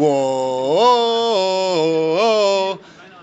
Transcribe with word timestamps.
Wow, 0.00 1.58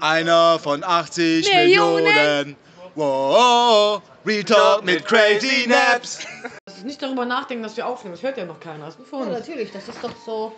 einer 0.02 0.59
von 0.59 0.83
80 0.83 1.48
Millionen. 1.54 2.04
Millionen. 2.04 2.58
Wow, 2.96 4.01
Retalk 4.25 4.83
mit 4.83 5.05
Crazy 5.05 5.67
Naps. 5.69 6.27
Das 6.65 6.75
ist 6.75 6.85
nicht 6.85 7.01
darüber 7.01 7.23
nachdenken, 7.23 7.63
dass 7.63 7.77
wir 7.77 7.88
aufnehmen. 7.88 8.15
Das 8.15 8.23
hört 8.23 8.38
ja 8.38 8.43
noch 8.43 8.59
keiner. 8.59 8.88
Das 8.88 8.96
ist 8.96 8.99
nur 8.99 9.07
für 9.07 9.19
Ja, 9.31 9.38
natürlich, 9.39 9.71
das 9.71 9.88
ist 9.88 10.03
doch 10.03 10.11
so. 10.25 10.51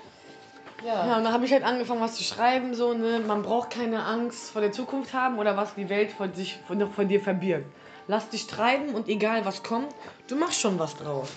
Ja. 0.83 1.05
Ja, 1.07 1.17
und 1.17 1.23
dann 1.23 1.33
habe 1.33 1.45
ich 1.45 1.51
halt 1.51 1.63
angefangen, 1.63 2.01
was 2.01 2.15
zu 2.15 2.23
schreiben, 2.23 2.73
so, 2.73 2.93
ne, 2.93 3.19
man 3.19 3.43
braucht 3.43 3.69
keine 3.69 4.03
Angst 4.03 4.49
vor 4.49 4.61
der 4.61 4.71
Zukunft 4.71 5.13
haben 5.13 5.37
oder 5.37 5.55
was 5.55 5.75
die 5.75 5.87
Welt 5.89 6.11
von, 6.11 6.33
sich, 6.33 6.57
von, 6.67 6.79
noch 6.79 6.93
von 6.93 7.07
dir 7.07 7.21
verbirgt. 7.21 7.67
Lass 8.07 8.29
dich 8.29 8.47
treiben 8.47 8.95
und 8.95 9.07
egal 9.07 9.45
was 9.45 9.61
kommt, 9.61 9.93
du 10.27 10.35
machst 10.35 10.61
schon 10.61 10.79
was 10.79 10.95
draus. 10.95 11.29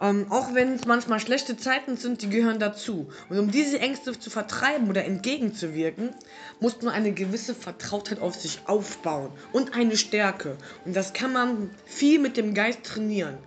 Ähm, 0.00 0.26
auch 0.30 0.54
wenn 0.54 0.74
es 0.74 0.86
manchmal 0.86 1.18
schlechte 1.18 1.56
Zeiten 1.56 1.96
sind, 1.96 2.22
die 2.22 2.30
gehören 2.30 2.60
dazu. 2.60 3.08
Und 3.28 3.38
um 3.38 3.50
diese 3.50 3.80
Ängste 3.80 4.18
zu 4.18 4.30
vertreiben 4.30 4.88
oder 4.88 5.04
entgegenzuwirken, 5.04 6.14
muss 6.60 6.80
man 6.82 6.94
eine 6.94 7.12
gewisse 7.12 7.54
Vertrautheit 7.54 8.20
auf 8.20 8.36
sich 8.36 8.60
aufbauen 8.66 9.32
und 9.52 9.74
eine 9.74 9.96
Stärke. 9.96 10.56
Und 10.84 10.94
das 10.94 11.12
kann 11.12 11.32
man 11.32 11.70
viel 11.84 12.20
mit 12.20 12.36
dem 12.36 12.54
Geist 12.54 12.84
trainieren. 12.84 13.38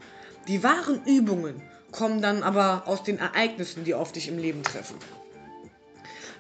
Die 0.48 0.62
wahren 0.63 1.02
Übungen 1.05 1.62
kommen 1.91 2.21
dann 2.21 2.43
aber 2.43 2.84
aus 2.85 3.04
den 3.04 3.20
Ereignissen, 3.20 3.85
die 3.85 3.93
auf 3.93 4.12
dich 4.12 4.27
im 4.27 4.38
Leben 4.38 4.63
treffen. 4.63 4.98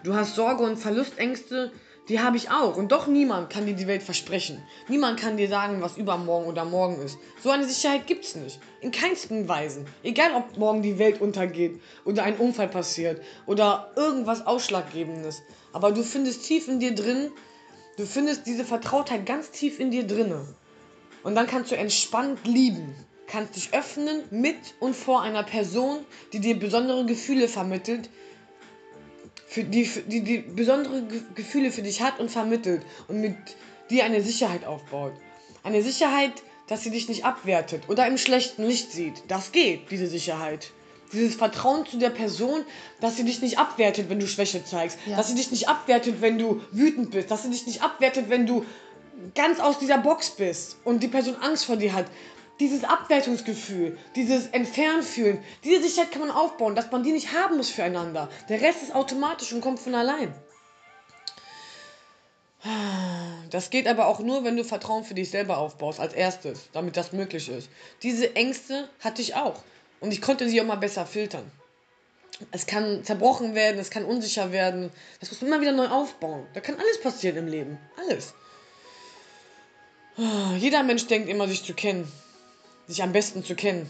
Du 0.03 0.15
hast 0.15 0.35
Sorge 0.35 0.63
und 0.63 0.77
Verlustängste, 0.77 1.71
die 2.11 2.19
habe 2.19 2.35
ich 2.35 2.51
auch. 2.51 2.75
Und 2.75 2.91
doch 2.91 3.07
niemand 3.07 3.49
kann 3.49 3.65
dir 3.65 3.73
die 3.73 3.87
Welt 3.87 4.03
versprechen. 4.03 4.61
Niemand 4.89 5.17
kann 5.17 5.37
dir 5.37 5.47
sagen, 5.47 5.81
was 5.81 5.95
übermorgen 5.95 6.47
oder 6.47 6.65
morgen 6.65 7.01
ist. 7.01 7.17
So 7.41 7.49
eine 7.49 7.65
Sicherheit 7.65 8.05
gibt 8.05 8.25
es 8.25 8.35
nicht. 8.35 8.59
In 8.81 8.91
keinsten 8.91 9.47
Weisen. 9.47 9.85
Egal, 10.03 10.35
ob 10.35 10.57
morgen 10.57 10.81
die 10.81 10.99
Welt 10.99 11.21
untergeht 11.21 11.79
oder 12.03 12.23
ein 12.23 12.35
Unfall 12.35 12.67
passiert 12.67 13.21
oder 13.45 13.93
irgendwas 13.95 14.45
Ausschlaggebendes. 14.45 15.41
Aber 15.71 15.93
du 15.93 16.03
findest 16.03 16.43
tief 16.45 16.67
in 16.67 16.81
dir 16.81 16.93
drin, 16.93 17.31
du 17.95 18.05
findest 18.05 18.45
diese 18.45 18.65
Vertrautheit 18.65 19.25
ganz 19.25 19.51
tief 19.51 19.79
in 19.79 19.89
dir 19.89 20.05
drinne. 20.05 20.45
Und 21.23 21.35
dann 21.35 21.47
kannst 21.47 21.71
du 21.71 21.77
entspannt 21.77 22.45
lieben. 22.45 22.93
Kannst 23.27 23.55
dich 23.55 23.73
öffnen 23.73 24.23
mit 24.31 24.57
und 24.81 24.97
vor 24.97 25.21
einer 25.21 25.43
Person, 25.43 25.99
die 26.33 26.41
dir 26.41 26.59
besondere 26.59 27.05
Gefühle 27.05 27.47
vermittelt, 27.47 28.09
für 29.51 29.65
die, 29.65 29.83
die, 30.07 30.21
die 30.21 30.37
besondere 30.37 31.01
Ge 31.01 31.21
Gefühle 31.35 31.71
für 31.71 31.81
dich 31.81 32.01
hat 32.01 32.21
und 32.21 32.31
vermittelt 32.31 32.83
und 33.09 33.19
mit 33.19 33.35
dir 33.89 34.05
eine 34.05 34.21
Sicherheit 34.21 34.65
aufbaut. 34.65 35.11
Eine 35.61 35.83
Sicherheit, 35.83 36.31
dass 36.67 36.83
sie 36.83 36.89
dich 36.89 37.09
nicht 37.09 37.25
abwertet 37.25 37.89
oder 37.89 38.07
im 38.07 38.17
schlechten 38.17 38.63
Licht 38.63 38.93
sieht. 38.93 39.23
Das 39.27 39.51
geht, 39.51 39.91
diese 39.91 40.07
Sicherheit. 40.07 40.71
Dieses 41.11 41.35
Vertrauen 41.35 41.85
zu 41.85 41.97
der 41.97 42.11
Person, 42.11 42.63
dass 43.01 43.17
sie 43.17 43.25
dich 43.25 43.41
nicht 43.41 43.59
abwertet, 43.59 44.09
wenn 44.09 44.19
du 44.19 44.27
Schwäche 44.27 44.63
zeigst. 44.63 44.97
Ja. 45.05 45.17
Dass 45.17 45.27
sie 45.27 45.35
dich 45.35 45.51
nicht 45.51 45.67
abwertet, 45.67 46.21
wenn 46.21 46.37
du 46.37 46.61
wütend 46.71 47.11
bist. 47.11 47.29
Dass 47.29 47.43
sie 47.43 47.49
dich 47.49 47.67
nicht 47.67 47.83
abwertet, 47.83 48.29
wenn 48.29 48.45
du 48.45 48.65
ganz 49.35 49.59
aus 49.59 49.79
dieser 49.79 49.97
Box 49.97 50.29
bist 50.29 50.77
und 50.85 51.03
die 51.03 51.09
Person 51.09 51.35
Angst 51.35 51.65
vor 51.65 51.75
dir 51.75 51.91
hat. 51.91 52.05
Dieses 52.61 52.83
Abwertungsgefühl, 52.83 53.97
dieses 54.15 54.45
Entfernfühlen, 54.45 55.43
diese 55.63 55.81
Sicherheit 55.81 56.11
kann 56.11 56.21
man 56.21 56.29
aufbauen, 56.29 56.75
dass 56.75 56.91
man 56.91 57.01
die 57.01 57.11
nicht 57.11 57.33
haben 57.33 57.57
muss 57.57 57.71
füreinander. 57.71 58.29
Der 58.49 58.61
Rest 58.61 58.83
ist 58.83 58.93
automatisch 58.93 59.51
und 59.51 59.61
kommt 59.61 59.79
von 59.79 59.95
allein. 59.95 60.31
Das 63.49 63.71
geht 63.71 63.87
aber 63.87 64.05
auch 64.05 64.19
nur, 64.19 64.43
wenn 64.43 64.57
du 64.57 64.63
Vertrauen 64.63 65.03
für 65.03 65.15
dich 65.15 65.31
selber 65.31 65.57
aufbaust, 65.57 65.99
als 65.99 66.13
erstes, 66.13 66.69
damit 66.71 66.97
das 66.97 67.13
möglich 67.13 67.49
ist. 67.49 67.67
Diese 68.03 68.35
Ängste 68.35 68.87
hatte 68.99 69.23
ich 69.23 69.33
auch. 69.33 69.63
Und 69.99 70.11
ich 70.11 70.21
konnte 70.21 70.47
sie 70.47 70.61
auch 70.61 70.65
mal 70.65 70.75
besser 70.75 71.07
filtern. 71.07 71.49
Es 72.51 72.67
kann 72.67 73.03
zerbrochen 73.03 73.55
werden, 73.55 73.79
es 73.79 73.89
kann 73.89 74.05
unsicher 74.05 74.51
werden. 74.51 74.91
Das 75.19 75.31
muss 75.31 75.41
man 75.41 75.49
immer 75.49 75.61
wieder 75.61 75.71
neu 75.71 75.87
aufbauen. 75.87 76.45
Da 76.53 76.59
kann 76.59 76.75
alles 76.75 77.01
passieren 77.01 77.37
im 77.37 77.47
Leben. 77.47 77.79
Alles. 77.97 78.35
Ah, 80.15 80.53
Jeder 80.59 80.83
Mensch 80.83 81.07
denkt 81.07 81.27
immer, 81.27 81.47
sich 81.47 81.63
zu 81.63 81.73
kennen. 81.73 82.07
Sich 82.91 83.01
am 83.03 83.13
besten 83.13 83.41
zu 83.41 83.55
kennen. 83.55 83.89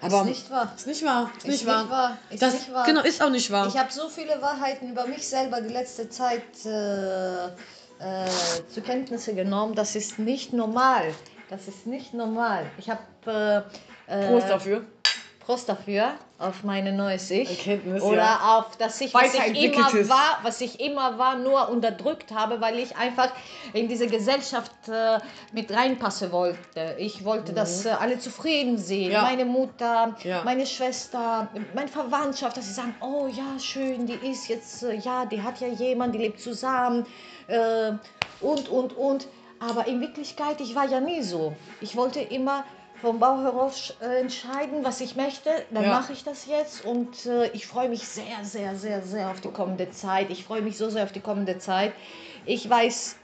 Aber 0.00 0.20
ist 0.20 0.26
nicht 0.26 0.50
wahr. 0.50 0.72
Ist 0.76 0.86
nicht 0.86 1.04
wahr. 1.04 1.22
Ist 1.24 1.38
Ist 1.38 1.44
nicht 1.44 1.50
nicht 1.62 1.66
wahr. 1.66 1.90
wahr. 1.90 2.18
Ist 2.30 2.40
das, 2.40 2.52
nicht 2.52 2.72
wahr. 2.72 2.86
Genau, 2.86 3.00
ist 3.02 3.20
auch 3.20 3.30
nicht 3.30 3.50
wahr. 3.50 3.66
Ich 3.66 3.76
habe 3.76 3.90
so 3.92 4.08
viele 4.08 4.40
Wahrheiten 4.40 4.90
über 4.90 5.08
mich 5.08 5.26
selber 5.26 5.60
die 5.60 5.72
letzte 5.72 6.08
Zeit 6.08 6.42
äh, 6.64 7.46
äh, 7.46 7.50
zur 8.68 8.84
Kenntnisse 8.84 9.34
genommen. 9.34 9.74
Das 9.74 9.96
ist 9.96 10.20
nicht 10.20 10.52
normal. 10.52 11.12
Das 11.50 11.66
ist 11.66 11.84
nicht 11.86 12.14
normal. 12.14 12.64
Ich 12.78 12.88
habe 12.90 13.66
äh, 14.06 14.12
äh, 14.12 14.28
Prost 14.28 14.48
dafür. 14.48 14.84
Prost 15.44 15.68
dafür 15.68 16.12
auf 16.38 16.64
meine 16.64 16.92
neues 16.92 17.30
Ich. 17.30 17.50
Erkenntnis, 17.50 18.02
Oder 18.02 18.16
ja. 18.16 18.58
auf 18.58 18.76
das 18.76 19.00
ich, 19.00 19.14
was 19.14 19.34
ich 19.34 19.62
immer 19.64 20.08
war, 20.08 20.38
was 20.42 20.60
ich 20.60 20.80
immer 20.80 21.18
war, 21.18 21.36
nur 21.36 21.68
unterdrückt 21.68 22.32
habe, 22.32 22.60
weil 22.60 22.78
ich 22.78 22.96
einfach 22.96 23.30
in 23.72 23.88
diese 23.88 24.06
Gesellschaft 24.06 24.72
äh, 24.88 25.18
mit 25.52 25.70
reinpassen 25.72 26.32
wollte. 26.32 26.96
Ich 26.98 27.24
wollte, 27.24 27.52
dass 27.52 27.86
äh, 27.86 27.90
alle 27.90 28.18
zufrieden 28.18 28.78
sehen. 28.78 29.08
Mhm. 29.08 29.12
Ja. 29.12 29.22
Meine 29.22 29.44
Mutter, 29.44 30.16
Ja. 30.24 30.42
meine 30.44 30.66
Schwester, 30.66 31.48
meine 31.74 31.88
Verwandtschaft, 31.88 32.56
dass 32.56 32.66
sie 32.66 32.72
sagen, 32.74 32.94
oh 33.00 33.26
ja, 33.28 33.58
schön, 33.58 34.06
die 34.06 34.14
ist 34.30 34.48
jetzt, 34.48 34.82
äh, 34.82 34.94
ja, 34.96 35.26
die 35.26 35.42
hat 35.42 35.60
ja 35.60 35.68
jemand, 35.68 36.14
die 36.14 36.18
lebt 36.18 36.40
zusammen 36.40 37.06
äh, 37.46 37.92
und, 38.40 38.68
und, 38.68 38.96
und. 38.96 39.28
Aber 39.60 39.86
in 39.86 40.00
Wirklichkeit, 40.00 40.60
ich 40.60 40.74
war 40.74 40.86
ja 40.86 41.00
nie 41.00 41.22
so. 41.22 41.54
Ich 41.80 41.96
wollte 41.96 42.20
immer 42.20 42.64
vom 43.04 43.18
Bauch 43.18 43.42
heraus 43.42 43.94
äh, 44.00 44.20
entscheiden, 44.20 44.82
was 44.82 45.02
ich 45.02 45.14
möchte. 45.14 45.50
Dann 45.70 45.84
Ja. 45.84 45.90
mache 45.90 46.14
ich 46.14 46.24
das 46.24 46.46
jetzt 46.46 46.86
und 46.86 47.26
äh, 47.26 47.48
ich 47.48 47.66
freue 47.66 47.90
mich 47.90 48.08
sehr, 48.08 48.42
sehr, 48.42 48.74
sehr, 48.76 49.02
sehr 49.02 49.30
auf 49.30 49.42
die 49.42 49.50
kommende 49.50 49.90
Zeit. 49.90 50.30
Ich 50.30 50.44
freue 50.44 50.62
mich 50.62 50.78
so 50.78 50.88
sehr 50.88 51.04
auf 51.04 51.12
die 51.12 51.20
kommende 51.20 51.58
Zeit. 51.58 51.92
Ich 52.46 52.68
weiß, 52.68 53.16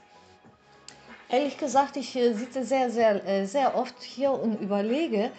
ehrlich 1.29 1.57
gesagt, 1.57 1.97
ich 1.97 2.15
äh, 2.15 2.33
sitze 2.33 2.63
sehr, 2.63 2.91
sehr, 2.91 3.27
äh, 3.27 3.45
sehr 3.45 3.75
oft 3.75 3.99
hier 4.03 4.31
und 4.31 4.61
überlege 4.61 5.31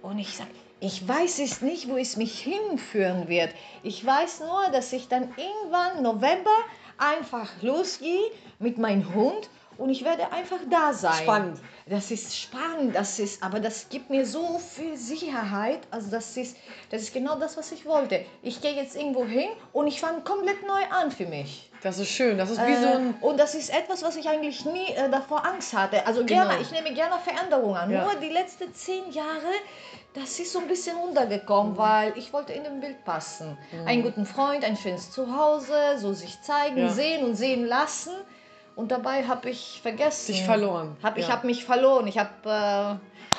und 0.00 0.18
ich 0.18 0.34
sage, 0.36 0.50
ich 0.80 1.06
weiß 1.06 1.38
es 1.40 1.60
nicht, 1.60 1.88
wo 1.90 1.96
es 1.98 2.16
mich 2.16 2.40
hinführen 2.40 3.28
wird. 3.28 3.50
Ich 3.82 4.04
weiß 4.04 4.40
nur, 4.40 4.70
dass 4.72 4.90
ich 4.94 5.06
dann 5.08 5.34
irgendwann 5.36 6.02
November 6.02 6.56
einfach 6.96 7.50
losgehe 7.60 8.30
mit 8.58 8.78
meinem 8.78 9.14
Hund 9.14 9.50
und 9.82 9.90
ich 9.90 10.04
werde 10.04 10.30
einfach 10.32 10.58
da 10.70 10.92
sein. 10.92 11.22
Spannend. 11.24 11.58
Das 11.86 12.10
ist 12.12 12.38
spannend, 12.38 12.94
das 12.94 13.18
ist, 13.18 13.42
aber 13.42 13.58
das 13.58 13.88
gibt 13.88 14.08
mir 14.08 14.24
so 14.24 14.58
viel 14.60 14.96
Sicherheit. 14.96 15.80
Also 15.90 16.10
das 16.10 16.36
ist, 16.36 16.56
das 16.90 17.02
ist 17.02 17.12
genau 17.12 17.34
das, 17.36 17.56
was 17.56 17.72
ich 17.72 17.84
wollte. 17.84 18.24
Ich 18.42 18.60
gehe 18.60 18.72
jetzt 18.74 18.94
irgendwo 18.96 19.24
hin 19.26 19.48
und 19.72 19.88
ich 19.88 20.00
fange 20.00 20.20
komplett 20.22 20.64
neu 20.66 20.82
an 20.90 21.10
für 21.10 21.26
mich. 21.26 21.68
Das 21.82 21.98
ist 21.98 22.10
schön. 22.10 22.38
Das 22.38 22.48
ist 22.50 22.60
wie 22.64 22.76
so 22.76 22.86
Äh, 22.86 22.94
ein. 22.96 23.14
und 23.20 23.40
das 23.40 23.56
ist 23.56 23.70
etwas, 23.76 24.04
was 24.04 24.14
ich 24.14 24.28
eigentlich 24.28 24.64
nie 24.64 24.86
äh, 24.94 25.10
davor 25.10 25.44
Angst 25.44 25.72
hatte. 25.76 26.06
Also 26.06 26.24
Genau. 26.24 26.46
gerne, 26.46 26.62
ich 26.62 26.70
nehme 26.70 26.92
gerne 26.94 27.16
Veränderungen 27.18 27.76
an. 27.76 27.90
Ja. 27.90 28.04
Nur 28.04 28.14
die 28.20 28.28
letzten 28.28 28.72
zehn 28.72 29.10
Jahre, 29.10 29.50
das 30.14 30.38
ist 30.38 30.52
so 30.52 30.60
ein 30.60 30.68
bisschen 30.68 30.96
Mhm. 30.96 31.02
untergekommen, 31.08 31.76
weil 31.76 32.16
ich 32.16 32.32
wollte 32.32 32.52
in 32.52 32.62
dem 32.62 32.78
Bild 32.80 33.04
passen. 33.04 33.58
Einen 33.86 34.02
guten 34.04 34.24
Freund, 34.26 34.64
ein 34.64 34.76
schönes 34.76 35.10
Zuhause, 35.10 35.74
so 35.98 36.12
sich 36.12 36.40
zeigen, 36.42 36.78
Ja. 36.78 36.88
sehen 36.90 37.24
und 37.24 37.34
sehen 37.34 37.66
lassen. 37.66 38.12
Und 38.74 38.90
dabei 38.90 39.24
habe 39.26 39.50
ich 39.50 39.80
vergessen. 39.82 40.32
Dich 40.32 40.44
verloren. 40.44 40.96
Hab, 41.02 41.18
Ich 41.18 41.26
Ja. 41.28 41.34
habe 41.34 41.46
mich 41.46 41.64
verloren. 41.64 42.06
Ich 42.06 42.16
habe 42.18 42.30
äh, 42.46 42.94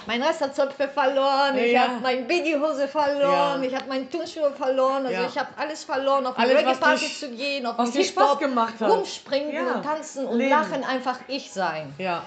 mein 0.05 0.21
Resterzöpfe 0.21 0.87
verloren. 0.87 1.57
Ich 1.57 1.71
Ja. 1.71 1.83
habe 1.87 1.99
meine 2.01 2.21
Babyhose 2.23 2.87
verloren. 2.87 3.61
Ja. 3.63 3.67
Ich 3.67 3.73
habe 3.75 3.85
meine 3.89 4.07
Turnschuhe 4.09 4.51
verloren. 4.51 5.07
Also 5.07 5.23
ich 5.27 5.37
habe 5.37 5.49
alles 5.57 5.83
verloren, 5.83 6.27
auf 6.27 6.37
was 6.37 6.47
Reggae-Party 6.47 7.07
zu 7.19 7.29
gehen, 7.31 7.65
auf 7.65 7.91
den 7.91 8.03
Spaß 8.03 8.37
gemacht 8.37 8.75
hat. 8.79 8.91
rumspringen 8.91 9.67
und 9.67 9.83
tanzen 9.83 10.27
und 10.27 10.37
Leben. 10.37 10.51
lachen, 10.51 10.83
einfach 10.83 11.17
ich 11.27 11.51
sein. 11.51 11.93
Ja. 11.97 12.23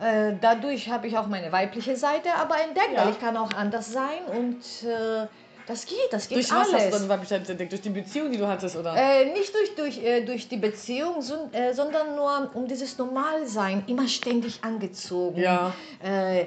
Äh, 0.00 0.34
dadurch 0.40 0.90
habe 0.90 1.06
ich 1.06 1.16
auch 1.18 1.26
meine 1.28 1.50
weibliche 1.52 1.96
Seite 1.96 2.28
aber 2.40 2.60
entdeckt, 2.60 2.96
weil 2.96 3.10
ich 3.10 3.20
kann 3.20 3.36
auch 3.36 3.52
anders 3.56 3.92
sein 3.92 4.24
und 4.26 4.60
äh, 4.88 5.26
das 5.66 5.86
geht, 5.86 5.96
das 6.10 6.28
geht 6.28 6.38
Durch 6.38 6.50
was 6.50 6.58
hast 6.58 6.72
du 6.72 6.76
alles. 6.76 6.90
dann 6.98 7.08
Weiblichkeit 7.08 7.48
entdeckt? 7.48 7.72
Durch 7.72 7.80
die 7.82 7.88
Beziehung, 7.90 8.30
die 8.30 8.38
du 8.38 8.46
hattest, 8.46 8.76
oder? 8.76 8.94
Äh, 8.96 9.32
nicht 9.32 9.54
durch, 9.54 9.74
durch, 9.74 9.98
äh, 10.04 10.20
durch 10.24 10.48
die 10.48 10.56
Beziehung, 10.58 11.22
son, 11.22 11.52
äh, 11.52 11.72
sondern 11.72 12.14
nur 12.16 12.50
um 12.54 12.66
dieses 12.68 12.98
Normalsein, 12.98 13.84
immer 13.86 14.06
ständig 14.08 14.62
angezogen. 14.62 15.40
Ja. 15.40 15.72
Äh, 16.02 16.46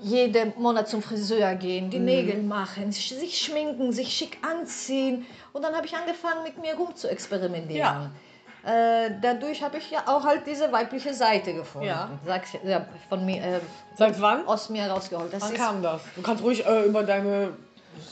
jeden 0.00 0.52
Monat 0.58 0.88
zum 0.88 1.00
Friseur 1.02 1.54
gehen, 1.54 1.86
Mhm. 1.86 1.90
die 1.90 1.98
Nägel 2.00 2.42
machen, 2.42 2.90
sich 2.90 3.38
schminken, 3.38 3.92
sich 3.92 4.12
schick 4.16 4.38
anziehen. 4.42 5.26
Und 5.52 5.62
dann 5.62 5.74
habe 5.76 5.86
ich 5.86 5.94
angefangen, 5.94 6.42
mit 6.42 6.58
mir 6.60 6.74
rum 6.74 6.94
zu 6.96 7.08
experimentieren. 7.08 7.78
Ja. 7.78 8.10
Äh, 8.64 9.10
dadurch 9.20 9.62
habe 9.62 9.78
ich 9.78 9.90
ja 9.90 10.04
auch 10.06 10.24
halt 10.24 10.42
diese 10.46 10.70
weibliche 10.72 11.14
Seite 11.14 11.52
gefunden. 11.54 11.88
Ja. 11.88 12.10
Sag, 12.26 12.42
ich- 12.52 12.68
ja, 12.68 12.86
von 13.08 13.24
mir, 13.24 13.36
äh, 13.42 13.60
Seit 13.96 14.20
wann? 14.20 14.46
aus 14.46 14.70
mir 14.70 14.86
rausgeholt. 14.86 15.32
Das 15.32 15.42
Wann 15.42 15.54
kam 15.54 15.82
das? 15.82 16.00
Du 16.16 16.22
kannst 16.22 16.42
ruhig 16.42 16.64
äh, 16.66 16.82
über 16.84 17.02
deine 17.04 17.50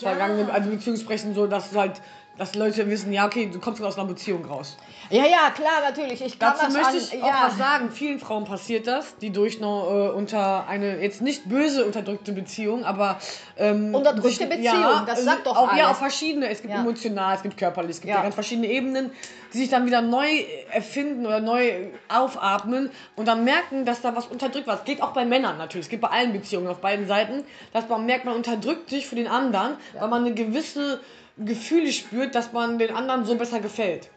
Ja. 0.00 0.10
vergangene 0.10 0.52
also 0.52 0.70
Beziehung 0.70 0.96
sprechen, 0.96 1.34
so 1.34 1.46
dass 1.46 1.74
halt 1.74 2.00
dass 2.40 2.54
Leute 2.54 2.88
wissen, 2.88 3.12
ja, 3.12 3.26
okay, 3.26 3.50
du 3.52 3.58
kommst 3.60 3.82
aus 3.82 3.98
einer 3.98 4.08
Beziehung 4.08 4.46
raus. 4.46 4.78
Ja, 5.10 5.26
ja, 5.26 5.50
klar, 5.54 5.82
natürlich. 5.86 6.22
Ich 6.24 6.38
kann 6.38 6.54
Dazu 6.54 6.64
das 6.64 6.72
möchte 6.72 6.88
an, 6.88 6.96
ich 6.96 7.22
auch 7.22 7.26
ja. 7.26 7.42
was 7.48 7.58
sagen. 7.58 7.90
Vielen 7.90 8.18
Frauen 8.18 8.46
passiert 8.46 8.86
das, 8.86 9.14
die 9.18 9.28
durch 9.28 9.58
eine, 9.58 9.66
äh, 9.66 10.08
unter 10.16 10.66
eine 10.66 11.02
jetzt 11.02 11.20
nicht 11.20 11.50
böse 11.50 11.84
unterdrückte 11.84 12.32
Beziehung, 12.32 12.84
aber 12.86 13.18
ähm, 13.58 13.94
Unterdrückte 13.94 14.46
Beziehung, 14.46 15.04
das 15.06 15.20
äh, 15.20 15.24
sagt 15.24 15.46
doch 15.46 15.54
auch, 15.54 15.66
Ja, 15.66 15.72
alles. 15.84 15.86
auf 15.88 15.98
verschiedene. 15.98 16.48
Es 16.48 16.62
gibt 16.62 16.72
Ja. 16.72 16.80
emotional, 16.80 17.36
es 17.36 17.42
gibt 17.42 17.58
körperlich, 17.58 17.90
es 17.96 18.00
gibt 18.00 18.08
Ja. 18.08 18.16
ja. 18.16 18.22
ganz 18.22 18.34
verschiedene 18.34 18.68
Ebenen, 18.68 19.10
die 19.52 19.58
sich 19.58 19.68
dann 19.68 19.84
wieder 19.84 20.00
neu 20.00 20.26
erfinden 20.70 21.26
oder 21.26 21.40
neu 21.40 21.90
aufatmen 22.08 22.88
und 23.16 23.28
dann 23.28 23.44
merken, 23.44 23.84
dass 23.84 24.00
da 24.00 24.16
was 24.16 24.26
unterdrückt 24.28 24.66
wird. 24.66 24.78
Es 24.78 24.84
geht 24.86 25.02
auch 25.02 25.12
bei 25.12 25.26
Männern 25.26 25.58
natürlich, 25.58 25.84
es 25.86 25.90
geht 25.90 26.00
bei 26.00 26.08
allen 26.08 26.32
Beziehungen 26.32 26.68
auf 26.68 26.80
beiden 26.80 27.06
Seiten, 27.06 27.44
dass 27.74 27.86
man 27.86 28.06
merkt, 28.06 28.24
man 28.24 28.34
unterdrückt 28.34 28.88
sich 28.88 29.06
für 29.06 29.16
den 29.16 29.28
anderen, 29.28 29.76
weil 29.98 30.08
man 30.08 30.24
eine 30.24 30.32
gewisse 30.32 31.00
Gefühle 31.44 31.92
spürt, 31.92 32.34
dass 32.34 32.52
man 32.52 32.78
den 32.78 32.94
anderen 32.94 33.24
so 33.24 33.34
besser 33.36 33.60
gefällt. 33.60 34.08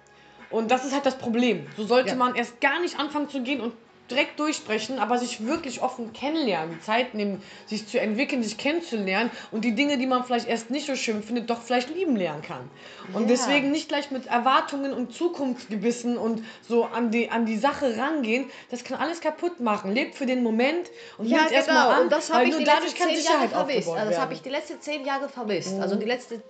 Und 0.49 0.69
das 0.69 0.85
ist 0.85 0.93
halt 0.93 1.05
das 1.05 1.17
Problem. 1.17 1.65
So 1.77 1.85
sollte 1.85 2.09
Ja. 2.09 2.15
man 2.15 2.35
erst 2.35 2.61
gar 2.61 2.79
nicht 2.81 2.99
anfangen 2.99 3.29
zu 3.29 3.41
gehen 3.41 3.59
und 3.61 3.73
direkt 4.11 4.37
durchsprechen, 4.39 4.99
aber 4.99 5.17
sich 5.17 5.45
wirklich 5.45 5.81
offen 5.81 6.11
kennenlernen, 6.11 6.79
Zeit 6.81 7.15
nehmen, 7.15 7.41
sich 7.65 7.87
zu 7.87 7.99
entwickeln, 7.99 8.43
sich 8.43 8.57
kennenzulernen 8.57 9.31
und 9.49 9.63
die 9.63 9.73
Dinge, 9.73 9.97
die 9.97 10.05
man 10.05 10.25
vielleicht 10.25 10.47
erst 10.47 10.69
nicht 10.69 10.85
so 10.85 10.95
schön 10.95 11.23
findet, 11.23 11.49
doch 11.49 11.61
vielleicht 11.61 11.89
lieben 11.89 12.15
lernen 12.17 12.41
kann. 12.41 12.69
Und 13.13 13.23
Ja. 13.23 13.27
deswegen 13.29 13.71
nicht 13.71 13.87
gleich 13.87 14.11
mit 14.11 14.27
Erwartungen 14.27 14.93
und 14.93 15.13
Zukunftsgebissen 15.13 16.17
und 16.17 16.43
so 16.67 16.83
an 16.83 17.11
die, 17.11 17.29
an 17.31 17.45
die 17.45 17.57
Sache 17.57 17.97
rangehen, 17.97 18.49
das 18.69 18.83
kann 18.83 18.99
alles 18.99 19.21
kaputt 19.21 19.61
machen. 19.61 19.93
Lebt 19.93 20.15
für 20.15 20.25
den 20.25 20.43
Moment 20.43 20.91
und 21.17 21.25
Ja, 21.27 21.37
nimmt 21.37 21.47
genau. 21.47 21.57
erstmal 21.57 21.87
an, 21.95 22.03
und 22.03 22.11
das 22.11 22.29
habe 22.29 22.41
weil 22.41 22.47
ich 22.47 22.51
nur 22.51 22.59
die 22.59 22.65
dadurch 22.65 22.91
letzten 22.91 22.99
kann 22.99 23.15
zehn 23.15 23.23
Jahre 23.23 23.39
Sicherheit 23.47 23.49
vermisst. 23.51 23.77
aufgebaut 23.77 23.97
Also 23.99 24.11
das 24.11 24.19
habe 24.19 24.33
ich 24.33 24.41
die 24.41 24.49
letzten 24.49 24.81
zehn 24.81 25.05
Jahre 25.05 25.29
vermisst. 25.29 25.79
Also 25.79 25.95
die 25.95 26.05
letzte. 26.05 26.41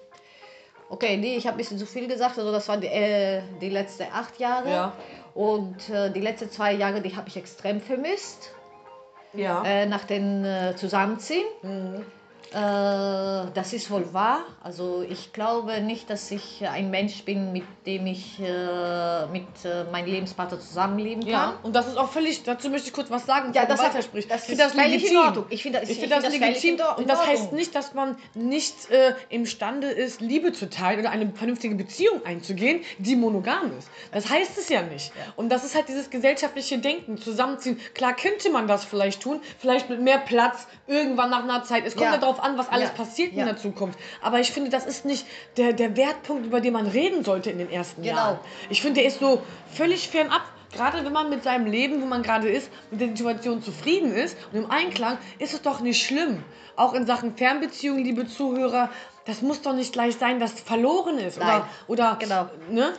Okay, 0.93 1.17
nee, 1.17 1.37
ich 1.37 1.47
habe 1.47 1.55
ein 1.55 1.57
bisschen 1.57 1.79
zu 1.79 1.87
viel 1.87 2.07
gesagt. 2.07 2.37
Also 2.37 2.51
das 2.51 2.69
waren 2.69 2.79
die, 2.79 2.85
äh, 2.85 3.41
die 3.59 3.69
letzten 3.69 4.03
acht 4.13 4.37
Jahre. 4.39 4.69
Ja. 4.69 4.93
Und 5.33 5.89
äh, 5.89 6.11
die 6.11 6.19
letzten 6.19 6.51
zwei 6.51 6.71
Jahre, 6.71 7.01
die 7.01 7.15
habe 7.15 7.27
ich 7.29 7.35
extrem 7.35 7.81
vermisst. 7.81 8.53
Ja. 9.33 9.63
Äh, 9.63 9.87
nach 9.87 10.03
dem 10.03 10.45
äh, 10.45 10.75
Zusammenziehen. 10.75 11.45
Mhm. 11.63 12.05
Äh, 12.53 13.51
das 13.53 13.73
ist 13.73 13.89
wohl 13.89 14.13
wahr. 14.13 14.41
Also 14.61 15.03
ich 15.07 15.33
glaube 15.33 15.81
nicht, 15.81 16.09
dass 16.09 16.29
ich 16.29 16.63
ein 16.67 16.91
Mensch 16.91 17.23
bin, 17.23 17.51
mit 17.51 17.63
dem 17.87 18.05
ich 18.05 18.39
äh, 18.39 19.25
mit 19.27 19.47
äh, 19.65 19.83
meinem 19.91 20.05
Lebenspartner 20.05 20.59
zusammenleben 20.59 21.23
kann. 21.23 21.31
Ja, 21.31 21.59
und 21.63 21.75
das 21.75 21.87
ist 21.87 21.97
auch 21.97 22.09
völlig, 22.09 22.43
dazu 22.43 22.69
möchte 22.69 22.87
ich 22.89 22.93
kurz 22.93 23.09
was 23.09 23.25
sagen, 23.25 23.53
Ja, 23.53 23.65
das 23.65 23.79
weitersprichst. 23.81 24.29
das 24.29 24.47
Ich 24.47 24.57
finde 24.59 25.07
in 25.07 25.17
Ordnung. 25.17 25.45
Ich 25.49 25.63
finde 25.63 25.79
das- 25.79 25.89
ich 25.89 25.95
ich 25.95 25.99
finde 26.01 26.15
das, 26.15 26.23
das 26.25 26.33
legitim 26.39 26.77
und 26.97 27.09
das 27.09 27.25
heißt 27.25 27.53
nicht, 27.53 27.73
dass 27.73 27.93
man 27.95 28.17
nicht 28.35 28.91
äh, 28.91 29.15
imstande 29.29 29.87
ist, 29.87 30.21
Liebe 30.21 30.51
zu 30.53 30.69
teilen 30.69 30.99
oder 30.99 31.09
eine 31.09 31.31
vernünftige 31.33 31.73
Beziehung 31.75 32.23
einzugehen, 32.23 32.81
die 32.99 33.15
monogam 33.15 33.75
ist. 33.79 33.89
Das 34.11 34.29
heißt 34.29 34.57
es 34.59 34.69
ja 34.69 34.83
nicht. 34.83 35.11
Und 35.35 35.49
das 35.49 35.63
ist 35.63 35.73
halt 35.75 35.87
dieses 35.87 36.11
gesellschaftliche 36.11 36.77
Denken, 36.77 37.17
zusammenziehen. 37.17 37.79
Klar 37.95 38.15
könnte 38.15 38.51
man 38.51 38.67
das 38.67 38.85
vielleicht 38.85 39.21
tun, 39.23 39.41
vielleicht 39.57 39.89
mit 39.89 40.01
mehr 40.01 40.19
Platz, 40.19 40.67
irgendwann 40.85 41.29
nach 41.31 41.43
einer 41.43 41.63
Zeit. 41.63 41.85
Es 41.85 41.95
kommt 41.95 42.11
ja 42.11 42.17
darauf 42.17 42.42
an, 42.43 42.57
was 42.57 42.69
alles 42.69 42.89
Ja. 42.89 42.95
passiert 42.95 43.33
Ja. 43.33 43.39
in 43.41 43.45
der 43.47 43.57
Zukunft. 43.57 43.97
Aber 44.21 44.39
ich 44.39 44.51
finde, 44.51 44.69
das 44.69 44.85
ist 44.85 45.05
nicht 45.05 45.25
der, 45.57 45.73
der 45.73 45.95
Wertpunkt, 45.97 46.45
über 46.45 46.61
den 46.61 46.73
man 46.73 46.87
reden 46.87 47.23
sollte 47.23 47.49
in 47.49 47.57
den 47.57 47.71
ersten 47.71 48.03
Genau. 48.03 48.15
Jahren. 48.15 48.39
Ich 48.69 48.81
finde, 48.81 49.01
der 49.01 49.07
ist 49.07 49.19
so 49.19 49.41
völlig 49.71 50.07
fernab. 50.09 50.41
Gerade 50.71 51.05
wenn 51.05 51.13
man 51.13 51.29
mit 51.29 51.43
seinem 51.43 51.67
Leben, 51.67 52.01
wo 52.01 52.05
man 52.07 52.23
gerade 52.23 52.49
ist, 52.49 52.71
mit 52.89 52.99
der 52.99 53.09
Situation 53.15 53.61
zufrieden 53.61 54.11
ist 54.11 54.35
und 54.51 54.57
im 54.63 54.71
Einklang, 54.71 55.19
ist 55.37 55.53
es 55.53 55.61
doch 55.61 55.81
nicht 55.81 56.03
schlimm. 56.03 56.43
Auch 56.75 56.93
in 56.95 57.05
Sachen 57.05 57.37
Fernbeziehungen, 57.37 58.03
liebe 58.03 58.27
Zuhörer, 58.27 58.89
das 59.25 59.43
muss 59.43 59.61
doch 59.61 59.73
nicht 59.73 59.93
gleich 59.93 60.15
sein, 60.17 60.39
dass 60.39 60.53
verloren 60.59 61.19
ist. 61.19 61.37
Nein. 61.39 61.61
Oder, 61.87 62.13
oder 62.13 62.17
Genau. 62.19 62.49
ne? 62.71 62.93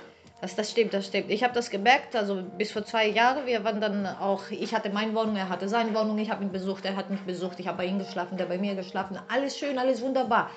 Das, 0.44 0.56
das 0.56 0.70
stimmt, 0.72 0.92
das 0.92 1.06
stimmt. 1.06 1.30
Ich 1.30 1.42
habe 1.42 1.54
das 1.54 1.70
gemerkt, 1.70 2.14
also 2.14 2.42
bis 2.58 2.70
vor 2.70 2.84
zwei 2.84 3.06
Jahren. 3.08 3.46
Wir 3.46 3.64
waren 3.64 3.80
dann 3.80 4.04
auch, 4.04 4.42
ich 4.50 4.74
hatte 4.74 4.90
meine 4.90 5.14
Wohnung, 5.14 5.36
er 5.36 5.48
hatte 5.48 5.70
seine 5.70 5.94
Wohnung, 5.94 6.18
ich 6.18 6.30
habe 6.30 6.44
ihn 6.44 6.52
besucht, 6.52 6.84
er 6.84 6.96
hat 6.96 7.08
mich 7.08 7.22
besucht, 7.22 7.58
ich 7.60 7.66
habe 7.66 7.78
bei 7.78 7.86
ihm 7.86 7.98
geschlafen, 7.98 8.36
der 8.36 8.44
bei 8.44 8.58
mir 8.58 8.74
geschlafen. 8.74 9.18
Alles 9.28 9.56
schön, 9.56 9.78
alles 9.78 10.02
wunderbar. 10.02 10.50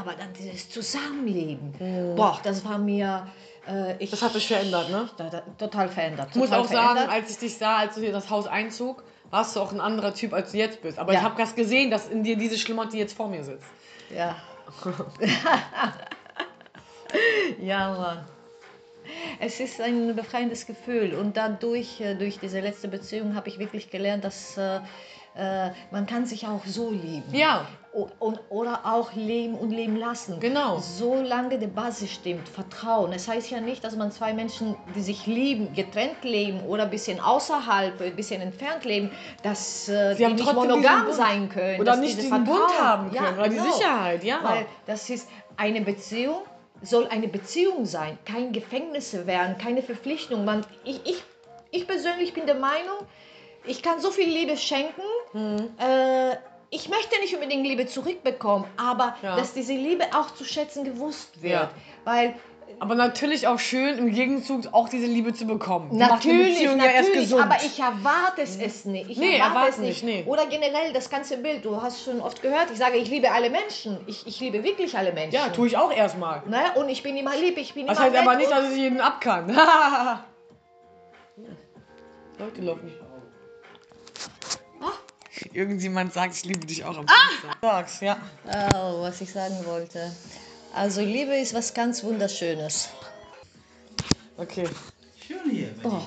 Aber 0.00 0.14
dann 0.14 0.32
dieses 0.32 0.70
Zusammenleben, 0.70 1.74
boah, 2.16 2.40
das 2.42 2.64
war 2.64 2.78
mir. 2.78 3.26
Äh, 3.68 4.02
ich, 4.02 4.10
Das 4.12 4.22
hat 4.22 4.34
dich 4.34 4.48
verändert, 4.48 4.88
ne? 4.88 5.10
Da, 5.18 5.28
da, 5.28 5.42
total 5.58 5.90
verändert. 5.90 6.28
Ich 6.30 6.36
muss 6.36 6.50
auch 6.50 6.64
sagen, 6.64 6.94
verändert. 6.96 7.10
als 7.10 7.30
ich 7.32 7.36
dich 7.36 7.58
sah, 7.58 7.76
als 7.76 7.96
du 7.96 8.00
hier 8.00 8.12
das 8.12 8.30
Haus 8.30 8.46
einzog, 8.46 9.04
warst 9.28 9.56
du 9.56 9.60
auch 9.60 9.72
ein 9.72 9.80
anderer 9.82 10.14
Typ, 10.14 10.32
als 10.32 10.52
du 10.52 10.56
jetzt 10.56 10.80
bist. 10.80 10.98
Aber 10.98 11.12
Ja. 11.12 11.18
ich 11.18 11.24
habe 11.26 11.34
das 11.36 11.54
gesehen, 11.54 11.90
dass 11.90 12.08
in 12.08 12.22
dir 12.22 12.38
diese 12.38 12.56
Schlummert, 12.56 12.94
die 12.94 12.98
jetzt 12.98 13.14
vor 13.14 13.28
mir 13.28 13.44
sitzt. 13.44 13.68
Ja. 14.08 14.36
ja, 17.60 17.90
Mann. 17.90 18.24
Es 19.40 19.60
ist 19.60 19.80
ein 19.80 20.14
befreiendes 20.16 20.66
Gefühl 20.66 21.14
und 21.14 21.36
dadurch, 21.36 22.00
äh, 22.00 22.14
durch 22.14 22.38
diese 22.38 22.60
letzte 22.60 22.88
Beziehung, 22.88 23.34
habe 23.34 23.48
ich 23.48 23.58
wirklich 23.58 23.90
gelernt, 23.90 24.24
dass 24.24 24.56
äh, 24.56 24.80
äh, 25.36 25.70
man 25.90 26.06
kann 26.06 26.26
sich 26.26 26.46
auch 26.46 26.64
so 26.64 26.90
lieben. 26.90 27.24
Ja, 27.32 27.66
Und, 28.20 28.40
oder 28.50 28.82
auch 28.84 29.12
leben 29.14 29.54
und 29.54 29.70
leben 29.70 29.96
lassen. 29.96 30.38
Genau. 30.38 30.78
Solange 30.78 31.58
die 31.58 31.66
Basis 31.66 32.12
stimmt, 32.12 32.48
Vertrauen. 32.48 33.12
Es 33.12 33.26
heißt 33.26 33.50
ja 33.50 33.60
nicht, 33.60 33.82
dass 33.82 33.96
man 33.96 34.12
zwei 34.12 34.32
Menschen, 34.32 34.76
die 34.94 35.00
sich 35.00 35.26
lieben, 35.26 35.72
getrennt 35.74 36.22
leben 36.22 36.60
oder 36.66 36.84
ein 36.84 36.90
bisschen 36.90 37.18
außerhalb, 37.20 38.00
ein 38.00 38.14
bisschen 38.14 38.42
entfernt 38.42 38.84
leben, 38.84 39.10
dass 39.42 39.88
äh, 39.88 40.14
Sie 40.14 40.24
die 40.24 40.34
nicht 40.34 40.54
monogam 40.54 41.04
Bund. 41.06 41.14
sein 41.16 41.48
können. 41.48 41.80
Oder 41.80 41.92
dass 41.92 42.00
nicht 42.00 42.12
diese 42.16 42.22
diesen 42.28 42.44
Bund 42.44 42.58
Vertrauen- 42.70 42.84
haben 42.86 43.10
können, 43.12 43.38
oder 43.38 43.48
die 43.48 43.58
Sicherheit, 43.58 44.22
ja. 44.22 44.38
Weil 44.42 44.66
das 44.86 45.10
ist 45.10 45.28
eine 45.56 45.80
Beziehung, 45.80 46.42
soll 46.84 47.06
eine 47.08 47.28
Beziehung 47.28 47.86
sein, 47.86 48.18
kein 48.24 48.52
Gefängnis 48.52 49.14
werden, 49.26 49.58
keine 49.58 49.82
Verpflichtung. 49.82 50.44
Man, 50.44 50.64
ich, 50.84 51.00
ich, 51.04 51.22
ich 51.70 51.86
persönlich 51.86 52.34
bin 52.34 52.46
der 52.46 52.54
Meinung, 52.56 52.98
ich 53.66 53.82
kann 53.82 54.00
so 54.00 54.10
viel 54.10 54.28
Liebe 54.28 54.56
schenken. 54.56 55.02
Mhm. 55.32 55.70
Äh, 55.78 56.36
ich 56.70 56.88
möchte 56.88 57.18
nicht 57.20 57.32
unbedingt 57.34 57.64
Liebe 57.64 57.86
zurückbekommen, 57.86 58.66
aber 58.76 59.16
Ja. 59.22 59.36
dass 59.36 59.54
diese 59.54 59.74
Liebe 59.74 60.04
auch 60.12 60.34
zu 60.34 60.44
schätzen 60.44 60.84
gewusst 60.84 61.40
wird. 61.40 61.52
Ja. 61.52 61.70
Weil 62.04 62.34
Aber 62.80 62.94
natürlich 62.94 63.46
auch 63.46 63.58
schön, 63.58 63.98
im 63.98 64.10
Gegenzug 64.12 64.66
auch 64.72 64.88
diese 64.88 65.06
Liebe 65.06 65.32
zu 65.32 65.46
bekommen. 65.46 65.90
Die 65.90 65.96
natürlich, 65.96 66.60
ja 66.60 66.74
natürlich, 66.74 67.12
gesund. 67.30 67.42
aber 67.42 67.56
ich 67.64 67.78
erwarte 67.78 68.42
es, 68.42 68.56
es 68.56 68.84
nicht. 68.84 69.10
Ich 69.10 69.16
Nee, 69.16 69.36
erwarte 69.36 69.70
es 69.70 69.78
nicht. 69.78 70.02
nicht, 70.02 70.24
nee. 70.26 70.30
Oder 70.30 70.46
generell 70.46 70.92
das 70.92 71.08
ganze 71.08 71.36
Bild. 71.38 71.64
Du 71.64 71.80
hast 71.80 72.04
schon 72.04 72.20
oft 72.20 72.42
gehört, 72.42 72.70
ich 72.72 72.78
sage, 72.78 72.96
ich 72.96 73.08
liebe 73.08 73.30
alle 73.30 73.48
Menschen. 73.50 73.98
Ich, 74.06 74.26
ich 74.26 74.40
liebe 74.40 74.62
wirklich 74.64 74.96
alle 74.98 75.12
Menschen. 75.12 75.34
ja, 75.34 75.48
tue 75.50 75.68
ich 75.68 75.76
auch 75.76 75.92
erstmal. 75.92 76.42
Ne? 76.46 76.60
Und 76.74 76.88
ich 76.88 77.02
bin 77.02 77.16
immer 77.16 77.36
lieb, 77.36 77.56
ich 77.58 77.74
bin 77.74 77.86
Das 77.86 77.98
immer 77.98 78.06
heißt 78.06 78.16
aber 78.16 78.36
nicht, 78.36 78.50
dass 78.50 78.70
ich 78.70 78.76
jeden 78.78 79.00
ab 79.00 79.20
kann. 79.20 79.48
Leute 82.38 82.60
laufen. 82.60 82.92
Ah. 84.82 84.90
Irgendjemand 85.52 86.12
sagt, 86.12 86.34
ich 86.34 86.44
liebe 86.44 86.66
dich 86.66 86.84
auch 86.84 86.98
am 86.98 87.06
ah! 87.08 87.54
Sag's, 87.62 88.00
ja. 88.00 88.16
Oh, 88.74 89.02
was 89.02 89.20
ich 89.20 89.32
sagen 89.32 89.64
wollte. 89.64 90.10
Also 90.74 91.00
Liebe 91.02 91.36
ist 91.36 91.54
was 91.54 91.72
ganz 91.72 92.02
Wunderschönes. 92.02 92.88
Okay. 94.36 94.68
Schön 95.26 95.50
hier. 95.50 95.68
Oh. 95.84 96.00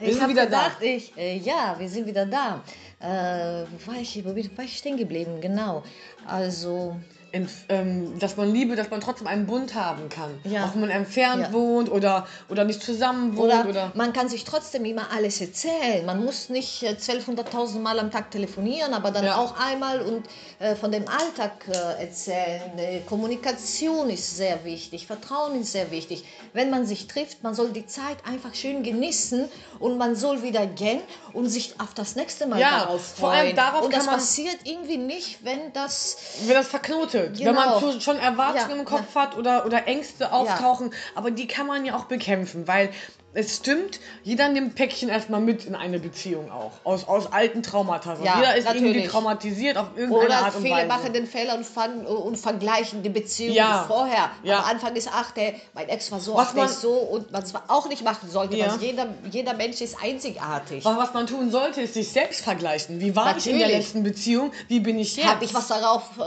Wir 0.00 0.08
ich 0.08 0.14
sind 0.16 0.28
wieder 0.28 0.46
gedacht, 0.46 0.82
Ich, 0.82 1.16
äh, 1.16 1.36
ja, 1.36 1.76
wir 1.78 1.88
sind 1.88 2.06
wieder 2.06 2.26
da. 2.26 2.64
Äh, 2.98 3.66
wo 3.70 3.92
war 3.92 4.00
ich, 4.00 4.24
wo 4.24 4.32
bin- 4.32 4.56
war 4.56 4.64
ich 4.64 4.76
stehen 4.78 4.96
geblieben? 4.96 5.40
Genau. 5.40 5.84
Also, 6.26 6.96
Ähm, 7.32 8.18
dass 8.18 8.36
man 8.36 8.52
Liebe, 8.52 8.74
dass 8.74 8.90
man 8.90 9.00
trotzdem 9.00 9.26
einen 9.28 9.46
Bund 9.46 9.74
haben 9.74 10.08
kann. 10.08 10.38
Ja. 10.44 10.64
Auch 10.66 10.72
wenn 10.74 10.80
man 10.80 10.90
entfernt 10.90 11.42
Ja. 11.42 11.52
wohnt 11.52 11.90
oder, 11.90 12.26
oder 12.48 12.64
nicht 12.64 12.82
zusammen 12.82 13.36
wohnt. 13.36 13.52
oder, 13.52 13.68
Oder, 13.68 13.92
man 13.94 14.12
kann 14.12 14.28
sich 14.28 14.44
trotzdem 14.44 14.84
immer 14.84 15.12
alles 15.14 15.40
erzählen. 15.40 16.04
Man 16.04 16.24
muss 16.24 16.48
nicht 16.48 16.82
äh, 16.82 16.96
1200.000 16.98 17.78
Mal 17.78 17.98
am 18.00 18.10
Tag 18.10 18.30
telefonieren, 18.32 18.94
aber 18.94 19.10
dann 19.12 19.24
Ja. 19.24 19.36
auch 19.36 19.54
einmal 19.58 20.00
und 20.00 20.26
äh, 20.58 20.74
von 20.74 20.90
dem 20.90 21.04
Alltag 21.06 21.52
äh, 21.68 22.02
erzählen. 22.02 22.76
Äh, 22.78 23.00
Kommunikation 23.08 24.10
ist 24.10 24.36
sehr 24.36 24.64
wichtig, 24.64 25.06
Vertrauen 25.06 25.60
ist 25.60 25.72
sehr 25.72 25.90
wichtig. 25.92 26.24
Wenn 26.52 26.70
man 26.70 26.84
sich 26.84 27.06
trifft, 27.06 27.42
man 27.44 27.54
soll 27.54 27.70
die 27.70 27.86
Zeit 27.86 28.16
einfach 28.26 28.54
schön 28.54 28.82
genießen 28.82 29.48
und 29.78 29.98
man 29.98 30.16
soll 30.16 30.42
wieder 30.42 30.66
gehen 30.66 31.00
und 31.32 31.48
sich 31.48 31.74
auf 31.80 31.94
das 31.94 32.16
nächste 32.16 32.46
Mal 32.46 32.58
Ja, 32.60 32.80
darauf 32.80 33.02
freuen. 33.02 33.20
vor 33.20 33.30
allem 33.30 33.56
darauf 33.56 33.82
und 33.84 33.94
das 33.94 34.06
man- 34.06 34.16
passiert 34.16 34.56
irgendwie 34.64 34.96
nicht, 34.96 35.44
wenn 35.44 35.72
das 35.72 36.16
wenn 36.46 36.54
das 36.56 36.66
verknotet. 36.66 37.19
Wenn 37.24 37.32
Genau. 37.34 37.80
man 37.80 37.92
zu, 37.92 38.00
schon 38.00 38.18
Erwartungen 38.18 38.70
Ja, 38.70 38.76
im 38.76 38.84
Kopf 38.84 39.14
hat 39.14 39.36
oder, 39.36 39.66
oder 39.66 39.86
Ängste 39.86 40.32
auftauchen. 40.32 40.92
Aber 41.14 41.30
die 41.30 41.46
kann 41.46 41.66
man 41.66 41.84
ja 41.84 41.96
auch 41.96 42.04
bekämpfen, 42.04 42.66
weil 42.68 42.90
es 43.32 43.56
stimmt, 43.56 44.00
jeder 44.24 44.48
nimmt 44.48 44.74
Päckchen 44.74 45.08
erstmal 45.08 45.40
mit 45.40 45.64
in 45.64 45.76
eine 45.76 46.00
Beziehung 46.00 46.50
auch. 46.50 46.72
Aus, 46.82 47.06
aus 47.06 47.32
alten 47.32 47.62
Traumata. 47.62 48.16
Ja, 48.24 48.36
jeder 48.38 48.56
ist 48.56 48.66
irgendwie 48.66 48.86
natürlich. 48.88 49.08
traumatisiert 49.08 49.76
auf 49.76 49.86
irgendeine 49.96 50.26
Oder 50.26 50.36
Art 50.38 50.54
und 50.56 50.62
viele 50.62 50.74
Weise. 50.74 50.86
machen 50.88 51.12
den 51.12 51.26
Fehler 51.26 51.54
und, 51.54 51.64
fangen, 51.64 52.06
und 52.06 52.36
vergleichen 52.36 53.02
die 53.04 53.08
Beziehung 53.08 53.54
Ja. 53.54 53.84
vorher. 53.86 54.30
Ja. 54.42 54.58
Am 54.58 54.64
Anfang 54.64 54.96
ist, 54.96 55.08
ach, 55.12 55.30
der, 55.30 55.54
mein 55.74 55.88
Ex 55.88 56.10
war 56.10 56.18
so, 56.18 56.34
Was 56.34 56.48
ach, 56.50 56.54
man- 56.54 56.68
so 56.68 56.90
und 56.92 57.30
man 57.30 57.42
es 57.44 57.52
auch 57.68 57.88
nicht 57.88 58.02
machen 58.02 58.28
sollte. 58.28 58.56
Ja. 58.56 58.76
jeder, 58.80 59.06
jeder 59.30 59.54
Mensch 59.54 59.80
ist 59.80 59.96
einzigartig. 60.02 60.84
Aber 60.84 60.98
was 60.98 61.14
man 61.14 61.26
tun 61.28 61.50
sollte, 61.52 61.82
ist 61.82 61.94
sich 61.94 62.08
selbst 62.10 62.40
vergleichen. 62.42 63.00
Wie 63.00 63.14
war 63.14 63.36
ich 63.36 63.46
in 63.46 63.58
der 63.58 63.68
Natürlich. 63.68 63.84
letzten 63.86 64.02
Beziehung? 64.02 64.52
Wie 64.66 64.80
bin 64.80 64.98
ich 64.98 65.16
jetzt? 65.16 65.28
Habe 65.28 65.44
ich 65.44 65.54
was, 65.54 65.68
darauf, 65.68 66.02
äh, 66.18 66.20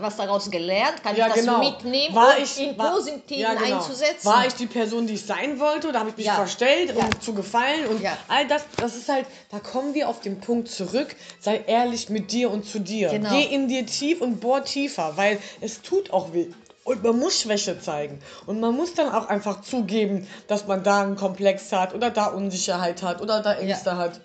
was 0.00 0.16
daraus 0.16 0.50
gelernt? 0.50 1.02
Kann 1.04 1.14
ich 1.16 1.22
das 1.24 1.34
genau. 1.34 1.58
mitnehmen 1.60 2.16
war 2.16 2.36
ich, 2.38 2.58
in 2.60 2.76
war- 2.76 2.90
Positiven 2.92 3.56
genau. 3.58 3.76
einzusetzen? 3.76 4.24
War 4.26 4.44
ich 4.46 4.54
die 4.54 4.66
Person, 4.66 5.06
die 5.06 5.14
ich 5.14 5.24
sein 5.24 5.60
wollte? 5.60 5.88
Oder 5.88 6.00
habe 6.00 6.10
ich 6.10 6.16
mich 6.16 6.26
Ja. 6.26 6.34
Verstellt, 6.48 6.90
um 6.96 7.02
Ja. 7.04 7.10
zu 7.20 7.34
gefallen? 7.34 7.86
Und 7.86 8.00
Ja. 8.02 8.16
all 8.28 8.46
das, 8.46 8.62
das 8.76 8.96
ist 8.96 9.08
halt, 9.08 9.26
da 9.50 9.58
kommen 9.60 9.94
wir 9.94 10.08
auf 10.08 10.20
den 10.20 10.40
Punkt 10.40 10.68
zurück. 10.68 11.14
Sei 11.40 11.62
ehrlich 11.66 12.08
mit 12.08 12.32
dir 12.32 12.50
und 12.50 12.64
zu 12.64 12.78
dir. 12.78 13.10
Genau. 13.10 13.30
Geh 13.30 13.44
in 13.44 13.68
dir 13.68 13.86
tief 13.86 14.20
und 14.20 14.40
bohr 14.40 14.64
tiefer, 14.64 15.12
weil 15.16 15.38
es 15.60 15.82
tut 15.82 16.10
auch 16.10 16.32
weh. 16.32 16.46
Und 16.84 17.02
man 17.04 17.18
muss 17.18 17.42
Schwäche 17.42 17.78
zeigen. 17.78 18.18
Und 18.46 18.60
man 18.60 18.74
muss 18.74 18.94
dann 18.94 19.10
auch 19.12 19.28
einfach 19.28 19.60
zugeben, 19.60 20.26
dass 20.46 20.66
man 20.66 20.82
da 20.82 21.02
einen 21.02 21.16
Komplex 21.16 21.70
hat 21.70 21.94
oder 21.94 22.10
da 22.10 22.26
Unsicherheit 22.28 23.02
hat 23.02 23.20
oder 23.20 23.42
da 23.42 23.52
Ängste 23.54 23.96
hat. 23.98 24.20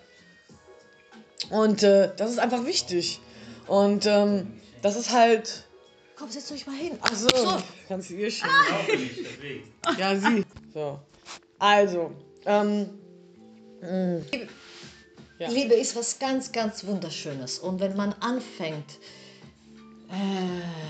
Und 1.50 1.82
äh, 1.82 2.10
das 2.16 2.30
ist 2.30 2.38
einfach 2.38 2.64
wichtig. 2.64 3.20
Und 3.66 4.06
ähm, 4.06 4.60
das 4.80 4.96
ist 4.96 5.12
halt. 5.12 5.64
Komm, 6.16 6.30
setzt 6.30 6.50
euch 6.52 6.66
mal 6.66 6.76
hin. 6.76 6.92
Ach 7.02 7.12
so, 7.14 7.28
So. 7.28 7.56
kannst 7.86 8.08
du 8.08 8.14
ihr 8.14 8.30
schon. 8.30 8.48
Ja, 9.98 10.16
sie. 10.16 10.44
So. 10.72 10.98
Also, 11.58 12.10
ähm. 12.46 12.90
mh. 13.80 14.20
Ja. 15.38 15.48
Liebe 15.50 15.74
ist 15.74 15.96
was 15.96 16.18
ganz, 16.20 16.52
ganz 16.52 16.86
Wunderschönes. 16.86 17.58
Und 17.58 17.80
wenn 17.80 17.96
man 17.96 18.14
anfängt, 18.20 18.98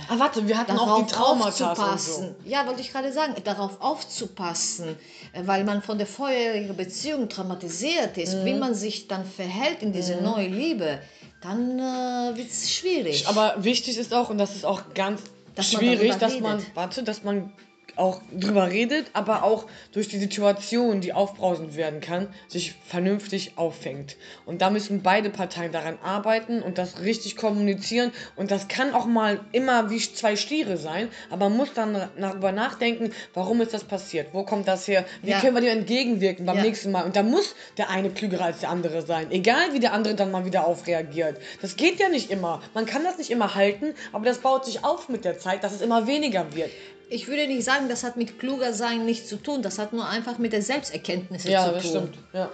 Ah, 0.09 0.19
warte, 0.19 0.47
wir 0.47 0.59
hatten 0.59 0.77
auch 0.77 0.99
die 1.03 1.11
Traumata 1.11 1.47
und 1.49 1.57
so. 1.57 1.65
aufzupassen. 1.65 2.35
Ja, 2.45 2.67
wollte 2.67 2.83
ich 2.83 2.93
gerade 2.93 3.11
sagen, 3.11 3.35
darauf 3.43 3.81
aufzupassen, 3.81 4.97
äh, 5.33 5.47
weil 5.47 5.65
man 5.65 5.81
von 5.83 5.97
der 5.97 6.07
vorherigen 6.07 6.77
Beziehung 6.77 7.29
traumatisiert 7.31 8.19
ist, 8.19 8.35
Mhm. 8.35 8.45
wie 8.45 8.55
man 8.55 8.75
sich 8.75 9.09
dann 9.09 9.25
verhält 9.25 9.83
in 9.83 9.93
diese 9.95 10.17
neue 10.17 10.49
Liebe, 10.49 10.99
dann 11.41 11.79
äh, 11.79 12.37
wird 12.37 12.51
es 12.51 12.71
schwierig. 12.71 13.27
Aber 13.27 13.55
wichtig 13.65 13.97
ist 13.97 14.13
auch, 14.13 14.29
und 14.29 14.37
das 14.37 14.55
ist 14.57 14.67
auch 14.67 14.83
ganz 14.95 15.23
Dass 15.55 15.73
man 15.73 15.81
schwierig, 15.81 16.11
darüber 16.11 16.19
dass 16.27 16.41
man, 16.41 16.67
warte, 16.75 17.03
dass 17.03 17.23
man 17.23 17.51
auch 17.97 18.21
drüber 18.33 18.71
redet, 18.71 19.07
aber 19.13 19.43
auch 19.43 19.67
durch 19.93 20.09
die 20.09 20.19
Situation, 20.19 21.01
die 21.01 21.13
aufbrausend 21.13 21.77
werden 21.77 22.01
kann, 22.01 22.29
sich 22.49 22.75
vernünftig 22.87 23.53
auffängt. 23.57 24.17
Und 24.47 24.63
da 24.63 24.71
müssen 24.71 25.03
beide 25.03 25.31
Parteien 25.31 25.73
daran 25.73 25.99
arbeiten 26.03 26.63
und 26.63 26.79
das 26.79 27.01
richtig 27.01 27.37
kommunizieren. 27.37 28.13
Und 28.37 28.51
das 28.51 28.69
kann 28.69 28.95
auch 28.95 29.07
mal 29.07 29.41
immer 29.53 29.91
wie 29.91 29.99
zwei 29.99 30.37
Stiere 30.37 30.77
sein, 30.77 31.09
aber 31.31 31.49
man 31.49 31.59
muss 31.59 31.73
dann 31.75 32.09
darüber 32.19 32.53
nachdenken, 32.53 33.13
warum 33.35 33.61
ist 33.61 33.75
das 33.75 33.85
passiert? 33.85 34.29
Wo 34.33 34.45
kommt 34.45 34.69
das 34.69 34.87
her? 34.89 35.05
Wie 35.23 35.31
Ja. 35.31 35.41
können 35.41 35.55
wir 35.55 35.61
dem 35.63 35.79
entgegenwirken 35.79 36.47
beim 36.47 36.57
Ja. 36.59 36.63
nächsten 36.63 36.91
Mal? 36.91 37.05
Und 37.05 37.17
da 37.17 37.23
muss 37.23 37.55
der 37.77 37.91
eine 37.91 38.11
klüger 38.11 38.41
als 38.45 38.61
der 38.61 38.71
andere 38.71 39.03
sein. 39.03 39.31
Egal 39.31 39.73
wie 39.73 39.81
der 39.81 39.93
andere 39.93 40.15
dann 40.15 40.31
mal 40.31 40.45
wieder 40.45 40.67
aufreagiert. 40.67 41.39
Das 41.63 41.77
geht 41.77 41.99
ja 42.01 42.09
nicht 42.09 42.31
immer. 42.31 42.63
Man 42.75 42.87
kann 42.87 43.05
das 43.05 43.19
nicht 43.19 43.31
immer 43.31 43.55
halten, 43.55 43.95
aber 44.13 44.25
das 44.25 44.39
baut 44.39 44.65
sich 44.65 44.85
auf 44.85 45.09
mit 45.09 45.25
der 45.25 45.39
Zeit, 45.39 45.63
dass 45.65 45.73
es 45.73 45.81
immer 45.81 46.07
weniger 46.07 46.55
wird. 46.55 46.71
Ich 47.15 47.29
würde 47.29 47.47
nicht 47.47 47.65
sagen, 47.65 47.89
das 47.89 48.03
hat 48.03 48.17
mit 48.17 48.39
kluger 48.41 48.73
sein 48.73 49.05
nichts 49.07 49.29
zu 49.29 49.37
tun, 49.37 49.63
das 49.63 49.79
hat 49.79 49.93
nur 49.93 50.07
einfach 50.09 50.39
mit 50.39 50.53
der 50.53 50.63
Selbsterkenntnis 50.63 51.45
Ja, 51.45 51.67
zu 51.67 51.73
das 51.73 51.83
tun. 51.83 51.91
stimmt. 51.91 52.19
Ja. 52.33 52.51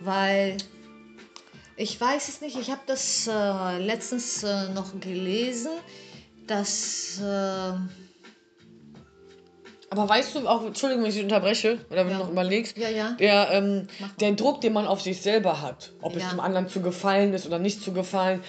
Weil 0.00 0.56
ich 1.76 2.00
weiß 2.00 2.28
es 2.28 2.40
nicht, 2.40 2.56
ich 2.58 2.70
habe 2.70 2.80
das 2.86 3.26
äh, 3.28 3.78
letztens 3.78 4.42
äh, 4.44 4.68
noch 4.70 4.98
gelesen, 5.00 5.72
dass 6.46 7.20
äh, 7.20 7.72
Aber 9.90 10.08
weißt 10.08 10.34
du 10.36 10.46
auch, 10.48 10.64
Entschuldigung, 10.64 11.02
wenn 11.04 11.10
ich 11.10 11.16
dich 11.16 11.24
unterbreche, 11.24 11.78
oder 11.90 12.04
wenn 12.06 12.12
Ja. 12.12 12.18
du 12.18 12.24
noch 12.24 12.30
überlegst, 12.30 12.76
Ja, 12.78 12.88
ja. 12.88 13.12
Der, 13.18 13.50
ähm, 13.52 13.88
der 14.20 14.32
Druck, 14.32 14.60
den 14.60 14.72
man 14.72 14.86
auf 14.86 15.02
sich 15.02 15.20
selber 15.20 15.60
hat, 15.60 15.92
ob 16.00 16.16
es 16.16 16.22
Ja. 16.22 16.30
dem 16.30 16.40
anderen 16.40 16.68
zu 16.68 16.80
gefallen 16.80 17.34
ist 17.34 17.46
oder 17.46 17.58
nicht 17.58 17.82
zu 17.82 17.92
gefallen, 17.92 18.42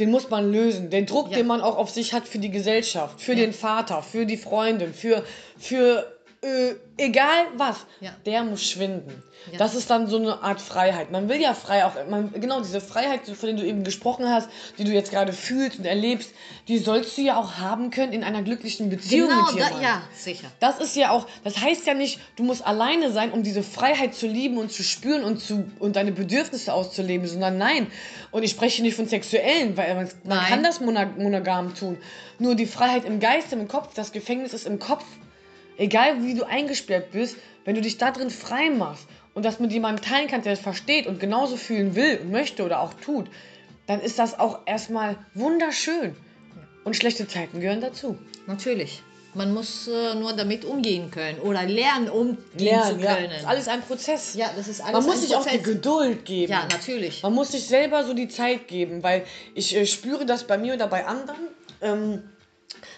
den 0.00 0.10
muss 0.10 0.30
man 0.30 0.50
lösen. 0.50 0.90
Den 0.90 1.06
Druck, 1.06 1.30
Ja. 1.30 1.36
den 1.38 1.46
man 1.46 1.60
auch 1.60 1.76
auf 1.76 1.90
sich 1.90 2.12
hat 2.12 2.26
für 2.26 2.38
die 2.38 2.50
Gesellschaft, 2.50 3.20
für 3.20 3.32
Ja. 3.32 3.38
den 3.40 3.52
Vater, 3.52 4.02
für 4.02 4.26
die 4.26 4.36
Freundin, 4.38 4.94
für, 4.94 5.24
für 5.58 6.10
äh, 6.42 6.74
egal 6.96 7.46
was, 7.56 7.84
Ja. 8.00 8.10
der 8.24 8.42
muss 8.44 8.62
schwinden. 8.64 9.22
Ja. 9.52 9.58
Das 9.58 9.74
ist 9.74 9.88
dann 9.90 10.06
so 10.06 10.16
eine 10.16 10.42
Art 10.42 10.60
Freiheit. 10.60 11.10
Man 11.10 11.28
will 11.28 11.40
ja 11.40 11.54
frei 11.54 11.84
auch, 11.84 11.92
man, 12.08 12.32
genau 12.32 12.60
diese 12.60 12.80
Freiheit, 12.80 13.26
von 13.26 13.48
der 13.48 13.56
du 13.56 13.66
eben 13.66 13.84
gesprochen 13.84 14.28
hast, 14.28 14.48
die 14.78 14.84
du 14.84 14.90
jetzt 14.90 15.10
gerade 15.10 15.32
fühlst 15.32 15.78
und 15.78 15.84
erlebst, 15.86 16.30
die 16.68 16.78
sollst 16.78 17.16
du 17.16 17.22
ja 17.22 17.38
auch 17.38 17.54
haben 17.58 17.90
können 17.90 18.12
in 18.12 18.22
einer 18.24 18.42
glücklichen 18.42 18.88
Beziehung 18.90 19.28
genau, 19.30 19.42
mit 19.42 19.50
da, 19.52 19.56
jemandem. 19.56 19.82
ja, 19.82 20.02
sicher. 20.14 20.46
Das 20.60 20.78
ist 20.78 20.94
ja 20.96 21.10
auch, 21.10 21.26
das 21.44 21.58
heißt 21.60 21.86
ja 21.86 21.94
nicht, 21.94 22.20
du 22.36 22.42
musst 22.42 22.66
alleine 22.66 23.12
sein, 23.12 23.32
um 23.32 23.42
diese 23.42 23.62
Freiheit 23.62 24.14
zu 24.14 24.26
lieben 24.26 24.56
und 24.58 24.70
zu 24.72 24.82
spüren 24.82 25.24
und, 25.24 25.40
zu, 25.40 25.70
und 25.78 25.96
deine 25.96 26.12
Bedürfnisse 26.12 26.72
auszuleben, 26.72 27.26
sondern 27.26 27.56
nein. 27.58 27.86
Und 28.30 28.42
ich 28.42 28.50
spreche 28.50 28.82
nicht 28.82 28.94
von 28.94 29.06
sexuellen, 29.08 29.76
weil 29.76 29.94
man, 29.94 30.08
man 30.24 30.40
kann 30.46 30.62
das 30.62 30.80
mono- 30.80 31.16
monogam 31.18 31.74
tun. 31.74 31.98
Nur 32.38 32.54
die 32.54 32.66
Freiheit 32.66 33.04
im 33.04 33.20
Geist, 33.20 33.52
im 33.52 33.68
Kopf, 33.68 33.94
das 33.94 34.12
Gefängnis 34.12 34.52
ist 34.54 34.66
im 34.66 34.78
Kopf. 34.78 35.04
Egal 35.80 36.22
wie 36.22 36.34
du 36.34 36.44
eingesperrt 36.44 37.10
bist, 37.10 37.38
wenn 37.64 37.74
du 37.74 37.80
dich 37.80 37.96
da 37.96 38.10
drin 38.10 38.28
frei 38.28 38.68
machst 38.68 39.06
und 39.32 39.46
das 39.46 39.60
mit 39.60 39.72
jemandem 39.72 40.04
teilen 40.04 40.28
kannst, 40.28 40.44
der 40.44 40.52
es 40.52 40.60
versteht 40.60 41.06
und 41.06 41.20
genauso 41.20 41.56
fühlen 41.56 41.96
will 41.96 42.18
und 42.22 42.30
möchte 42.30 42.64
oder 42.64 42.80
auch 42.80 42.92
tut, 42.92 43.30
dann 43.86 44.02
ist 44.02 44.18
das 44.18 44.38
auch 44.38 44.58
erstmal 44.66 45.16
wunderschön. 45.32 46.14
Und 46.84 46.96
schlechte 46.96 47.26
Zeiten 47.26 47.60
gehören 47.60 47.80
dazu. 47.80 48.18
Natürlich. 48.46 49.02
Man 49.32 49.54
muss 49.54 49.88
äh, 49.88 50.14
nur 50.16 50.34
damit 50.34 50.66
umgehen 50.66 51.10
können 51.10 51.38
oder 51.38 51.62
lernen, 51.62 52.10
umgehen 52.10 52.38
Lernen, 52.58 52.98
zu 52.98 53.04
ja. 53.04 53.14
können. 53.14 53.30
Das 53.30 53.40
ist 53.40 53.48
alles 53.48 53.68
ein 53.68 53.80
Prozess. 53.80 54.34
Ja, 54.34 54.50
das 54.54 54.68
ist 54.68 54.82
alles 54.82 54.92
Man 54.92 55.04
muss 55.04 55.22
sich 55.22 55.34
auch 55.34 55.46
die 55.46 55.56
Prozess. 55.56 55.74
Geduld 55.74 56.24
geben. 56.26 56.52
Ja, 56.52 56.68
natürlich. 56.70 57.22
Man 57.22 57.32
muss 57.32 57.52
sich 57.52 57.66
selber 57.66 58.04
so 58.04 58.12
die 58.12 58.28
Zeit 58.28 58.68
geben, 58.68 59.02
weil 59.02 59.24
ich 59.54 59.74
äh, 59.74 59.86
spüre 59.86 60.26
das 60.26 60.44
bei 60.44 60.58
mir 60.58 60.74
oder 60.74 60.88
bei 60.88 61.06
anderen, 61.06 61.48
ähm, 61.80 62.22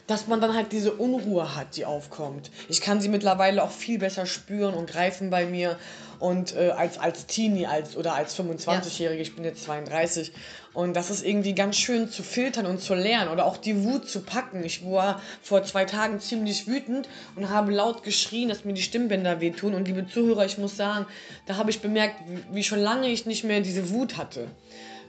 dass 0.07 0.27
man 0.27 0.41
dann 0.41 0.55
halt 0.55 0.73
diese 0.73 0.93
Unruhe 0.93 1.55
hat, 1.55 1.77
die 1.77 1.85
aufkommt. 1.85 2.51
Ich 2.69 2.81
kann 2.81 3.01
sie 3.01 3.09
mittlerweile 3.09 3.63
auch 3.63 3.71
viel 3.71 3.99
besser 3.99 4.27
spüren 4.27 4.75
und 4.75 4.89
greifen 4.89 5.31
bei 5.31 5.47
mir. 5.47 5.79
Und 6.19 6.55
äh, 6.55 6.71
als, 6.71 6.99
als 6.99 7.27
Teenie 7.27 7.67
als, 7.67 7.97
oder 7.97 8.15
als 8.15 8.39
25-Jährige, 8.39 9.21
ich 9.21 9.35
bin 9.35 9.45
jetzt 9.45 9.65
32. 9.65 10.33
Und 10.73 10.95
das 10.95 11.11
ist 11.11 11.25
irgendwie 11.25 11.53
ganz 11.53 11.77
schön 11.77 12.09
zu 12.09 12.23
filtern 12.23 12.67
und 12.67 12.81
zu 12.81 12.95
lernen 12.95 13.31
oder 13.31 13.45
auch 13.45 13.57
die 13.57 13.83
Wut 13.85 14.09
zu 14.09 14.23
packen. 14.23 14.63
Ich 14.65 14.89
war 14.89 15.21
vor 15.43 15.65
zwei 15.65 15.85
Tagen 15.85 16.21
ziemlich 16.21 16.69
wütend 16.69 17.09
und 17.35 17.51
habe 17.51 17.73
laut 17.73 18.05
geschrien, 18.05 18.49
dass 18.49 18.65
mir 18.65 18.73
die 18.73 18.83
Stimmbänder 18.83 19.41
wehtun. 19.41 19.75
Und 19.75 19.89
liebe 19.89 20.07
Zuhörer, 20.07 20.45
ich 20.45 20.59
muss 20.59 20.77
sagen, 20.77 21.07
da 21.47 21.57
habe 21.57 21.71
ich 21.71 21.81
bemerkt, 21.81 22.17
wie, 22.29 22.55
wie 22.55 22.65
schon 22.65 22.79
lange 22.79 23.09
ich 23.09 23.27
nicht 23.27 23.43
mehr 23.43 23.61
diese 23.61 23.91
Wut 23.91 24.17
hatte. 24.17 24.47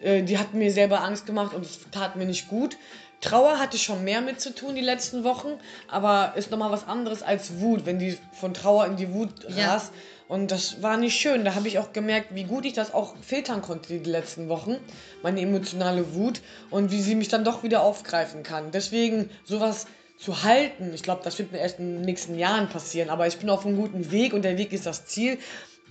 Äh, 0.01 0.23
die 0.23 0.37
hat 0.37 0.53
mir 0.53 0.71
selber 0.71 1.03
Angst 1.03 1.25
gemacht 1.25 1.53
und 1.53 1.63
es 1.65 1.79
tat 1.91 2.15
mir 2.15 2.25
nicht 2.25 2.47
gut. 2.47 2.77
Trauer 3.23 3.57
hatte 3.57 3.77
schon 3.77 4.03
mehr 4.03 4.21
mit 4.21 4.41
zu 4.41 4.53
tun 4.53 4.75
die 4.75 4.81
letzten 4.81 5.23
Wochen, 5.23 5.53
aber 5.87 6.33
ist 6.35 6.51
nochmal 6.51 6.71
was 6.71 6.87
anderes 6.87 7.23
als 7.23 7.59
Wut, 7.59 7.85
wenn 7.85 7.97
die 7.97 8.17
von 8.33 8.53
Trauer 8.53 8.85
in 8.85 8.97
die 8.97 9.13
Wut 9.13 9.29
Ja. 9.47 9.73
rast. 9.73 9.93
Und 10.27 10.51
das 10.51 10.81
war 10.81 10.97
nicht 10.97 11.19
schön. 11.19 11.45
Da 11.45 11.55
habe 11.55 11.67
ich 11.67 11.79
auch 11.79 11.93
gemerkt, 11.93 12.33
wie 12.33 12.43
gut 12.43 12.65
ich 12.65 12.73
das 12.73 12.93
auch 12.93 13.15
filtern 13.21 13.61
konnte 13.61 13.99
die 13.99 14.09
letzten 14.09 14.49
Wochen, 14.49 14.77
meine 15.21 15.41
emotionale 15.41 16.15
Wut 16.15 16.41
und 16.69 16.91
wie 16.91 17.01
sie 17.01 17.15
mich 17.15 17.27
dann 17.27 17.43
doch 17.43 17.63
wieder 17.63 17.81
aufgreifen 17.83 18.43
kann. 18.43 18.71
Deswegen 18.71 19.29
sowas 19.43 19.85
zu 20.17 20.43
halten, 20.43 20.93
ich 20.93 21.03
glaube, 21.03 21.21
das 21.23 21.37
wird 21.39 21.51
mir 21.51 21.59
erst 21.59 21.79
in 21.79 21.95
den 21.95 22.01
nächsten 22.01 22.37
Jahren 22.37 22.69
passieren, 22.69 23.09
aber 23.09 23.27
ich 23.27 23.37
bin 23.37 23.49
auf 23.49 23.65
einem 23.65 23.75
guten 23.75 24.11
Weg 24.11 24.33
und 24.33 24.43
der 24.43 24.57
Weg 24.57 24.71
ist 24.73 24.85
das 24.85 25.05
Ziel. 25.05 25.37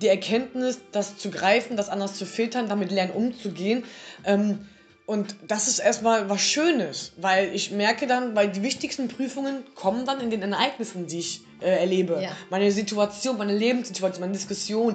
Die 0.00 0.08
Erkenntnis, 0.08 0.80
das 0.90 1.18
zu 1.18 1.30
greifen, 1.30 1.76
das 1.76 1.88
anders 1.90 2.14
zu 2.14 2.24
filtern, 2.24 2.68
damit 2.68 2.90
lernen 2.90 3.12
umzugehen. 3.12 3.84
Ähm, 4.24 4.66
und 5.06 5.34
das 5.48 5.68
ist 5.68 5.78
erstmal 5.80 6.28
was 6.30 6.40
Schönes, 6.40 7.12
weil 7.16 7.54
ich 7.54 7.70
merke 7.70 8.06
dann, 8.06 8.34
weil 8.36 8.48
die 8.50 8.62
wichtigsten 8.62 9.08
Prüfungen 9.08 9.64
kommen 9.74 10.06
dann 10.06 10.20
in 10.20 10.30
den 10.30 10.42
Ereignissen, 10.52 11.06
die 11.06 11.18
ich 11.18 11.40
äh, 11.60 11.66
erlebe. 11.80 12.20
Ja. 12.22 12.30
Meine 12.50 12.70
Situation, 12.70 13.36
meine 13.36 13.56
Lebenssituation, 13.56 14.20
meine 14.20 14.32
Diskussion, 14.32 14.94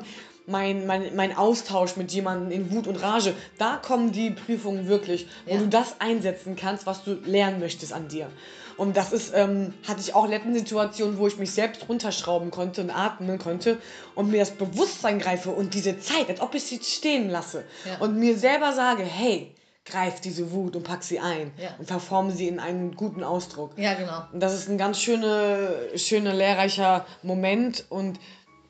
mein, 0.50 0.88
mein, 0.88 1.14
mein 1.16 1.36
Austausch 1.36 1.98
mit 1.98 2.12
jemandem 2.14 2.52
in 2.52 2.72
Wut 2.72 2.88
und 2.88 2.96
Rage. 2.96 3.34
Da 3.58 3.76
kommen 3.76 4.14
die 4.14 4.32
Prüfungen 4.32 4.88
wirklich, 4.88 5.28
wo 5.46 5.56
Ja. 5.56 5.60
du 5.60 5.68
das 5.68 6.00
einsetzen 6.00 6.56
kannst, 6.56 6.86
was 6.86 7.04
du 7.04 7.16
lernen 7.26 7.60
möchtest 7.60 7.92
an 7.92 8.08
dir. 8.08 8.30
Und 8.78 8.96
das 8.96 9.12
ist, 9.12 9.34
ähm, 9.36 9.74
hatte 9.88 10.00
ich 10.00 10.14
auch 10.16 10.28
letzte 10.28 10.54
Situationen, 10.54 11.18
wo 11.18 11.28
ich 11.28 11.38
mich 11.38 11.52
selbst 11.52 11.90
runterschrauben 11.90 12.50
konnte 12.52 12.82
und 12.82 12.92
atmen 12.92 13.40
konnte 13.40 13.78
und 14.16 14.30
mir 14.32 14.40
das 14.40 14.52
Bewusstsein 14.52 15.20
greife 15.20 15.50
und 15.50 15.74
diese 15.74 16.00
Zeit, 16.00 16.30
als 16.30 16.40
ob 16.40 16.54
ich 16.56 16.64
sie 16.64 16.80
stehen 16.82 17.30
lasse 17.30 17.66
Ja. 17.86 17.98
und 18.00 18.18
mir 18.18 18.38
selber 18.38 18.72
sage, 18.74 19.04
hey, 19.04 19.52
greif 19.89 20.20
diese 20.22 20.51
Wut 20.51 20.75
und 20.75 20.84
pack 20.84 21.03
sie 21.03 21.20
ein 21.20 21.51
Ja. 21.58 21.70
und 21.79 21.88
verforme 21.88 22.32
sie 22.32 22.48
in 22.48 22.60
einen 22.60 22.96
guten 22.96 23.24
Ausdruck. 23.24 23.72
Ja, 23.77 23.94
genau. 23.94 24.24
Und 24.32 24.39
das 24.41 24.53
ist 24.53 24.70
ein 24.70 24.77
ganz 24.77 25.00
schöne, 25.00 25.89
schöner, 25.96 26.34
lehrreicher 26.34 27.06
Moment 27.24 27.86
und 27.89 28.20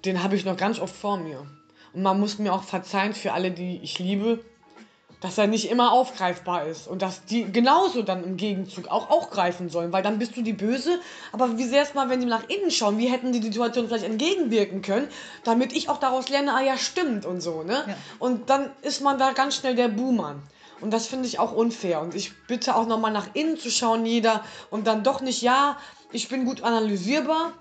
den 0.05 0.23
habe 0.23 0.35
ich 0.35 0.45
noch 0.45 0.57
ganz 0.57 0.79
oft 0.79 0.95
vor 0.95 1.17
mir. 1.17 1.45
Und 1.93 2.03
man 2.03 2.19
muss 2.19 2.37
mir 2.37 2.53
auch 2.53 2.63
verzeihen 2.63 3.13
für 3.13 3.33
alle, 3.33 3.51
die 3.51 3.79
ich 3.81 3.97
liebe, 3.99 4.39
dass 5.19 5.39
er 5.39 5.47
nicht 5.47 5.71
immer 5.71 5.93
aufgreifbar 5.93 6.67
ist 6.67 6.87
und 6.87 7.01
dass 7.01 7.25
die 7.25 7.51
genauso 7.51 8.03
dann 8.03 8.23
im 8.23 8.37
Gegenzug 8.37 8.87
auch, 8.89 9.09
auch 9.09 9.31
greifen 9.31 9.67
sollen, 9.69 9.91
weil 9.91 10.03
dann 10.03 10.19
bist 10.19 10.37
du 10.37 10.43
die 10.43 10.53
Böse. 10.53 10.99
Aber 11.31 11.57
wie 11.57 11.63
sehr 11.63 11.81
es 11.81 11.95
mal, 11.95 12.07
wenn 12.09 12.21
sie 12.21 12.27
nach 12.27 12.47
innen 12.49 12.69
schauen, 12.69 12.99
wie 12.99 13.07
hätten 13.07 13.31
die 13.31 13.39
die 13.39 13.47
Situation 13.47 13.87
vielleicht 13.87 14.05
entgegenwirken 14.05 14.83
können, 14.83 15.07
damit 15.43 15.73
ich 15.73 15.89
auch 15.89 15.97
daraus 15.97 16.29
lerne, 16.29 16.53
ah 16.53 16.61
ja, 16.61 16.77
stimmt 16.77 17.25
und 17.25 17.41
so, 17.41 17.63
ne? 17.63 17.83
Ja. 17.87 17.95
Und 18.19 18.51
dann 18.51 18.69
ist 18.83 19.01
man 19.01 19.17
da 19.17 19.31
ganz 19.31 19.55
schnell 19.55 19.73
der 19.75 19.87
Buhmann. 19.87 20.43
Und 20.81 20.91
das 20.91 21.07
finde 21.07 21.27
ich 21.27 21.39
auch 21.39 21.51
unfair. 21.51 22.01
Und 22.01 22.15
ich 22.15 22.45
bitte 22.47 22.75
auch 22.75 22.87
nochmal 22.87 23.11
nach 23.11 23.33
innen 23.33 23.57
zu 23.57 23.71
schauen, 23.71 24.05
jeder. 24.05 24.43
Und 24.69 24.87
dann 24.87 25.03
doch 25.03 25.21
nicht, 25.21 25.41
ja, 25.41 25.77
ich 26.11 26.29
bin 26.29 26.45
gut 26.45 26.61
analysierbar. 26.63 27.53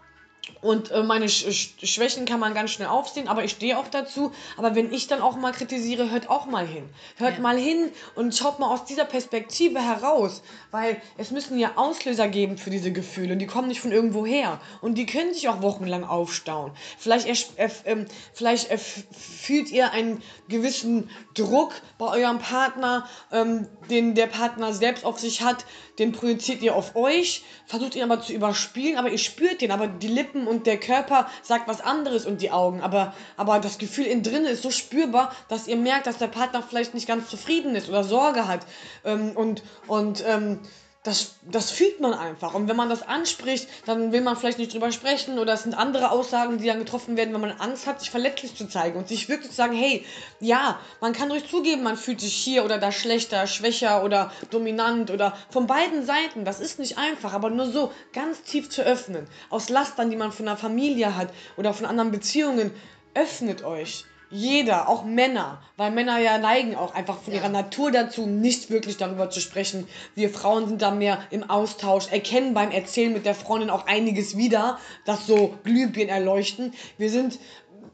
Und 0.61 0.91
äh, 0.91 1.03
meine 1.03 1.29
Sch 1.29 1.45
Sch 1.53 1.75
Schwächen 1.83 2.25
kann 2.25 2.41
man 2.41 2.55
ganz 2.55 2.71
schnell 2.71 2.89
aufsehen, 2.89 3.29
aber 3.29 3.45
ich 3.45 3.53
stehe 3.53 3.79
auch 3.79 3.89
dazu. 3.89 4.33
Aber 4.57 4.75
wenn 4.75 4.93
ich 4.93 5.07
dann 5.07 5.21
auch 5.21 5.37
mal 5.37 5.53
kritisiere, 5.53 6.11
hört 6.11 6.31
auch 6.31 6.47
mal 6.47 6.67
hin. 6.67 6.89
Hört 7.17 7.35
Ja. 7.35 7.41
mal 7.41 7.59
hin 7.59 7.91
und 8.15 8.35
schaut 8.35 8.59
mal 8.59 8.73
aus 8.73 8.85
dieser 8.85 9.05
Perspektive 9.05 9.81
heraus. 9.81 10.43
Weil 10.71 11.01
es 11.19 11.31
müssen 11.31 11.59
ja 11.59 11.73
Auslöser 11.77 12.29
geben 12.29 12.59
für 12.59 12.71
diese 12.71 12.93
Gefühle. 12.93 13.33
Und 13.35 13.39
die 13.41 13.47
kommen 13.47 13.69
nicht 13.69 13.81
von 13.81 13.93
irgendwo 13.93 14.25
her. 14.25 14.61
Und 14.81 14.97
die 14.97 15.07
können 15.07 15.35
sich 15.35 15.49
auch 15.49 15.63
wochenlang 15.63 16.05
aufstauen. 16.05 16.73
Vielleicht, 16.99 17.27
äh, 17.59 17.69
ähm, 17.85 18.07
vielleicht 18.33 18.71
äh, 18.71 18.79
fühlt 18.79 19.71
ihr 19.71 19.93
einen 19.93 20.23
gewissen 20.49 21.11
Druck 21.35 21.75
bei 21.99 22.07
eurem 22.07 22.39
Partner, 22.39 23.09
ähm, 23.33 23.67
den 23.91 24.15
der 24.15 24.27
Partner 24.27 24.73
selbst 24.73 25.05
auf 25.05 25.19
sich 25.19 25.43
hat. 25.43 25.65
Den 25.99 26.13
projiziert 26.13 26.63
ihr 26.63 26.75
auf 26.77 26.95
euch, 26.95 27.43
versucht 27.67 27.95
ihn 27.97 28.03
aber 28.03 28.21
zu 28.21 28.33
überspielen, 28.35 28.99
aber 28.99 29.11
ihr 29.11 29.19
spürt 29.19 29.61
den. 29.63 29.71
Aber 29.71 29.87
die 29.87 30.09
Lippen 30.09 30.36
und 30.45 30.67
der 30.67 30.79
Körper 30.79 31.29
sagt 31.43 31.69
was 31.69 31.81
anderes 31.81 32.27
und 32.27 32.43
die 32.43 32.51
Augen. 32.51 32.81
Aber, 32.81 33.15
aber 33.37 33.61
das 33.61 33.79
Gefühl 33.79 34.07
innen 34.07 34.23
drin 34.23 34.45
ist 34.45 34.63
so 34.63 34.71
spürbar, 34.71 35.33
dass 35.49 35.69
ihr 35.69 35.77
merkt, 35.77 36.07
dass 36.07 36.19
der 36.19 36.27
Partner 36.27 36.63
vielleicht 36.63 36.95
nicht 36.95 37.07
ganz 37.07 37.31
zufrieden 37.31 37.75
ist 37.77 37.89
oder 37.89 38.03
Sorge 38.03 38.49
hat. 38.49 38.67
Ähm, 39.05 39.33
und 39.37 39.63
und 39.87 40.25
ähm, 40.27 40.59
das, 41.07 41.37
das 41.43 41.71
fühlt 41.71 42.01
man 42.01 42.15
einfach. 42.15 42.55
Und 42.55 42.69
wenn 42.69 42.77
man 42.77 42.89
das 42.89 43.03
anspricht, 43.03 43.69
dann 43.87 44.11
will 44.11 44.23
man 44.23 44.37
vielleicht 44.37 44.59
nicht 44.59 44.75
drüber 44.75 44.91
sprechen 44.91 45.39
oder 45.39 45.53
es 45.53 45.63
sind 45.63 45.75
andere 45.75 46.11
Aussagen, 46.11 46.59
die 46.59 46.67
dann 46.67 46.81
getroffen 46.81 47.17
werden, 47.17 47.33
wenn 47.33 47.41
man 47.41 47.53
Angst 47.53 47.87
hat, 47.87 48.01
sich 48.01 48.11
verletzlich 48.11 48.57
zu 48.57 48.69
zeigen 48.69 48.99
und 48.99 49.07
sich 49.07 49.29
wirklich 49.29 49.51
zu 49.51 49.57
sagen, 49.57 49.77
hey, 49.77 50.05
ja, 50.41 50.81
man 51.01 51.13
kann 51.13 51.31
ruhig 51.31 51.49
zugeben, 51.49 51.85
man 51.85 51.97
fühlt 51.97 52.21
sich 52.21 52.35
hier 52.35 52.65
oder 52.65 52.79
da 52.79 52.91
schlechter, 52.91 53.47
schwächer 53.47 54.03
oder 54.03 54.33
dominant 54.51 55.11
oder 55.11 55.37
von 55.51 55.67
beiden 55.67 56.05
Seiten. 56.05 56.45
Das 56.45 56.59
ist 56.61 56.79
nicht 56.79 56.99
einfach, 56.99 57.33
aber 57.33 57.51
nur 57.51 57.71
so 57.71 57.93
ganz 58.13 58.43
tief 58.43 58.69
zu 58.69 58.83
öffnen. 58.83 59.29
Aus 59.49 59.69
Lastern, 59.69 60.11
die 60.11 60.17
man 60.17 60.33
von 60.33 60.49
einer 60.49 60.57
Familie 60.57 61.17
hat 61.17 61.29
oder 61.57 61.73
von 61.73 61.87
anderen 61.87 62.11
Beziehungen, 62.11 62.73
öffnet 63.15 63.63
euch. 63.63 64.05
Jeder, 64.29 64.89
auch 64.89 65.05
Männer, 65.05 65.63
weil 65.77 65.93
Männer 65.93 66.19
ja 66.19 66.39
neigen 66.39 66.75
auch 66.75 66.95
einfach 66.95 67.19
von 67.21 67.33
Ja. 67.33 67.41
ihrer 67.41 67.49
Natur 67.49 67.93
dazu, 67.93 68.27
nicht 68.27 68.71
wirklich 68.71 68.97
darüber 68.97 69.31
zu 69.31 69.41
sprechen. 69.41 69.87
Wir 70.17 70.31
Frauen 70.31 70.67
sind 70.67 70.83
da 70.83 70.91
mehr 70.91 71.21
im 71.31 71.49
Austausch, 71.49 72.09
erkennen 72.11 72.53
beim 72.53 72.73
Erzählen 72.73 73.13
mit 73.13 73.25
der 73.25 73.37
Freundin 73.37 73.71
auch 73.71 73.87
einiges 73.87 74.37
wieder, 74.37 74.81
das 75.05 75.27
so 75.29 75.57
Glühbirnen 75.63 76.13
erleuchten. 76.13 76.75
Wir 76.99 77.11
sind 77.11 77.39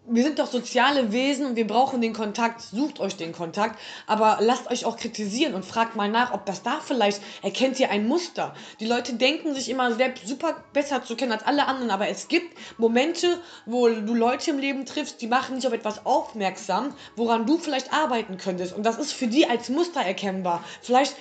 wir 0.06 0.24
sind 0.24 0.40
doch 0.40 0.48
soziale 0.50 1.12
Wesen 1.12 1.46
und 1.46 1.56
wir 1.56 1.66
brauchen 1.66 2.00
den 2.00 2.12
Kontakt. 2.12 2.60
Sucht 2.60 2.98
euch 2.98 3.16
den 3.16 3.32
Kontakt, 3.32 3.78
aber 4.06 4.38
lasst 4.40 4.70
euch 4.70 4.84
auch 4.84 4.96
kritisieren 4.96 5.54
und 5.54 5.64
fragt 5.64 5.94
mal 5.94 6.08
nach, 6.08 6.32
ob 6.32 6.44
das 6.44 6.62
da 6.62 6.80
vielleicht 6.80 7.22
erkennt 7.42 7.78
ihr 7.78 7.90
ein 7.90 8.08
Muster. 8.08 8.54
Die 8.80 8.86
Leute 8.86 9.14
denken 9.14 9.54
sich 9.54 9.68
immer 9.68 9.94
selbst 9.94 10.26
super 10.26 10.64
besser 10.72 11.04
zu 11.04 11.14
kennen 11.14 11.32
als 11.32 11.44
alle 11.44 11.66
anderen, 11.66 11.90
aber 11.90 12.08
es 12.08 12.26
gibt 12.26 12.56
Momente, 12.78 13.40
wo 13.64 13.88
du 13.88 14.14
Leute 14.14 14.50
im 14.50 14.58
Leben 14.58 14.86
triffst, 14.86 15.22
die 15.22 15.28
machen 15.28 15.56
dich 15.56 15.66
auf 15.66 15.72
etwas 15.72 16.04
aufmerksam, 16.04 16.94
woran 17.14 17.46
du 17.46 17.58
vielleicht 17.58 17.92
arbeiten 17.92 18.38
könntest 18.38 18.74
und 18.74 18.84
das 18.84 18.98
ist 18.98 19.12
für 19.12 19.28
die 19.28 19.46
als 19.46 19.68
Muster 19.68 20.00
erkennbar. 20.00 20.64
Vielleicht 20.80 21.14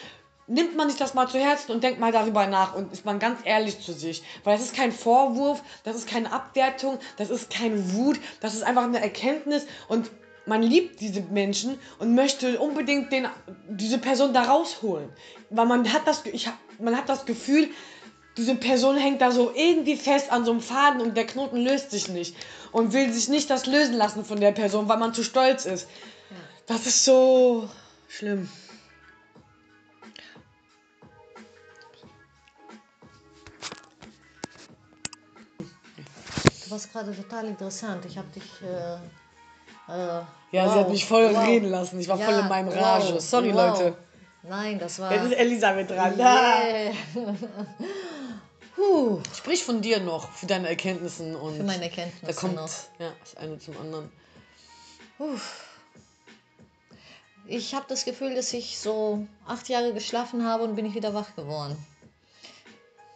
nimmt 0.51 0.75
man 0.75 0.89
sich 0.89 0.99
das 0.99 1.13
mal 1.13 1.27
zu 1.27 1.39
Herzen 1.39 1.71
und 1.71 1.83
denkt 1.83 1.99
mal 1.99 2.11
darüber 2.11 2.45
nach 2.45 2.75
und 2.75 2.91
ist 2.91 3.05
man 3.05 3.19
ganz 3.19 3.39
ehrlich 3.45 3.79
zu 3.79 3.93
sich. 3.93 4.21
Weil 4.43 4.57
das 4.57 4.65
ist 4.65 4.75
kein 4.75 4.91
Vorwurf, 4.91 5.63
das 5.83 5.95
ist 5.95 6.07
keine 6.07 6.31
Abwertung, 6.31 6.99
das 7.17 7.29
ist 7.29 7.49
keine 7.49 7.93
Wut, 7.93 8.19
das 8.41 8.53
ist 8.53 8.63
einfach 8.63 8.83
eine 8.83 9.01
Erkenntnis 9.01 9.65
und 9.87 10.11
man 10.45 10.61
liebt 10.61 10.99
diese 10.99 11.21
Menschen 11.21 11.79
und 11.99 12.15
möchte 12.15 12.59
unbedingt 12.59 13.11
den, 13.11 13.27
diese 13.69 13.97
Person 13.97 14.33
da 14.33 14.43
rausholen. 14.43 15.09
Weil 15.49 15.67
man 15.67 15.91
hat 15.93 16.05
das, 16.05 16.25
ich 16.25 16.49
man 16.79 16.97
hat 16.97 17.07
das 17.07 17.25
Gefühl, 17.25 17.69
diese 18.37 18.55
Person 18.55 18.97
hängt 18.97 19.21
da 19.21 19.31
so 19.31 19.51
irgendwie 19.55 19.95
fest 19.95 20.31
an 20.31 20.43
so 20.43 20.51
einem 20.51 20.61
Faden 20.61 20.99
und 20.99 21.15
der 21.15 21.27
Knoten 21.27 21.57
löst 21.57 21.91
sich 21.91 22.09
nicht 22.09 22.35
und 22.71 22.91
will 22.91 23.11
sich 23.13 23.29
nicht 23.29 23.49
das 23.49 23.67
lösen 23.67 23.95
lassen 23.95 24.25
von 24.25 24.39
der 24.39 24.51
Person, 24.51 24.89
weil 24.89 24.97
man 24.97 25.13
zu 25.13 25.23
stolz 25.23 25.65
ist. 25.65 25.87
Das 26.65 26.87
ist 26.87 27.05
so 27.05 27.69
schlimm. 28.09 28.49
Warst 36.71 36.91
gerade 36.91 37.15
total 37.15 37.47
interessant. 37.47 38.05
Ich 38.05 38.17
habe 38.17 38.27
dich. 38.29 38.43
Äh, 38.61 38.95
äh, 39.91 40.23
Ja, 40.51 40.65
wow, 40.65 40.73
sie 40.73 40.79
hat 40.79 40.89
mich 40.89 41.05
voll 41.05 41.33
wow. 41.33 41.45
reden 41.47 41.69
lassen. 41.69 41.99
Ich 41.99 42.07
war 42.07 42.17
voll 42.17 42.33
in 42.33 42.47
meinem 42.47 42.69
wow, 42.69 42.75
Rage. 42.75 43.19
Sorry, 43.19 43.53
wow. 43.53 43.77
Leute. 43.77 43.97
Nein, 44.43 44.79
das 44.79 44.99
war. 44.99 45.11
Jetzt 45.11 45.25
ist 45.25 45.33
Elisabeth 45.33 45.89
dran. 45.89 46.17
Yeah. 46.17 46.93
Puh, 48.75 49.19
Sprich 49.35 49.63
von 49.63 49.81
dir 49.81 49.99
noch, 49.99 50.31
für 50.31 50.47
deine 50.47 50.69
Erkenntnissen 50.69 51.35
und 51.35 51.57
für 51.57 51.63
meine 51.63 51.79
da 51.79 51.85
Erkenntnisse 51.85 52.39
kommt 52.39 52.55
noch. 52.55 52.69
ja, 52.99 53.11
das 53.19 53.35
eine 53.35 53.59
zum 53.59 53.77
anderen. 53.77 54.11
Ich 57.45 57.75
habe 57.75 57.85
das 57.87 58.05
Gefühl, 58.05 58.33
dass 58.33 58.53
ich 58.53 58.79
so 58.79 59.27
acht 59.45 59.69
Jahre 59.69 59.93
geschlafen 59.93 60.45
habe 60.47 60.63
und 60.63 60.75
bin 60.75 60.85
ich 60.85 60.95
wieder 60.95 61.13
wach 61.13 61.35
geworden. 61.35 61.77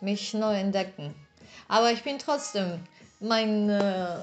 Mich 0.01 0.33
neu 0.33 0.55
entdecken. 0.55 1.15
Aber 1.67 1.91
ich 1.91 2.03
bin 2.03 2.19
trotzdem 2.19 2.83
mein. 3.19 3.69
Äh, 3.69 4.17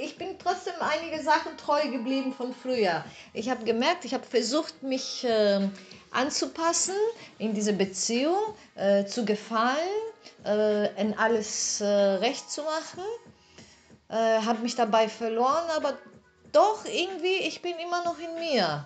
ich 0.00 0.16
bin 0.16 0.38
trotzdem 0.38 0.74
einige 0.80 1.22
Sachen 1.22 1.56
treu 1.58 1.88
geblieben 1.88 2.32
von 2.32 2.54
früher. 2.54 3.04
Ich 3.34 3.50
habe 3.50 3.64
gemerkt, 3.64 4.04
ich 4.04 4.14
habe 4.14 4.24
versucht, 4.24 4.82
mich 4.82 5.22
äh, 5.24 5.68
anzupassen 6.10 6.94
in 7.38 7.54
diese 7.54 7.72
Beziehung, 7.74 8.38
äh, 8.74 9.04
zu 9.04 9.24
gefallen, 9.24 9.76
äh, 10.44 11.00
in 11.00 11.16
alles 11.18 11.80
äh, 11.82 11.86
recht 11.86 12.50
zu 12.50 12.62
machen 12.62 13.04
äh, 14.08 14.14
habe 14.14 14.60
mich 14.60 14.74
dabei 14.74 15.08
verloren, 15.08 15.68
aber 15.74 15.94
doch 16.52 16.84
irgendwie, 16.84 17.36
ich 17.46 17.62
bin 17.62 17.76
immer 17.78 18.04
noch 18.04 18.18
in 18.18 18.34
mir. 18.38 18.84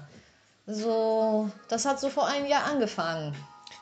So, 0.66 1.50
das 1.68 1.84
hat 1.84 2.00
so 2.00 2.10
vor 2.10 2.26
einem 2.26 2.46
Jahr 2.46 2.64
angefangen. 2.64 3.34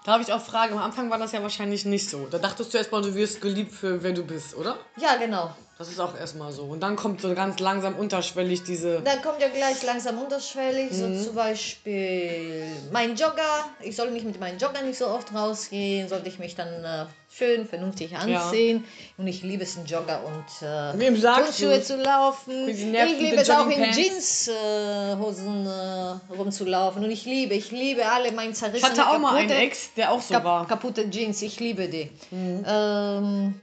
Darf 0.09 0.23
ich 0.23 0.33
auch 0.33 0.41
fragen, 0.41 0.73
am 0.73 0.79
Anfang 0.79 1.11
war 1.11 1.19
das 1.19 1.33
ja 1.33 1.43
wahrscheinlich 1.43 1.85
nicht 1.85 2.09
so. 2.09 2.27
Da 2.31 2.39
dachtest 2.39 2.73
du 2.73 2.79
erstmal, 2.79 3.03
du 3.03 3.15
wirst 3.15 3.43
geliebt 3.43 3.73
für 3.73 4.03
wer 4.03 4.13
du 4.13 4.25
bist, 4.25 4.57
oder? 4.57 4.79
Ja, 4.97 5.17
genau. 5.17 5.55
Das 5.77 5.91
ist 5.91 6.01
auch 6.01 6.19
erstmal 6.19 6.51
so. 6.51 6.63
Und 6.63 6.81
dann 6.81 6.97
kommt 6.97 7.21
so 7.21 7.35
ganz 7.35 7.61
langsam 7.61 7.95
unterschwellig 7.95 8.63
diese. 8.63 9.03
Dann 9.03 9.21
kommt 9.21 9.43
ja 9.43 9.49
gleich 9.49 9.83
langsam 9.83 10.19
unterschwellig, 10.19 10.93
Mhm. 10.93 11.19
so 11.19 11.25
zum 11.27 11.35
Beispiel 11.35 12.65
mein 12.91 13.17
Jogger. 13.17 13.67
Ich 13.81 13.97
soll 13.97 14.11
nicht 14.11 14.25
mit 14.25 14.41
meinem 14.41 14.57
Jogger 14.59 14.81
nicht 14.81 14.97
so 14.99 15.09
oft 15.09 15.35
rausgehen, 15.35 16.09
sollte 16.09 16.31
ich 16.31 16.39
mich 16.39 16.55
dann 16.55 16.69
äh, 16.83 17.05
schön 17.39 17.67
vernünftig 17.69 18.17
anziehen. 18.17 18.85
Und 19.17 19.27
ich 19.29 19.43
liebe 19.43 19.63
es, 19.63 19.77
einen 19.77 19.87
Jogger 19.87 20.23
und 20.25 20.45
äh, 20.67 21.21
Turnschuhe 21.21 21.83
zu 21.83 21.97
laufen. 21.97 22.69
Ich 22.69 22.79
liebe 22.85 23.37
es 23.37 23.49
auch 23.51 23.69
in. 23.69 23.83
Jeanshosen 23.93 25.67
äh, 25.67 26.35
rumzulaufen. 26.35 27.05
Und 27.05 27.11
ich 27.11 27.25
liebe, 27.25 27.55
ich 27.55 27.71
liebe 27.71 28.05
alle 28.07 28.33
meine 28.33 28.51
Ich 28.53 28.57
zerrissene 28.59 28.91
hatte 28.91 29.09
auch 29.09 29.19
mal 29.19 29.37
einen 29.37 29.49
kaputte- 29.49 29.63
Ex, 29.67 29.95
der 29.95 30.13
auch 30.13 30.21
so 30.21 30.35
Kap 30.35 30.45
war. 30.45 30.67
kaputte 30.67 31.09
Jeans, 31.11 31.41
ich 31.43 31.61
liebe 31.61 31.89
die. 31.89 32.11
Mhm. 32.31 32.65
Ähm, 32.67 33.61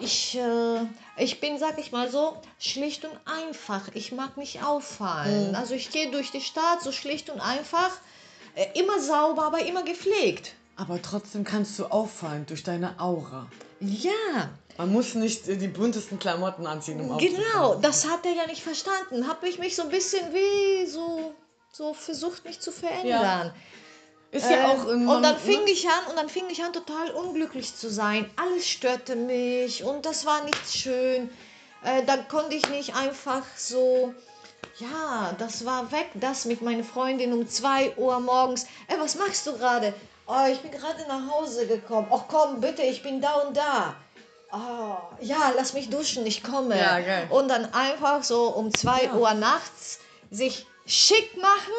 ich, 0.00 0.36
äh, 0.38 1.22
ich 1.22 1.40
bin, 1.40 1.58
sag 1.58 1.78
ich 1.78 1.92
mal 1.92 2.10
so, 2.10 2.36
schlicht 2.58 3.04
und 3.04 3.12
einfach. 3.24 3.82
Ich 3.94 4.12
mag 4.12 4.36
nicht 4.36 4.62
auffallen. 4.64 5.50
Mhm. 5.50 5.54
Also 5.56 5.74
ich 5.74 5.90
gehe 5.90 6.10
durch 6.10 6.30
die 6.30 6.40
Stadt 6.40 6.82
so 6.82 6.92
schlicht 6.92 7.30
und 7.30 7.40
einfach. 7.40 7.90
Äh, 8.54 8.78
immer 8.80 8.98
sauber, 9.00 9.44
aber 9.44 9.60
immer 9.66 9.82
gepflegt. 9.82 10.52
Aber 10.76 11.00
trotzdem 11.00 11.42
kannst 11.44 11.78
du 11.78 11.86
auffallen 11.86 12.44
durch 12.46 12.62
deine 12.62 13.00
Aura. 13.00 13.46
Ja, 13.80 14.50
Man 14.78 14.92
muss 14.92 15.14
nicht 15.14 15.48
äh, 15.48 15.56
die 15.56 15.68
buntesten 15.68 16.18
Klamotten 16.18 16.66
anziehen, 16.66 17.00
um 17.00 17.16
genau. 17.18 17.76
Das 17.76 18.08
hat 18.08 18.26
er 18.26 18.32
ja 18.32 18.46
nicht 18.46 18.62
verstanden. 18.62 19.26
Habe 19.26 19.48
ich 19.48 19.58
mich 19.58 19.74
so 19.74 19.82
ein 19.82 19.88
bisschen 19.88 20.32
wie 20.34 20.86
so, 20.86 21.34
so 21.72 21.94
versucht, 21.94 22.44
mich 22.44 22.60
zu 22.60 22.72
verändern. 22.72 23.52
Ist 24.32 24.50
ja 24.50 24.68
auch 24.68 24.84
Ähm, 24.84 25.02
in 25.02 25.08
und 25.08 25.22
dann 25.22 25.34
ne? 25.34 25.40
fing 25.40 25.60
ich 25.66 25.88
an 25.88 26.10
und 26.10 26.16
dann 26.16 26.28
fing 26.28 26.44
ich 26.50 26.62
an 26.62 26.72
total 26.72 27.10
unglücklich 27.10 27.74
zu 27.74 27.88
sein. 27.88 28.28
Alles 28.36 28.68
störte 28.68 29.16
mich 29.16 29.82
und 29.82 30.04
das 30.04 30.26
war 30.26 30.44
nicht 30.44 30.70
schön. 30.70 31.30
Äh, 31.82 32.04
dann 32.04 32.28
konnte 32.28 32.54
ich 32.54 32.68
nicht 32.68 32.94
einfach 32.94 33.44
so 33.56 34.12
ja, 34.78 35.34
das 35.38 35.64
war 35.64 35.90
weg, 35.90 36.10
das 36.14 36.44
mit 36.44 36.60
meiner 36.60 36.84
Freundin 36.84 37.32
um 37.32 37.48
2 37.48 37.96
Uhr 37.96 38.20
morgens. 38.20 38.66
Ey, 38.88 38.98
was 38.98 39.14
machst 39.14 39.46
du 39.46 39.56
gerade? 39.56 39.94
Oh, 40.26 40.46
ich 40.50 40.58
bin 40.60 40.70
gerade 40.72 41.06
nach 41.08 41.30
Hause 41.30 41.66
gekommen. 41.66 42.08
Ach 42.10 42.24
komm, 42.28 42.60
bitte, 42.60 42.82
ich 42.82 43.02
bin 43.02 43.20
da 43.20 43.34
und 43.34 43.56
da. 43.56 43.94
oh, 44.52 44.96
ja, 45.20 45.52
lass 45.56 45.72
mich 45.72 45.88
duschen, 45.90 46.26
ich 46.26 46.42
komme. 46.42 46.78
Ja, 46.78 46.98
geil. 47.00 47.26
Und 47.30 47.48
dann 47.48 47.72
einfach 47.72 48.22
so 48.24 48.48
um 48.48 48.72
2 48.74 49.04
Ja. 49.04 49.12
Uhr 49.14 49.34
nachts 49.34 50.00
sich 50.30 50.66
schick 50.86 51.36
machen 51.40 51.72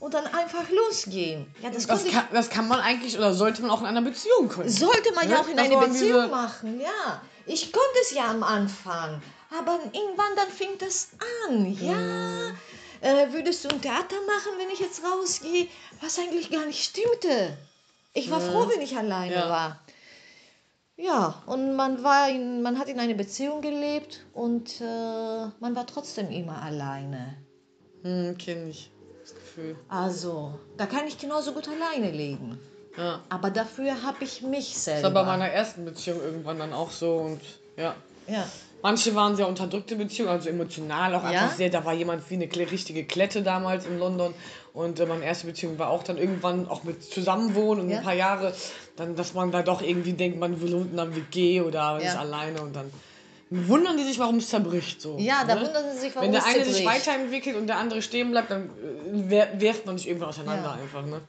und 0.00 0.14
dann 0.14 0.26
einfach 0.26 0.68
losgehen. 0.70 1.54
Ja, 1.62 1.70
das, 1.70 1.86
Das 1.86 2.04
kann, 2.06 2.26
das 2.32 2.48
kann 2.50 2.68
man 2.68 2.80
eigentlich 2.80 3.16
oder 3.18 3.34
sollte 3.34 3.62
man 3.62 3.70
auch 3.70 3.80
in 3.80 3.86
einer 3.86 4.02
Beziehung 4.02 4.48
können. 4.48 4.68
Sollte 4.70 5.12
man 5.14 5.28
ja 5.28 5.36
Ne? 5.36 5.40
auch 5.40 5.48
in 5.48 5.56
Dass 5.56 5.66
eine 5.66 5.76
man 5.76 5.92
Beziehung 5.92 6.22
diese- 6.22 6.28
machen, 6.34 6.80
ja. 6.80 7.20
Ich 7.46 7.72
konnte 7.72 7.98
es 8.00 8.10
ja 8.12 8.24
am 8.30 8.42
Anfang, 8.42 9.22
aber 9.58 9.78
irgendwann 9.92 10.34
dann 10.36 10.48
fing 10.48 10.78
das 10.78 11.10
an, 11.46 11.66
ja. 11.78 11.92
Mhm. 11.92 12.58
Äh, 13.04 13.32
würdest 13.34 13.62
du 13.64 13.68
ein 13.68 13.82
Theater 13.82 14.16
machen, 14.26 14.52
wenn 14.58 14.70
ich 14.70 14.80
jetzt 14.80 15.02
rausgehe, 15.04 15.68
was 16.00 16.18
eigentlich 16.18 16.50
gar 16.50 16.64
nicht 16.64 16.82
stimmte. 16.82 17.56
Ich 18.14 18.30
war 18.30 18.40
froh, 18.40 18.66
wenn 18.72 18.80
ich 18.80 18.96
alleine 18.96 19.34
Ja. 19.34 19.48
war. 19.50 19.80
Ja, 20.96 21.42
und 21.46 21.74
man, 21.76 22.02
war 22.04 22.30
in, 22.30 22.62
man 22.62 22.78
hat 22.78 22.88
in 22.88 22.98
einer 23.00 23.14
Beziehung 23.14 23.60
gelebt 23.60 24.24
und 24.32 24.80
äh, 24.80 24.84
man 25.60 25.74
war 25.74 25.86
trotzdem 25.86 26.30
immer 26.30 26.62
alleine. 26.62 27.34
Hm, 28.02 28.38
kenn 28.38 28.70
ich. 28.70 28.90
Das 29.22 29.34
Gefühl. 29.34 29.76
Also, 29.88 30.58
da 30.76 30.86
kann 30.86 31.06
ich 31.06 31.18
genauso 31.18 31.52
gut 31.52 31.68
alleine 31.68 32.10
leben. 32.10 32.58
Ja. 32.96 33.20
Aber 33.28 33.50
dafür 33.50 34.02
habe 34.02 34.22
ich 34.22 34.40
mich 34.42 34.72
Das 34.72 34.84
selber. 34.84 35.12
war 35.14 35.24
bei 35.24 35.30
meiner 35.32 35.48
ersten 35.48 35.84
Beziehung 35.84 36.20
irgendwann 36.22 36.58
dann 36.60 36.72
auch 36.72 36.90
so 36.92 37.16
und 37.16 37.40
ja. 37.76 37.96
ja. 38.28 38.46
Manche 38.84 39.14
waren 39.14 39.34
sehr 39.34 39.48
unterdrückte 39.48 39.96
Beziehungen, 39.96 40.30
also 40.30 40.50
emotional 40.50 41.14
auch 41.14 41.22
Ja? 41.24 41.30
einfach 41.30 41.56
sehr. 41.56 41.70
Da 41.70 41.86
war 41.86 41.94
jemand 41.94 42.28
wie 42.30 42.34
eine 42.34 42.44
richtige 42.70 43.04
Klette 43.04 43.42
damals 43.42 43.86
in 43.86 43.98
London. 43.98 44.34
Und 44.74 45.00
äh, 45.00 45.06
meine 45.06 45.24
erste 45.24 45.46
Beziehung 45.46 45.78
war 45.78 45.88
auch 45.88 46.02
dann 46.02 46.18
irgendwann 46.18 46.68
auch 46.68 46.84
mit 46.84 47.02
Zusammenwohnen 47.02 47.84
und 47.86 47.90
Ja? 47.90 47.98
ein 47.98 48.04
paar 48.04 48.12
Jahre, 48.14 48.52
dann, 48.96 49.16
dass 49.16 49.32
man 49.32 49.50
da 49.50 49.62
doch 49.62 49.80
irgendwie 49.80 50.12
denkt, 50.12 50.38
man 50.38 50.60
will 50.60 50.74
unten 50.74 50.98
am 50.98 51.16
WG 51.16 51.62
oder 51.62 51.98
ist 51.98 52.14
alleine 52.14 52.60
und 52.60 52.76
dann 52.76 52.90
wundern 53.48 53.96
die 53.96 54.02
sich, 54.04 54.18
warum 54.18 54.36
es 54.36 54.48
zerbricht. 54.50 55.00
So, 55.00 55.16
Ja, 55.18 55.44
da 55.46 55.54
ne? 55.54 55.62
wundern 55.62 55.84
sie 55.94 56.00
sich, 56.00 56.14
warum 56.14 56.26
Wenn 56.26 56.32
der 56.32 56.42
es 56.42 56.46
eine 56.46 56.64
sich 56.66 56.84
zerbricht. 56.84 57.06
weiterentwickelt 57.06 57.56
und 57.56 57.66
der 57.68 57.78
andere 57.78 58.02
stehen 58.02 58.32
bleibt, 58.32 58.50
dann 58.50 58.64
äh, 58.64 58.68
wer- 59.12 59.60
werft 59.62 59.86
man 59.86 59.96
sich 59.96 60.08
irgendwann 60.08 60.28
auseinander 60.28 60.76
Ja. 60.76 60.82
einfach. 60.82 61.06
Ne? 61.06 61.20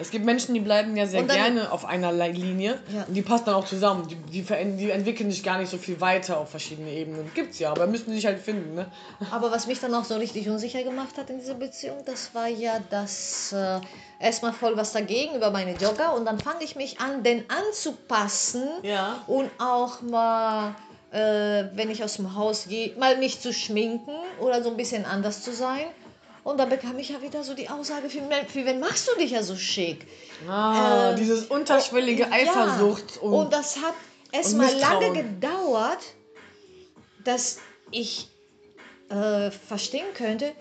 Es 0.00 0.10
gibt 0.10 0.24
Menschen, 0.24 0.54
die 0.54 0.60
bleiben 0.60 0.96
ja 0.96 1.06
sehr 1.06 1.22
dann- 1.22 1.36
gerne 1.36 1.70
auf 1.70 1.84
einer 1.84 2.10
Li- 2.12 2.32
Linie 2.32 2.78
Ja. 2.94 3.04
und 3.06 3.14
die 3.14 3.22
passen 3.22 3.44
dann 3.46 3.54
auch 3.54 3.66
zusammen. 3.66 4.08
Die, 4.08 4.16
die, 4.16 4.76
die 4.76 4.90
entwickeln 4.90 5.30
sich 5.30 5.42
gar 5.44 5.58
nicht 5.58 5.70
so 5.70 5.76
viel 5.78 6.00
weiter 6.00 6.38
auf 6.38 6.50
verschiedene 6.50 6.90
Ebenen. 6.90 7.30
Gibt's 7.34 7.58
ja, 7.58 7.70
aber 7.70 7.86
müssen 7.86 8.12
sich 8.12 8.24
halt 8.26 8.40
finden. 8.40 8.74
Ne? 8.74 8.86
Aber 9.30 9.50
was 9.52 9.66
mich 9.66 9.78
dann 9.80 9.94
auch 9.94 10.04
so 10.04 10.16
richtig 10.16 10.48
unsicher 10.48 10.82
gemacht 10.82 11.18
hat 11.18 11.28
in 11.30 11.38
dieser 11.38 11.54
Beziehung, 11.54 11.98
das 12.06 12.34
war 12.34 12.48
ja 12.48 12.78
das 12.90 13.52
äh, 13.52 13.78
erstmal 14.18 14.52
voll 14.52 14.76
was 14.76 14.92
dagegen 14.92 15.34
über 15.36 15.50
meine 15.50 15.72
Jogger 15.76 16.14
und 16.14 16.24
dann 16.24 16.38
fange 16.40 16.64
ich 16.64 16.76
mich 16.76 16.98
an, 17.00 17.22
den 17.22 17.44
anzupassen 17.50 18.68
Ja. 18.82 19.22
und 19.26 19.50
auch 19.58 20.00
mal, 20.02 20.74
äh, 21.12 21.64
wenn 21.74 21.90
ich 21.90 22.02
aus 22.02 22.16
dem 22.16 22.34
Haus 22.34 22.66
gehe, 22.68 22.94
mal 22.98 23.16
mich 23.18 23.40
zu 23.40 23.52
schminken 23.52 24.12
oder 24.40 24.62
so 24.62 24.70
ein 24.70 24.76
bisschen 24.76 25.04
anders 25.04 25.42
zu 25.42 25.52
sein. 25.52 25.86
Und 26.50 26.58
dann 26.58 26.68
bekam 26.68 26.98
ich 26.98 27.10
ja 27.10 27.22
wieder 27.22 27.44
so 27.44 27.54
die 27.54 27.68
Aussage, 27.68 28.10
für, 28.10 28.20
für 28.48 28.66
wen 28.66 28.80
machst 28.80 29.08
du 29.08 29.16
dich 29.16 29.30
ja 29.30 29.42
so 29.44 29.54
schick? 29.54 30.04
Ah, 30.48 31.10
Ähm, 31.10 31.16
dieses 31.16 31.44
unterschwellige 31.44 32.26
oh, 32.28 32.34
Eifersucht. 32.34 33.16
Ja. 33.16 33.22
Und, 33.22 33.34
Und 33.34 33.52
das 33.52 33.76
hat 33.76 33.94
erstmal 34.32 34.74
lange 34.74 35.12
gedauert, 35.12 36.00
dass 37.22 37.58
ich 37.92 38.28
äh, 39.10 39.52
verstehen 39.52 40.12
könnte, 40.14 40.52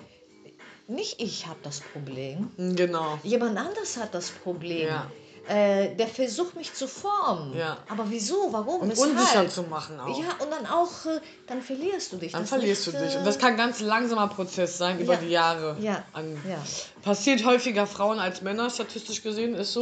nicht 0.87 1.19
ich 1.19 1.47
habe 1.47 1.59
das 1.63 1.81
Problem, 1.81 2.51
genau. 2.57 3.17
jemand 3.23 3.57
anders 3.57 3.97
hat 3.97 4.13
das 4.13 4.29
Problem. 4.29 4.87
Ja. 4.87 5.11
Äh, 5.49 5.95
der 5.95 6.07
versucht 6.07 6.55
mich 6.55 6.73
zu 6.75 6.87
formen. 6.87 7.57
Ja. 7.57 7.77
Aber 7.89 8.05
wieso? 8.09 8.49
Warum? 8.53 8.81
Und 8.81 8.91
Weshalb? 8.91 9.11
unsicher 9.13 9.49
zu 9.49 9.63
machen 9.63 9.99
auch. 9.99 10.07
Ja, 10.19 10.29
und 10.43 10.51
dann 10.51 10.67
auch, 10.67 11.07
äh, 11.07 11.19
dann 11.47 11.63
verlierst 11.63 12.13
du 12.13 12.17
dich. 12.17 12.33
Dann 12.33 12.41
Das 12.41 12.49
verlierst 12.49 12.85
nicht, 12.85 12.99
du 12.99 13.03
dich. 13.03 13.15
äh, 13.15 13.17
Und 13.17 13.25
das 13.25 13.39
kann 13.39 13.53
ein 13.53 13.57
ganz 13.57 13.79
langsamer 13.81 14.27
Prozess 14.27 14.77
sein 14.77 14.99
über 14.99 15.13
Ja. 15.15 15.19
die 15.19 15.29
Jahre. 15.29 15.75
Ja. 15.81 16.03
An, 16.13 16.37
Ja. 16.47 16.61
Passiert 17.01 17.43
häufiger 17.45 17.87
Frauen 17.87 18.19
als 18.19 18.43
Männer, 18.43 18.69
statistisch 18.69 19.23
gesehen, 19.23 19.55
ist 19.55 19.73
so. 19.73 19.79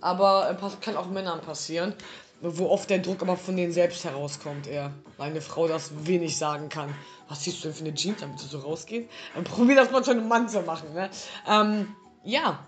Aber 0.00 0.48
äh, 0.50 0.84
kann 0.84 0.96
auch 0.96 1.06
Männern 1.08 1.40
passieren. 1.40 1.92
Wo 2.40 2.68
oft 2.68 2.88
der 2.88 3.00
Druck 3.00 3.20
aber 3.20 3.36
von 3.36 3.56
denen 3.56 3.72
selbst 3.72 4.04
herauskommt 4.04 4.68
eher. 4.68 4.92
Weil 5.18 5.30
eine 5.30 5.40
Frau 5.40 5.66
das 5.66 5.90
wenig 6.06 6.38
sagen 6.38 6.68
kann. 6.68 6.94
Was 7.28 7.42
siehst 7.42 7.58
du 7.58 7.68
denn 7.68 7.74
für 7.76 7.84
eine 7.84 7.94
Jeans, 7.94 8.20
damit 8.20 8.40
du 8.40 8.46
so 8.46 8.60
rausgehst? 8.60 9.08
Dann 9.34 9.42
probier 9.42 9.74
das 9.74 9.90
mal 9.90 10.04
zu 10.04 10.12
einem 10.12 10.28
Mann 10.28 10.48
zu 10.48 10.60
machen. 10.62 10.94
Ne? 10.94 11.10
Ähm, 11.48 11.94
ja, 12.22 12.60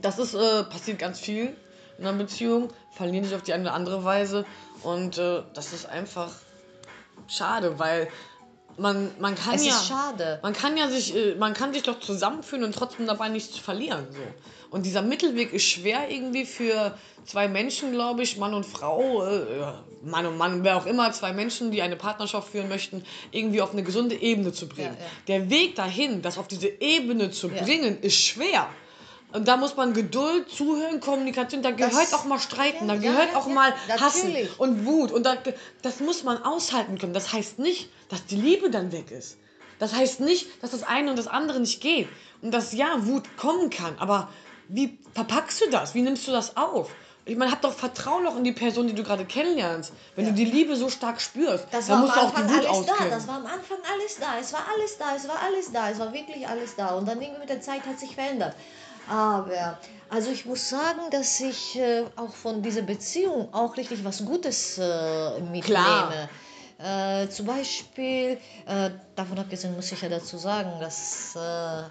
das 0.00 0.18
ist 0.18 0.32
äh, 0.34 0.64
passiert 0.64 0.98
ganz 0.98 1.20
vielen 1.20 1.54
in 1.98 2.06
einer 2.06 2.16
Beziehung. 2.16 2.70
Verlieren 2.92 3.24
sich 3.24 3.34
auf 3.34 3.42
die 3.42 3.52
eine 3.52 3.64
oder 3.64 3.74
andere 3.74 4.04
Weise. 4.04 4.44
Und 4.82 5.18
äh, 5.18 5.42
das 5.54 5.72
ist 5.72 5.86
einfach 5.86 6.30
schade, 7.28 7.78
weil 7.78 8.08
man, 8.78 9.10
man 9.18 9.34
kann 9.34 9.54
Es 9.54 9.66
ja. 9.66 9.72
ist 9.72 9.88
schade. 9.88 10.38
Man 10.42 10.52
kann 10.52 10.76
ja 10.76 10.88
sich, 10.88 11.14
äh, 11.14 11.34
man 11.34 11.54
kann 11.54 11.72
sich 11.72 11.82
doch 11.82 12.00
zusammenführen 12.00 12.64
und 12.64 12.74
trotzdem 12.74 13.06
dabei 13.06 13.28
nichts 13.28 13.58
verlieren. 13.58 14.06
So. 14.10 14.20
Und 14.70 14.84
dieser 14.84 15.02
Mittelweg 15.02 15.52
ist 15.52 15.64
schwer 15.64 16.10
irgendwie 16.10 16.44
für 16.44 16.96
zwei 17.24 17.48
Menschen, 17.48 17.92
glaube 17.92 18.22
ich, 18.22 18.36
Mann 18.36 18.52
und 18.54 18.66
Frau, 18.66 19.24
äh, 19.24 19.72
Mann 20.02 20.26
und 20.26 20.36
Mann, 20.36 20.62
wer 20.64 20.76
auch 20.76 20.86
immer, 20.86 21.10
zwei 21.12 21.32
Menschen, 21.32 21.70
die 21.70 21.82
eine 21.82 21.96
Partnerschaft 21.96 22.50
führen 22.50 22.68
möchten, 22.68 23.04
irgendwie 23.30 23.62
auf 23.62 23.72
eine 23.72 23.82
gesunde 23.82 24.14
Ebene 24.14 24.52
zu 24.52 24.68
bringen. 24.68 24.96
Ja, 24.98 25.04
ja. 25.04 25.10
Der 25.40 25.50
Weg 25.50 25.74
dahin, 25.76 26.22
das 26.22 26.38
auf 26.38 26.46
diese 26.48 26.68
Ebene 26.68 27.30
zu 27.30 27.48
Ja. 27.48 27.62
bringen, 27.62 28.00
ist 28.02 28.16
schwer. 28.16 28.68
Und 29.36 29.46
da 29.46 29.58
muss 29.58 29.76
man 29.76 29.92
Geduld, 29.92 30.48
Zuhören, 30.48 30.98
Kommunikation, 30.98 31.62
da 31.62 31.70
gehört 31.70 32.14
auch 32.14 32.24
mal 32.24 32.38
Streiten, 32.38 32.88
da 32.88 32.94
ja, 32.94 33.00
gehört 33.00 33.32
ja, 33.32 33.38
auch 33.38 33.46
ja, 33.46 33.52
mal 33.52 33.74
Hassen 34.00 34.28
natürlich. 34.32 34.58
und 34.58 34.86
Wut. 34.86 35.12
Und 35.12 35.26
da, 35.26 35.36
das 35.82 36.00
muss 36.00 36.24
man 36.24 36.42
aushalten 36.42 36.96
können. 36.96 37.12
Das 37.12 37.34
heißt 37.34 37.58
nicht, 37.58 37.90
dass 38.08 38.24
die 38.24 38.36
Liebe 38.36 38.70
dann 38.70 38.92
weg 38.92 39.10
ist. 39.10 39.36
Das 39.78 39.94
heißt 39.94 40.20
nicht, 40.20 40.62
dass 40.62 40.70
das 40.70 40.84
eine 40.84 41.10
und 41.10 41.18
das 41.18 41.26
andere 41.26 41.60
nicht 41.60 41.82
geht. 41.82 42.08
Und 42.40 42.50
dass 42.52 42.72
ja, 42.72 43.06
Wut 43.06 43.24
kommen 43.36 43.68
kann. 43.68 43.98
Aber 43.98 44.30
wie 44.68 44.98
verpackst 45.12 45.60
du 45.60 45.70
das? 45.70 45.94
Wie 45.94 46.00
nimmst 46.00 46.26
du 46.26 46.32
das 46.32 46.56
auf? 46.56 46.90
Ich 47.26 47.36
meine, 47.36 47.50
hab 47.52 47.60
doch 47.60 47.74
Vertrauen 47.74 48.26
auch 48.26 48.36
in 48.36 48.44
die 48.44 48.52
Person, 48.52 48.86
die 48.86 48.94
du 48.94 49.02
gerade 49.02 49.26
kennenlernst. 49.26 49.92
Wenn 50.14 50.24
Ja. 50.24 50.30
du 50.30 50.36
die 50.36 50.44
Liebe 50.46 50.76
so 50.76 50.88
stark 50.88 51.20
spürst, 51.20 51.66
Das 51.72 51.88
dann 51.88 52.00
musst 52.00 52.16
du 52.16 52.20
auch 52.20 52.30
die 52.34 52.42
Wut 52.44 52.50
alles 52.52 52.64
da. 52.64 52.70
auskennen. 52.92 53.10
Das 53.10 53.28
war 53.28 53.36
am 53.36 53.46
Anfang 53.46 53.78
alles 53.92 54.16
da. 54.18 54.38
Es 54.40 54.52
war 54.54 54.64
alles 54.74 54.96
da. 54.96 55.14
Es 55.14 55.28
war 55.28 55.42
alles 55.42 55.72
da. 55.72 55.90
Es 55.90 55.98
war 55.98 56.12
wirklich 56.14 56.48
alles 56.48 56.74
da. 56.74 56.94
Und 56.94 57.06
dann 57.06 57.20
irgendwie 57.20 57.40
mit 57.40 57.50
der 57.50 57.60
Zeit 57.60 57.84
hat 57.84 57.98
sich 57.98 58.14
verändert. 58.14 58.54
Aber, 59.08 59.78
also 60.08 60.30
ich 60.30 60.46
muss 60.46 60.68
sagen, 60.68 61.00
dass 61.10 61.40
ich 61.40 61.78
äh, 61.78 62.04
auch 62.16 62.34
von 62.34 62.62
dieser 62.62 62.82
Beziehung 62.82 63.52
auch 63.52 63.76
richtig 63.76 64.04
was 64.04 64.24
Gutes 64.24 64.78
äh, 64.78 65.40
mitnehme. 65.40 65.62
Klar. 65.62 66.28
Äh, 66.78 67.28
zum 67.28 67.46
Beispiel, 67.46 68.38
äh, 68.66 68.90
davon 69.14 69.38
abgesehen 69.38 69.74
muss 69.74 69.90
ich 69.92 70.02
ja 70.02 70.08
dazu 70.08 70.36
sagen, 70.36 70.72
dass 70.80 71.34
äh, 71.36 71.84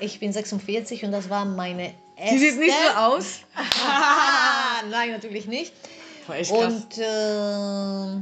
ich 0.00 0.18
bin 0.18 0.32
46 0.32 1.04
und 1.04 1.12
das 1.12 1.30
war 1.30 1.44
meine 1.44 1.94
erste... 2.16 2.34
Die 2.34 2.38
sieht 2.38 2.58
nicht 2.58 2.74
so 2.74 2.98
aus. 2.98 3.40
Nein, 4.90 5.12
natürlich 5.12 5.46
nicht. 5.46 5.72
War 6.26 6.36
echt 6.36 6.50
krass. 6.50 6.72
Und 6.72 6.98
äh, 6.98 8.14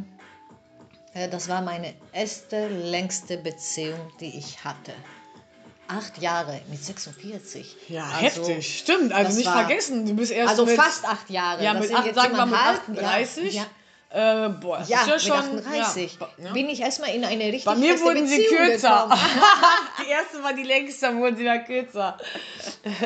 äh, 1.24 1.28
das 1.30 1.48
war 1.48 1.62
meine 1.62 1.94
erste, 2.12 2.68
längste 2.68 3.38
Beziehung, 3.38 3.98
die 4.20 4.36
ich 4.36 4.62
hatte. 4.62 4.92
Acht 5.98 6.18
Jahre 6.18 6.60
mit 6.70 6.82
46. 6.84 7.76
ja, 7.88 8.04
Also, 8.04 8.18
heftig. 8.46 8.78
Stimmt, 8.78 9.12
also 9.12 9.36
nicht 9.36 9.46
war- 9.46 9.66
vergessen. 9.66 10.06
Du 10.06 10.14
bist 10.14 10.32
erst 10.32 10.50
Also 10.50 10.66
mit, 10.66 10.76
fast 10.76 11.04
acht 11.06 11.28
Jahre. 11.30 11.62
Ja, 11.62 11.74
Das 11.74 11.82
mit 11.88 11.94
acht, 11.94 12.14
sagen 12.14 12.36
wir 12.36 12.46
mit 12.46 12.54
siebeneinhalb. 12.54 12.80
38. 12.88 13.54
Ja, 13.54 13.66
Äh, 14.14 14.50
boah, 14.50 14.78
das 14.78 14.90
ja, 14.90 15.00
ist 15.00 15.06
ja 15.08 15.14
mit 15.14 15.22
schon. 15.22 15.56
38 15.58 16.18
Ja, 16.20 16.28
ja. 16.44 16.52
bin 16.52 16.68
ich 16.68 16.80
erstmal 16.82 17.14
in 17.14 17.24
eine 17.24 17.44
richtig 17.44 17.64
Bei 17.64 17.74
mir 17.76 17.98
wurden 18.00 18.26
sie 18.28 18.36
Beziehung 18.42 18.66
kürzer. 18.66 19.02
gekommen. 19.08 19.20
die 20.06 20.10
erste 20.10 20.42
war 20.42 20.52
die 20.52 20.62
längste, 20.64 21.06
dann 21.06 21.18
wurden 21.20 21.36
sie 21.36 21.42
wieder 21.42 21.58
kürzer. 21.60 22.18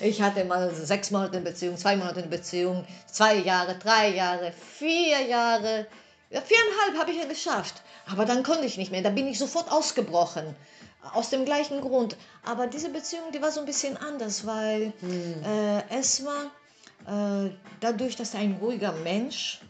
Ich 0.00 0.20
hatte 0.20 0.44
mal 0.44 0.74
sechs 0.74 1.10
Monate 1.10 1.36
in 1.36 1.44
Beziehung, 1.44 1.76
zwei 1.76 1.96
Monate 1.96 2.20
in 2.20 2.30
Beziehung, 2.30 2.84
zwei 3.06 3.36
Jahre, 3.36 3.76
drei 3.78 4.08
Jahre, 4.08 4.52
vier 4.78 5.20
Jahre. 5.22 5.86
Ja, 6.30 6.40
viereinhalb 6.40 6.98
habe 6.98 7.10
ich 7.12 7.18
ja 7.18 7.26
geschafft. 7.26 7.82
Aber 8.10 8.24
dann 8.24 8.42
konnte 8.42 8.64
ich 8.64 8.76
nicht 8.78 8.90
mehr. 8.90 9.02
Da 9.02 9.10
bin 9.10 9.28
ich 9.28 9.38
sofort 9.38 9.70
ausgebrochen. 9.70 10.56
Aus 11.12 11.30
dem 11.30 11.44
gleichen 11.44 11.80
Grund. 11.80 12.16
Aber 12.44 12.66
diese 12.68 12.88
Beziehung, 12.90 13.32
die 13.32 13.42
war 13.42 13.50
so 13.50 13.60
ein 13.60 13.66
bisschen 13.66 13.96
anders, 13.96 14.46
weil 14.46 14.92
äh, 15.02 15.94
erstmal 15.94 16.46
äh, 17.06 17.50
dadurch, 17.80 18.14
dass 18.16 18.34
er 18.34 18.40
ein 18.40 18.56
ruhiger 18.60 18.92
Mensch 18.92 19.60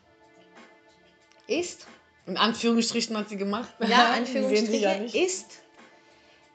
ist, 1.46 1.86
In 2.26 2.36
Anführungsstrichen 2.36 3.16
hat 3.16 3.28
sie 3.30 3.36
gemacht. 3.36 3.68
ja, 3.80 4.14
Die 4.20 4.26
sehen 4.30 4.66
sich 4.66 4.86
Anführungsstriche, 4.86 5.18
ja 5.18 5.24
ist, 5.24 5.46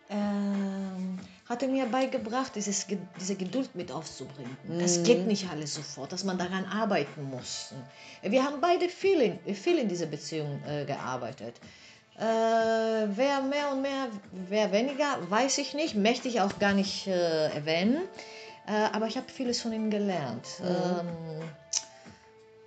ähm, 0.10 1.20
hat 1.50 1.62
er 1.62 1.70
mir 1.70 1.86
beigebracht, 1.86 2.56
dieses, 2.56 2.88
diese 3.20 3.36
Geduld 3.36 3.74
mit 3.76 3.92
aufzubringen. 3.92 4.58
Mhm. 4.64 4.80
Das 4.80 5.04
geht 5.04 5.28
nicht 5.28 5.50
alles 5.50 5.76
sofort, 5.76 6.12
dass 6.12 6.24
man 6.24 6.38
daran 6.38 6.66
arbeiten 6.66 7.24
muss. 7.24 7.74
Wir 8.22 8.44
haben 8.44 8.62
beide 8.62 8.90
viel 8.90 9.22
in, 9.22 9.56
viel 9.56 9.78
in 9.78 9.88
dieser 9.88 10.06
Beziehung 10.08 10.62
äh, 10.66 10.86
gearbeitet. 10.86 11.56
Äh, 12.20 12.24
wer 12.24 13.42
mehr 13.42 13.72
und 13.72 13.82
mehr, 13.84 14.08
wer 14.32 14.72
weniger, 14.72 15.18
weiß 15.30 15.60
ich 15.60 15.74
nicht, 15.76 15.96
möchte 15.96 16.28
ich 16.28 16.42
auch 16.42 16.58
gar 16.60 16.74
nicht 16.74 17.06
äh, 17.08 17.50
erwähnen. 17.54 18.02
Äh, 18.68 18.72
aber 18.92 19.06
ich 19.08 19.18
habe 19.18 19.28
vieles 19.32 19.62
von 19.62 19.72
ihm 19.72 19.90
gelernt. 19.92 20.46
Mhm. 20.60 20.66
Ähm, 20.70 21.50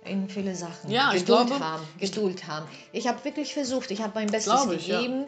in 0.03 0.29
viele 0.29 0.55
Sachen. 0.55 0.89
Ja, 0.89 1.11
ich 1.13 1.25
Geduld 1.25 1.47
glaube- 1.47 1.63
haben, 1.63 1.87
Geduld 1.99 2.47
haben. 2.47 2.65
Ich 2.91 3.07
habe 3.07 3.23
wirklich 3.23 3.53
versucht, 3.53 3.91
ich 3.91 4.01
habe 4.01 4.13
mein 4.15 4.27
Bestes 4.27 4.65
ich, 4.71 4.87
ja. 4.87 4.99
gegeben, 4.99 5.27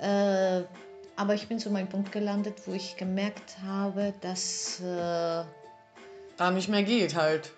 äh, 0.00 0.62
aber 1.14 1.34
ich 1.34 1.46
bin 1.46 1.58
zu 1.58 1.70
meinem 1.70 1.88
Punkt 1.88 2.10
gelandet, 2.10 2.54
wo 2.66 2.72
ich 2.72 2.96
gemerkt 2.96 3.58
habe, 3.66 4.12
dass 4.22 4.80
äh, 4.80 5.44
Da 6.36 6.50
nicht 6.52 6.68
mehr 6.68 6.82
geht 6.84 7.14
halt. 7.14 7.52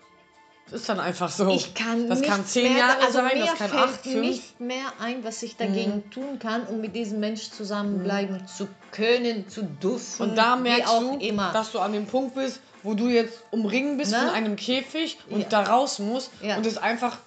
Das 0.70 0.80
ist 0.82 0.88
dann 0.88 1.00
einfach 1.00 1.30
so. 1.30 1.48
ich 1.50 1.74
kann 1.74 2.08
Das 2.08 2.22
kann 2.22 2.44
zehn 2.46 2.72
mehr, 2.72 2.78
Jahre 2.86 3.00
also 3.02 3.12
sein, 3.14 3.24
mir 3.38 3.44
das 3.46 3.54
kann 3.56 3.68
fällt 3.70 3.82
acht, 3.82 4.00
fünf. 4.02 4.14
Mhm. 4.14 4.20
nicht 4.20 4.60
mehr 4.60 4.84
ein, 5.00 5.24
was 5.24 5.42
ich 5.42 5.56
dagegen 5.56 6.08
tun 6.10 6.38
kann, 6.38 6.64
um 6.66 6.80
mit 6.80 6.94
diesem 6.94 7.18
Mensch 7.20 7.50
zusammenbleiben 7.50 8.46
zu 8.46 8.68
können, 8.92 9.48
zu 9.48 9.62
dürfen, 9.64 10.22
Und 10.30 10.36
da 10.38 10.56
merkst 10.56 10.88
auch 10.88 11.00
du, 11.00 11.18
immer. 11.18 11.52
dass 11.52 11.72
du 11.72 11.80
an 11.80 11.92
dem 11.92 12.06
Punkt 12.06 12.34
bist, 12.36 12.60
wo 12.82 12.94
du 12.94 13.08
jetzt 13.08 13.42
umringen 13.50 13.96
bist 13.96 14.12
Ne? 14.12 14.18
von 14.18 14.28
einem 14.30 14.56
Käfig 14.56 15.18
und 15.28 15.40
Ja. 15.42 15.46
da 15.48 15.62
raus 15.64 15.98
musst 15.98 16.30
Ja. 16.40 16.56
und 16.56 16.64
es 16.66 16.78
einfach 16.78 17.18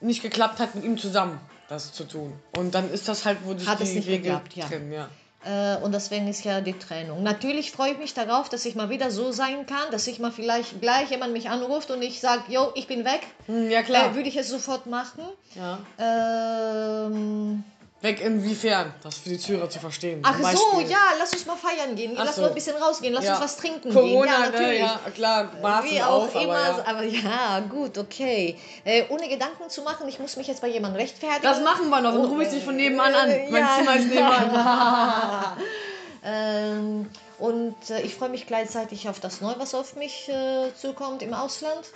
nicht 0.00 0.22
geklappt 0.22 0.60
hat, 0.60 0.74
mit 0.74 0.84
ihm 0.84 0.96
zusammen 0.98 1.40
das 1.68 1.92
zu 1.92 2.04
tun. 2.04 2.32
Und 2.56 2.74
dann 2.74 2.90
ist 2.92 3.08
das 3.08 3.24
halt, 3.24 3.38
wo 3.44 3.56
sich 3.56 3.66
Hat 3.66 3.80
die 3.80 3.84
es 3.84 3.94
nicht 3.94 4.06
Wege 4.06 4.22
geklappt, 4.22 4.54
ja. 4.54 4.66
trennen. 4.66 4.92
Ja. 4.92 5.08
Äh, 5.44 5.76
und 5.82 5.92
deswegen 5.92 6.26
ist 6.28 6.44
ja 6.44 6.60
die 6.60 6.72
Trennung. 6.78 7.22
Natürlich 7.22 7.70
freue 7.70 7.92
ich 7.92 7.98
mich 7.98 8.14
darauf, 8.14 8.48
dass 8.48 8.64
ich 8.64 8.74
mal 8.74 8.88
wieder 8.90 9.10
so 9.10 9.32
sein 9.32 9.66
kann, 9.66 9.90
dass 9.90 10.06
ich 10.06 10.18
mal 10.18 10.32
vielleicht 10.32 10.80
gleich 10.80 11.10
jemand 11.10 11.32
mich 11.32 11.50
anruft 11.50 11.90
und 11.90 12.02
ich 12.02 12.20
sage, 12.20 12.42
yo, 12.48 12.72
ich 12.74 12.86
bin 12.86 13.04
weg. 13.04 13.20
Hm, 13.46 13.70
ja, 13.70 13.82
klar. 13.82 14.10
Äh, 14.10 14.14
würde 14.14 14.28
ich 14.28 14.36
es 14.36 14.48
sofort 14.48 14.86
machen. 14.86 15.22
ja. 15.54 15.78
Ähm, 15.98 17.64
Weg 18.04 18.20
inwiefern? 18.20 18.94
Das 19.02 19.16
für 19.16 19.30
die 19.30 19.38
Zuhörer 19.38 19.68
zu 19.68 19.80
verstehen. 19.80 20.20
ach 20.22 20.36
so, 20.52 20.80
ja, 20.80 20.98
lass 21.18 21.32
uns 21.32 21.46
mal 21.46 21.56
feiern 21.56 21.96
gehen. 21.96 22.14
Ach 22.16 22.24
lass 22.24 22.36
so. 22.36 22.42
mal 22.42 22.48
ein 22.48 22.54
bisschen 22.54 22.76
rausgehen. 22.76 23.12
Lass 23.14 23.24
Ja. 23.24 23.32
uns 23.32 23.42
was 23.44 23.56
trinken 23.56 23.90
gehen. 23.90 23.94
Corona, 23.94 24.26
Ja, 24.26 24.38
ne? 24.38 24.50
natürlich. 24.52 24.78
Ja, 24.80 25.00
klar, 25.12 25.50
Maßen 25.60 25.90
Wie 25.90 26.02
auch 26.02 26.24
auf, 26.24 26.34
immer, 26.34 26.54
aber 26.54 26.78
ja. 26.78 26.84
aber 26.86 27.02
ja, 27.04 27.60
gut, 27.60 27.98
okay. 27.98 28.56
Äh, 28.84 29.04
ohne 29.08 29.28
Gedanken 29.28 29.68
zu 29.68 29.82
machen, 29.82 30.06
ich 30.06 30.18
muss 30.20 30.36
mich 30.36 30.46
jetzt 30.46 30.60
bei 30.60 30.68
jemandem 30.68 31.00
rechtfertigen. 31.00 31.42
Das 31.42 31.60
machen 31.62 31.88
wir 31.88 32.00
noch, 32.00 32.12
dann 32.12 32.24
rufe 32.24 32.42
ich 32.44 32.50
dich 32.50 32.62
von 32.62 32.76
nebenan 32.76 33.14
an. 33.14 33.28
Äh, 33.30 33.50
Mein. 33.50 33.66
Zimmer 33.78 33.96
ist 33.96 34.06
nebenan. 34.08 35.56
ähm, 36.24 37.10
und 37.38 37.90
äh, 37.90 38.02
ich 38.02 38.14
freue 38.14 38.28
mich 38.28 38.46
gleichzeitig 38.46 39.08
auf 39.08 39.18
das 39.18 39.40
Neue, 39.40 39.58
was 39.58 39.74
auf 39.74 39.96
mich 39.96 40.28
äh, 40.28 40.70
zukommt 40.80 41.22
im 41.22 41.34
Ausland. 41.34 41.86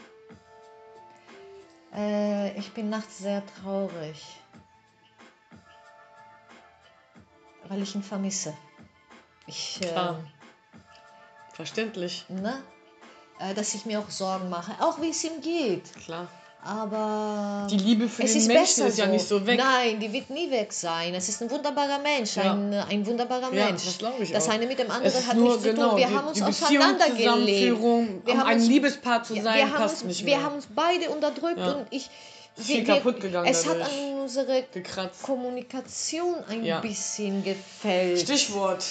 Äh, 1.94 2.58
ich 2.58 2.72
bin 2.72 2.90
nachts 2.90 3.18
sehr 3.18 3.42
traurig, 3.62 4.22
weil 7.68 7.82
ich 7.82 7.94
ihn 7.94 8.02
vermisse. 8.02 8.54
Ich, 9.46 9.80
Klar. 9.80 10.18
äh, 10.18 11.54
Verständlich, 11.54 12.24
ne? 12.28 12.62
äh, 13.40 13.54
dass 13.54 13.74
ich 13.74 13.84
mir 13.86 13.98
auch 14.00 14.10
Sorgen 14.10 14.48
mache, 14.48 14.72
auch 14.80 15.00
wie 15.00 15.10
es 15.10 15.24
ihm 15.24 15.40
geht. 15.40 15.92
klar. 16.04 16.28
Aber 16.64 17.68
Die 17.70 17.76
Liebe 17.78 18.08
für 18.08 18.24
es 18.24 18.32
den 18.32 18.40
ist 18.42 18.48
Menschen 18.48 18.86
ist 18.88 18.98
ja 18.98 19.06
so. 19.06 19.12
nicht 19.12 19.28
so 19.28 19.46
weg. 19.46 19.60
Nein, 19.62 20.00
die 20.00 20.12
wird 20.12 20.28
nie 20.28 20.50
weg 20.50 20.72
sein. 20.72 21.14
Es 21.14 21.28
ist 21.28 21.40
ein 21.40 21.48
wunderbarer 21.48 22.00
Mensch, 22.00 22.34
Ja. 22.34 22.52
ein, 22.52 22.74
ein 22.74 23.06
wunderbarer 23.06 23.54
Ja, 23.54 23.66
Mensch. 23.66 23.84
das 23.84 23.96
glaube 23.98 24.24
ich 24.24 24.32
Das 24.32 24.48
auch. 24.48 24.52
eine 24.54 24.66
mit 24.66 24.76
dem 24.78 24.90
anderen 24.90 25.24
hat 25.26 25.36
nur, 25.36 25.50
nichts 25.50 25.62
zu 25.62 25.68
genau, 25.72 25.90
tun. 25.90 25.98
Wir 25.98 26.06
die, 26.08 26.14
haben 26.16 26.26
uns 26.26 26.42
auseinandergelebt. 26.42 27.80
Wir 27.80 27.80
um 27.80 28.22
haben 28.40 28.42
ein 28.48 28.58
uns- 28.58 28.66
Liebespaar 28.68 29.22
zu 29.22 29.36
Ja, 29.36 29.42
sein, 29.44 29.54
wir, 29.54 29.64
haben 29.72 29.76
passt 29.82 29.94
uns, 30.02 30.04
nicht 30.04 30.26
wir 30.26 30.36
mehr. 30.36 30.44
haben 30.44 30.56
uns 30.56 30.66
beide 30.74 31.10
unterdrückt 31.10 31.58
Ja. 31.58 31.72
und 31.74 31.86
ich. 31.90 32.10
Viel 32.58 32.84
kaputt 32.84 33.20
gegangen 33.20 33.46
Es 33.48 33.66
hat 33.66 33.80
an 33.80 34.20
unsere 34.20 34.64
Gekratzt. 34.72 35.22
Kommunikation 35.22 36.42
ein 36.48 36.64
Ja. 36.64 36.80
bisschen 36.80 37.44
gefällt. 37.44 38.20
Stichwort. 38.20 38.84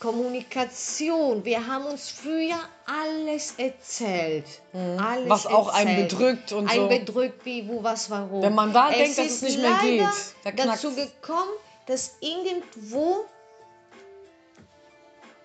Kommunikation. 0.00 1.44
Wir 1.44 1.66
haben 1.66 1.86
uns 1.86 2.10
früher 2.10 2.58
alles 2.86 3.54
erzählt. 3.56 4.44
Alles 4.72 5.24
Mhm. 5.24 5.30
Was 5.30 5.46
auch 5.46 5.68
einen 5.68 5.88
erzählt. 5.90 6.08
bedrückt 6.10 6.52
und 6.52 6.68
ein 6.68 6.76
so. 6.76 6.88
bedrückt, 6.88 7.44
wie, 7.44 7.68
wo, 7.68 7.82
was, 7.82 8.10
warum. 8.10 8.42
Wenn 8.42 8.54
man 8.54 8.72
da 8.72 8.90
denkt, 8.90 9.16
dass 9.18 9.26
es 9.26 9.42
nicht 9.42 9.58
mehr 9.60 9.78
geht, 9.82 10.02
da 10.44 10.50
dazu 10.50 10.94
gekommen, 10.94 11.52
dass 11.86 12.16
irgendwo 12.20 13.24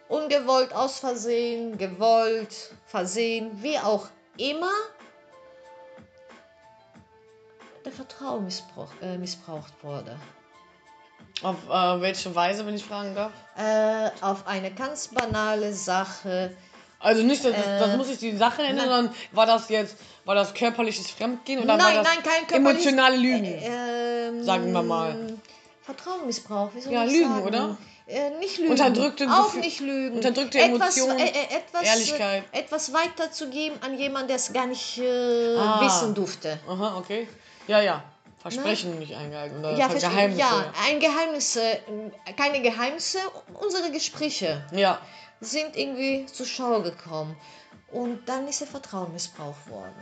ungewollt, 0.07 0.73
aus 0.73 0.99
Versehen, 0.99 1.77
gewollt, 1.77 2.71
versehen, 2.87 3.51
wie 3.61 3.77
auch 3.77 4.07
immer, 4.37 4.71
der 7.85 7.91
Vertrauen 7.91 8.47
äh, 9.01 9.17
missbraucht 9.17 9.73
wurde. 9.81 10.17
Auf 11.41 11.55
äh, 11.69 12.01
welche 12.01 12.33
Weise, 12.35 12.65
wenn 12.65 12.75
ich 12.75 12.83
fragen 12.83 13.15
darf? 13.15 13.31
Äh, 13.57 14.09
auf 14.21 14.45
eine 14.47 14.71
ganz 14.71 15.07
banale 15.09 15.73
Sache. 15.73 16.55
Also 16.99 17.23
nicht, 17.23 17.45
das, 17.45 17.53
Äh, 17.53 17.79
das 17.79 17.95
muss 17.95 18.09
ich 18.09 18.17
die 18.17 18.35
Sache 18.35 18.61
nennen, 18.61 18.79
sondern 18.79 19.15
war 19.31 19.45
das 19.45 19.69
jetzt, 19.69 19.95
war 20.25 20.35
das 20.35 20.53
körperliches 20.53 21.09
Fremdgehen 21.11 21.59
oder 21.59 21.69
war 21.69 21.77
nein, 21.77 21.95
das 21.95 22.07
nein, 22.07 22.23
kein 22.23 22.45
körperliches- 22.45 22.57
emotionale 22.71 23.17
Lügen? 23.17 23.45
Ähm, 23.45 24.43
Sagen 24.43 24.73
wir 24.73 24.81
mal. 24.83 25.37
Vertrauensmissbrauch, 25.83 26.69
wie 26.75 26.81
soll 26.81 26.93
Ja, 26.93 27.03
Lügen, 27.03 27.29
sagen? 27.29 27.47
oder? 27.47 27.77
Äh, 28.05 28.31
nicht 28.39 28.57
Lügen. 28.57 28.71
Unterdrückte 28.71 29.27
Auch 29.31 29.53
nicht 29.53 29.79
Lügen. 29.79 30.15
unterdrückte 30.17 30.59
etwas, 30.59 30.97
Emotionen, 30.97 31.19
äh, 31.19 31.29
äh, 31.29 31.55
etwas, 31.57 31.83
Ehrlichkeit. 31.83 32.43
Äh, 32.51 32.59
etwas 32.59 32.91
weiterzugeben 32.93 33.77
an 33.81 33.97
jemanden, 33.97 34.27
der 34.27 34.35
es 34.37 34.51
gar 34.51 34.65
nicht 34.65 34.97
äh, 34.97 35.55
Ah. 35.57 35.79
wissen 35.81 36.13
durfte. 36.15 36.59
Aha, 36.67 36.97
okay. 36.97 37.27
Ja, 37.69 37.81
ja. 37.81 38.03
Versprechen 38.39 38.97
nicht 38.99 39.15
eingehalten 39.15 39.59
oder 39.59 39.77
Ja, 39.77 39.87
Geheimnisse. 39.89 40.39
ja, 40.39 40.73
ein 40.87 40.99
Geheimnis, 40.99 41.55
äh, 41.57 41.77
keine 42.37 42.61
Geheimnisse, 42.61 43.19
unsere 43.61 43.91
Gespräche 43.91 44.65
ja. 44.71 44.99
sind 45.41 45.75
irgendwie 45.75 46.25
zur 46.25 46.45
Schau 46.45 46.81
gekommen. 46.81 47.35
Und 47.91 48.27
dann 48.29 48.47
ist 48.47 48.61
der 48.61 48.67
Vertrauen 48.67 49.11
missbraucht 49.13 49.69
worden. 49.69 49.93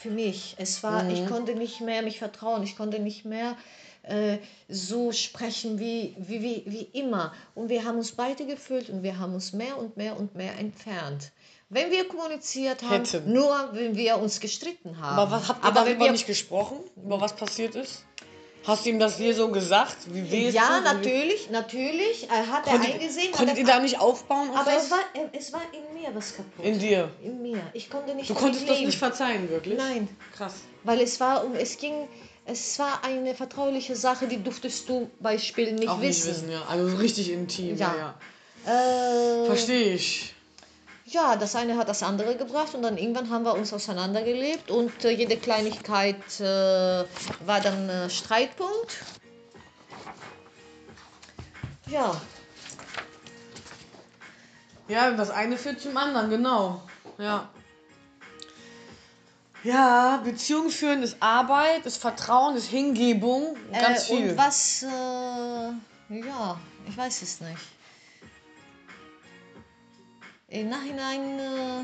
Für 0.00 0.10
mich. 0.10 0.54
Es 0.58 0.82
war, 0.82 1.02
Mhm. 1.02 1.10
ich 1.10 1.26
konnte 1.26 1.54
nicht 1.54 1.80
mehr 1.80 2.02
mich 2.02 2.18
vertrauen, 2.18 2.62
ich 2.62 2.76
konnte 2.76 2.98
nicht 2.98 3.24
mehr 3.24 3.56
äh, 4.04 4.38
so 4.68 5.12
sprechen 5.12 5.78
wie, 5.78 6.14
wie, 6.18 6.40
wie, 6.42 6.62
wie 6.66 6.98
immer. 6.98 7.34
Und 7.54 7.68
wir 7.68 7.84
haben 7.84 7.98
uns 7.98 8.12
beide 8.12 8.46
gefühlt 8.46 8.88
und 8.88 9.02
wir 9.02 9.18
haben 9.18 9.34
uns 9.34 9.52
mehr 9.52 9.76
und 9.76 9.96
mehr 9.98 10.16
und 10.18 10.34
mehr 10.34 10.56
entfernt. 10.58 11.32
Wenn 11.72 11.90
wir 11.92 12.06
kommuniziert 12.08 12.82
haben, 12.82 13.04
Hätten. 13.04 13.32
nur 13.32 13.70
wenn 13.72 13.96
wir 13.96 14.18
uns 14.18 14.40
gestritten 14.40 15.00
haben. 15.00 15.18
Aber 15.18 15.30
was 15.30 15.48
habt 15.48 15.62
ihr 15.64 15.68
Aber 15.68 15.84
darüber 15.84 16.06
wir 16.06 16.12
nicht 16.12 16.26
gesprochen, 16.26 16.78
über 16.96 17.20
was 17.20 17.34
passiert 17.34 17.74
ist? 17.76 18.04
Hast 18.66 18.84
du 18.84 18.90
ihm 18.90 18.98
das 18.98 19.16
hier 19.16 19.34
so 19.34 19.48
gesagt? 19.50 19.96
Wie 20.12 20.30
weh 20.30 20.50
ja, 20.50 20.80
natürlich, 20.80 21.48
natürlich. 21.48 22.28
Er 22.28 22.46
hat 22.48 22.66
er 22.66 22.72
Konntet, 22.74 22.94
eingesehen. 22.94 23.32
konntet 23.32 23.56
ihr 23.56 23.64
da 23.64 23.78
nicht 23.78 23.98
aufbauen? 23.98 24.50
Auf 24.50 24.56
aber 24.58 24.72
was? 24.72 24.84
es 24.84 24.90
war, 24.90 24.98
es 25.32 25.52
war 25.54 25.62
in 25.72 25.94
mir 26.02 26.14
was 26.14 26.36
kaputt. 26.36 26.62
In 26.64 26.78
dir. 26.78 27.10
In 27.22 27.40
mir. 27.40 27.62
Ich 27.72 27.88
konnte 27.88 28.14
nicht 28.14 28.28
Du 28.28 28.34
konntest 28.34 28.68
das 28.68 28.80
nicht 28.80 28.98
verzeihen, 28.98 29.48
wirklich? 29.48 29.78
Nein, 29.78 30.08
Krass. 30.36 30.56
weil 30.84 31.00
es 31.00 31.18
war 31.20 31.42
um, 31.44 31.54
es 31.54 31.78
ging, 31.78 32.06
es 32.44 32.78
war 32.78 33.02
eine 33.02 33.34
vertrauliche 33.34 33.96
Sache, 33.96 34.26
die 34.28 34.42
durftest 34.42 34.86
du 34.90 35.08
Beispiel 35.20 35.72
nicht 35.72 35.88
Auch 35.88 36.00
wissen. 36.02 36.28
nicht 36.28 36.36
wissen, 36.42 36.50
ja. 36.52 36.62
Also 36.68 36.96
richtig 36.98 37.30
intim, 37.32 37.76
ja, 37.78 37.94
Ja. 37.96 38.14
ja. 38.66 39.42
Äh, 39.42 39.46
Verstehe 39.46 39.94
ich. 39.94 40.34
Ja, 41.10 41.36
das 41.36 41.56
eine 41.56 41.76
hat 41.76 41.88
das 41.88 42.02
andere 42.02 42.36
gebracht 42.36 42.74
und 42.74 42.82
dann 42.82 42.98
irgendwann 42.98 43.30
haben 43.30 43.44
wir 43.44 43.54
uns 43.54 43.72
auseinandergelebt 43.72 44.70
und 44.70 45.04
äh, 45.04 45.10
jede 45.10 45.36
Kleinigkeit 45.36 46.40
äh, 46.40 47.04
war 47.46 47.60
dann 47.62 47.88
äh, 47.88 48.10
Streitpunkt. 48.10 48.98
Ja, 51.86 52.20
Ja, 54.90 55.12
das 55.12 55.30
eine 55.30 55.56
führt 55.56 55.80
zum 55.80 55.96
anderen, 55.96 56.30
genau. 56.30 56.82
Ja. 57.16 57.48
Ja, 59.62 60.20
Beziehung 60.24 60.70
führen 60.70 61.04
ist 61.04 61.16
Arbeit, 61.20 61.86
ist 61.86 61.98
Vertrauen, 61.98 62.56
ist 62.56 62.66
Hingebung, 62.66 63.56
ganz 63.72 64.10
äh, 64.10 64.16
viel. 64.16 64.30
Und 64.30 64.36
was, 64.36 64.82
äh, 64.82 64.88
ja, 66.26 66.58
ich 66.88 66.96
weiß 66.96 67.22
es 67.22 67.40
nicht. 67.40 67.79
Im 70.50 70.68
Nachhinein, 70.68 71.38
äh, 71.38 71.82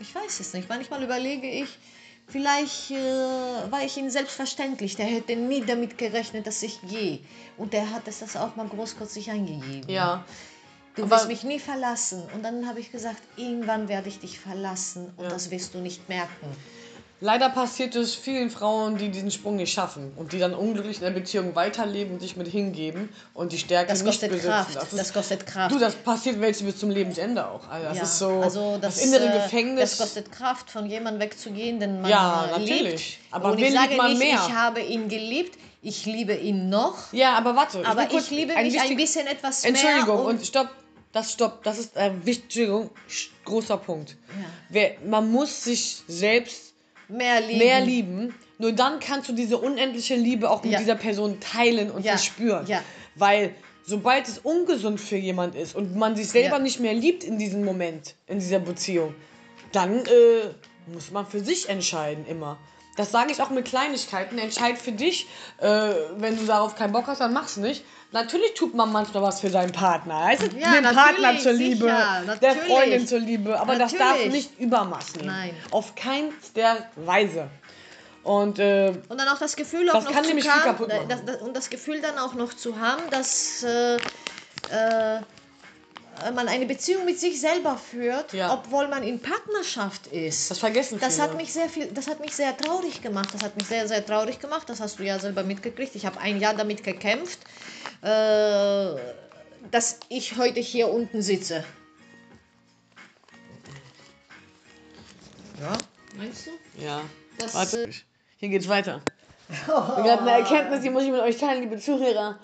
ich 0.00 0.14
weiß 0.14 0.40
es 0.40 0.52
nicht. 0.54 0.68
Manchmal 0.68 1.02
überlege 1.02 1.48
ich, 1.48 1.68
vielleicht 2.26 2.90
äh, 2.90 2.96
war 3.70 3.82
ich 3.84 3.96
ihm 3.98 4.08
selbstverständlich. 4.10 4.96
Der 4.96 5.06
hätte 5.06 5.36
nie 5.36 5.60
damit 5.64 5.98
gerechnet, 5.98 6.46
dass 6.46 6.62
ich 6.62 6.80
gehe. 6.82 7.20
Und 7.58 7.72
der 7.72 7.90
hat 7.90 8.08
es 8.08 8.20
das 8.20 8.36
auch 8.36 8.56
mal 8.56 8.66
großkotzig 8.68 9.30
eingegeben. 9.30 9.88
Ja. 9.90 10.24
Du 10.94 11.02
aber- 11.02 11.16
wirst 11.16 11.28
mich 11.28 11.42
nie 11.44 11.58
verlassen. 11.58 12.22
Und 12.34 12.42
dann 12.42 12.66
habe 12.66 12.80
ich 12.80 12.90
gesagt, 12.90 13.20
irgendwann 13.36 13.88
werde 13.88 14.08
ich 14.08 14.18
dich 14.18 14.38
verlassen 14.40 15.12
und 15.18 15.24
Ja. 15.24 15.30
das 15.30 15.50
wirst 15.50 15.74
du 15.74 15.78
nicht 15.78 16.08
merken. 16.08 16.46
Leider 17.20 17.48
passiert 17.48 17.96
es 17.96 18.14
vielen 18.14 18.50
Frauen, 18.50 18.98
die 18.98 19.08
diesen 19.08 19.30
Sprung 19.30 19.56
nicht 19.56 19.72
schaffen 19.72 20.12
und 20.16 20.32
die 20.32 20.38
dann 20.38 20.54
unglücklich 20.54 20.98
in 20.98 21.02
der 21.04 21.10
Beziehung 21.12 21.54
weiterleben 21.54 22.12
und 22.14 22.20
sich 22.20 22.36
mit 22.36 22.46
hingeben 22.46 23.08
und 23.32 23.52
die 23.52 23.58
Stärke 23.58 23.88
Das 23.88 24.02
nicht 24.02 24.12
kostet 24.12 24.30
besitzen. 24.32 24.50
Kraft. 24.50 24.76
Das, 24.76 24.90
Das, 24.90 25.00
ist, 25.00 25.14
kostet 25.14 25.46
Kraft. 25.46 25.74
du, 25.74 25.78
das 25.78 25.94
passiert 25.94 26.38
welche 26.42 26.64
bis 26.64 26.76
zum 26.78 26.90
Lebensende 26.90 27.48
auch. 27.48 27.66
Also 27.70 27.88
das 27.88 27.96
Ja, 27.96 28.02
ist 28.02 28.18
so 28.18 28.28
also 28.42 28.78
das, 28.78 29.02
innere 29.02 29.28
äh, 29.30 29.42
Gefängnis. 29.42 29.96
Das 29.96 29.98
kostet 29.98 30.30
Kraft, 30.30 30.70
von 30.70 30.84
jemandem 30.84 31.22
wegzugehen, 31.22 31.80
den 31.80 32.02
man 32.02 32.10
Ja, 32.10 32.46
äh, 32.48 32.50
natürlich. 32.58 33.18
liebt. 33.18 33.34
Aber 33.34 33.52
Und 33.52 33.60
ich 33.60 33.72
sage 33.72 33.96
man 33.96 34.10
nicht, 34.10 34.18
mehr? 34.18 34.34
ich 34.46 34.52
habe 34.54 34.80
ihn 34.82 35.08
geliebt, 35.08 35.58
ich 35.80 36.04
liebe 36.04 36.34
ihn 36.34 36.68
noch, 36.68 37.12
ja, 37.14 37.34
aber 37.38 37.56
warte. 37.56 37.82
aber 37.86 38.04
kurz 38.06 38.24
ich 38.24 38.30
liebe 38.30 38.54
ein 38.56 38.66
mich 38.66 38.78
ein 38.78 38.94
bisschen 38.96 39.26
etwas 39.26 39.64
Entschuldigung 39.64 40.16
mehr. 40.18 40.26
und 40.26 40.44
stopp. 40.46 40.68
Das 41.12 41.32
stopp. 41.32 41.62
Das 41.64 41.78
ist 41.78 41.96
ein 41.96 42.20
Entschuldigung, 42.26 42.90
sch- 43.08 43.28
großer 43.46 43.78
Punkt. 43.78 44.10
Ja. 44.28 44.44
Wer, 44.68 44.90
man 45.06 45.32
muss 45.32 45.64
sich 45.64 46.02
selbst 46.08 46.74
Mehr 47.08 47.40
lieben. 47.40 47.58
mehr 47.58 47.80
lieben. 47.80 48.34
Nur 48.58 48.72
dann 48.72 49.00
kannst 49.00 49.28
du 49.28 49.32
diese 49.32 49.58
unendliche 49.58 50.14
Liebe 50.16 50.50
auch 50.50 50.62
mit 50.62 50.72
Ja. 50.72 50.78
dieser 50.78 50.94
Person 50.96 51.38
teilen 51.40 51.90
und 51.90 52.04
verspüren. 52.06 52.66
Ja. 52.66 52.82
Weil 53.14 53.54
sobald 53.84 54.26
es 54.28 54.38
ungesund 54.38 55.00
für 55.00 55.16
jemand 55.16 55.54
ist 55.54 55.74
und 55.76 55.94
man 55.94 56.16
sich 56.16 56.28
selber 56.28 56.56
Ja. 56.56 56.62
nicht 56.62 56.80
mehr 56.80 56.94
liebt 56.94 57.22
in 57.22 57.38
diesem 57.38 57.64
Moment, 57.64 58.14
in 58.26 58.38
dieser 58.38 58.58
Beziehung, 58.58 59.14
dann 59.72 59.98
äh, 60.06 60.90
muss 60.92 61.10
man 61.10 61.26
für 61.26 61.40
sich 61.40 61.68
entscheiden 61.68 62.24
immer. 62.26 62.58
Das 62.96 63.12
sage 63.12 63.30
ich 63.30 63.40
auch 63.42 63.50
mit 63.50 63.66
Kleinigkeiten. 63.66 64.38
Entscheid 64.38 64.78
für 64.78 64.92
dich. 64.92 65.28
Äh, 65.58 65.66
wenn 66.16 66.36
du 66.36 66.44
darauf 66.46 66.74
keinen 66.76 66.92
Bock 66.92 67.06
hast, 67.06 67.20
dann 67.20 67.32
mach's 67.32 67.56
nicht. 67.56 67.84
Natürlich 68.12 68.54
tut 68.54 68.74
man 68.74 68.92
manchmal 68.92 69.22
was 69.22 69.40
für 69.40 69.50
seinen 69.50 69.72
Partner. 69.72 70.30
Du? 70.36 70.58
Ja, 70.58 70.72
Dem 70.72 70.84
Partner 70.84 71.32
natürlich, 71.32 71.42
zur 71.42 71.52
Liebe, 71.52 71.84
sicher, 71.84 72.22
der 72.40 72.54
natürlich. 72.54 72.72
Freundin 72.72 73.06
zur 73.06 73.18
Liebe. 73.18 73.60
Aber 73.60 73.76
das 73.76 73.92
darf 73.92 74.12
Natürlich. 74.12 74.32
nicht 74.32 74.58
Übermaß 74.60 75.16
nehmen. 75.16 75.26
Nein. 75.28 75.56
Auf 75.70 75.94
keinster 75.94 76.86
Weise. 76.96 77.48
Und 78.22 78.58
äh, 78.58 78.92
Und 79.08 79.20
dann 79.20 79.28
auch 79.28 79.38
das 79.38 79.54
Gefühl 79.54 79.88
auch 79.90 79.94
Das 79.94 80.04
noch 80.04 80.12
kann 80.12 80.24
zu 80.24 80.50
haben, 80.50 80.88
das, 81.08 81.24
das, 81.24 81.42
und 81.42 81.54
das 81.54 81.70
Gefühl 81.70 82.00
dann 82.00 82.18
auch 82.18 82.34
noch 82.34 82.54
zu 82.54 82.78
haben, 82.80 83.02
dass 83.10 83.62
äh, 83.62 83.96
äh, 83.96 85.20
man 86.34 86.48
eine 86.48 86.66
Beziehung 86.66 87.04
mit 87.04 87.18
sich 87.18 87.40
selber 87.40 87.76
führt, 87.76 88.32
Ja. 88.32 88.52
obwohl 88.54 88.88
man 88.88 89.02
in 89.02 89.20
Partnerschaft 89.20 90.06
ist. 90.08 90.50
das 90.50 90.58
vergessen 90.58 90.98
Das 91.00 91.14
viele. 91.16 91.28
hat 91.28 91.36
mich 91.36 91.52
sehr 91.52 91.68
viel, 91.68 91.86
das 91.92 92.06
hat 92.08 92.20
mich 92.20 92.34
sehr 92.34 92.56
traurig 92.56 93.02
gemacht. 93.02 93.28
Das 93.32 93.42
hat 93.42 93.56
mich 93.56 93.66
sehr, 93.66 93.86
sehr 93.88 94.04
traurig 94.04 94.38
gemacht. 94.40 94.68
Das 94.68 94.80
hast 94.80 94.98
du 94.98 95.04
ja 95.04 95.18
selber 95.18 95.42
mitgekriegt. 95.42 95.94
Ich 95.94 96.06
habe 96.06 96.18
ein 96.20 96.38
Jahr 96.40 96.54
damit 96.54 96.82
gekämpft, 96.84 97.38
äh, 98.02 98.94
dass 99.70 99.98
ich 100.08 100.36
heute 100.36 100.60
hier 100.60 100.88
unten 100.88 101.22
sitze. 101.22 101.64
Ja, 105.60 105.72
meinst 106.16 106.46
du? 106.46 106.50
Ja. 106.82 107.02
Das, 107.38 107.54
Warte. 107.54 107.84
äh, 107.84 107.92
Hier 108.38 108.48
geht's 108.50 108.68
weiter. 108.68 109.00
Wir 109.66 110.12
hatten 110.12 110.26
eine 110.28 110.32
Erkenntnis, 110.42 110.82
die 110.82 110.90
muss 110.90 111.04
ich 111.04 111.10
mit 111.10 111.20
euch 111.20 111.38
teilen, 111.38 111.62
liebe 111.62 111.78
Zuhörer. 111.78 112.38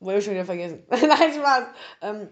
Wurde 0.00 0.18
ich 0.18 0.24
schon 0.24 0.34
wieder 0.34 0.44
vergessen. 0.44 0.84
Nein, 0.90 1.32
Spaß. 1.34 1.64
Ähm, 2.02 2.28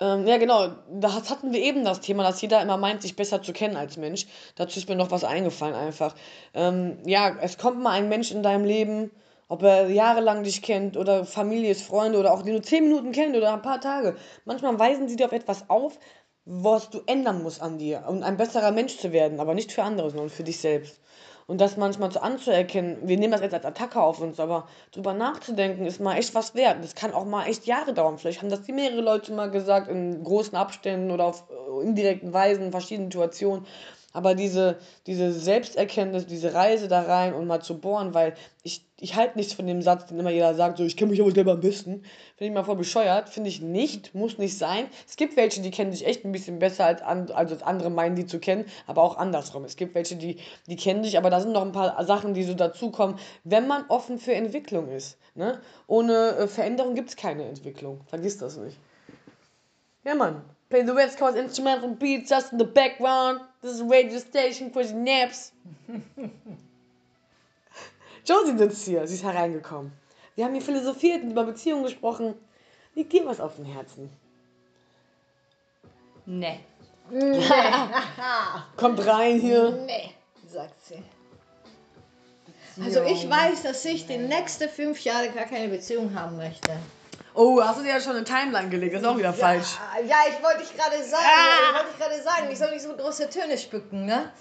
ähm, 0.00 0.26
ja, 0.26 0.38
genau. 0.38 0.68
Da 0.90 1.14
hat- 1.14 1.30
hatten 1.30 1.52
wir 1.52 1.60
eben 1.60 1.84
das 1.84 2.00
Thema, 2.00 2.22
dass 2.22 2.40
jeder 2.40 2.60
immer 2.62 2.76
meint, 2.76 3.02
sich 3.02 3.16
besser 3.16 3.42
zu 3.42 3.52
kennen 3.52 3.76
als 3.76 3.96
Mensch. 3.96 4.26
Dazu 4.56 4.78
ist 4.78 4.88
mir 4.88 4.96
noch 4.96 5.10
was 5.10 5.24
eingefallen 5.24 5.74
einfach. 5.74 6.14
Ähm, 6.54 6.98
ja, 7.06 7.36
es 7.40 7.58
kommt 7.58 7.80
mal 7.82 7.90
ein 7.92 8.08
Mensch 8.08 8.30
in 8.30 8.42
deinem 8.42 8.64
Leben, 8.64 9.10
ob 9.48 9.62
er 9.62 9.88
jahrelang 9.90 10.42
dich 10.44 10.62
kennt 10.62 10.96
oder 10.96 11.24
Familie 11.24 11.70
ist, 11.70 11.82
Freunde 11.82 12.18
oder 12.18 12.32
auch 12.32 12.42
den 12.42 12.54
du 12.54 12.62
zehn 12.62 12.84
Minuten 12.84 13.12
kennt 13.12 13.36
oder 13.36 13.52
ein 13.52 13.62
paar 13.62 13.80
Tage. 13.80 14.16
Manchmal 14.44 14.78
weisen 14.78 15.08
sie 15.08 15.16
dir 15.16 15.26
auf 15.26 15.32
etwas 15.32 15.68
auf, 15.68 15.98
was 16.44 16.90
du 16.90 17.00
ändern 17.06 17.42
musst 17.42 17.60
an 17.62 17.78
dir, 17.78 18.04
um 18.08 18.22
ein 18.22 18.36
besserer 18.36 18.72
Mensch 18.72 18.96
zu 18.98 19.12
werden, 19.12 19.40
aber 19.40 19.54
nicht 19.54 19.72
für 19.72 19.82
andere, 19.82 20.10
sondern 20.10 20.30
für 20.30 20.44
dich 20.44 20.58
selbst. 20.60 21.00
Und 21.50 21.60
das 21.60 21.76
manchmal 21.76 22.12
so 22.12 22.20
anzuerkennen, 22.20 22.98
wir 23.02 23.18
nehmen 23.18 23.32
das 23.32 23.40
jetzt 23.40 23.54
als 23.54 23.64
Attacke 23.64 24.00
auf 24.00 24.20
uns, 24.20 24.38
aber 24.38 24.68
drüber 24.92 25.14
nachzudenken 25.14 25.84
ist 25.84 26.00
mal 26.00 26.16
echt 26.16 26.32
was 26.36 26.54
wert. 26.54 26.76
Das 26.80 26.94
kann 26.94 27.12
auch 27.12 27.24
mal 27.24 27.46
echt 27.46 27.66
Jahre 27.66 27.92
dauern. 27.92 28.18
Vielleicht 28.18 28.40
haben 28.40 28.50
das 28.50 28.62
die 28.62 28.72
mehrere 28.72 29.00
Leute 29.00 29.32
mal 29.32 29.50
gesagt, 29.50 29.88
in 29.88 30.22
großen 30.22 30.56
Abständen 30.56 31.10
oder 31.10 31.24
auf 31.24 31.42
äh, 31.50 31.82
indirekten 31.82 32.32
Weisen, 32.32 32.66
in 32.66 32.70
verschiedenen 32.70 33.10
Situationen. 33.10 33.66
Aber 34.12 34.34
diese, 34.34 34.78
diese 35.06 35.32
Selbsterkenntnis, 35.32 36.26
diese 36.26 36.52
Reise 36.52 36.88
da 36.88 37.02
rein 37.02 37.32
und 37.32 37.46
mal 37.46 37.60
zu 37.60 37.78
bohren, 37.78 38.12
weil 38.12 38.34
ich, 38.64 38.84
ich 38.98 39.14
halte 39.14 39.38
nichts 39.38 39.52
von 39.52 39.66
dem 39.66 39.82
Satz, 39.82 40.06
den 40.06 40.18
immer 40.18 40.30
jeder 40.30 40.54
sagt, 40.54 40.78
so 40.78 40.84
ich 40.84 40.96
kenne 40.96 41.12
mich 41.12 41.20
aber 41.20 41.30
selber 41.30 41.52
am 41.52 41.60
besten. 41.60 42.02
Finde 42.36 42.48
ich 42.48 42.52
mal 42.52 42.64
voll 42.64 42.76
bescheuert. 42.76 43.28
Finde 43.28 43.50
ich 43.50 43.60
nicht, 43.62 44.14
muss 44.14 44.36
nicht 44.36 44.58
sein. 44.58 44.86
Es 45.08 45.16
gibt 45.16 45.36
welche, 45.36 45.62
die 45.62 45.70
kennen 45.70 45.92
sich 45.92 46.06
echt 46.06 46.24
ein 46.24 46.32
bisschen 46.32 46.58
besser 46.58 46.86
als, 46.86 47.02
an, 47.02 47.30
also 47.30 47.54
als 47.54 47.62
andere 47.62 47.90
meinen, 47.90 48.16
die 48.16 48.26
zu 48.26 48.40
kennen, 48.40 48.64
aber 48.88 49.02
auch 49.02 49.16
andersrum. 49.16 49.64
Es 49.64 49.76
gibt 49.76 49.94
welche, 49.94 50.16
die, 50.16 50.38
die 50.66 50.76
kennen 50.76 51.02
dich, 51.02 51.16
aber 51.16 51.30
da 51.30 51.40
sind 51.40 51.52
noch 51.52 51.62
ein 51.62 51.72
paar 51.72 52.04
Sachen, 52.04 52.34
die 52.34 52.42
so 52.42 52.54
dazukommen, 52.54 53.16
wenn 53.44 53.68
man 53.68 53.84
offen 53.88 54.18
für 54.18 54.34
Entwicklung 54.34 54.88
ist. 54.88 55.18
Ne? 55.36 55.60
Ohne 55.86 56.36
äh, 56.36 56.48
Veränderung 56.48 56.94
gibt 56.94 57.10
es 57.10 57.16
keine 57.16 57.44
Entwicklung. 57.44 58.00
Vergiss 58.06 58.38
das 58.38 58.56
nicht. 58.56 58.76
Ja, 60.04 60.16
Mann. 60.16 60.42
Play 60.70 60.82
the 60.82 60.94
West 60.94 61.18
Coast 61.18 61.36
instrumental 61.36 61.94
beats 61.94 62.30
just 62.30 62.52
in 62.52 62.58
the 62.58 62.64
background. 62.64 63.40
This 63.60 63.72
is 63.72 63.80
a 63.80 63.84
radio 63.84 64.18
station 64.20 64.70
for 64.70 64.84
the 64.84 64.94
naps. 64.94 65.50
Josie 68.24 68.56
sitzt 68.56 68.84
hier, 68.86 69.04
sie 69.08 69.14
ist 69.14 69.24
hereingekommen. 69.24 69.90
Wir 70.36 70.44
haben 70.44 70.52
hier 70.54 70.62
philosophiert 70.62 71.24
und 71.24 71.32
über 71.32 71.42
Beziehungen 71.42 71.82
gesprochen. 71.82 72.34
Liegt 72.94 73.12
dir 73.12 73.26
was 73.26 73.40
auf 73.40 73.56
dem 73.56 73.64
Herzen? 73.64 74.08
Nee. 76.26 76.60
Kommt 78.76 79.04
rein 79.04 79.40
hier. 79.40 79.72
Nee, 79.86 80.14
sagt 80.46 80.80
sie. 80.84 81.02
Also 82.80 83.02
ich 83.02 83.28
weiß, 83.28 83.64
dass 83.64 83.84
ich 83.84 84.06
die 84.06 84.18
nächsten 84.18 84.68
fünf 84.68 85.02
Jahre 85.02 85.30
gar 85.30 85.46
keine 85.46 85.66
Beziehung 85.66 86.14
haben 86.14 86.36
möchte. 86.36 86.78
Oh, 87.34 87.60
hast 87.62 87.78
du 87.78 87.82
dir 87.84 87.90
ja 87.90 88.00
schon 88.00 88.16
eine 88.16 88.24
Timeline 88.24 88.68
gelegt? 88.68 88.94
Das 88.94 89.02
ist 89.02 89.08
auch 89.08 89.16
wieder 89.16 89.32
falsch. 89.32 89.76
Ah, 89.78 90.00
Ja, 90.00 90.16
ich 90.28 90.42
wollte 90.42 90.62
ich 90.62 90.76
gerade 90.76 91.02
sagen, 91.02 91.24
Ah. 91.24 91.70
ich 91.70 91.74
wollte 91.76 91.90
ich 91.92 91.98
gerade 91.98 92.22
sagen, 92.22 92.48
ich 92.52 92.58
soll 92.58 92.70
nicht 92.70 92.82
so 92.82 92.96
große 92.96 93.30
Töne 93.30 93.56
spucken, 93.56 94.04
ne? 94.06 94.32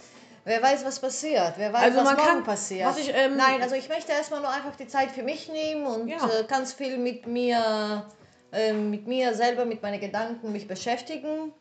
Wer 0.45 0.63
weiß, 0.63 0.83
was 0.85 0.99
passiert, 0.99 1.53
wer 1.57 1.71
weiß, 1.71 1.83
Also 1.83 1.97
was 1.99 2.03
man 2.05 2.15
morgen 2.15 2.27
kann- 2.27 2.43
passiert. 2.43 2.87
was 2.87 2.97
ich, 2.97 3.13
ähm, 3.13 3.37
Nein, 3.37 3.61
also 3.61 3.75
ich 3.75 3.87
möchte 3.89 4.11
erstmal 4.13 4.39
nur 4.39 4.49
einfach 4.49 4.75
die 4.75 4.87
Zeit 4.87 5.11
für 5.11 5.21
mich 5.21 5.49
nehmen 5.49 5.85
und 5.85 6.07
Ja. 6.07 6.17
äh, 6.17 6.43
ganz 6.47 6.73
viel 6.73 6.97
mit 6.97 7.27
mir, 7.27 8.05
äh, 8.51 8.73
mit 8.73 9.05
mir 9.05 9.35
selber, 9.35 9.65
mit 9.65 9.83
meinen 9.83 9.99
Gedanken 9.99 10.51
mich 10.51 10.67
beschäftigen. 10.67 11.53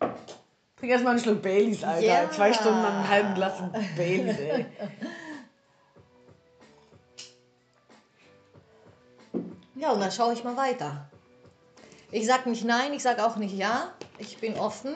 Trink 0.78 0.92
erstmal 0.92 1.14
einen 1.14 1.22
Schluck 1.22 1.42
Baileys, 1.42 1.84
Alter. 1.84 2.00
Ja. 2.06 2.30
Zwei 2.30 2.52
Stunden 2.54 2.78
an 2.78 2.94
einem 2.94 3.08
halben 3.08 3.34
Glas 3.34 3.54
Baileys, 3.96 4.38
ey. 4.38 4.66
Ja, 9.74 9.90
und 9.92 10.00
dann 10.00 10.10
schaue 10.10 10.32
ich 10.32 10.42
mal 10.44 10.56
weiter. 10.56 11.08
Ich 12.10 12.26
sage 12.26 12.48
nicht 12.48 12.64
nein, 12.64 12.92
ich 12.94 13.02
sage 13.02 13.24
auch 13.24 13.36
nicht 13.36 13.54
ja. 13.56 13.92
Ich 14.18 14.38
bin 14.38 14.56
offen. 14.58 14.94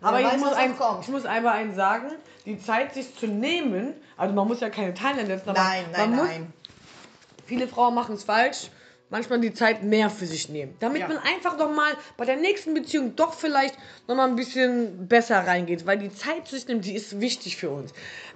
Aber 0.00 0.20
ich 0.20 0.26
weiß, 0.26 0.40
muss, 0.40 0.52
ein, 0.52 0.74
ich 1.00 1.08
muss 1.08 1.24
einmal 1.24 1.54
eins 1.54 1.76
sagen, 1.76 2.12
die 2.44 2.60
Zeit 2.60 2.92
sich 2.92 3.16
zu 3.16 3.26
nehmen, 3.26 3.94
also 4.18 4.34
man 4.34 4.46
muss 4.46 4.60
ja 4.60 4.68
keine 4.68 4.92
Timeline 4.92 5.26
setzen, 5.26 5.48
aber 5.50 5.58
Nein, 5.58 5.84
nein, 5.92 6.10
man 6.10 6.18
muss, 6.18 6.28
nein. 6.28 6.52
viele 7.46 7.66
Frauen 7.66 7.94
machen 7.94 8.14
es 8.16 8.24
falsch, 8.24 8.70
manchmal 9.08 9.40
die 9.40 9.54
Zeit 9.54 9.82
mehr 9.82 10.10
für 10.10 10.26
sich 10.26 10.50
nehmen. 10.50 10.76
Damit 10.80 11.00
Ja. 11.02 11.08
man 11.08 11.18
einfach 11.18 11.56
nochmal 11.56 11.92
bei 12.18 12.26
der 12.26 12.36
nächsten 12.36 12.74
Beziehung 12.74 13.16
doch 13.16 13.32
vielleicht 13.32 13.76
nochmal 14.06 14.28
ein 14.28 14.36
bisschen 14.36 15.08
besser 15.08 15.46
reingeht, 15.46 15.86
weil 15.86 15.96
die 15.98 16.12
Zeit 16.14 16.48
sich 16.48 16.68
nimmt, 16.68 16.84
die 16.84 16.94
ist 16.94 17.20
wichtig 17.20 17.56
für 17.56 17.70
uns. 17.70 17.92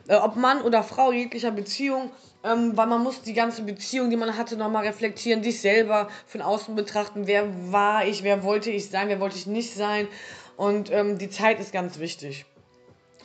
Äh, 0.09 0.17
ob 0.17 0.37
Mann 0.37 0.63
oder 0.63 0.83
Frau, 0.83 1.13
jeglicher 1.13 1.51
Beziehung, 1.51 2.11
ähm, 2.43 2.77
weil 2.77 2.87
man 2.87 3.03
muss 3.03 3.23
die 3.23 3.35
ganze 3.35 3.63
Beziehung, 3.63 4.11
die 4.11 4.17
man 4.17 4.37
hatte, 4.37 4.57
nochmal 4.57 4.87
reflektieren, 4.87 5.43
sich 5.43 5.61
selber 5.61 6.09
von 6.27 6.41
außen 6.43 6.75
betrachten, 6.75 7.27
wer 7.27 7.73
war 7.73 8.07
ich, 8.07 8.23
wer 8.25 8.43
wollte 8.43 8.71
ich 8.71 8.91
sein, 8.91 9.09
wer 9.09 9.21
wollte 9.21 9.37
ich 9.37 9.47
nicht 9.47 9.75
sein. 9.75 10.09
Und 10.57 10.91
ähm, 10.91 11.19
die 11.19 11.31
Zeit 11.31 11.61
ist 11.61 11.73
ganz 11.73 11.99
wichtig. 11.99 12.47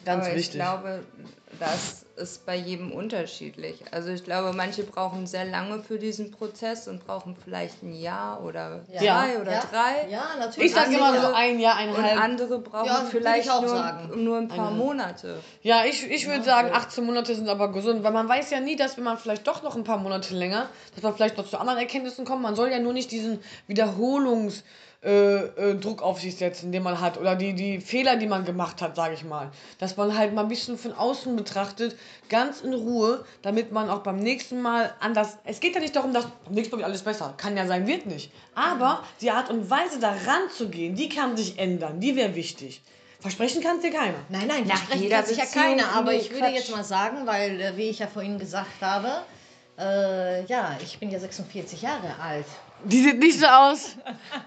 Ganz 0.06 0.26
Aber 0.26 0.36
ich 0.36 0.39
wichtig. 0.41 0.56
glaube, 0.56 1.04
das 1.60 2.03
ist 2.15 2.45
bei 2.45 2.56
jedem 2.56 2.91
unterschiedlich. 2.91 3.84
Also 3.91 4.10
ich 4.10 4.23
glaube, 4.23 4.56
manche 4.56 4.84
brauchen 4.84 5.26
sehr 5.26 5.45
lange 5.45 5.82
für 5.82 5.97
diesen 5.97 6.30
Prozess 6.32 6.88
und 6.88 7.06
brauchen 7.08 7.36
vielleicht 7.43 7.82
ein 7.82 7.93
Jahr 7.95 8.43
oder 8.43 8.82
zwei 8.88 9.04
Ja. 9.04 9.26
oder 9.41 9.52
ja. 9.52 9.63
drei. 9.71 10.10
Ja, 10.12 10.23
natürlich. 10.38 10.69
ich 10.69 10.76
sag 10.76 10.91
immer 10.91 11.19
so 11.19 11.34
ein 11.34 11.60
Jahr, 11.60 11.73
Und 11.82 11.95
eineinhalb. 11.95 12.19
andere 12.23 12.60
brauchen 12.60 12.86
Ja, 12.86 13.06
vielleicht 13.10 13.47
nur, 13.47 13.67
sagen. 13.67 14.23
nur 14.23 14.38
ein 14.38 14.47
paar 14.47 14.67
Eine- 14.67 14.78
Monate. 14.78 15.39
Ja, 15.63 15.86
ich, 15.86 16.10
ich 16.10 16.28
würde 16.28 16.43
sagen, 16.43 16.69
18 16.71 17.04
Monate 17.04 17.34
sind 17.34 17.49
aber 17.49 17.71
gesund, 17.71 18.04
weil 18.04 18.12
man 18.13 18.30
weiß 18.30 18.52
ja 18.52 18.60
nie, 18.60 18.76
dass 18.76 18.95
wenn 18.97 19.04
man 19.06 19.17
vielleicht 19.17 19.47
doch 19.47 19.63
noch 19.63 19.76
ein 19.76 19.84
paar 19.84 19.97
Monate 19.97 20.36
länger, 20.36 20.69
dass 20.93 21.02
man 21.04 21.15
vielleicht 21.15 21.38
noch 21.38 21.47
zu 21.49 21.58
anderen 21.58 21.80
Erkenntnissen 21.80 22.26
kommt. 22.26 22.43
Man 22.43 22.56
soll 22.56 22.69
ja 22.69 22.80
nur 22.80 22.93
nicht 22.93 23.10
diesen 23.12 23.39
Wiederholungsdruck 23.67 24.63
äh, 25.04 25.36
äh, 25.36 25.76
Druck 25.76 26.02
auf 26.02 26.22
sich 26.22 26.38
setzen, 26.38 26.72
den 26.72 26.82
man 26.82 27.02
hat, 27.02 27.18
oder 27.18 27.36
die, 27.36 27.54
die 27.54 27.82
Fehler, 27.82 28.16
die 28.16 28.28
man 28.28 28.46
gemacht 28.46 28.82
hat, 28.82 28.96
sage 28.96 29.13
ich 29.13 29.24
mal. 29.24 29.52
Dass 29.78 29.98
man 29.98 30.18
halt 30.18 30.34
mal 30.34 30.44
ein 30.44 30.48
bisschen 30.48 30.78
von 30.78 30.94
außen 30.94 31.36
betrachtet, 31.36 31.98
ganz 32.30 32.62
in 32.62 32.74
Ruhe, 32.74 33.26
damit 33.42 33.72
man 33.72 33.89
auch 33.89 34.00
beim 34.00 34.18
nächsten 34.18 34.62
Mal 34.62 34.94
anders. 35.00 35.38
Es 35.44 35.60
geht 35.60 35.76
ja 35.76 35.82
nicht 35.82 35.96
darum, 35.96 36.13
dass 36.13 36.26
beim 36.46 36.54
nächsten 36.54 36.76
Mal 36.76 36.80
wird 36.80 36.88
alles 36.88 37.02
besser. 37.02 37.34
Kann 37.38 37.58
ja 37.58 37.68
sein, 37.68 37.86
wird 37.86 38.06
nicht. 38.06 38.32
Aber 38.56 39.04
die 39.20 39.32
Art 39.32 39.50
und 39.50 39.70
Weise, 39.70 40.00
da 40.00 40.16
ranzugehen, 40.26 40.96
die 40.96 41.10
kann 41.10 41.36
sich 41.36 41.60
ändern. 41.60 42.00
Die 42.00 42.16
wäre 42.16 42.36
wichtig. 42.36 42.82
Versprechen 43.20 43.62
kann 43.62 43.78
es 43.78 43.84
dir 43.84 43.92
keiner. 43.92 44.20
Nein, 44.30 44.48
nein, 44.48 44.68
Nach 44.68 44.78
versprechen 44.78 45.10
kann 45.10 45.26
sich 45.26 45.38
ja 45.38 45.46
keiner. 45.46 45.96
Aber 45.96 46.13
ich 46.13 46.30
würde 46.30 46.46
Quatsch. 46.46 46.56
jetzt 46.56 46.72
mal 46.72 46.84
sagen, 46.84 47.26
weil, 47.26 47.60
äh, 47.60 47.78
wie 47.78 47.89
ich 47.89 48.00
ja 48.00 48.08
vorhin 48.08 48.38
gesagt 48.38 48.82
habe, 48.82 49.24
äh, 49.80 50.46
ja, 50.46 50.78
ich 50.82 51.00
bin 51.00 51.10
ja 51.10 51.20
46 51.20 51.82
Jahre 51.82 52.20
alt. 52.22 52.46
Die 52.86 53.02
sieht 53.02 53.19
nicht 53.19 53.39
so 53.39 53.46
aus. 53.46 53.96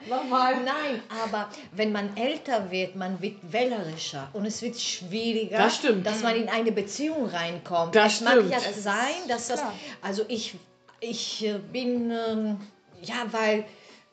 Nochmal. 0.09 0.57
Nein, 0.65 1.03
aber 1.25 1.49
wenn 1.73 1.93
man 1.93 2.17
älter 2.17 2.71
wird, 2.71 2.95
man 2.97 3.21
wird 3.23 3.37
wählerischer 3.51 4.29
und 4.33 4.45
es 4.45 4.61
wird 4.63 4.79
schwieriger, 4.79 5.59
Das 5.59 5.77
stimmt. 5.77 6.07
dass 6.07 6.23
man 6.23 6.37
in 6.37 6.49
eine 6.49 6.73
Beziehung 6.73 7.27
reinkommt. 7.27 7.95
Das 7.95 8.15
es 8.15 8.21
mag 8.21 8.35
stimmt. 8.35 8.51
ja 8.51 8.61
sein, 8.61 9.29
dass 9.29 9.49
das, 9.49 9.61
Klar. 9.61 9.73
also 10.03 10.25
ich, 10.29 10.55
ich 11.01 11.45
äh, 11.47 11.59
bin, 11.73 12.11
ähm, 12.11 12.59
ja, 13.03 13.27
weil, 13.31 13.65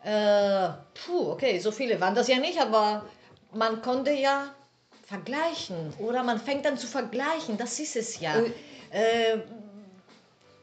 äh, 0.03 0.69
puh, 1.05 1.31
okay, 1.31 1.59
so 1.59 1.71
viele 1.71 1.99
waren 1.99 2.15
das 2.15 2.27
ja 2.27 2.37
nicht, 2.37 2.59
aber 2.59 3.05
man 3.53 3.81
konnte 3.81 4.11
ja 4.11 4.53
vergleichen 5.05 5.93
oder 5.99 6.23
man 6.23 6.39
fängt 6.39 6.65
an 6.65 6.77
zu 6.77 6.87
vergleichen, 6.87 7.57
das 7.57 7.79
ist 7.79 7.95
es 7.95 8.19
ja. 8.19 8.35
Äh. 8.91 9.37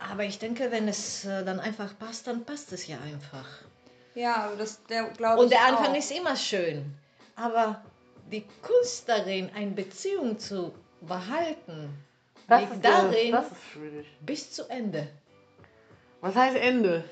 Äh, 0.01 0.12
aber 0.12 0.24
ich 0.24 0.38
denke, 0.38 0.70
wenn 0.70 0.88
es 0.88 1.24
äh, 1.24 1.44
dann 1.44 1.61
einfach 1.61 1.98
passt, 1.98 2.26
dann 2.26 2.44
passt 2.44 2.72
es 2.72 2.86
ja 2.86 2.98
einfach. 3.01 3.46
Ja, 4.14 4.36
aber 4.46 4.57
das 4.57 4.80
glaube 4.86 5.11
ich 5.12 5.26
Und 5.42 5.51
der 5.53 5.64
Anfang 5.66 5.92
auch. 5.92 5.96
ist 5.98 6.11
immer 6.11 6.36
schön. 6.36 6.94
Aber 7.36 7.82
die 8.30 8.44
Kunst 8.62 9.09
darin, 9.09 9.51
eine 9.55 9.70
Beziehung 9.70 10.38
zu 10.38 10.72
behalten, 11.01 11.90
liegt 12.48 12.84
darin 12.84 13.32
das 13.32 13.46
ist 13.46 13.53
schwierig. 13.72 14.07
bis 14.20 14.51
zu 14.53 14.68
Ende. 14.68 15.09
Was 16.20 16.34
heißt 16.34 16.57
Ende? 16.57 17.05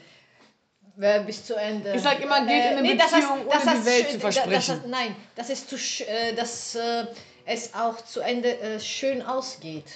Äh, 1.01 1.23
bis 1.23 1.45
zu 1.47 1.55
Ende. 1.55 1.95
Ich 1.95 2.03
sag 2.03 2.21
immer, 2.21 2.45
geht 2.45 2.65
in 2.73 2.79
eine 2.79 2.97
das 2.97 3.11
Beziehung, 3.13 3.47
das 3.49 3.63
ohne 3.67 3.79
die 3.81 3.87
Welt 3.87 4.05
schön- 4.07 4.11
zu 4.11 4.19
das- 4.19 4.35
versprechen. 4.37 4.81
Das, 4.83 4.91
nein, 4.91 5.17
das 5.37 5.51
ist 5.51 5.71
zu, 5.71 5.77
äh, 6.05 6.35
dass 6.35 6.75
äh, 6.75 7.07
es 7.47 7.73
auch 7.75 8.01
zu 8.01 8.21
Ende 8.21 8.59
äh, 8.59 8.81
schön 8.81 9.23
ausgeht. 9.23 9.87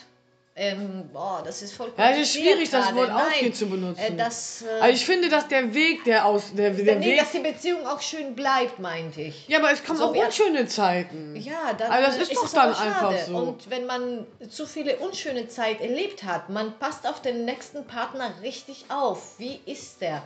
Ähm, 0.54 1.08
boah, 1.14 1.42
das 1.42 1.62
ist 1.62 1.72
voll 1.72 1.90
Ja, 1.96 2.10
es 2.10 2.18
ist 2.18 2.34
schwierig, 2.34 2.68
das. 2.68 2.94
Wort 2.94 3.10
ausgeht 3.10 3.56
zu 3.56 3.66
benutzen. 3.66 3.98
Äh, 4.00 4.16
das, 4.16 4.60
äh, 4.62 4.80
Also 4.82 4.94
ich 4.96 5.06
finde, 5.06 5.30
dass 5.30 5.48
der 5.48 5.72
Weg, 5.72 6.04
der 6.04 6.26
aus, 6.26 6.52
der, 6.52 6.70
der 6.72 6.96
nee, 6.96 7.12
Weg, 7.12 7.20
dass 7.20 7.32
die 7.32 7.38
Beziehung 7.38 7.86
auch 7.86 8.02
schön 8.02 8.34
bleibt, 8.34 8.78
meinte 8.78 9.22
ich. 9.22 9.48
ja, 9.48 9.60
aber 9.60 9.70
es 9.72 9.82
kommen 9.82 9.98
So 9.98 10.04
auch 10.08 10.14
unschöne 10.14 10.66
Zeiten. 10.66 11.36
Ja, 11.36 11.72
dann 11.78 11.90
Also 11.90 12.18
das 12.18 12.28
äh, 12.28 12.32
ist 12.32 12.36
doch 12.42 12.52
dann 12.52 12.74
schade. 12.74 13.08
einfach 13.08 13.26
so. 13.26 13.36
Und 13.38 13.70
wenn 13.70 13.86
man 13.86 14.26
zu 14.50 14.66
viele 14.66 14.96
unschöne 14.98 15.48
Zeit 15.48 15.80
erlebt 15.80 16.22
hat, 16.24 16.50
man 16.50 16.78
passt 16.78 17.08
auf 17.08 17.22
den 17.22 17.46
nächsten 17.46 17.86
Partner 17.86 18.30
richtig 18.42 18.84
auf. 18.90 19.38
Wie 19.38 19.58
ist 19.64 20.02
der? 20.02 20.22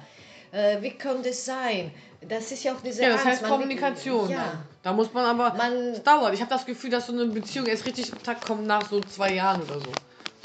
Äh, 0.51 0.83
wie 0.83 0.91
könnte 0.91 1.29
es 1.29 1.45
sein? 1.45 1.93
Das 2.29 2.51
ist 2.51 2.65
ja 2.65 2.73
auch 2.73 2.81
diese 2.85 3.03
Ja, 3.03 3.11
das 3.11 3.19
Angst. 3.21 3.27
heißt 3.31 3.43
man- 3.43 3.51
Kommunikation. 3.53 4.29
Ja. 4.29 4.37
dann. 4.39 4.63
Da 4.83 4.93
muss 4.93 5.13
man 5.13 5.25
aber. 5.25 5.55
Man- 5.57 5.93
es 5.93 6.03
dauert. 6.03 6.35
Ich 6.35 6.41
habe 6.41 6.51
das 6.51 6.67
Gefühl, 6.67 6.91
dass 6.91 7.07
so 7.07 7.13
eine 7.13 7.27
Beziehung 7.27 7.67
erst 7.67 7.87
richtig 7.87 8.11
kommt 8.45 8.67
nach 8.67 8.89
so 8.89 9.01
zwei 9.03 9.35
Jahren 9.35 9.63
oder 9.63 9.79
so. 9.79 9.93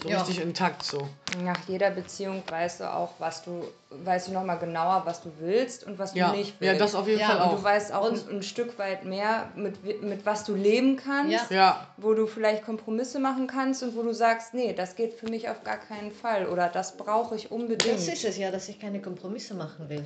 So 0.03 0.09
Ja. 0.09 0.17
richtig 0.17 0.41
intakt 0.41 0.83
so. 0.83 1.07
Nach 1.43 1.59
jeder 1.67 1.91
Beziehung 1.91 2.41
weißt 2.49 2.79
du 2.79 2.91
auch, 2.91 3.11
was 3.19 3.43
du, 3.43 3.67
weißt 3.91 4.29
du 4.29 4.31
nochmal 4.31 4.57
genauer, 4.57 5.03
was 5.05 5.21
du 5.21 5.31
willst 5.39 5.83
und 5.85 5.99
was 5.99 6.15
Ja, 6.15 6.31
du 6.31 6.37
nicht 6.37 6.55
ja, 6.59 6.69
willst. 6.71 6.81
das 6.81 6.95
auf 6.95 7.07
jeden 7.07 7.19
Ja, 7.19 7.27
Fall 7.27 7.35
und 7.37 7.41
Und 7.43 7.49
auch. 7.49 7.55
du 7.57 7.63
weißt 7.63 7.93
auch 7.93 8.09
Und- 8.09 8.29
ein, 8.29 8.37
ein 8.37 8.43
Stück 8.43 8.79
weit 8.79 9.05
mehr, 9.05 9.51
mit, 9.55 10.01
mit 10.01 10.25
was 10.25 10.43
du 10.43 10.55
leben 10.55 10.95
kannst, 10.97 11.51
Ja. 11.51 11.55
Ja, 11.55 11.87
wo 11.97 12.15
du 12.15 12.25
vielleicht 12.25 12.65
Kompromisse 12.65 13.19
machen 13.19 13.45
kannst 13.45 13.83
und 13.83 13.95
wo 13.95 14.01
du 14.01 14.11
sagst, 14.13 14.55
nee, 14.55 14.73
das 14.73 14.95
geht 14.95 15.13
für 15.13 15.27
mich 15.29 15.49
auf 15.49 15.63
gar 15.63 15.77
keinen 15.77 16.11
Fall 16.11 16.47
oder 16.47 16.67
das 16.67 16.97
brauche 16.97 17.35
ich 17.35 17.51
unbedingt. 17.51 17.93
Das 17.99 18.07
ist 18.07 18.25
es 18.25 18.37
ja, 18.37 18.49
dass 18.49 18.69
ich 18.69 18.79
keine 18.79 19.01
Kompromisse 19.03 19.53
machen 19.53 19.87
will. 19.87 20.03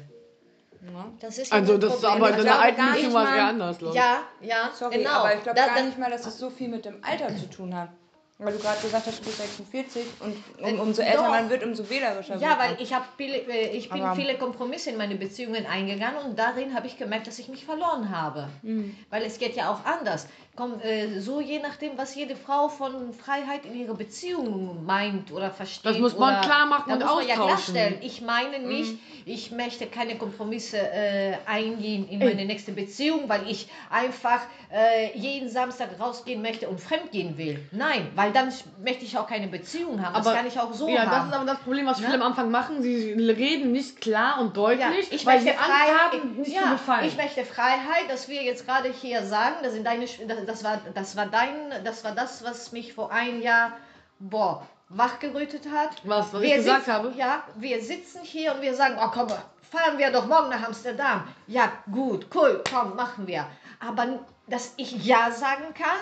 Ja. 0.93 1.05
Das 1.21 1.37
ist 1.37 1.51
ja 1.51 1.57
also 1.57 1.77
das 1.77 1.95
ist 1.95 2.01
Problem. 2.01 2.21
aber 2.23 2.31
Ich 2.31 2.37
in 2.39 2.43
der 2.43 2.59
alten 2.59 2.85
Beziehung 2.91 3.13
war 3.13 3.23
es 3.23 3.29
mal- 3.29 3.37
eher 3.37 3.45
anders, 3.45 3.77
glaube 3.77 3.93
ich. 3.95 3.99
Ja, 4.01 4.19
ja, 4.41 4.69
Sorry, 4.77 4.97
genau. 4.97 5.09
aber 5.11 5.35
ich 5.35 5.41
glaube 5.43 5.57
Da- 5.59 5.67
gar 5.73 5.81
nicht 5.83 5.97
mal, 5.97 6.11
dass 6.11 6.25
es 6.27 6.37
so 6.37 6.49
viel 6.49 6.67
mit 6.67 6.83
dem 6.83 6.97
Alter 7.01 7.29
zu 7.35 7.49
tun 7.49 7.73
hat. 7.75 7.89
Weil 8.37 8.51
du 8.51 8.59
gerade 8.59 8.81
gesagt 8.81 9.07
hast, 9.07 9.19
du 9.21 9.23
bist 9.23 9.37
46 9.37 10.05
und 10.19 10.35
um, 10.61 10.79
umso 10.81 11.01
älter 11.01 11.23
Doch. 11.23 11.29
man 11.29 11.49
wird, 11.49 11.63
umso 11.63 11.89
wählerischer 11.89 12.35
Ja, 12.35 12.49
wird 12.49 12.59
weil 12.59 12.81
ich, 12.81 12.93
hab 12.93 13.07
viele, 13.15 13.37
äh, 13.37 13.69
ich 13.77 13.89
bin 13.89 14.01
Aber- 14.01 14.15
viele 14.15 14.37
Kompromisse 14.37 14.89
in 14.89 14.97
meine 14.97 15.15
Beziehungen 15.15 15.65
eingegangen 15.65 16.17
und 16.25 16.37
darin 16.37 16.75
habe 16.75 16.85
ich 16.87 16.97
gemerkt, 16.97 17.27
dass 17.27 17.39
ich 17.39 17.47
mich 17.47 17.63
verloren 17.63 18.09
habe. 18.09 18.49
Mhm. 18.61 18.97
Weil 19.09 19.23
es 19.23 19.39
geht 19.39 19.55
ja 19.55 19.71
auch 19.71 19.85
anders. 19.85 20.27
Komm, 20.55 20.79
äh, 20.81 21.19
so 21.19 21.41
je 21.41 21.59
nachdem, 21.59 21.97
was 21.97 22.15
jede 22.15 22.35
Frau 22.35 22.69
von 22.69 23.13
Freiheit 23.13 23.65
in 23.65 23.75
ihrer 23.75 23.93
Beziehung 23.93 24.85
meint 24.85 25.31
oder 25.33 25.51
versteht. 25.51 25.85
Das 25.85 25.99
muss 25.99 26.17
man 26.17 26.33
oder, 26.33 26.41
klar 26.41 26.65
machen 26.65 26.93
und 26.93 26.99
muss 26.99 27.07
man 27.15 27.27
ja 27.27 27.33
austauschen. 27.35 27.73
klarstellen. 27.73 27.97
Ich 28.01 28.21
meine 28.21 28.59
Mhm. 28.59 28.67
nicht, 28.69 28.97
ich 29.25 29.51
möchte 29.51 29.87
keine 29.87 30.17
Kompromisse 30.17 30.77
äh, 30.77 31.33
eingehen 31.45 32.07
in 32.07 32.19
meine 32.19 32.45
nächste 32.45 32.71
Beziehung, 32.71 33.27
weil 33.27 33.49
ich 33.49 33.67
einfach 33.89 34.41
äh, 34.71 35.17
jeden 35.17 35.49
Samstag 35.49 35.89
rausgehen 35.99 36.41
möchte 36.41 36.69
und 36.69 36.79
fremdgehen 36.79 37.37
will. 37.37 37.59
Nein, 37.71 38.07
weil 38.15 38.31
dann 38.31 38.51
möchte 38.83 39.03
ich 39.05 39.17
auch 39.17 39.27
keine 39.27 39.47
Beziehung 39.47 40.05
haben. 40.05 40.13
das 40.15 40.33
kann 40.33 40.47
ich 40.47 40.59
auch 40.59 40.73
so 40.73 40.87
ja, 40.87 41.01
haben. 41.01 41.11
das 41.11 41.25
ist 41.27 41.33
aber 41.33 41.45
das 41.45 41.59
Problem, 41.59 41.85
was 41.85 41.99
Ne? 41.99 42.05
viele 42.05 42.15
am 42.21 42.27
Anfang 42.27 42.49
machen. 42.51 42.81
Sie 42.81 43.11
reden 43.13 43.71
nicht 43.71 43.99
klar 44.01 44.39
und 44.39 44.55
deutlich, 44.55 44.79
Ja, 44.79 44.91
ich 45.11 45.25
weil 45.25 45.35
möchte 45.41 45.51
sie 45.51 45.57
Freiheit, 45.57 46.11
haben, 46.13 46.35
nicht 46.37 46.53
ja, 46.55 46.63
zu 46.63 46.69
gefallen. 46.71 47.07
Ich 47.07 47.17
möchte 47.17 47.43
Freiheit, 47.45 48.09
dass 48.09 48.29
wir 48.29 48.41
jetzt 48.43 48.65
gerade 48.65 48.89
hier 49.01 49.23
sagen, 49.25 49.55
das, 49.63 49.73
sind 49.73 49.85
deine, 49.85 50.05
das, 50.05 50.44
das, 50.45 50.63
war, 50.63 50.79
das, 50.93 51.15
war 51.15 51.25
dein, 51.27 51.83
das 51.83 52.03
war 52.03 52.13
das, 52.13 52.43
was 52.43 52.71
mich 52.71 52.93
vor 52.93 53.11
einem 53.11 53.41
Jahr 53.41 53.73
boah, 54.19 54.67
wachgerüttet 54.89 55.67
hat. 55.71 56.01
Was, 56.03 56.33
was 56.33 56.41
wir 56.41 56.49
ich 56.49 56.55
gesagt 56.55 56.85
sitzen, 56.85 56.93
habe? 56.93 57.13
Ja, 57.15 57.43
wir 57.55 57.81
sitzen 57.81 58.21
hier 58.23 58.53
und 58.53 58.61
wir 58.61 58.75
sagen, 58.75 58.97
oh 58.99 59.09
komm, 59.11 59.27
fahren 59.29 59.97
wir 59.97 60.11
doch 60.11 60.27
morgen 60.27 60.49
nach 60.49 60.63
Amsterdam. 60.63 61.27
Ja, 61.47 61.71
gut, 61.91 62.27
cool, 62.33 62.63
komm, 62.69 62.95
machen 62.95 63.27
wir. 63.27 63.45
Aber 63.79 64.19
dass 64.47 64.73
ich 64.77 65.05
Ja 65.05 65.31
sagen 65.31 65.73
kann, 65.73 65.97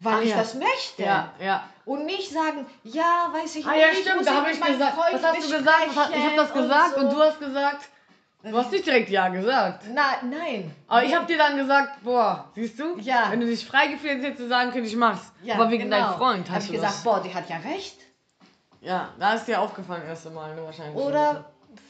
weil 0.00 0.14
Ach 0.14 0.22
ich 0.22 0.30
ja. 0.30 0.36
das 0.36 0.54
möchte. 0.54 1.02
Ja, 1.02 1.32
ja. 1.40 1.68
Und 1.84 2.04
nicht 2.04 2.30
sagen, 2.30 2.66
ja, 2.84 3.28
weiß 3.32 3.56
ich 3.56 3.66
Ah 3.66 3.72
nicht. 3.72 3.80
ja, 3.80 3.94
stimmt, 3.94 4.26
da 4.26 4.34
habe 4.34 4.50
ich 4.50 4.60
gesagt. 4.60 4.96
Was 4.96 5.22
hast 5.22 5.50
du 5.50 5.56
gesagt? 5.56 5.86
Ich 5.90 5.96
habe 5.96 6.36
das 6.36 6.52
gesagt 6.52 6.96
und, 6.96 7.10
so. 7.10 7.16
du 7.16 7.22
hast 7.22 7.40
gesagt, 7.40 7.88
du 8.42 8.56
hast 8.56 8.70
nicht 8.72 8.86
direkt 8.86 9.10
Ja 9.10 9.28
gesagt. 9.28 9.84
Na, 9.92 10.02
nein. 10.22 10.74
Aber 10.86 11.02
ich 11.04 11.14
habe 11.14 11.26
dir 11.26 11.38
dann 11.38 11.56
gesagt, 11.56 12.02
boah, 12.02 12.50
siehst 12.54 12.78
du? 12.78 12.96
Ja. 13.00 13.26
Wenn 13.30 13.40
du 13.40 13.46
dich 13.46 13.66
frei 13.66 13.88
gefühlt 13.88 14.22
hättest, 14.22 14.38
zu 14.38 14.48
sagen, 14.48 14.70
könnte 14.72 14.88
ich 14.88 14.96
mach's. 14.96 15.32
Ja, 15.42 15.54
Aber 15.56 15.70
wegen 15.70 15.84
genau. 15.84 15.96
deinem 16.08 16.14
Freund 16.18 16.48
Hab 16.48 16.56
hast 16.56 16.64
ich 16.64 16.70
du 16.70 16.74
gesagt, 16.76 16.94
das. 16.94 17.02
boah, 17.04 17.20
die 17.22 17.34
hat 17.34 17.48
ja 17.48 17.56
recht. 17.58 17.96
Ja, 18.80 19.08
da 19.18 19.34
ist 19.34 19.46
dir 19.46 19.60
aufgefallen 19.60 20.02
erste 20.06 20.30
Mal, 20.30 20.54
ne, 20.54 20.62
wahrscheinlich. 20.64 20.94
Oder 20.96 21.46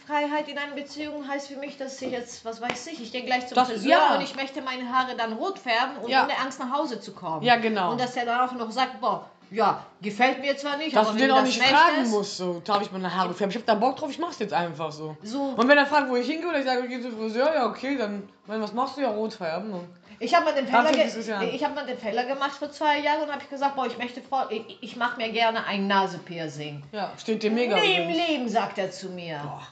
Freiheit 0.07 0.49
in 0.49 0.57
einer 0.57 0.75
Beziehung 0.75 1.29
heißt 1.29 1.49
für 1.49 1.57
mich, 1.57 1.77
dass 1.77 2.01
ich 2.01 2.11
jetzt, 2.11 2.43
was 2.47 2.63
weiß 2.63 2.87
ich, 2.89 3.03
ich 3.03 3.13
gehe 3.13 3.25
gleich 3.25 3.47
zum 3.47 3.57
Das- 3.57 3.69
Friseur 3.69 3.91
ja. 3.91 4.15
und 4.17 4.23
ich 4.23 4.35
möchte 4.35 4.63
meine 4.63 4.91
Haare 4.91 5.15
dann 5.17 5.35
rot 5.35 5.59
färben 5.59 5.99
und 5.99 6.09
Ja. 6.09 6.25
ohne 6.25 6.39
Angst 6.39 6.59
nach 6.61 6.73
Hause 6.73 6.99
zu 6.99 7.13
kommen. 7.13 7.43
Ja, 7.43 7.57
genau. 7.57 7.93
Und 7.93 8.01
dass 8.01 8.17
er 8.17 8.25
dann 8.25 8.41
auch 8.41 8.53
noch 8.53 8.71
sagt, 8.71 9.01
boah, 9.03 9.29
ja, 9.51 9.85
gefällt 10.03 10.41
mir 10.41 10.57
zwar 10.57 10.77
nicht, 10.77 10.95
Dass 10.95 11.09
aber 11.09 11.19
du 11.19 11.25
den 11.25 11.31
auch 11.33 11.43
nicht 11.43 11.63
fragen 11.63 12.09
musst, 12.11 12.37
so, 12.37 12.61
darf 12.65 12.83
ich 12.83 12.93
meine 12.93 13.15
Haare 13.15 13.35
färben? 13.35 13.51
Ich 13.51 13.57
hab 13.57 13.67
da 13.67 13.75
Bock 13.75 13.97
drauf, 13.97 14.11
ich 14.11 14.19
mach's 14.19 14.39
jetzt 14.39 14.53
einfach 14.53 14.93
so. 14.93 15.17
So, 15.23 15.55
Und 15.57 15.69
wenn 15.69 15.79
er 15.79 15.87
fragt, 15.87 16.09
wo 16.09 16.17
ich 16.17 16.27
hingehe, 16.27 16.49
oder 16.49 16.59
ich 16.59 16.65
sage, 16.67 16.83
ich 16.83 16.89
gehe 16.89 17.01
zum 17.01 17.17
Friseur, 17.17 17.55
ja, 17.55 17.67
okay, 17.67 17.97
dann, 17.97 18.29
mein, 18.47 18.61
was 18.61 18.73
machst 18.73 18.97
du? 18.97 19.03
Ja, 19.03 19.11
rot 19.11 19.35
färben. 19.35 19.73
Und 19.73 19.89
ich 20.21 20.35
habe 20.35 20.47
mal 20.47 20.55
den 20.55 20.67
Fehler, 20.67 20.91
ge 20.91 21.55
ich 21.55 21.65
hab 21.65 21.75
mal 21.75 21.87
den 21.87 21.99
Fehler 21.99 22.25
gemacht 22.25 22.53
vor 22.53 22.71
zwei 22.73 22.99
Jahren 22.99 23.23
und 23.23 23.33
habe 23.33 23.43
ich 23.43 23.51
gesagt, 23.51 23.77
boah, 23.77 23.87
ich 23.87 23.99
möchte 23.99 24.21
vor, 24.21 24.49
ich, 24.51 24.79
ich 24.81 24.97
mache 24.97 25.17
mir 25.17 25.31
gerne 25.31 25.65
ein 25.65 25.87
Nasepiercing. 25.87 26.83
ja, 26.93 27.13
steht 27.17 27.43
dir 27.43 27.51
mega. 27.51 27.79
Nie 27.79 27.95
im. 27.95 28.09
Leben, 28.09 28.49
sagt 28.49 28.79
er 28.79 28.91
zu 28.91 29.11
mir. 29.11 29.41
Boah. 29.43 29.69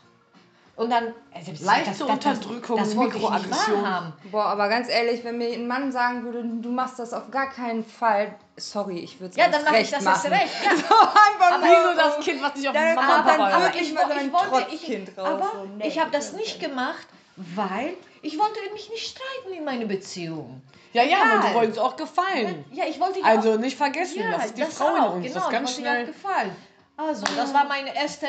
Und 0.77 0.91
dann, 0.91 1.15
also, 1.35 1.53
das- 1.53 1.61
Leichte 1.63 1.89
das- 1.91 1.99
das- 2.01 2.09
Unterdrückung, 2.11 2.77
das 2.77 2.91
ich 2.91 2.97
nicht 2.97 3.15
Mikroaggression. 3.15 3.83
wahrhaben. 3.83 4.13
Boah, 4.31 4.45
aber 4.45 4.69
ganz 4.69 4.91
ehrlich, 4.91 5.25
wenn 5.25 5.39
mir 5.39 5.49
ein 5.55 5.67
Mann 5.67 5.91
sagen 5.91 6.23
würde, 6.23 6.43
du 6.45 6.69
machst 6.71 6.99
das 6.99 7.15
auf 7.15 7.31
gar 7.31 7.49
keinen 7.49 7.83
Fall, 7.83 8.35
sorry, 8.59 8.99
ich 8.99 9.19
würde 9.19 9.31
es 9.31 9.37
Ja, 9.37 9.49
dann 9.49 9.65
mache 9.65 9.79
ich 9.79 9.91
das 9.91 10.05
erst 10.05 10.27
recht. 10.27 10.53
Ja. 10.65 10.71
Aber 11.51 11.63
Wie 11.65 11.69
so 11.69 11.97
das 11.97 12.25
Kind, 12.25 12.43
was 12.43 12.55
nicht 12.57 12.69
auf 12.69 12.75
Mama 12.75 13.21
und 13.21 13.29
aber 13.31 13.51
hört. 13.53 13.63
wirklich 13.75 13.91
ich, 13.93 13.99
so 13.99 14.05
ein 14.05 14.27
ich 14.27 14.33
wollte, 14.33 14.49
Trotzkind 14.67 15.09
ich, 15.09 15.19
raus, 15.19 15.27
aber 15.29 15.45
so, 15.55 15.65
nee, 15.79 15.89
ich 15.89 15.99
habe 15.99 16.11
das 16.11 16.31
das 16.33 16.37
nicht 16.41 16.61
gemacht, 16.61 17.07
weil 17.37 17.95
ich 18.23 18.39
wollte 18.39 18.59
mich 18.75 18.91
nicht 18.91 19.09
streiten 19.09 19.57
in 19.57 19.65
meine 19.65 19.87
Beziehung. 19.87 20.61
Ja, 20.93 21.03
ja, 21.05 21.19
aber 21.23 21.39
Egal. 21.39 21.49
du 21.51 21.55
wolltest 21.55 21.79
auch 21.79 21.97
gefallen. 21.97 22.65
Ja, 22.73 22.85
ich 22.87 22.99
wollte 23.01 23.23
Also 23.25 23.53
auch, 23.55 23.59
nicht 23.59 23.77
vergessen, 23.79 24.21
ja, 24.21 24.33
das 24.37 24.47
ist 24.47 24.59
die 24.59 24.63
Frau 24.65 24.95
in 24.95 25.01
auch, 25.03 25.15
uns. 25.15 25.27
Genau, 25.27 25.41
das 25.41 25.51
ganz 25.51 25.71
ich 25.71 25.77
schnell. 25.77 26.03
auch 26.03 26.07
gefallen. 26.07 26.57
Also, 26.99 27.25
das 27.37 27.53
war 27.55 27.65
meine 27.67 27.95
erste 27.95 28.27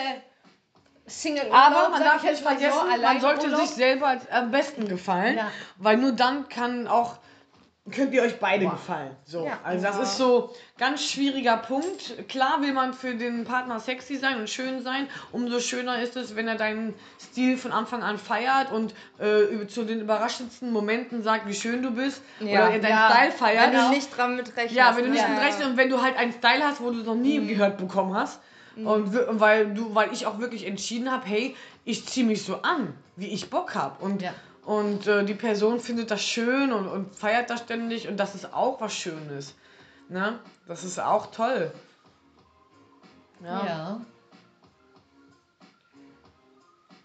Single. 1.07 1.49
Aber 1.51 1.89
man 1.89 2.01
darf 2.03 2.23
ich 2.23 2.31
nicht 2.31 2.41
vergessen, 2.43 2.79
man 3.01 3.21
sollte 3.21 3.45
Urlaub. 3.47 3.61
sich 3.61 3.69
selber 3.71 4.17
am 4.31 4.51
besten 4.51 4.87
gefallen, 4.87 5.37
Ja. 5.37 5.51
weil 5.77 5.97
nur 5.97 6.11
dann 6.11 6.49
kann 6.49 6.87
auch 6.87 7.15
könnt 7.89 8.13
ihr 8.13 8.21
euch 8.21 8.37
beide 8.41 8.67
gefallen. 8.67 9.15
So, 9.23 9.45
Ja. 9.45 9.59
also 9.63 9.85
das 9.85 9.97
ist 9.99 10.17
so 10.17 10.53
ganz 10.77 11.01
schwieriger 11.09 11.55
Punkt. 11.55 12.27
Klar 12.27 12.61
will 12.61 12.73
man 12.73 12.93
für 12.93 13.15
den 13.15 13.45
Partner 13.45 13.79
sexy 13.79 14.17
sein 14.17 14.37
und 14.41 14.49
schön 14.49 14.83
sein. 14.83 15.07
Umso 15.31 15.61
schöner 15.61 16.01
ist 16.01 16.17
es, 16.17 16.35
wenn 16.35 16.49
er 16.49 16.55
deinen 16.55 16.93
Stil 17.17 17.55
von 17.57 17.71
Anfang 17.71 18.03
an 18.03 18.17
feiert 18.17 18.73
und 18.73 18.93
äh, 19.21 19.43
über- 19.43 19.69
zu 19.69 19.85
den 19.85 20.01
überraschendsten 20.01 20.73
Momenten 20.73 21.23
sagt, 21.23 21.47
wie 21.47 21.53
schön 21.53 21.81
du 21.81 21.91
bist 21.91 22.21
Ja. 22.41 22.65
oder 22.65 22.71
er 22.73 22.79
deinen 22.79 22.89
Ja. 22.91 23.09
Style 23.09 23.31
feiert. 23.31 23.71
Wenn 23.71 23.79
du 23.79 23.89
nicht 23.91 24.17
dran 24.17 24.35
mit 24.35 24.47
rechnest. 24.57 24.75
Ja, 24.75 24.97
wenn 24.97 25.05
du 25.05 25.11
nicht 25.11 25.25
ne? 25.25 25.35
mit 25.35 25.43
rechnest 25.43 25.69
und 25.69 25.77
wenn 25.77 25.89
du 25.89 26.01
halt 26.01 26.17
einen 26.17 26.33
Style 26.33 26.65
hast, 26.65 26.81
wo 26.81 26.91
du 26.91 26.99
es 26.99 27.05
noch 27.05 27.15
nie 27.15 27.39
Mhm. 27.39 27.47
gehört 27.47 27.77
bekommen 27.77 28.13
hast. 28.13 28.41
Und 28.85 29.13
wir- 29.13 29.27
und 29.27 29.39
weil 29.39 29.73
du, 29.73 29.95
weil 29.95 30.11
ich 30.13 30.25
auch 30.27 30.39
wirklich 30.39 30.65
entschieden 30.65 31.11
habe, 31.11 31.25
hey, 31.25 31.55
ich 31.85 32.05
ziehe 32.05 32.25
mich 32.25 32.43
so 32.43 32.61
an, 32.61 32.93
wie 33.15 33.27
ich 33.27 33.49
Bock 33.49 33.73
habe. 33.75 34.03
Und, 34.03 34.21
Ja. 34.21 34.33
und 34.65 35.07
äh, 35.07 35.23
die 35.25 35.33
Person 35.33 35.79
findet 35.79 36.11
das 36.11 36.21
schön 36.21 36.71
und, 36.71 36.87
und 36.87 37.15
feiert 37.15 37.49
das 37.49 37.61
ständig 37.61 38.07
und 38.07 38.17
das 38.17 38.35
ist 38.35 38.53
auch 38.53 38.79
was 38.81 38.93
Schönes. 38.93 39.55
Ne? 40.09 40.39
Das 40.67 40.83
ist 40.83 40.99
auch 40.99 41.27
toll. 41.31 41.71
Ja. 43.43 43.65
Ja. 43.65 44.01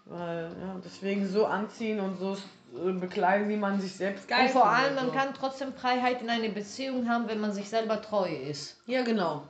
Weil, 0.05 0.51
ja, 0.61 0.75
deswegen 0.83 1.27
so 1.27 1.45
anziehen 1.45 1.99
und 1.99 2.17
so 2.19 2.33
äh, 2.77 2.91
bekleiden, 2.91 3.49
wie 3.49 3.55
man 3.57 3.79
sich 3.79 3.95
selbst 3.95 4.27
geil 4.27 4.45
Und 4.45 4.49
vor 4.51 4.67
allem, 4.67 4.95
man 4.95 5.07
so. 5.07 5.11
kann 5.13 5.33
trotzdem 5.33 5.73
Freiheit 5.73 6.21
in 6.21 6.29
einer 6.29 6.49
Beziehung 6.49 7.07
haben, 7.09 7.27
wenn 7.27 7.39
man 7.39 7.53
sich 7.53 7.69
selber 7.69 8.01
treu 8.01 8.29
ist. 8.29 8.77
Ja, 8.85 9.03
genau. 9.03 9.43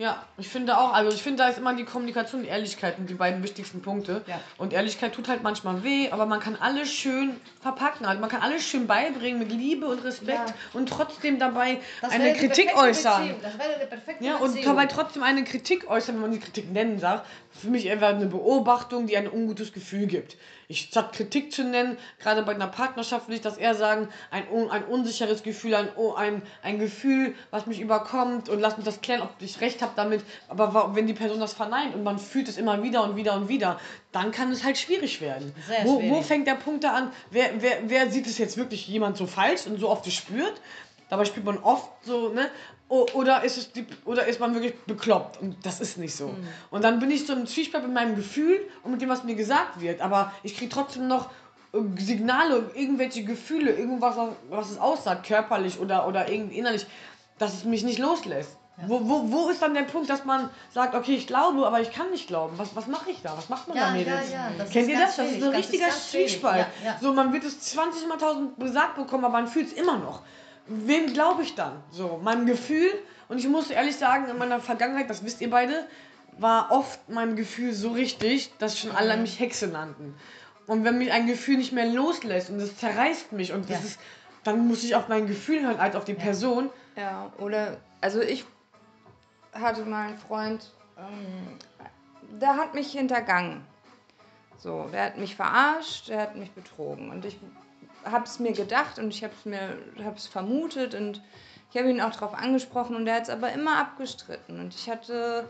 Ja, 0.00 0.24
ich 0.38 0.48
finde 0.48 0.78
auch, 0.78 0.94
also 0.94 1.14
ich 1.14 1.22
finde, 1.22 1.42
da 1.42 1.50
ist 1.50 1.58
immer 1.58 1.74
die 1.74 1.84
Kommunikation 1.84 2.40
und 2.40 2.46
Ehrlichkeit 2.46 2.96
und 2.98 3.10
die 3.10 3.14
beiden 3.14 3.42
wichtigsten 3.42 3.82
Punkte. 3.82 4.22
Ja. 4.26 4.40
Und 4.56 4.72
Ehrlichkeit 4.72 5.12
tut 5.12 5.28
halt 5.28 5.42
manchmal 5.42 5.84
weh, 5.84 6.08
aber 6.10 6.24
man 6.24 6.40
kann 6.40 6.56
alles 6.58 6.90
schön 6.90 7.38
verpacken. 7.60 8.06
Also 8.06 8.18
man 8.18 8.30
kann 8.30 8.40
alles 8.40 8.64
schön 8.66 8.86
beibringen 8.86 9.38
mit 9.38 9.52
Liebe 9.52 9.86
und 9.86 10.02
Respekt 10.02 10.48
Ja. 10.48 10.54
und 10.72 10.88
trotzdem 10.88 11.38
dabei 11.38 11.82
Das 12.00 12.12
eine 12.12 12.32
Kritik 12.32 12.74
äußern. 12.78 13.20
Beziehung. 13.28 13.42
Das 13.42 13.58
wäre 13.58 13.78
die 13.78 13.86
perfekte 13.88 14.24
Ja, 14.24 14.36
und 14.36 14.54
Beziehung. 14.54 14.74
dabei 14.74 14.86
trotzdem 14.86 15.22
eine 15.22 15.44
Kritik 15.44 15.90
äußern, 15.90 16.14
wenn 16.14 16.22
man 16.22 16.32
die 16.32 16.40
Kritik 16.40 16.72
nennen 16.72 16.98
darf. 16.98 17.20
Für 17.52 17.68
mich 17.68 17.90
einfach 17.90 18.08
eine 18.08 18.26
Beobachtung, 18.26 19.06
die 19.06 19.16
ein 19.16 19.28
ungutes 19.28 19.72
Gefühl 19.72 20.06
gibt. 20.06 20.36
Ich 20.68 20.82
statt 20.82 21.12
Kritik 21.12 21.52
zu 21.52 21.64
nennen, 21.64 21.98
gerade 22.20 22.42
bei 22.42 22.54
einer 22.54 22.68
Partnerschaft 22.68 23.28
will 23.28 23.34
ich 23.34 23.40
das 23.40 23.56
eher 23.56 23.74
sagen, 23.74 24.08
ein, 24.30 24.44
ein 24.70 24.84
unsicheres 24.84 25.42
Gefühl, 25.42 25.74
ein, 25.74 25.88
oh, 25.96 26.14
ein, 26.14 26.42
ein 26.62 26.78
Gefühl, 26.78 27.34
was 27.50 27.66
mich 27.66 27.80
überkommt 27.80 28.48
und 28.48 28.60
lass 28.60 28.76
mich 28.76 28.86
das 28.86 29.00
klären, 29.00 29.22
ob 29.22 29.30
ich 29.40 29.60
recht 29.60 29.82
habe 29.82 29.92
damit. 29.96 30.22
Aber 30.48 30.94
wenn 30.94 31.08
die 31.08 31.12
Person 31.12 31.40
das 31.40 31.52
verneint 31.52 31.94
und 31.96 32.04
man 32.04 32.20
fühlt 32.20 32.48
es 32.48 32.56
immer 32.56 32.84
wieder 32.84 33.02
und 33.02 33.16
wieder 33.16 33.34
und 33.34 33.48
wieder, 33.48 33.80
dann 34.12 34.30
kann 34.30 34.52
es 34.52 34.62
halt 34.62 34.78
schwierig 34.78 35.20
werden. 35.20 35.52
Sehr 35.66 35.84
wo, 35.84 35.96
wo 35.96 36.00
schwierig. 36.00 36.26
fängt 36.26 36.46
der 36.46 36.54
Punkt 36.54 36.84
da 36.84 36.92
an? 36.92 37.10
Wer, 37.30 37.60
wer, 37.60 37.78
wer 37.88 38.10
sieht 38.10 38.28
es 38.28 38.38
jetzt 38.38 38.56
wirklich 38.56 38.86
jemand 38.86 39.16
so 39.16 39.26
falsch 39.26 39.66
und 39.66 39.80
so 39.80 39.88
oft 39.88 40.06
es 40.06 40.14
spürt? 40.14 40.60
Dabei 41.08 41.24
spürt 41.24 41.44
man 41.44 41.58
oft 41.58 41.90
so, 42.04 42.28
ne? 42.28 42.48
Oder 42.90 43.44
ist, 43.44 43.56
es 43.56 43.70
die, 43.72 43.86
oder 44.04 44.26
ist 44.26 44.40
man 44.40 44.52
wirklich 44.52 44.76
bekloppt? 44.80 45.40
Und 45.40 45.56
das 45.64 45.80
ist 45.80 45.96
nicht 45.96 46.14
so. 46.14 46.26
Mhm. 46.28 46.48
Und 46.70 46.82
dann 46.82 46.98
bin 46.98 47.10
ich 47.12 47.24
so 47.24 47.32
im 47.34 47.46
Zwiespalt 47.46 47.84
mit 47.84 47.94
meinem 47.94 48.16
Gefühl 48.16 48.60
und 48.82 48.90
mit 48.90 49.00
dem, 49.00 49.08
was 49.08 49.22
mir 49.22 49.36
gesagt 49.36 49.80
wird. 49.80 50.00
Aber 50.00 50.32
ich 50.42 50.56
kriege 50.56 50.70
trotzdem 50.74 51.06
noch 51.06 51.30
äh, 51.72 51.78
Signale, 52.00 52.68
irgendwelche 52.74 53.22
Gefühle, 53.22 53.70
irgendwas, 53.72 54.16
was- 54.50 54.70
es 54.72 54.78
aussagt, 54.78 55.24
körperlich 55.26 55.78
oder, 55.78 56.08
oder 56.08 56.28
irgendwie 56.28 56.58
innerlich, 56.58 56.84
dass 57.38 57.54
es 57.54 57.64
mich 57.64 57.84
nicht 57.84 58.00
loslässt. 58.00 58.56
Wo, 58.86 58.98
wo, 59.08 59.30
wo 59.30 59.48
ist 59.50 59.60
dann 59.60 59.74
der 59.74 59.82
Punkt, 59.82 60.08
dass 60.08 60.24
man 60.24 60.48
sagt, 60.72 60.94
okay, 60.94 61.14
ich 61.14 61.26
glaube, 61.26 61.66
aber 61.66 61.80
ich 61.82 61.92
kann 61.92 62.10
nicht 62.10 62.26
glauben? 62.28 62.54
Was, 62.58 62.74
was 62.74 62.86
mache 62.86 63.10
ich 63.10 63.20
da? 63.22 63.36
Was 63.36 63.50
macht 63.50 63.68
man 63.68 63.76
Ja, 63.76 63.82
da, 63.84 63.88
ja, 63.90 63.94
Mädels? 63.94 64.32
ja, 64.32 64.50
das 64.56 64.70
Kennt 64.70 64.88
ihr 64.88 64.98
das? 64.98 65.16
Das 65.16 65.26
ist 65.28 65.34
ein 65.34 65.40
das 65.42 65.54
richtiger. 65.54 65.90
Zwiespalt. 65.90 66.66
Ja, 66.82 66.90
ja. 66.92 66.98
So, 67.00 67.12
man 67.12 67.30
wird 67.32 67.44
es 67.44 67.60
20 67.60 68.08
mal 68.08 68.16
tausend 68.16 68.58
gesagt 68.58 68.96
bekommen, 68.96 69.26
aber 69.26 69.32
man 69.34 69.46
fühlt 69.48 69.66
es 69.68 69.74
immer 69.74 69.98
noch. 69.98 70.22
Wem 70.72 71.12
glaube 71.12 71.42
ich 71.42 71.56
dann? 71.56 71.82
So, 71.90 72.20
meinem 72.22 72.46
Gefühl. 72.46 72.90
Und 73.28 73.38
ich 73.38 73.48
muss 73.48 73.70
ehrlich 73.70 73.96
sagen, 73.96 74.28
in 74.28 74.38
meiner 74.38 74.60
Vergangenheit, 74.60 75.10
das 75.10 75.24
wisst 75.24 75.40
ihr 75.40 75.50
beide, 75.50 75.84
war 76.38 76.70
oft 76.70 77.08
mein 77.08 77.34
Gefühl 77.34 77.72
so 77.72 77.90
richtig, 77.90 78.52
dass 78.58 78.78
schon 78.78 78.92
alle 78.92 79.16
Mhm. 79.16 79.22
mich 79.22 79.40
Hexe 79.40 79.66
nannten. 79.66 80.14
Und 80.68 80.84
wenn 80.84 80.98
mich 80.98 81.10
ein 81.12 81.26
Gefühl 81.26 81.56
nicht 81.58 81.72
mehr 81.72 81.86
loslässt 81.86 82.50
und 82.50 82.60
es 82.60 82.76
zerreißt 82.76 83.32
mich 83.32 83.52
und 83.52 83.68
das 83.68 83.80
Ja. 83.80 83.84
ist, 83.84 84.00
dann 84.44 84.68
muss 84.68 84.84
ich 84.84 84.94
auf 84.94 85.08
mein 85.08 85.26
Gefühl 85.26 85.60
hören 85.62 85.78
als 85.80 85.96
auf 85.96 86.04
die 86.04 86.14
Person. 86.14 86.70
Ja, 86.96 87.32
oder, 87.38 87.76
also 88.00 88.20
ich 88.20 88.44
hatte 89.52 89.84
mal 89.84 90.08
einen 90.08 90.18
Freund, 90.18 90.72
ähm, 90.96 91.58
der 92.40 92.56
hat 92.56 92.74
mich 92.74 92.92
hintergangen. 92.92 93.62
So, 94.56 94.88
der 94.92 95.06
hat 95.06 95.18
mich 95.18 95.34
verarscht, 95.34 96.08
der 96.08 96.20
hat 96.22 96.36
mich 96.36 96.52
betrogen. 96.52 97.10
Und 97.10 97.24
ich 97.24 97.38
habe 98.04 98.24
es 98.24 98.38
mir 98.38 98.52
gedacht 98.52 98.98
und 98.98 99.08
ich 99.08 99.24
habe 99.24 99.34
es 100.16 100.26
vermutet 100.26 100.94
und 100.94 101.22
ich 101.70 101.78
habe 101.78 101.90
ihn 101.90 102.00
auch 102.00 102.12
darauf 102.12 102.34
angesprochen 102.34 102.96
und 102.96 103.04
der 103.04 103.16
hat 103.16 103.22
es 103.24 103.30
aber 103.30 103.52
immer 103.52 103.78
abgestritten. 103.78 104.58
Und 104.58 104.74
ich 104.74 104.90
hatte 104.90 105.48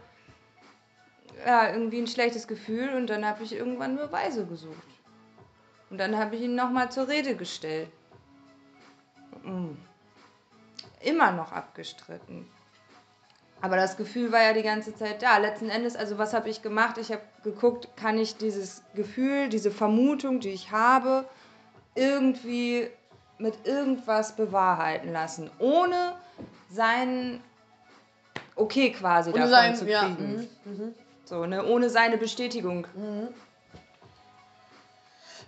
ja, 1.47 1.73
irgendwie 1.73 1.99
ein 1.99 2.07
schlechtes 2.07 2.47
Gefühl 2.47 2.91
und 2.95 3.09
dann 3.09 3.25
habe 3.25 3.43
ich 3.43 3.55
irgendwann 3.55 3.97
Beweise 3.97 4.45
gesucht. 4.47 4.77
Und 5.89 5.99
dann 5.99 6.17
habe 6.17 6.37
ich 6.37 6.43
ihn 6.43 6.55
nochmal 6.55 6.91
zur 6.93 7.09
Rede 7.09 7.35
gestellt. 7.35 7.91
Mm. 9.43 9.73
Immer 11.01 11.33
noch 11.33 11.53
abgestritten. 11.53 12.47
Aber 13.63 13.77
das 13.77 13.97
Gefühl 13.97 14.33
war 14.33 14.43
ja 14.43 14.53
die 14.53 14.63
ganze 14.63 14.95
Zeit 14.95 15.23
da. 15.23 15.39
Letzten 15.39 15.69
Endes, 15.69 15.97
also 15.97 16.19
was 16.19 16.33
habe 16.33 16.49
ich 16.49 16.63
gemacht? 16.63 16.99
Ich 16.99 17.11
habe 17.11 17.23
geguckt, 17.43 17.89
kann 17.97 18.19
ich 18.19 18.37
dieses 18.37 18.83
Gefühl, 18.95 19.49
diese 19.49 19.71
Vermutung, 19.71 20.41
die 20.41 20.51
ich 20.51 20.71
habe, 20.71 21.29
irgendwie 22.01 22.89
mit 23.39 23.67
irgendwas 23.67 24.35
bewahrheiten 24.35 25.13
lassen, 25.13 25.51
ohne 25.59 26.15
sein 26.71 27.41
Okay 28.57 28.91
quasi 28.93 29.31
Und 29.31 29.37
davon 29.37 29.51
sein, 29.51 29.77
zu 29.77 29.89
ja, 29.89 30.01
kriegen. 30.01 30.49
mhm, 30.65 30.73
mhm. 30.73 30.95
So, 31.25 31.47
ne, 31.47 31.65
ohne 31.65 31.89
seine 31.89 32.19
Bestätigung. 32.19 32.87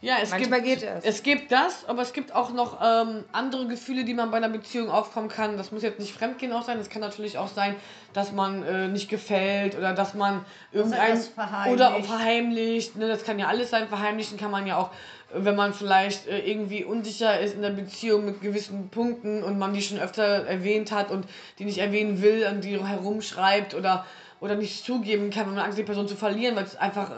Ja, 0.02 0.16
es 0.20 0.30
Manchmal 0.30 0.62
gibt, 0.62 0.80
geht 0.80 0.90
es. 0.90 1.04
Es 1.04 1.22
gibt 1.22 1.52
das, 1.52 1.88
aber 1.88 2.02
es 2.02 2.12
gibt 2.12 2.34
auch 2.34 2.52
noch 2.52 2.80
ähm, 2.82 3.22
andere 3.30 3.68
Gefühle, 3.68 4.04
die 4.04 4.14
man 4.14 4.32
bei 4.32 4.38
einer 4.38 4.48
Beziehung 4.48 4.90
aufkommen 4.90 5.28
kann. 5.28 5.56
Das 5.56 5.70
muss 5.70 5.84
jetzt 5.84 6.00
nicht 6.00 6.12
Fremdgehen 6.12 6.52
auch 6.52 6.64
sein. 6.64 6.80
Es 6.80 6.90
kann 6.90 7.00
natürlich 7.00 7.38
auch 7.38 7.46
sein, 7.46 7.76
dass 8.12 8.32
man 8.32 8.64
äh, 8.64 8.88
nicht 8.88 9.08
gefällt 9.08 9.78
oder 9.78 9.94
dass 9.94 10.14
man 10.14 10.44
irgendein 10.72 11.18
verheimlicht. 11.18 11.74
oder 11.74 12.02
verheimlicht. 12.02 12.96
Ne, 12.96 13.06
das 13.06 13.22
kann 13.22 13.38
ja 13.38 13.46
alles 13.46 13.70
sein. 13.70 13.86
Verheimlichen 13.86 14.38
kann 14.38 14.50
man 14.50 14.66
ja 14.66 14.76
auch, 14.76 14.90
wenn 15.32 15.54
man 15.54 15.72
vielleicht 15.72 16.26
äh, 16.26 16.40
irgendwie 16.40 16.82
unsicher 16.82 17.38
ist 17.38 17.54
in 17.54 17.62
der 17.62 17.70
Beziehung 17.70 18.24
mit 18.24 18.40
gewissen 18.40 18.88
Punkten 18.88 19.44
und 19.44 19.56
man 19.56 19.72
die 19.72 19.82
schon 19.82 20.00
öfter 20.00 20.24
erwähnt 20.24 20.90
hat 20.90 21.12
und 21.12 21.26
die 21.60 21.64
nicht 21.64 21.78
erwähnen 21.78 22.20
will 22.22 22.44
und 22.50 22.64
die 22.64 22.76
herumschreibt 22.84 23.72
oder 23.76 24.04
oder 24.42 24.56
nicht 24.56 24.84
zugeben 24.84 25.30
kann, 25.30 25.46
wenn 25.46 25.54
man 25.54 25.64
Angst 25.64 25.78
hat, 25.78 25.84
die 25.84 25.86
Person 25.86 26.08
zu 26.08 26.16
verlieren, 26.16 26.56
weil 26.56 26.64
es 26.64 26.74
einfach 26.76 27.12
äh, 27.12 27.14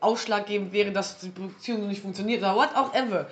ausschlaggebend 0.00 0.72
wäre, 0.72 0.90
dass 0.90 1.18
die 1.18 1.28
Beziehung 1.28 1.82
so 1.82 1.86
nicht 1.86 2.02
funktioniert 2.02 2.40
oder 2.42 2.56
what 2.56 2.74
auch 2.74 2.92
ever. 2.92 3.28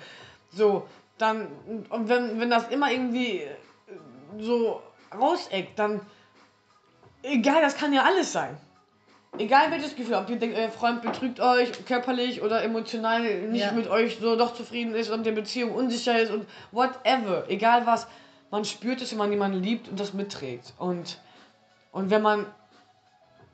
So, 0.53 0.87
dann, 1.17 1.47
und 1.89 2.07
wenn, 2.07 2.39
wenn 2.39 2.49
das 2.49 2.69
immer 2.69 2.89
irgendwie 2.89 3.39
äh, 3.41 3.49
so 4.39 4.81
rauseckt, 5.13 5.77
dann, 5.77 5.99
egal, 7.23 7.61
das 7.61 7.75
kann 7.75 7.91
ja 7.91 8.03
alles 8.03 8.31
sein. 8.31 8.55
Egal 9.37 9.69
welches 9.69 9.97
Gefühl, 9.97 10.15
ob 10.15 10.29
ihr 10.29 10.37
denkt, 10.37 10.57
euer 10.57 10.69
Freund 10.69 11.01
betrügt 11.01 11.41
euch 11.41 11.85
körperlich 11.85 12.41
oder 12.41 12.63
emotional 12.63 13.21
nicht 13.49 13.65
Ja. 13.65 13.73
mit 13.73 13.89
euch 13.89 14.17
so 14.21 14.37
doch 14.37 14.53
zufrieden 14.53 14.95
ist 14.95 15.09
und 15.09 15.25
der 15.25 15.33
Beziehung 15.33 15.73
unsicher 15.75 16.17
ist 16.17 16.31
und 16.31 16.47
whatever, 16.71 17.43
egal 17.49 17.85
was, 17.85 18.07
man 18.49 18.63
spürt 18.63 19.01
es, 19.01 19.11
wenn 19.11 19.17
man 19.17 19.31
jemanden 19.31 19.61
liebt 19.61 19.89
und 19.89 19.99
das 19.99 20.13
mitträgt. 20.13 20.73
Und, 20.77 21.19
und 21.91 22.11
wenn 22.11 22.21
man 22.21 22.45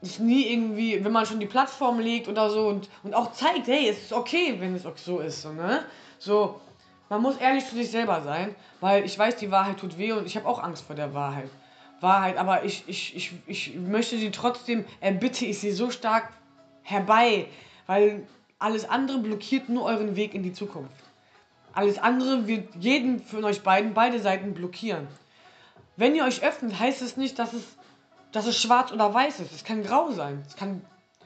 es 0.01 0.19
nie 0.19 0.51
irgendwie, 0.51 1.03
wenn 1.03 1.11
man 1.11 1.25
schon 1.25 1.39
die 1.39 1.45
Plattform 1.45 1.99
legt 1.99 2.27
oder 2.27 2.49
so 2.49 2.67
und, 2.67 2.89
und 3.03 3.13
auch 3.13 3.31
zeigt, 3.33 3.67
hey, 3.67 3.89
es 3.89 3.99
ist 4.03 4.13
okay, 4.13 4.55
wenn 4.59 4.75
es 4.75 4.85
auch 4.85 4.97
so 4.97 5.19
ist, 5.19 5.43
so, 5.43 5.51
ne? 5.51 5.83
So, 6.17 6.59
man 7.09 7.21
muss 7.21 7.37
ehrlich 7.37 7.65
zu 7.65 7.75
sich 7.75 7.91
selber 7.91 8.21
sein, 8.21 8.55
weil 8.79 9.05
ich 9.05 9.17
weiß, 9.17 9.35
die 9.35 9.51
Wahrheit 9.51 9.77
tut 9.77 9.97
weh 9.97 10.13
und 10.13 10.25
ich 10.25 10.35
habe 10.37 10.47
auch 10.47 10.61
Angst 10.61 10.85
vor 10.85 10.95
der 10.95 11.13
Wahrheit. 11.13 11.49
Wahrheit, 11.99 12.37
aber 12.37 12.63
ich, 12.63 12.83
ich, 12.87 13.15
ich, 13.15 13.33
ich 13.45 13.75
möchte 13.75 14.17
sie 14.17 14.31
trotzdem, 14.31 14.85
erbitte 15.01 15.45
ich 15.45 15.59
sie 15.59 15.71
so 15.71 15.91
stark 15.91 16.29
herbei, 16.83 17.47
weil 17.85 18.27
alles 18.57 18.89
andere 18.89 19.19
blockiert 19.19 19.69
nur 19.69 19.85
euren 19.85 20.15
Weg 20.15 20.33
in 20.33 20.43
die 20.43 20.53
Zukunft. 20.53 20.95
Alles 21.73 21.99
andere 21.99 22.47
wird 22.47 22.75
jeden 22.79 23.21
von 23.23 23.43
euch 23.43 23.61
beiden, 23.61 23.93
beide 23.93 24.19
Seiten 24.19 24.53
blockieren. 24.53 25.07
Wenn 25.95 26.15
ihr 26.15 26.23
euch 26.23 26.43
öffnet, 26.43 26.79
heißt 26.79 27.01
es 27.01 27.17
nicht, 27.17 27.37
dass 27.39 27.53
es, 27.53 27.63
dass 28.31 28.45
es 28.45 28.61
schwarz 28.61 28.91
oder 28.91 29.13
weiß 29.13 29.39
ist. 29.39 29.51
Es 29.51 29.63
kann 29.63 29.83
grau 29.83 30.11
sein. 30.11 30.43
Es 30.47 30.55
kann 30.55 30.81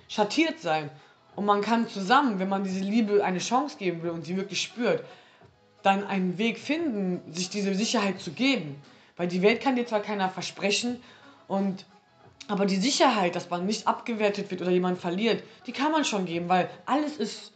schattiert 0.08 0.60
sein. 0.60 0.90
Und 1.36 1.46
man 1.46 1.62
kann 1.62 1.88
zusammen, 1.88 2.40
wenn 2.40 2.50
man 2.50 2.64
diese 2.64 2.80
Liebe 2.80 3.24
eine 3.24 3.40
Chance 3.40 3.78
geben 3.78 4.04
will 4.04 4.12
und 4.12 4.26
sie 4.26 4.38
wirklich 4.38 4.62
spürt, 4.62 5.04
dann 5.84 6.06
einen 6.06 6.38
Weg 6.38 6.58
finden, 6.58 7.22
sich 7.32 7.50
diese 7.50 7.76
Sicherheit 7.76 8.20
zu 8.20 8.32
geben. 8.32 8.82
Weil 9.18 9.28
die 9.28 9.42
Welt 9.42 9.62
kann 9.62 9.76
dir 9.76 9.86
zwar 9.86 10.02
keiner 10.02 10.30
versprechen, 10.30 11.02
und, 11.48 11.86
aber 12.48 12.66
die 12.66 12.78
Sicherheit, 12.78 13.36
dass 13.36 13.50
man 13.50 13.66
nicht 13.66 13.88
abgewertet 13.88 14.50
wird 14.50 14.62
oder 14.62 14.72
jemand 14.72 15.00
verliert, 15.00 15.44
die 15.68 15.72
kann 15.72 15.92
man 15.92 16.06
schon 16.06 16.26
geben, 16.26 16.50
weil 16.50 16.70
alles 16.86 17.18
ist 17.18 17.52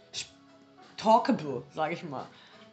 talkable, 0.97 1.63
sage 1.73 1.93
ich 1.93 2.03
mal. 2.03 2.27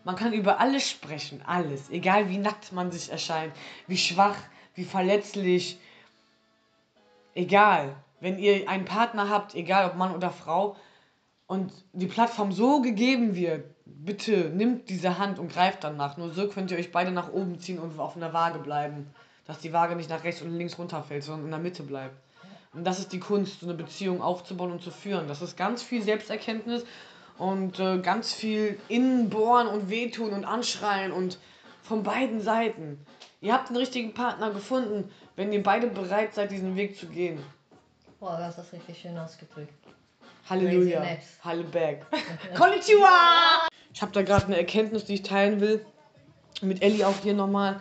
Man 0.05 0.17
kann 0.17 0.33
über 0.33 0.61
alles 0.61 0.89
sprechen, 0.89 1.43
alles. 1.47 1.91
Egal 1.91 2.29
wie 2.29 2.39
nackt 2.39 2.73
man 2.73 2.93
sich 2.93 3.11
erscheint, 3.11 3.53
wie 3.87 3.99
schwach, 3.99 4.37
wie 4.75 4.85
verletzlich. 4.85 5.79
Egal. 7.37 7.95
Wenn 8.19 8.39
ihr 8.39 8.69
einen 8.69 8.87
Partner 8.87 9.29
habt, 9.29 9.55
egal 9.55 9.91
ob 9.91 9.97
Mann 9.97 10.15
oder 10.15 10.31
Frau, 10.31 10.75
und 11.47 11.71
die 11.93 12.07
Plattform 12.07 12.51
so 12.51 12.81
gegeben 12.81 13.37
wird, 13.37 13.67
bitte 13.85 14.51
nimmt 14.51 14.89
diese 14.89 15.19
Hand 15.19 15.39
und 15.39 15.53
greift 15.53 15.85
danach. 15.85 16.17
Nur 16.17 16.33
so 16.33 16.49
könnt 16.49 16.71
ihr 16.71 16.79
euch 16.79 16.91
beide 16.91 17.13
nach 17.13 17.31
oben 17.31 17.61
ziehen 17.61 17.79
und 17.79 18.01
auf 18.01 18.17
einer 18.17 18.33
Waage 18.33 18.59
bleiben. 18.59 19.15
Dass 19.47 19.61
die 19.61 19.73
Waage 19.73 19.95
nicht 19.95 20.11
nach 20.11 20.25
rechts 20.25 20.43
und 20.43 20.57
links 20.57 20.79
runterfällt, 20.79 21.23
sondern 21.23 21.45
in 21.45 21.51
der 21.51 21.61
Mitte 21.61 21.83
bleibt. 21.83 22.17
Und 22.73 22.85
das 22.85 22.99
ist 22.99 23.13
die 23.13 23.21
Kunst, 23.21 23.61
so 23.61 23.67
eine 23.67 23.77
Beziehung 23.77 24.23
aufzubauen 24.23 24.73
und 24.73 24.83
zu 24.83 24.91
führen. 24.91 25.29
Das 25.29 25.41
ist 25.41 25.57
ganz 25.57 25.83
viel 25.83 26.03
Selbsterkenntnis 26.03 26.85
und 27.39 27.79
äh, 27.79 27.99
ganz 27.99 28.33
viel 28.33 28.81
Innenbohren 28.89 29.69
und 29.69 29.89
Wehtun 29.91 30.33
und 30.33 30.47
Anschreien 30.47 31.13
und 31.13 31.39
von 31.83 32.03
beiden 32.03 32.41
Seiten. 32.41 32.99
Ihr 33.41 33.53
habt 33.53 33.69
den 33.69 33.77
richtigen 33.77 34.15
Partner 34.15 34.51
gefunden, 34.51 35.11
wenn 35.37 35.53
ihr 35.53 35.63
beide 35.63 35.87
bereit 35.87 36.35
seid, 36.35 36.51
diesen 36.51 36.77
Weg 36.77 36.99
zu 36.99 37.07
gehen. 37.07 37.43
Boah, 38.19 38.39
das 38.39 38.59
ist 38.59 38.73
richtig 38.73 38.99
schön 38.99 39.17
ausgedrückt. 39.17 39.73
Halleluja. 40.49 41.05
Halleberg. 41.43 42.07
Konnichiwa! 42.57 43.69
Ich 43.93 44.03
habe 44.03 44.13
da 44.13 44.23
gerade 44.23 44.47
eine 44.47 44.57
Erkenntnis, 44.57 45.05
die 45.05 45.15
ich 45.15 45.23
teilen 45.23 45.61
will. 45.61 45.85
Mit 46.63 46.83
Ellie 46.83 47.07
auch 47.07 47.17
hier 47.23 47.35
nochmal. 47.35 47.81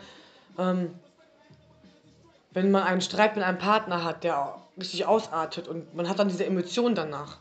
Ähm, 0.58 0.94
wenn 2.52 2.72
man 2.72 2.84
einen 2.84 3.02
Streit 3.02 3.36
mit 3.36 3.46
einem 3.46 3.58
Partner 3.58 4.04
hat, 4.04 4.24
der 4.24 4.62
richtig 4.78 5.06
ausartet 5.06 5.68
und 5.68 5.94
man 5.96 6.10
hat 6.10 6.20
dann 6.20 6.28
diese 6.28 6.46
Emotion 6.46 6.96
danach. 6.96 7.38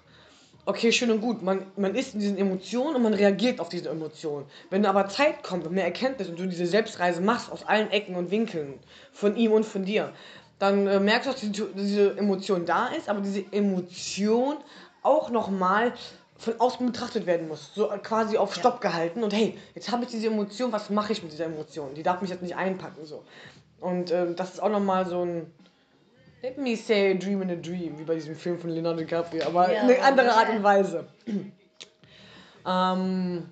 Okay, 0.66 0.92
schön 0.92 1.10
und 1.10 1.20
gut. 1.20 1.42
Man, 1.42 1.66
man 1.76 1.94
ist 1.94 2.14
in 2.14 2.20
diesen 2.20 2.38
Emotionen 2.38 2.96
und 2.96 3.02
man 3.02 3.12
reagiert 3.12 3.60
auf 3.60 3.68
diese 3.68 3.90
Emotionen. 3.90 4.46
Wenn 4.70 4.86
aber 4.86 5.08
Zeit 5.08 5.42
kommt 5.42 5.66
und 5.66 5.74
mehr 5.74 5.84
Erkenntnis 5.84 6.30
und 6.30 6.38
du 6.38 6.46
diese 6.46 6.66
Selbstreise 6.66 7.20
machst 7.20 7.52
aus 7.52 7.66
allen 7.66 7.90
Ecken 7.90 8.16
und 8.16 8.30
Winkeln, 8.30 8.78
von 9.12 9.36
ihm 9.36 9.52
und 9.52 9.66
von 9.66 9.84
dir, 9.84 10.12
dann 10.58 10.86
äh, 10.86 11.00
merkst 11.00 11.26
du, 11.26 11.32
dass 11.32 11.40
diese, 11.40 11.66
diese 11.74 12.16
Emotion 12.16 12.64
da 12.64 12.88
ist, 12.88 13.10
aber 13.10 13.20
diese 13.20 13.44
Emotion 13.52 14.56
auch 15.02 15.28
nochmal 15.28 15.92
von 16.38 16.58
außen 16.58 16.86
betrachtet 16.86 17.26
werden 17.26 17.46
muss. 17.46 17.72
So 17.74 17.88
quasi 18.02 18.38
auf 18.38 18.54
Stopp 18.54 18.80
gehalten 18.80 19.22
und 19.22 19.34
hey, 19.34 19.58
jetzt 19.74 19.92
habe 19.92 20.04
ich 20.04 20.10
diese 20.10 20.28
Emotion, 20.28 20.72
was 20.72 20.88
mache 20.88 21.12
ich 21.12 21.22
mit 21.22 21.32
dieser 21.32 21.44
Emotion? 21.44 21.94
Die 21.94 22.02
darf 22.02 22.22
mich 22.22 22.30
jetzt 22.30 22.42
nicht 22.42 22.56
einpacken. 22.56 23.04
so. 23.04 23.22
Und 23.80 24.10
äh, 24.10 24.34
das 24.34 24.54
ist 24.54 24.62
auch 24.62 24.70
nochmal 24.70 25.06
so 25.06 25.26
ein 25.26 25.52
Let 26.44 26.58
me 26.58 26.76
say 26.76 27.12
a 27.12 27.14
dream 27.14 27.40
in 27.40 27.48
a 27.48 27.56
dream, 27.56 27.98
wie 27.98 28.04
bei 28.04 28.16
diesem 28.16 28.36
Film 28.36 28.58
von 28.58 28.68
Leonardo 28.68 28.98
DiCaprio, 28.98 29.46
aber 29.46 29.72
Ja, 29.72 29.80
eine 29.80 29.98
andere. 30.02 30.30
Art 30.30 30.50
und 30.50 30.62
Weise. 30.62 31.06
ähm, 32.68 33.48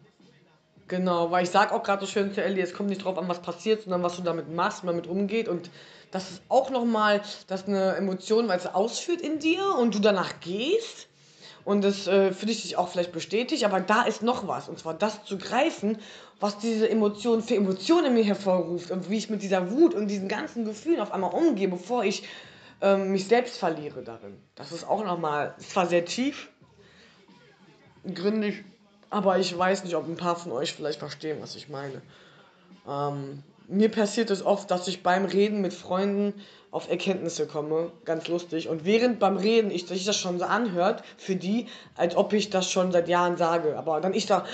genau, 0.89 1.31
weil 1.31 1.45
ich 1.45 1.49
sag 1.49 1.73
auch 1.73 1.83
gerade 1.83 2.05
so 2.05 2.13
schön 2.13 2.35
zu 2.35 2.43
Ellie, 2.43 2.63
es 2.63 2.75
kommt 2.75 2.91
nicht 2.91 3.03
drauf 3.03 3.17
an, 3.17 3.27
was 3.29 3.41
passiert, 3.41 3.85
sondern 3.85 4.03
was 4.03 4.17
du 4.17 4.23
damit 4.23 4.55
machst, 4.55 4.85
man 4.85 4.95
damit 4.95 5.09
umgeht 5.09 5.49
und 5.49 5.71
das 6.11 6.33
ist 6.33 6.43
auch 6.51 6.69
nochmal, 6.69 7.23
dass 7.47 7.67
eine 7.67 7.97
Emotion, 7.97 8.47
weil 8.49 8.59
es 8.59 8.67
ausführt 8.67 9.23
in 9.23 9.39
dir 9.39 9.75
und 9.81 9.95
du 9.95 9.99
danach 9.99 10.41
gehst 10.41 11.09
und 11.65 11.83
das 11.85 12.07
äh, 12.09 12.33
für 12.33 12.45
dich 12.45 12.77
auch 12.77 12.91
vielleicht 12.91 13.13
bestätigt, 13.13 13.65
aber 13.65 13.81
da 13.81 14.03
ist 14.03 14.23
noch 14.23 14.47
was 14.47 14.69
und 14.69 14.79
zwar 14.79 14.93
das 14.93 15.25
zu 15.25 15.39
greifen, 15.39 15.97
was 16.41 16.59
diese 16.59 16.91
Emotion 16.91 17.43
für 17.43 17.55
Emotionen 17.57 18.09
in 18.09 18.13
mir 18.13 18.25
hervorruft 18.25 18.91
und 18.91 19.09
wie 19.09 19.17
ich 19.17 19.31
mit 19.31 19.41
dieser 19.41 19.71
Wut 19.71 19.95
und 19.95 20.09
diesen 20.09 20.29
ganzen 20.29 20.67
Gefühlen 20.67 21.01
auf 21.01 21.11
einmal 21.11 21.33
umgehe, 21.33 21.69
bevor 21.69 22.05
ich 22.05 22.25
ähm, 22.83 23.13
mich 23.13 23.27
selbst 23.29 23.57
verliere 23.57 24.03
darin. 24.03 24.37
Das 24.57 24.73
ist 24.73 24.85
auch 24.85 25.05
nochmal, 25.05 25.55
zwar 25.59 25.87
sehr 25.87 26.05
tief, 26.05 26.51
gründig, 28.13 28.65
aber 29.09 29.39
ich 29.39 29.57
weiß 29.57 29.85
nicht, 29.85 29.95
ob 29.95 30.07
ein 30.07 30.17
paar 30.17 30.37
von 30.37 30.53
euch 30.53 30.73
vielleicht 30.75 30.99
verstehen, 30.99 31.39
was 31.41 31.55
ich 31.55 31.69
meine. 31.69 32.03
Ähm, 32.87 33.43
mir 33.69 33.91
passiert 33.91 34.31
es 34.31 34.45
oft, 34.45 34.71
dass 34.71 34.89
ich 34.89 35.03
beim 35.03 35.25
Reden 35.25 35.61
mit 35.61 35.73
Freunden 35.73 36.35
auf 36.73 36.91
Erkenntnisse 36.91 37.47
komme, 37.47 37.93
ganz 38.05 38.29
lustig. 38.29 38.69
Und 38.69 38.85
während 38.85 39.21
beim 39.21 39.37
Reden 39.37 39.71
ich, 39.71 39.87
sich 39.87 40.05
das 40.05 40.17
schon 40.17 40.39
so 40.39 40.47
anhört, 40.47 41.05
für 41.17 41.37
die, 41.37 41.69
als 41.97 42.17
ob 42.17 42.33
ich 42.33 42.51
das 42.51 42.71
schon 42.71 42.91
seit 42.91 43.09
Jahren 43.09 43.37
sage. 43.37 43.79
Aber 43.79 44.01
dann 44.01 44.15
ich 44.15 44.27
da, 44.27 44.45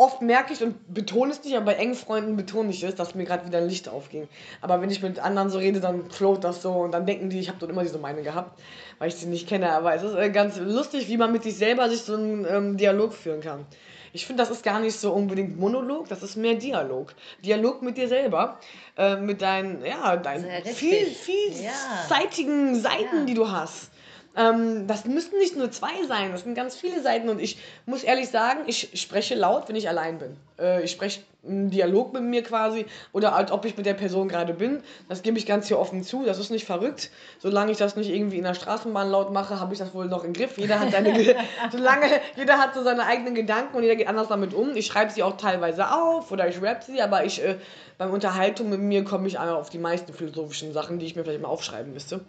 oft 0.00 0.22
merke 0.22 0.54
ich 0.54 0.62
und 0.62 0.94
betone 0.94 1.30
es 1.30 1.44
nicht, 1.44 1.54
aber 1.56 1.66
bei 1.66 1.74
engen 1.74 1.94
Freunden 1.94 2.34
betone 2.34 2.70
ich 2.70 2.82
es, 2.82 2.94
dass 2.94 3.14
mir 3.14 3.24
gerade 3.24 3.46
wieder 3.46 3.58
ein 3.58 3.68
Licht 3.68 3.86
aufging. 3.86 4.28
Aber 4.62 4.80
wenn 4.80 4.88
ich 4.90 5.02
mit 5.02 5.18
anderen 5.18 5.50
so 5.50 5.58
rede, 5.58 5.78
dann 5.78 6.10
float 6.10 6.42
das 6.42 6.62
so 6.62 6.72
und 6.72 6.92
dann 6.92 7.04
denken 7.04 7.28
die, 7.28 7.38
ich 7.38 7.48
habe 7.48 7.58
dort 7.60 7.70
immer 7.70 7.82
diese 7.82 7.98
Meinung 7.98 8.24
gehabt, 8.24 8.58
weil 8.98 9.08
ich 9.08 9.16
sie 9.16 9.26
nicht 9.26 9.46
kenne. 9.46 9.70
Aber 9.72 9.94
es 9.94 10.02
ist 10.02 10.14
äh, 10.14 10.30
ganz 10.30 10.56
lustig, 10.56 11.08
wie 11.08 11.18
man 11.18 11.32
mit 11.32 11.42
sich 11.42 11.54
selber 11.54 11.90
sich 11.90 12.00
so 12.00 12.14
einen 12.14 12.46
ähm, 12.48 12.76
Dialog 12.78 13.12
führen 13.12 13.42
kann. 13.42 13.66
Ich 14.14 14.26
finde, 14.26 14.42
das 14.42 14.50
ist 14.50 14.64
gar 14.64 14.80
nicht 14.80 14.98
so 14.98 15.12
unbedingt 15.12 15.58
Monolog, 15.58 16.08
das 16.08 16.22
ist 16.22 16.34
mehr 16.34 16.54
Dialog. 16.54 17.14
Dialog 17.44 17.82
mit 17.82 17.98
dir 17.98 18.08
selber, 18.08 18.58
äh, 18.96 19.16
mit 19.16 19.42
deinen, 19.42 19.84
ja, 19.84 20.16
deinen 20.16 20.46
viel, 20.64 21.08
Ja. 21.08 21.70
vielseitigen 22.08 22.80
Seiten, 22.80 23.18
Ja. 23.18 23.24
die 23.26 23.34
du 23.34 23.50
hast. 23.50 23.90
Ähm, 24.36 24.86
das 24.86 25.04
müssen 25.06 25.38
nicht 25.38 25.56
nur 25.56 25.72
zwei 25.72 26.04
sein, 26.06 26.30
das 26.30 26.42
sind 26.42 26.54
ganz 26.54 26.76
viele 26.76 27.02
Seiten 27.02 27.28
und 27.28 27.40
ich 27.40 27.58
muss 27.84 28.04
ehrlich 28.04 28.28
sagen, 28.28 28.60
ich 28.66 28.90
spreche 28.94 29.34
laut, 29.34 29.68
wenn 29.68 29.74
ich 29.74 29.88
allein 29.88 30.18
bin. 30.18 30.36
Äh, 30.56 30.84
ich 30.84 30.92
spreche 30.92 31.22
einen 31.44 31.70
Dialog 31.70 32.12
mit 32.12 32.22
mir 32.22 32.44
quasi 32.44 32.86
oder 33.12 33.34
als 33.34 33.50
ob 33.50 33.64
ich 33.64 33.76
mit 33.76 33.86
der 33.86 33.94
Person 33.94 34.28
gerade 34.28 34.54
bin. 34.54 34.82
Das 35.08 35.22
gebe 35.22 35.36
ich 35.36 35.46
ganz 35.46 35.66
hier 35.66 35.80
offen 35.80 36.04
zu, 36.04 36.24
das 36.24 36.38
ist 36.38 36.50
nicht 36.50 36.64
verrückt. 36.64 37.10
Solange 37.40 37.72
ich 37.72 37.78
das 37.78 37.96
nicht 37.96 38.08
irgendwie 38.08 38.38
in 38.38 38.44
der 38.44 38.54
Straßenbahn 38.54 39.10
laut 39.10 39.32
mache, 39.32 39.58
habe 39.58 39.72
ich 39.72 39.80
das 39.80 39.94
wohl 39.94 40.06
noch 40.06 40.22
im 40.22 40.32
Griff. 40.32 40.58
Jeder 40.58 40.78
hat 40.78 40.92
seine, 40.92 41.12
Ge- 41.12 41.34
solange 41.72 42.06
jeder 42.36 42.58
hat 42.58 42.74
so 42.74 42.84
seine 42.84 43.06
eigenen 43.06 43.34
Gedanken 43.34 43.76
und 43.76 43.82
jeder 43.82 43.96
geht 43.96 44.06
anders 44.06 44.28
damit 44.28 44.54
um. 44.54 44.76
Ich 44.76 44.86
schreibe 44.86 45.10
sie 45.10 45.24
auch 45.24 45.38
teilweise 45.38 45.90
auf 45.90 46.30
oder 46.30 46.46
ich 46.46 46.62
rap 46.62 46.84
sie, 46.84 47.02
aber 47.02 47.24
ich 47.24 47.42
äh, 47.42 47.56
beim 47.98 48.12
Unterhaltung 48.12 48.68
mit 48.70 48.80
mir 48.80 49.02
komme 49.02 49.26
ich 49.26 49.38
auf 49.40 49.70
die 49.70 49.78
meisten 49.78 50.12
philosophischen 50.12 50.72
Sachen, 50.72 51.00
die 51.00 51.06
ich 51.06 51.16
mir 51.16 51.24
vielleicht 51.24 51.42
mal 51.42 51.48
aufschreiben 51.48 51.92
müsste. 51.92 52.20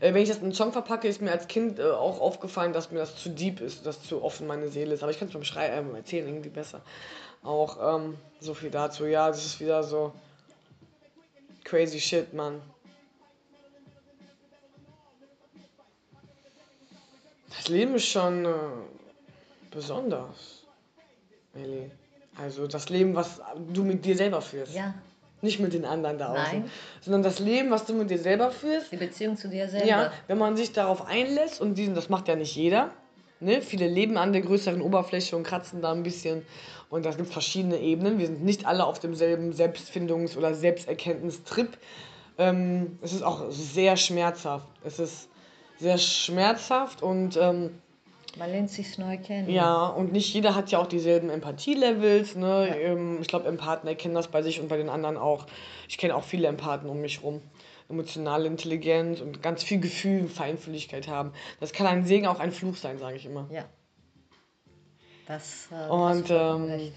Äh, 0.00 0.14
wenn 0.14 0.22
ich 0.22 0.28
das 0.28 0.38
in 0.38 0.44
einen 0.44 0.54
Song 0.54 0.72
verpacke, 0.72 1.08
ist 1.08 1.20
mir 1.20 1.32
als 1.32 1.48
Kind 1.48 1.78
äh, 1.78 1.90
auch 1.90 2.20
aufgefallen, 2.20 2.72
dass 2.72 2.90
mir 2.90 2.98
das 2.98 3.16
zu 3.16 3.28
deep 3.28 3.60
ist, 3.60 3.86
dass 3.86 4.02
zu 4.02 4.22
offen 4.22 4.46
meine 4.46 4.68
Seele 4.68 4.94
ist. 4.94 5.02
Aber 5.02 5.12
ich 5.12 5.18
kann 5.18 5.28
es 5.28 5.34
beim 5.34 5.44
Schrei 5.44 5.66
äh, 5.66 5.82
Erzählen 5.94 6.26
irgendwie 6.26 6.48
besser. 6.48 6.80
Auch 7.42 7.96
ähm, 7.96 8.16
so 8.40 8.54
viel 8.54 8.70
dazu. 8.70 9.06
Ja, 9.06 9.28
das 9.28 9.44
ist 9.44 9.60
wieder 9.60 9.82
so 9.82 10.12
crazy 11.64 12.00
shit, 12.00 12.32
Mann. 12.34 12.60
Das 17.48 17.68
Leben 17.68 17.94
ist 17.94 18.06
schon 18.06 18.44
äh, 18.44 18.52
besonders, 19.70 20.64
Ellie. 21.54 21.90
Also 22.36 22.66
das 22.66 22.88
Leben, 22.88 23.14
was 23.14 23.40
du 23.72 23.84
mit 23.84 24.04
dir 24.04 24.16
selber 24.16 24.40
führst. 24.40 24.72
Ja, 24.74 24.94
Nicht 25.42 25.60
mit 25.60 25.72
den 25.72 25.84
anderen 25.84 26.18
da 26.18 26.32
außen. 26.32 26.60
Nein. 26.60 26.70
Sondern 27.00 27.22
das 27.22 27.38
Leben, 27.38 27.70
was 27.70 27.86
du 27.86 27.94
mit 27.94 28.10
dir 28.10 28.18
selber 28.18 28.50
führst. 28.50 28.92
die 28.92 28.96
Beziehung 28.96 29.36
zu 29.36 29.48
dir 29.48 29.68
selber. 29.68 29.86
Ja, 29.86 30.12
wenn 30.26 30.38
man 30.38 30.56
sich 30.56 30.72
darauf 30.72 31.06
einlässt 31.06 31.60
und 31.60 31.76
diesen, 31.76 31.94
das 31.94 32.08
macht 32.08 32.28
ja 32.28 32.36
nicht 32.36 32.54
jeder. 32.54 32.90
Ne? 33.40 33.62
Viele 33.62 33.88
leben 33.88 34.18
an 34.18 34.32
der 34.32 34.42
größeren 34.42 34.82
Oberfläche 34.82 35.36
und 35.36 35.44
kratzen 35.44 35.80
da 35.80 35.92
ein 35.92 36.02
bisschen. 36.02 36.44
Und 36.90 37.06
da 37.06 37.10
gibt 37.10 37.28
es 37.28 37.32
verschiedene 37.32 37.78
Ebenen. 37.78 38.18
Wir 38.18 38.26
sind 38.26 38.44
nicht 38.44 38.66
alle 38.66 38.84
auf 38.84 38.98
demselben 38.98 39.52
Selbstfindungs- 39.52 40.36
oder 40.36 40.54
Selbsterkenntnistrip. 40.54 41.78
Ähm, 42.36 42.98
es 43.00 43.12
ist 43.12 43.22
auch 43.22 43.50
sehr 43.50 43.96
schmerzhaft. 43.96 44.66
Es 44.84 44.98
ist 44.98 45.28
sehr 45.78 45.98
schmerzhaft 45.98 47.02
und 47.02 47.38
ähm, 47.40 47.80
Man 48.38 48.50
lernt 48.50 48.70
sich 48.70 48.96
neu 48.98 49.18
kennen. 49.18 49.50
ja, 49.50 49.86
und 49.86 50.12
nicht 50.12 50.32
jeder 50.32 50.54
hat 50.54 50.70
ja 50.70 50.78
auch 50.78 50.86
dieselben 50.86 51.30
Empathielevels. 51.30 52.36
Ne? 52.36 52.68
Ja. 52.68 52.74
Ähm, 52.76 53.18
ich 53.20 53.28
glaube, 53.28 53.48
Empathen 53.48 53.88
erkennen 53.88 54.14
das 54.14 54.28
bei 54.28 54.42
sich 54.42 54.60
und 54.60 54.68
bei 54.68 54.76
den 54.76 54.88
anderen 54.88 55.16
auch. 55.16 55.46
Ich 55.88 55.98
kenne 55.98 56.14
auch 56.14 56.24
viele 56.24 56.46
Empathen 56.48 56.88
um 56.88 57.00
mich 57.00 57.22
rum. 57.22 57.42
Emotional 57.88 58.46
intelligent 58.46 59.20
und 59.20 59.42
ganz 59.42 59.64
viel 59.64 59.80
Gefühl, 59.80 60.28
Feinfühligkeit 60.28 61.08
haben. 61.08 61.32
Das 61.58 61.72
kann 61.72 61.88
ein 61.88 62.04
Segen, 62.04 62.28
auch 62.28 62.38
ein 62.38 62.52
Fluch 62.52 62.76
sein, 62.76 62.98
sage 62.98 63.16
ich 63.16 63.26
immer. 63.26 63.48
Ja. 63.50 63.64
Das, 65.26 65.68
äh, 65.72 65.88
Und 65.90 66.30
ähm, 66.30 66.92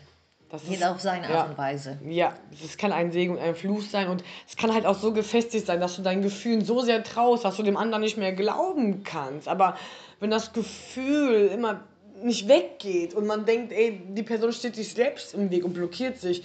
das 0.54 0.64
ist, 0.64 0.70
Jeder 0.70 0.92
auf 0.92 1.02
seine 1.02 1.28
ja. 1.28 1.42
Art 1.42 1.50
und 1.50 1.58
Weise. 1.58 1.98
Ja, 2.08 2.36
es 2.64 2.78
kann 2.78 2.92
ein 2.92 3.12
Segen 3.12 3.34
und 3.34 3.40
ein 3.40 3.56
Fluch 3.56 3.82
sein 3.82 4.08
und 4.08 4.24
es 4.48 4.56
kann 4.56 4.72
halt 4.72 4.86
auch 4.86 4.94
so 4.94 5.12
gefestigt 5.12 5.66
sein, 5.66 5.82
dass 5.82 5.96
du 5.96 6.04
deinen 6.04 6.22
Gefühlen 6.22 6.64
so 6.64 6.82
sehr 6.82 7.04
traust, 7.04 7.44
dass 7.44 7.58
du 7.58 7.64
dem 7.64 7.76
anderen 7.76 8.04
nicht 8.04 8.18
mehr 8.18 8.34
glauben 8.34 9.04
kannst. 9.04 9.48
Aber 9.48 9.76
wenn 10.24 10.32
das 10.32 10.54
Gefühl 10.54 11.50
immer 11.54 11.84
nicht 12.24 12.48
weggeht 12.48 13.14
und 13.14 13.28
man 13.28 13.46
denkt, 13.46 13.74
ey, 13.74 14.02
die 14.08 14.24
Person 14.24 14.54
steht 14.54 14.78
sich 14.78 14.94
selbst 14.94 15.34
im 15.34 15.52
Weg 15.52 15.66
und 15.66 15.74
blockiert 15.74 16.18
sich, 16.18 16.44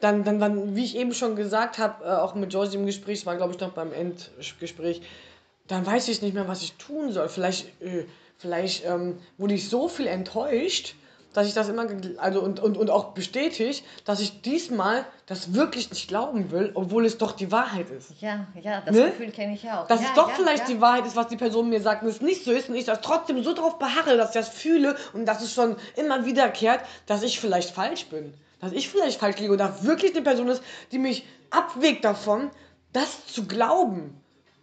dann, 0.00 0.24
dann, 0.24 0.40
dann 0.40 0.74
wie 0.74 0.82
ich 0.82 0.96
eben 0.96 1.14
schon 1.14 1.36
gesagt 1.36 1.78
habe, 1.78 2.04
äh, 2.04 2.08
auch 2.08 2.34
mit 2.34 2.50
Georgie 2.50 2.76
im 2.76 2.86
Gespräch, 2.86 3.20
es 3.20 3.26
war 3.26 3.36
glaube 3.36 3.52
ich 3.52 3.60
noch 3.60 3.70
beim 3.70 3.92
Endgespräch, 3.92 5.02
dann 5.68 5.86
weiß 5.86 6.08
ich 6.08 6.22
nicht 6.22 6.34
mehr, 6.34 6.48
was 6.48 6.62
ich 6.62 6.72
tun 6.72 7.12
soll. 7.12 7.28
Vielleicht, 7.28 7.80
äh, 7.80 8.06
vielleicht 8.36 8.84
ähm, 8.84 9.18
wurde 9.38 9.54
ich 9.54 9.68
so 9.68 9.86
viel 9.86 10.08
enttäuscht, 10.08 10.96
dass 11.32 11.46
ich 11.46 11.54
das 11.54 11.68
immer, 11.68 11.86
also 12.18 12.40
und, 12.40 12.60
und, 12.60 12.76
und 12.76 12.90
auch 12.90 13.12
bestätigt, 13.12 13.84
dass 14.04 14.20
ich 14.20 14.42
diesmal 14.42 15.04
das 15.26 15.54
wirklich 15.54 15.90
nicht 15.90 16.08
glauben 16.08 16.50
will, 16.50 16.72
obwohl 16.74 17.06
es 17.06 17.18
doch 17.18 17.32
die 17.32 17.52
Wahrheit 17.52 17.90
ist. 17.90 18.20
Ja, 18.20 18.46
ja, 18.60 18.80
das 18.80 18.94
Ne? 18.94 19.10
Gefühl 19.10 19.30
kenne 19.30 19.54
ich 19.54 19.70
auch. 19.70 19.86
Dass 19.86 20.00
ja, 20.00 20.08
es 20.08 20.14
doch 20.14 20.28
ja, 20.28 20.34
vielleicht 20.34 20.68
ja. 20.68 20.74
die 20.74 20.80
Wahrheit 20.80 21.06
ist, 21.06 21.16
was 21.16 21.28
die 21.28 21.36
Person 21.36 21.68
mir 21.68 21.80
sagt 21.80 22.02
und 22.02 22.08
es 22.08 22.20
nicht 22.20 22.44
so 22.44 22.50
ist 22.50 22.68
und 22.68 22.74
ich 22.74 22.84
das 22.84 23.00
trotzdem 23.00 23.42
so 23.44 23.54
drauf 23.54 23.78
beharre, 23.78 24.16
dass 24.16 24.30
ich 24.30 24.40
das 24.40 24.48
fühle 24.48 24.96
und 25.12 25.26
dass 25.26 25.42
es 25.42 25.52
schon 25.52 25.76
immer 25.96 26.26
wiederkehrt, 26.26 26.80
dass 27.06 27.22
ich 27.22 27.38
vielleicht 27.38 27.70
falsch 27.70 28.06
bin. 28.06 28.34
Dass 28.60 28.72
ich 28.72 28.88
vielleicht 28.88 29.20
falsch 29.20 29.38
liege 29.38 29.52
und 29.52 29.58
da 29.58 29.84
wirklich 29.84 30.12
eine 30.12 30.22
Person 30.22 30.48
ist, 30.48 30.62
die 30.92 30.98
mich 30.98 31.24
abwägt 31.50 32.04
davon, 32.04 32.50
das 32.92 33.26
zu 33.26 33.46
glauben. 33.46 34.20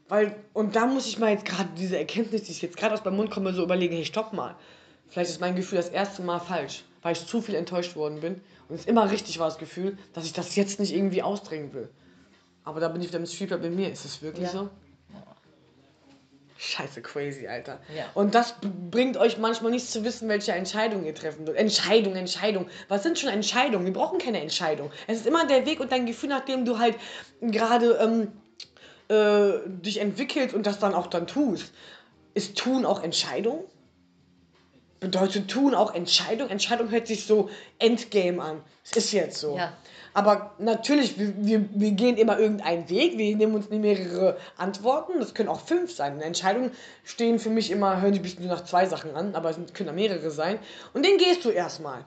Weil, 0.09 0.35
und 0.53 0.75
da 0.75 0.85
muss 0.85 1.07
ich 1.07 1.17
mal 1.19 1.31
jetzt 1.31 1.45
gerade 1.45 1.69
diese 1.77 1.97
Erkenntnis, 1.97 2.43
die 2.43 2.51
ich 2.51 2.61
jetzt 2.61 2.77
gerade 2.77 2.93
aus 2.93 3.03
meinem 3.03 3.17
Mund 3.17 3.31
komme, 3.31 3.53
so 3.53 3.63
überlegen, 3.63 3.95
hey, 3.95 4.05
stopp 4.05 4.33
mal. 4.33 4.55
Vielleicht 5.09 5.29
ist 5.31 5.41
mein 5.41 5.55
Gefühl 5.55 5.77
das 5.77 5.89
erste 5.89 6.21
Mal 6.21 6.39
falsch, 6.39 6.83
weil 7.01 7.13
ich 7.13 7.25
zu 7.25 7.41
viel 7.41 7.55
enttäuscht 7.55 7.95
worden 7.95 8.19
bin. 8.19 8.41
Und 8.69 8.75
es 8.75 8.85
immer 8.85 9.09
richtig 9.09 9.39
war 9.39 9.47
das 9.47 9.57
Gefühl, 9.57 9.97
dass 10.13 10.25
ich 10.25 10.33
das 10.33 10.55
jetzt 10.55 10.79
nicht 10.79 10.93
irgendwie 10.93 11.23
ausdrängen 11.23 11.73
will. 11.73 11.89
Aber 12.63 12.81
da 12.81 12.89
bin 12.89 13.01
ich 13.01 13.07
wieder 13.07 13.19
mit 13.19 13.31
Streetwear 13.31 13.59
bei 13.59 13.69
mir. 13.69 13.89
Ist 13.91 14.03
es 14.03 14.21
wirklich 14.21 14.47
Ja. 14.47 14.51
so? 14.51 14.69
Scheiße 16.59 17.03
crazy, 17.03 17.47
Alter. 17.47 17.79
Ja. 17.95 18.05
Und 18.15 18.33
das 18.33 18.55
bringt 18.89 19.15
euch 19.15 19.37
manchmal 19.37 19.71
nicht 19.71 19.87
zu 19.89 20.03
wissen, 20.03 20.27
welche 20.27 20.53
Entscheidung 20.53 21.05
ihr 21.05 21.13
treffen 21.13 21.45
wollt. 21.45 21.55
Entscheidung, 21.55 22.15
Entscheidung. 22.15 22.67
Was 22.87 23.03
sind 23.03 23.19
schon 23.19 23.29
Entscheidungen? 23.29 23.85
Wir 23.85 23.93
brauchen 23.93 24.17
keine 24.17 24.41
Entscheidung. 24.41 24.89
Es 25.05 25.19
ist 25.19 25.27
immer 25.27 25.45
der 25.45 25.67
Weg 25.67 25.79
und 25.79 25.91
dein 25.91 26.07
Gefühl, 26.07 26.29
nachdem 26.29 26.65
du 26.65 26.79
halt 26.79 26.95
gerade 27.41 27.99
ähm, 28.01 28.31
äh, 29.07 29.59
dich 29.69 29.99
entwickelst 29.99 30.55
und 30.55 30.65
das 30.65 30.79
dann 30.79 30.95
auch 30.95 31.05
dann 31.07 31.27
tust. 31.27 31.71
Ist 32.33 32.57
tun 32.57 32.87
auch 32.87 33.03
Entscheidung? 33.03 33.63
Bedeutet 34.99 35.49
tun 35.49 35.75
auch 35.75 35.93
Entscheidung. 35.93 36.49
Entscheidung 36.49 36.89
hört 36.91 37.07
sich 37.07 37.25
so 37.25 37.49
Endgame 37.79 38.41
an. 38.41 38.61
Es 38.83 38.91
ist 38.97 39.11
jetzt 39.11 39.39
so. 39.39 39.55
Ja. 39.57 39.73
Aber 40.13 40.53
natürlich, 40.57 41.19
wir, 41.19 41.33
wir, 41.37 41.65
wir 41.73 41.91
gehen 41.91 42.17
immer 42.17 42.39
irgendeinen 42.39 42.89
Weg. 42.89 43.17
Wir 43.17 43.35
nehmen 43.35 43.53
uns 43.53 43.69
mehrere 43.69 44.37
Antworten. 44.57 45.19
Das 45.19 45.35
können 45.35 45.49
auch 45.49 45.59
fünf 45.59 45.93
sein. 45.95 46.15
In 46.15 46.21
Entscheidungen 46.21 46.71
stehen 47.03 47.37
für 47.37 47.49
mich 47.51 47.69
immer, 47.69 48.01
hören 48.01 48.13
die 48.13 48.19
ein 48.19 48.23
bisschen 48.23 48.47
nach 48.47 48.63
zwei 48.63 48.87
Sachen 48.87 49.15
an, 49.15 49.35
aber 49.35 49.51
es 49.51 49.57
können 49.73 49.87
ja 49.87 49.93
mehrere 49.93 50.31
sein. 50.31 50.57
Und 50.93 51.05
den 51.05 51.17
gehst 51.17 51.45
du 51.45 51.49
erstmal. 51.49 52.03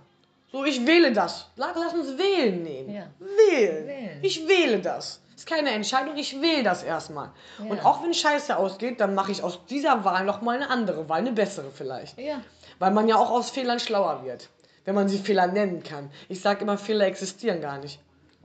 So, 0.50 0.64
ich 0.64 0.84
wähle 0.84 1.12
das. 1.12 1.46
La- 1.54 1.72
Lass 1.76 1.92
uns 1.94 2.18
wählen 2.18 2.64
nehmen. 2.64 2.92
Ja. 2.92 3.06
Wählen. 3.20 3.86
Wählen. 3.86 4.18
Ich 4.22 4.48
wähle 4.48 4.80
das. 4.80 5.20
Ist 5.36 5.46
keine 5.46 5.70
Entscheidung, 5.70 6.16
ich 6.18 6.38
wähle 6.42 6.64
das 6.64 6.82
erstmal. 6.82 7.30
Und 7.60 7.76
Ja. 7.76 7.84
auch 7.84 8.02
wenn 8.02 8.12
Scheiße 8.12 8.56
ausgeht, 8.56 9.00
dann 9.00 9.14
mache 9.14 9.30
ich 9.32 9.42
aus 9.42 9.60
dieser 9.70 10.04
Wahl 10.04 10.24
nochmal 10.26 10.56
eine 10.56 10.68
andere 10.68 11.08
Wahl, 11.08 11.20
eine 11.20 11.32
bessere 11.32 11.70
vielleicht. 11.72 12.18
Ja. 12.18 12.42
Weil 12.80 12.90
man 12.90 13.06
ja 13.06 13.16
auch 13.16 13.30
aus 13.30 13.50
Fehlern 13.50 13.78
schlauer 13.78 14.24
wird. 14.24 14.48
Wenn 14.84 14.94
man 14.96 15.08
sie 15.08 15.18
Fehler 15.18 15.46
nennen 15.46 15.82
kann. 15.84 16.10
Ich 16.28 16.40
sage 16.40 16.62
immer, 16.62 16.76
Fehler 16.78 17.06
existieren 17.06 17.60
gar 17.60 17.78
nicht. 17.78 18.00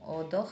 Oh 0.06 0.24
doch. 0.30 0.50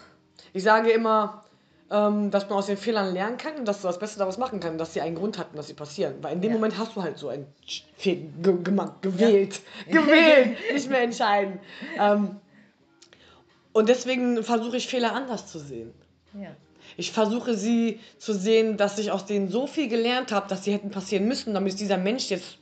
Ich 0.53 0.63
sage 0.63 0.89
immer, 0.91 1.43
ähm, 1.91 2.31
dass 2.31 2.49
man 2.49 2.57
aus 2.57 2.67
den 2.67 2.77
Fehlern 2.77 3.13
lernen 3.13 3.38
kann 3.38 3.55
und 3.57 3.65
dass 3.65 3.81
du 3.81 3.88
das 3.88 3.99
Beste 3.99 4.17
daraus 4.17 4.38
machen 4.38 4.59
kannst, 4.61 4.79
dass 4.79 4.93
sie 4.93 5.01
einen 5.01 5.15
Grund 5.15 5.38
hatten, 5.38 5.57
dass 5.57 5.67
sie 5.67 5.73
passieren. 5.73 6.15
Weil 6.21 6.34
in 6.34 6.41
dem 6.41 6.51
Ja. 6.51 6.55
Moment 6.55 6.77
hast 6.77 6.95
du 6.95 7.03
halt 7.03 7.17
so 7.17 7.29
Sch- 7.29 7.84
Fehl 7.97 8.29
ge 8.41 8.55
gemacht, 8.63 9.01
gewählt. 9.01 9.59
Gewählt, 9.91 10.57
nicht 10.73 10.89
mehr 10.89 11.01
entscheiden. 11.03 11.59
Ähm, 11.99 12.38
und 13.73 13.89
deswegen 13.89 14.43
versuche 14.43 14.77
ich 14.77 14.88
Fehler 14.88 15.13
anders 15.13 15.47
zu 15.51 15.59
sehen. 15.59 15.93
Ja. 16.39 16.55
Ich 16.95 17.11
versuche 17.11 17.55
sie 17.55 17.99
zu 18.17 18.34
sehen, 18.34 18.77
dass 18.77 18.97
ich 18.97 19.11
aus 19.11 19.25
denen 19.25 19.49
so 19.49 19.67
viel 19.67 19.89
gelernt 19.89 20.31
habe, 20.31 20.47
dass 20.47 20.63
sie 20.63 20.71
hätten 20.73 20.91
passieren 20.91 21.27
müssen, 21.27 21.53
damit 21.53 21.79
dieser 21.79 21.97
Mensch 21.97 22.29
jetzt 22.29 22.57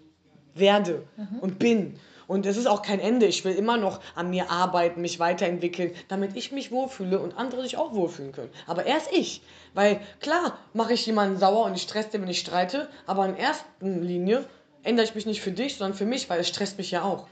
werde 0.56 1.04
und 1.42 1.60
bin. 1.60 2.00
Und 2.28 2.46
es 2.46 2.56
ist 2.56 2.66
auch 2.68 2.82
kein 2.82 3.02
Ende. 3.02 3.26
Ich 3.26 3.44
will 3.44 3.54
immer 3.54 3.76
noch 3.76 4.00
an 4.16 4.30
mir 4.30 4.50
arbeiten, 4.50 5.02
mich 5.02 5.20
weiterentwickeln, 5.20 5.92
damit 6.08 6.38
ich 6.38 6.54
mich 6.54 6.72
wohlfühle 6.72 7.20
und 7.20 7.38
andere 7.38 7.62
sich 7.62 7.76
auch 7.76 7.94
wohlfühlen 7.94 8.32
können. 8.32 8.50
Aber 8.68 8.86
erst 8.86 9.12
ich. 9.12 9.42
Weil 9.74 10.00
klar 10.22 10.58
mache 10.74 10.94
ich 10.94 11.06
jemanden 11.06 11.38
sauer 11.38 11.66
und 11.66 11.76
ich 11.76 11.82
stress 11.82 12.10
den, 12.10 12.22
wenn 12.22 12.30
ich 12.30 12.40
streite, 12.40 12.88
aber 13.06 13.26
in 13.26 13.36
erster 13.36 13.66
Linie 13.82 14.46
ändere 14.84 15.06
ich 15.06 15.14
mich 15.14 15.26
nicht 15.26 15.42
für 15.42 15.52
dich, 15.52 15.76
sondern 15.78 15.98
für 15.98 16.06
mich, 16.06 16.30
weil 16.30 16.40
es 16.40 16.48
stresst 16.48 16.78
mich 16.78 16.90
ja 16.92 17.04
auch. 17.04 17.28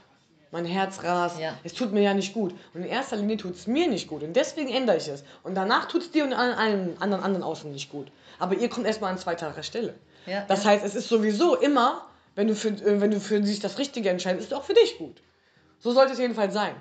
Mein 0.52 0.64
Herz 0.64 1.02
rast, 1.04 1.38
Ja. 1.40 1.54
es 1.64 1.72
tut 1.74 1.92
mir 1.92 2.02
ja 2.02 2.12
nicht 2.12 2.34
gut. 2.34 2.52
Und 2.74 2.82
in 2.82 2.88
erster 2.88 3.16
Linie 3.16 3.36
tut 3.36 3.54
es 3.54 3.66
mir 3.66 3.88
nicht 3.88 4.08
gut. 4.08 4.22
Und 4.22 4.34
deswegen 4.34 4.68
ändere 4.68 4.96
ich 4.98 5.08
es. 5.08 5.22
Und 5.44 5.54
danach 5.54 5.86
tut 5.86 6.02
es 6.02 6.10
dir 6.10 6.24
und 6.24 6.32
allen, 6.32 6.54
allen 6.54 7.00
anderen, 7.00 7.22
anderen 7.22 7.42
außen 7.44 7.70
nicht 7.70 7.90
gut. 7.90 8.08
Aber 8.38 8.54
ihr 8.54 8.68
kommt 8.68 8.86
erstmal 8.86 9.12
an 9.12 9.18
zweiter 9.18 9.54
Stelle. 9.62 9.94
Ja, 10.26 10.44
das 10.46 10.64
ja. 10.64 10.70
heißt, 10.70 10.84
es 10.84 10.94
ist 10.94 11.08
sowieso 11.08 11.56
immer, 11.56 12.04
wenn 12.40 12.48
du, 12.48 12.54
für, 12.54 12.70
äh, 12.70 13.02
wenn 13.02 13.10
du 13.10 13.20
für 13.20 13.38
dich 13.38 13.60
das 13.60 13.76
Richtige 13.76 14.08
entscheidest, 14.08 14.46
ist 14.46 14.52
es 14.52 14.58
auch 14.58 14.64
für 14.64 14.72
dich 14.72 14.96
gut. 14.96 15.20
So 15.78 15.92
sollte 15.92 16.14
es 16.14 16.18
jedenfalls 16.18 16.54
sein. 16.54 16.74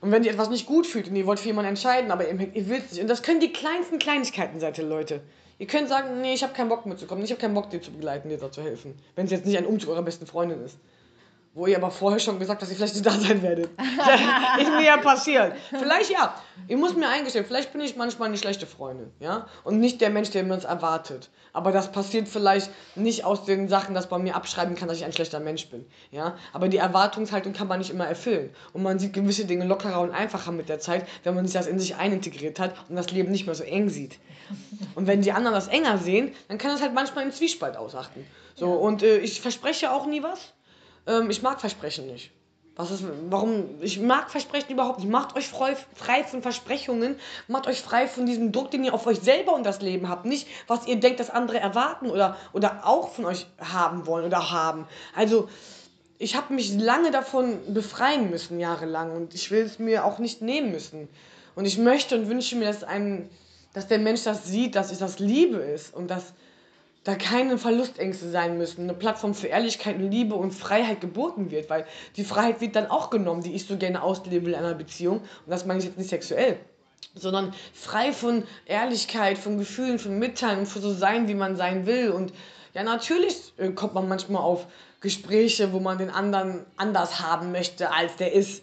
Und 0.00 0.10
wenn 0.10 0.24
ihr 0.24 0.30
etwas 0.30 0.48
nicht 0.48 0.64
gut 0.64 0.86
fühlt 0.86 1.06
und 1.06 1.16
ihr 1.16 1.26
wollt 1.26 1.38
für 1.38 1.48
jemanden 1.48 1.68
entscheiden, 1.68 2.10
aber 2.10 2.26
ihr, 2.26 2.54
ihr 2.54 2.78
es 2.78 2.92
nicht. 2.92 3.02
Und 3.02 3.08
das 3.08 3.22
können 3.22 3.40
die 3.40 3.52
kleinsten 3.52 3.98
Kleinigkeiten 3.98 4.58
sein, 4.58 4.72
Leute. 4.88 5.20
Ihr 5.58 5.66
könnt 5.66 5.90
sagen, 5.90 6.22
nee, 6.22 6.32
ich 6.32 6.42
habe 6.42 6.54
keinen 6.54 6.70
Bock 6.70 6.86
mitzukommen, 6.86 7.22
ich 7.24 7.30
habe 7.30 7.40
keinen 7.42 7.52
Bock, 7.52 7.68
dir 7.68 7.82
zu 7.82 7.90
begleiten, 7.90 8.30
dir 8.30 8.38
da 8.38 8.50
zu 8.50 8.62
helfen. 8.62 8.94
Wenn 9.16 9.26
es 9.26 9.32
jetzt 9.32 9.44
nicht 9.44 9.58
ein 9.58 9.66
Umzug 9.66 9.90
eurer 9.90 10.02
besten 10.02 10.26
Freundin 10.26 10.64
ist. 10.64 10.78
Wo 11.54 11.66
ihr 11.66 11.76
aber 11.76 11.90
vorher 11.90 12.20
schon 12.20 12.38
gesagt 12.38 12.60
habt, 12.60 12.62
dass 12.62 12.70
ihr 12.70 12.76
vielleicht 12.76 12.94
nicht 12.94 13.06
da 13.06 13.10
sein 13.10 13.42
werdet. 13.42 13.70
ist 14.60 14.70
mir 14.70 14.84
ja 14.84 14.96
passiert. 14.98 15.54
Vielleicht 15.70 16.10
ja. 16.10 16.34
Ihr 16.68 16.76
müsst 16.76 16.96
mir 16.96 17.08
eingestehen, 17.08 17.44
vielleicht 17.46 17.72
bin 17.72 17.80
ich 17.80 17.96
manchmal 17.96 18.28
eine 18.28 18.36
schlechte 18.36 18.66
Freundin, 18.66 19.10
ja? 19.20 19.46
Und 19.64 19.80
nicht 19.80 20.00
der 20.00 20.10
Mensch, 20.10 20.30
der 20.30 20.44
mir 20.44 20.54
uns 20.54 20.64
erwartet. 20.64 21.30
Aber 21.52 21.72
das 21.72 21.90
passiert 21.90 22.28
vielleicht 22.28 22.70
nicht 22.94 23.24
aus 23.24 23.44
den 23.44 23.68
Sachen, 23.68 23.94
dass 23.94 24.10
man 24.10 24.22
mir 24.22 24.36
abschreiben 24.36 24.76
kann, 24.76 24.86
dass 24.86 24.98
ich 24.98 25.04
ein 25.04 25.12
schlechter 25.12 25.40
Mensch 25.40 25.68
bin, 25.68 25.86
ja? 26.10 26.36
Aber 26.52 26.68
die 26.68 26.76
Erwartungshaltung 26.76 27.52
kann 27.52 27.68
man 27.68 27.78
nicht 27.78 27.90
immer 27.90 28.06
erfüllen. 28.06 28.50
Und 28.72 28.82
man 28.82 28.98
sieht 28.98 29.12
gewisse 29.12 29.46
Dinge 29.46 29.64
lockerer 29.64 30.00
und 30.00 30.10
einfacher 30.10 30.52
mit 30.52 30.68
der 30.68 30.78
Zeit, 30.78 31.06
wenn 31.24 31.34
man 31.34 31.46
sich 31.46 31.54
das 31.54 31.66
in 31.66 31.78
sich 31.78 31.96
einintegriert 31.96 32.60
hat 32.60 32.74
und 32.88 32.96
das 32.96 33.10
Leben 33.10 33.32
nicht 33.32 33.46
mehr 33.46 33.54
so 33.54 33.64
eng 33.64 33.88
sieht. 33.88 34.18
Und 34.94 35.06
wenn 35.06 35.22
die 35.22 35.32
anderen 35.32 35.54
das 35.54 35.68
enger 35.68 35.98
sehen, 35.98 36.34
dann 36.48 36.58
kann 36.58 36.70
das 36.70 36.82
halt 36.82 36.94
manchmal 36.94 37.24
in 37.24 37.32
Zwiespalt 37.32 37.76
ausachten. 37.76 38.26
So, 38.54 38.72
und 38.72 39.02
äh, 39.02 39.18
ich 39.18 39.40
verspreche 39.40 39.92
auch 39.92 40.06
nie 40.06 40.22
was. 40.22 40.52
Ähm, 41.08 41.30
ich 41.30 41.42
mag 41.42 41.60
Versprechen 41.60 42.06
nicht. 42.06 42.30
Was 42.76 42.92
ist, 42.92 43.02
warum? 43.28 43.80
Ich 43.80 43.98
mag 43.98 44.30
Versprechen 44.30 44.70
überhaupt 44.70 45.00
nicht. 45.00 45.10
Macht 45.10 45.34
euch 45.34 45.48
frei, 45.48 45.76
frei 45.94 46.22
von 46.22 46.42
Versprechungen. 46.42 47.16
Macht 47.48 47.66
euch 47.66 47.80
frei 47.80 48.06
von 48.06 48.24
diesem 48.24 48.52
Druck, 48.52 48.70
den 48.70 48.84
ihr 48.84 48.94
auf 48.94 49.04
euch 49.08 49.18
selber 49.18 49.54
und 49.54 49.66
das 49.66 49.80
Leben 49.80 50.08
habt. 50.08 50.26
Nicht, 50.26 50.46
was 50.68 50.86
ihr 50.86 51.00
denkt, 51.00 51.18
dass 51.18 51.28
andere 51.28 51.58
erwarten 51.58 52.08
oder, 52.08 52.36
oder 52.52 52.86
auch 52.86 53.08
von 53.08 53.24
euch 53.24 53.46
haben 53.58 54.06
wollen 54.06 54.26
oder 54.26 54.52
haben. 54.52 54.86
Also, 55.16 55.48
ich 56.18 56.36
habe 56.36 56.54
mich 56.54 56.72
lange 56.74 57.10
davon 57.10 57.58
befreien 57.74 58.30
müssen, 58.30 58.60
jahrelang. 58.60 59.10
Und 59.10 59.34
ich 59.34 59.50
will 59.50 59.62
es 59.62 59.80
mir 59.80 60.04
auch 60.04 60.20
nicht 60.20 60.40
nehmen 60.40 60.70
müssen. 60.70 61.08
Und 61.56 61.64
ich 61.64 61.78
möchte 61.78 62.16
und 62.16 62.28
wünsche 62.28 62.54
mir, 62.54 62.66
dass, 62.66 62.84
ein, 62.84 63.28
dass 63.72 63.88
der 63.88 63.98
Mensch 63.98 64.22
das 64.22 64.44
sieht, 64.44 64.76
dass 64.76 64.92
es 64.92 64.98
das 64.98 65.18
Liebe 65.18 65.56
ist 65.56 65.92
und 65.92 66.08
dass 66.08 66.32
da 67.08 67.14
keine 67.14 67.56
Verlustängste 67.56 68.28
sein 68.28 68.58
müssen, 68.58 68.82
eine 68.82 68.92
Plattform 68.92 69.32
für 69.32 69.46
Ehrlichkeit 69.46 69.96
und 69.96 70.10
Liebe 70.10 70.34
und 70.34 70.52
Freiheit 70.52 71.00
geboten 71.00 71.50
wird, 71.50 71.70
weil 71.70 71.86
die 72.16 72.22
Freiheit 72.22 72.60
wird 72.60 72.76
dann 72.76 72.84
auch 72.84 73.08
genommen, 73.08 73.40
die 73.40 73.54
ich 73.54 73.64
so 73.66 73.78
gerne 73.78 74.02
ausleben 74.02 74.44
will 74.44 74.52
in 74.52 74.58
einer 74.58 74.74
Beziehung. 74.74 75.20
Und 75.20 75.46
das 75.46 75.64
meine 75.64 75.78
ich 75.78 75.86
jetzt 75.86 75.96
nicht 75.96 76.10
sexuell, 76.10 76.58
sondern 77.14 77.54
frei 77.72 78.12
von 78.12 78.44
Ehrlichkeit, 78.66 79.38
von 79.38 79.56
Gefühlen, 79.56 79.98
von 79.98 80.18
Mitteilen 80.18 80.66
von 80.66 80.82
so 80.82 80.92
sein, 80.92 81.28
wie 81.28 81.34
man 81.34 81.56
sein 81.56 81.86
will. 81.86 82.10
Und 82.10 82.34
ja, 82.74 82.82
natürlich 82.82 83.54
äh, 83.56 83.70
kommt 83.70 83.94
man 83.94 84.06
manchmal 84.06 84.42
auf 84.42 84.66
Gespräche, 85.00 85.72
wo 85.72 85.80
man 85.80 85.96
den 85.96 86.10
anderen 86.10 86.66
anders 86.76 87.20
haben 87.20 87.52
möchte, 87.52 87.90
als 87.90 88.16
der 88.16 88.34
ist. 88.34 88.62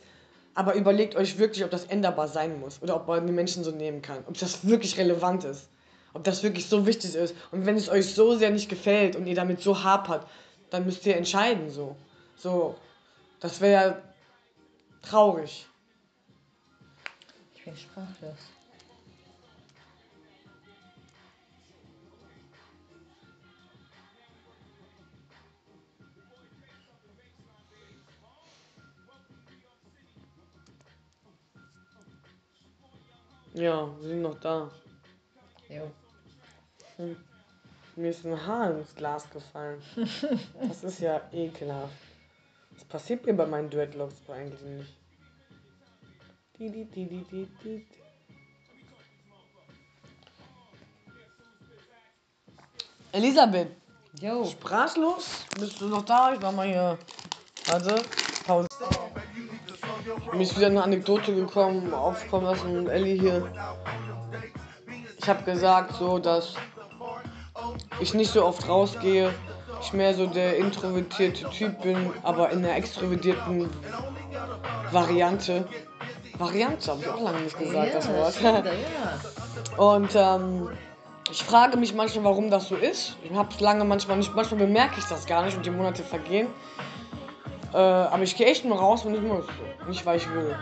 Aber 0.53 0.75
überlegt 0.75 1.15
euch 1.15 1.39
wirklich, 1.39 1.63
ob 1.63 1.71
das 1.71 1.85
änderbar 1.85 2.27
sein 2.27 2.59
muss 2.59 2.79
oder 2.83 2.95
ob 2.95 3.07
man 3.07 3.25
die 3.25 3.33
Menschen 3.33 3.63
so 3.63 3.71
nehmen 3.71 4.03
kann, 4.03 4.19
ob 4.27 4.37
das 4.37 4.67
wirklich 4.67 4.99
relevant 4.99 5.45
ist 5.45 5.67
ob 6.15 6.23
das 6.23 6.43
wirklich 6.43 6.67
so 6.67 6.87
wichtig 6.87 7.13
ist. 7.13 7.35
Und 7.51 7.65
wenn 7.65 7.75
es 7.75 7.89
euch 7.89 8.15
so 8.15 8.37
sehr 8.37 8.49
nicht 8.49 8.69
gefällt 8.69 9.17
und 9.17 9.27
ihr 9.27 9.35
damit 9.35 9.61
so 9.61 9.83
hapert, 9.83 10.25
dann 10.69 10.85
müsst 10.85 11.05
ihr 11.05 11.17
entscheiden 11.17 11.69
so. 11.69 11.97
So, 12.37 12.75
das 13.41 13.59
wäre 13.59 14.01
traurig. 15.01 15.67
Ich 17.53 17.65
bin 17.65 17.75
sprachlos. 17.75 18.37
Ja, 33.53 33.89
wir 33.99 34.07
sind 34.07 34.21
noch 34.21 34.39
da. 34.39 34.71
Jo. 35.69 35.91
Mir 36.97 38.09
ist 38.09 38.25
ein 38.25 38.45
Haar 38.45 38.71
ins 38.71 38.95
Glas 38.95 39.29
gefallen. 39.29 39.81
Das 40.67 40.83
ist 40.83 40.99
ja 40.99 41.21
ekelhaft. 41.31 41.93
Das 42.73 42.83
passiert 42.85 43.25
mir 43.25 43.33
bei 43.33 43.45
meinen 43.45 43.69
Dreadlocks 43.69 44.15
aber 44.27 44.37
eigentlich 44.37 44.61
nicht. 44.61 44.93
Di, 46.59 46.69
di, 46.69 46.85
di, 46.85 47.05
di, 47.05 47.23
di, 47.23 47.47
di. 47.63 47.87
Elisabeth, 53.11 53.69
Jo. 54.19 54.43
sprachlos? 54.45 55.45
Bist 55.57 55.79
du 55.79 55.87
noch 55.87 56.03
da? 56.03 56.33
Ich 56.33 56.41
war 56.41 56.51
mal 56.51 56.67
hier. 56.67 56.97
Warte, 57.67 58.01
Pause. 58.45 58.67
Mir 60.33 60.41
ist 60.41 60.57
wieder 60.57 60.67
eine 60.67 60.83
Anekdote 60.83 61.33
gekommen, 61.33 61.93
aufkommen 61.93 62.45
lassen, 62.45 62.87
Ellie 62.89 63.17
hier. 63.17 63.51
Ich 65.17 65.29
habe 65.29 65.43
gesagt, 65.43 65.95
so, 65.95 66.19
dass 66.19 66.55
ich 67.99 68.13
nicht 68.13 68.31
so 68.31 68.45
oft 68.45 68.67
rausgehe, 68.67 69.33
ich 69.81 69.93
mehr 69.93 70.13
so 70.13 70.25
der 70.27 70.57
introvertierte 70.57 71.49
Typ 71.49 71.81
bin, 71.81 72.11
aber 72.23 72.49
in 72.49 72.61
der 72.61 72.75
extrovertierten 72.75 73.69
Variante. 74.91 75.67
Variante, 76.37 76.91
habe 76.91 77.01
ich 77.01 77.09
auch 77.09 77.21
lange 77.21 77.41
nicht 77.41 77.57
gesagt, 77.57 77.95
das 77.95 78.07
Wort. 78.09 78.33
stimmt, 78.33 78.65
ja. 78.65 79.77
Und 79.77 80.09
ähm, 80.15 80.69
ich 81.31 81.43
frage 81.43 81.77
mich 81.77 81.93
manchmal, 81.93 82.25
warum 82.25 82.51
das 82.51 82.67
so 82.67 82.75
ist. 82.75 83.17
Ich 83.23 83.31
habe 83.33 83.49
es 83.51 83.59
lange 83.59 83.83
manchmal 83.85 84.17
nicht, 84.17 84.35
manchmal 84.35 84.59
bemerke 84.59 84.99
ich 84.99 85.05
das 85.05 85.25
gar 85.25 85.43
nicht 85.43 85.57
und 85.57 85.65
die 85.65 85.71
Monate 85.71 86.03
vergehen. 86.03 86.47
Äh, 87.73 87.77
aber 87.77 88.23
ich 88.23 88.35
gehe 88.35 88.47
echt 88.47 88.63
nur 88.65 88.77
raus, 88.77 89.05
wenn 89.05 89.15
ich 89.15 89.21
muss. 89.21 89.45
Nicht, 89.87 90.05
weil 90.05 90.17
ich 90.17 90.29
will. 90.31 90.55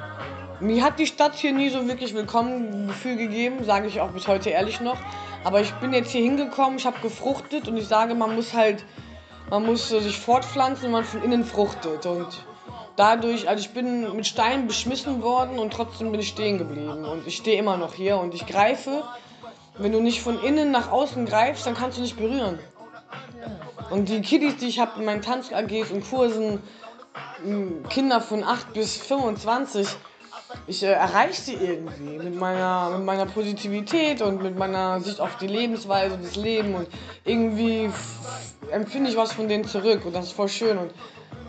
Mir 0.63 0.81
hat 0.81 0.97
die 0.97 1.07
Stadt 1.07 1.35
hier 1.35 1.51
nie 1.51 1.67
so 1.67 1.89
wirklich 1.89 2.13
willkommen 2.13 2.87
Gefühl 2.87 3.17
gegeben, 3.17 3.65
sage 3.65 3.87
ich 3.87 3.99
auch 3.99 4.11
bis 4.11 4.29
heute 4.29 4.49
ehrlich 4.49 4.79
noch. 4.79 4.95
Aber 5.43 5.59
ich 5.59 5.73
bin 5.73 5.91
jetzt 5.91 6.11
hier 6.11 6.21
hingekommen, 6.21 6.77
ich 6.77 6.85
habe 6.85 7.01
gefruchtet 7.01 7.67
und 7.67 7.75
ich 7.75 7.85
sage, 7.85 8.15
man 8.15 8.33
muss 8.33 8.53
halt, 8.53 8.85
man 9.49 9.65
muss 9.65 9.89
sich 9.89 10.17
fortpflanzen, 10.17 10.85
wenn 10.85 10.91
man 10.91 11.03
von 11.03 11.21
innen 11.21 11.43
fruchtet. 11.43 12.05
Und 12.05 12.45
dadurch, 12.95 13.49
also 13.49 13.59
ich 13.59 13.71
bin 13.71 14.15
mit 14.15 14.25
Steinen 14.25 14.67
beschmissen 14.67 15.21
worden 15.21 15.59
und 15.59 15.73
trotzdem 15.73 16.11
bin 16.11 16.21
ich 16.21 16.29
stehen 16.29 16.57
geblieben. 16.57 17.03
Und 17.03 17.27
ich 17.27 17.35
stehe 17.35 17.59
immer 17.59 17.75
noch 17.75 17.93
hier 17.95 18.17
und 18.17 18.33
ich 18.33 18.45
greife. 18.45 19.03
Wenn 19.77 19.91
du 19.91 19.99
nicht 19.99 20.21
von 20.21 20.41
innen 20.41 20.71
nach 20.71 20.89
außen 20.89 21.25
greifst, 21.25 21.65
dann 21.65 21.73
kannst 21.73 21.97
du 21.97 22.01
nicht 22.01 22.15
berühren. 22.15 22.57
Und 23.89 24.07
die 24.07 24.21
Kiddies, 24.21 24.55
die 24.55 24.67
ich 24.67 24.79
habe 24.79 24.97
in 24.97 25.03
meinen 25.03 25.21
Tanz-AGs 25.21 25.91
und 25.91 26.09
Kursen, 26.09 26.63
Kinder 27.89 28.21
von 28.21 28.45
8 28.45 28.71
bis 28.71 28.95
25, 28.95 29.89
ich 30.67 30.83
äh, 30.83 30.87
erreiche 30.87 31.41
sie 31.41 31.53
irgendwie 31.53 32.17
mit 32.17 32.35
meiner, 32.35 32.91
mit 32.97 33.05
meiner 33.05 33.25
Positivität 33.25 34.21
und 34.21 34.41
mit 34.41 34.57
meiner 34.57 34.99
Sicht 35.01 35.19
auf 35.19 35.37
die 35.37 35.47
Lebensweise, 35.47 36.17
das 36.21 36.35
Leben 36.35 36.75
und 36.75 36.87
irgendwie 37.25 37.89
empfinde 38.71 39.09
ich 39.09 39.17
was 39.17 39.33
von 39.33 39.47
denen 39.47 39.65
zurück 39.65 40.05
und 40.05 40.15
das 40.15 40.25
ist 40.25 40.33
voll 40.33 40.49
schön 40.49 40.77
und 40.77 40.91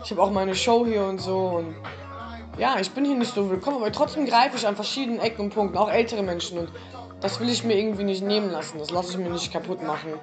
ich 0.03 0.11
habe 0.11 0.21
auch 0.21 0.31
meine 0.31 0.55
Show 0.55 0.85
hier 0.85 1.03
und 1.05 1.19
so 1.19 1.37
und 1.37 1.75
ja, 2.57 2.77
ich 2.79 2.91
bin 2.91 3.03
hier 3.03 3.15
nicht 3.15 3.33
so 3.33 3.49
willkommen, 3.49 3.77
aber 3.77 3.91
trotzdem 3.91 4.25
greife 4.25 4.55
ich 4.55 4.65
an 4.65 4.75
verschiedenen 4.75 5.19
Ecken 5.19 5.41
und 5.45 5.53
Punkten, 5.53 5.77
auch 5.77 5.89
ältere 5.89 6.23
Menschen 6.23 6.59
und 6.59 6.69
das 7.25 7.39
will 7.39 7.49
ich 7.49 7.63
mir 7.63 7.75
irgendwie 7.75 8.03
nicht 8.03 8.23
nehmen 8.23 8.51
lassen, 8.51 8.77
das 8.77 8.91
lasse 8.91 9.13
ich 9.13 9.17
mir 9.17 9.31
nicht 9.31 9.51
kaputt 9.51 9.81
machen. 9.81 10.13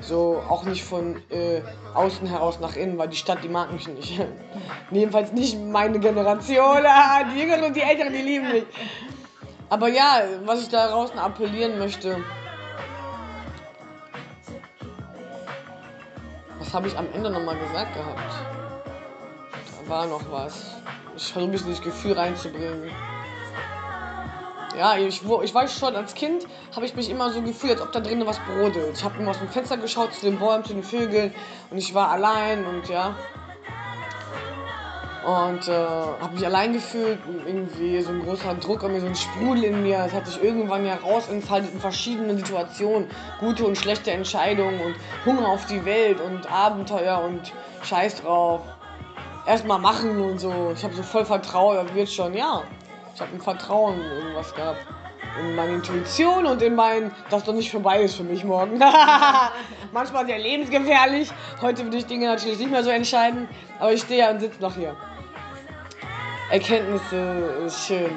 So, 0.00 0.40
auch 0.48 0.62
nicht 0.62 0.84
von 0.84 1.16
äh, 1.28 1.60
außen 1.92 2.24
heraus 2.24 2.60
nach 2.60 2.76
innen, 2.76 2.96
weil 2.98 3.08
die 3.08 3.16
Stadt, 3.16 3.42
die 3.42 3.48
mag 3.48 3.72
mich 3.72 3.88
nicht. 3.88 4.24
Jedenfalls 4.92 5.32
nicht 5.32 5.58
meine 5.58 5.98
Generation, 5.98 6.82
ah, 6.86 7.24
die 7.24 7.40
Jüngeren 7.40 7.64
und 7.64 7.74
die 7.74 7.80
Älteren, 7.80 8.12
die 8.12 8.22
lieben 8.22 8.52
mich. 8.52 8.64
Aber 9.70 9.88
ja, 9.88 10.22
was 10.44 10.62
ich 10.62 10.68
da 10.68 10.86
draußen 10.86 11.18
appellieren 11.18 11.80
möchte, 11.80 12.22
was 16.60 16.72
habe 16.72 16.86
ich 16.86 16.96
am 16.96 17.08
Ende 17.12 17.28
nochmal 17.28 17.58
gesagt 17.58 17.92
gehabt? 17.92 18.34
Da 19.82 19.88
war 19.90 20.06
noch 20.06 20.30
was. 20.30 20.76
Ich 21.16 21.24
versuche 21.24 21.40
ein 21.40 21.50
bisschen 21.50 21.70
das 21.70 21.82
Gefühl 21.82 22.12
reinzubringen. 22.12 22.88
Ja, 24.76 24.96
ich, 24.96 25.22
ich 25.22 25.54
weiß 25.54 25.78
schon, 25.78 25.94
als 25.94 26.14
Kind 26.14 26.46
habe 26.74 26.86
ich 26.86 26.94
mich 26.96 27.10
immer 27.10 27.30
so 27.30 27.42
gefühlt, 27.42 27.72
als 27.72 27.82
ob 27.82 27.92
da 27.92 28.00
drinnen 28.00 28.26
was 28.26 28.38
brodelt. 28.40 28.96
Ich 28.96 29.04
habe 29.04 29.18
immer 29.18 29.30
aus 29.30 29.38
dem 29.38 29.48
Fenster 29.48 29.76
geschaut 29.76 30.14
zu 30.14 30.24
den 30.24 30.38
Bäumen, 30.38 30.64
zu 30.64 30.72
den 30.72 30.82
Vögeln 30.82 31.34
und 31.70 31.76
ich 31.76 31.94
war 31.94 32.10
allein 32.10 32.64
und 32.64 32.88
ja. 32.88 33.14
Und 35.24 35.68
äh, 35.68 35.72
habe 35.72 36.34
mich 36.34 36.44
allein 36.44 36.72
gefühlt, 36.72 37.20
irgendwie 37.46 38.00
so 38.00 38.10
ein 38.10 38.22
großer 38.24 38.54
Druck 38.54 38.82
an 38.82 38.92
mir, 38.92 39.00
so 39.00 39.06
ein 39.06 39.14
Sprudel 39.14 39.64
in 39.64 39.82
mir. 39.82 40.04
Es 40.06 40.12
hat 40.12 40.26
sich 40.26 40.42
irgendwann 40.42 40.84
ja 40.84 40.96
rausentfaltet 40.96 41.72
in 41.72 41.80
verschiedenen 41.80 42.38
Situationen. 42.38 43.08
Gute 43.38 43.64
und 43.64 43.78
schlechte 43.78 44.10
Entscheidungen 44.10 44.80
und 44.80 44.96
Hunger 45.24 45.46
auf 45.46 45.66
die 45.66 45.84
Welt 45.84 46.20
und 46.20 46.50
Abenteuer 46.50 47.22
und 47.22 47.52
Scheiß 47.84 48.22
drauf. 48.22 48.62
Erstmal 49.46 49.78
machen 49.78 50.20
und 50.20 50.40
so. 50.40 50.72
Ich 50.74 50.82
habe 50.82 50.94
so 50.94 51.04
voll 51.04 51.24
Vertrauen, 51.24 51.76
das 51.86 51.94
wird 51.94 52.08
schon, 52.08 52.34
ja. 52.34 52.62
Ich 53.14 53.20
habe 53.20 53.32
ein 53.32 53.40
Vertrauen 53.40 54.00
in 54.00 54.10
irgendwas 54.10 54.54
gehabt. 54.54 54.86
In 55.40 55.54
meine 55.54 55.74
Intuition 55.74 56.46
und 56.46 56.60
in 56.62 56.74
mein, 56.74 57.10
dass 57.30 57.44
doch 57.44 57.54
nicht 57.54 57.70
vorbei 57.70 58.02
ist 58.02 58.16
für 58.16 58.24
mich 58.24 58.44
morgen. 58.44 58.78
Manchmal 59.92 60.26
sehr 60.26 60.38
lebensgefährlich. 60.38 61.30
Heute 61.60 61.84
würde 61.84 61.96
ich 61.98 62.06
Dinge 62.06 62.26
natürlich 62.26 62.58
nicht 62.58 62.70
mehr 62.70 62.82
so 62.82 62.90
entscheiden. 62.90 63.48
Aber 63.78 63.92
ich 63.92 64.02
stehe 64.02 64.20
ja 64.20 64.30
und 64.30 64.40
sitze 64.40 64.60
noch 64.60 64.74
hier. 64.74 64.96
Erkenntnisse 66.50 67.64
ist 67.66 67.86
schön. 67.86 68.16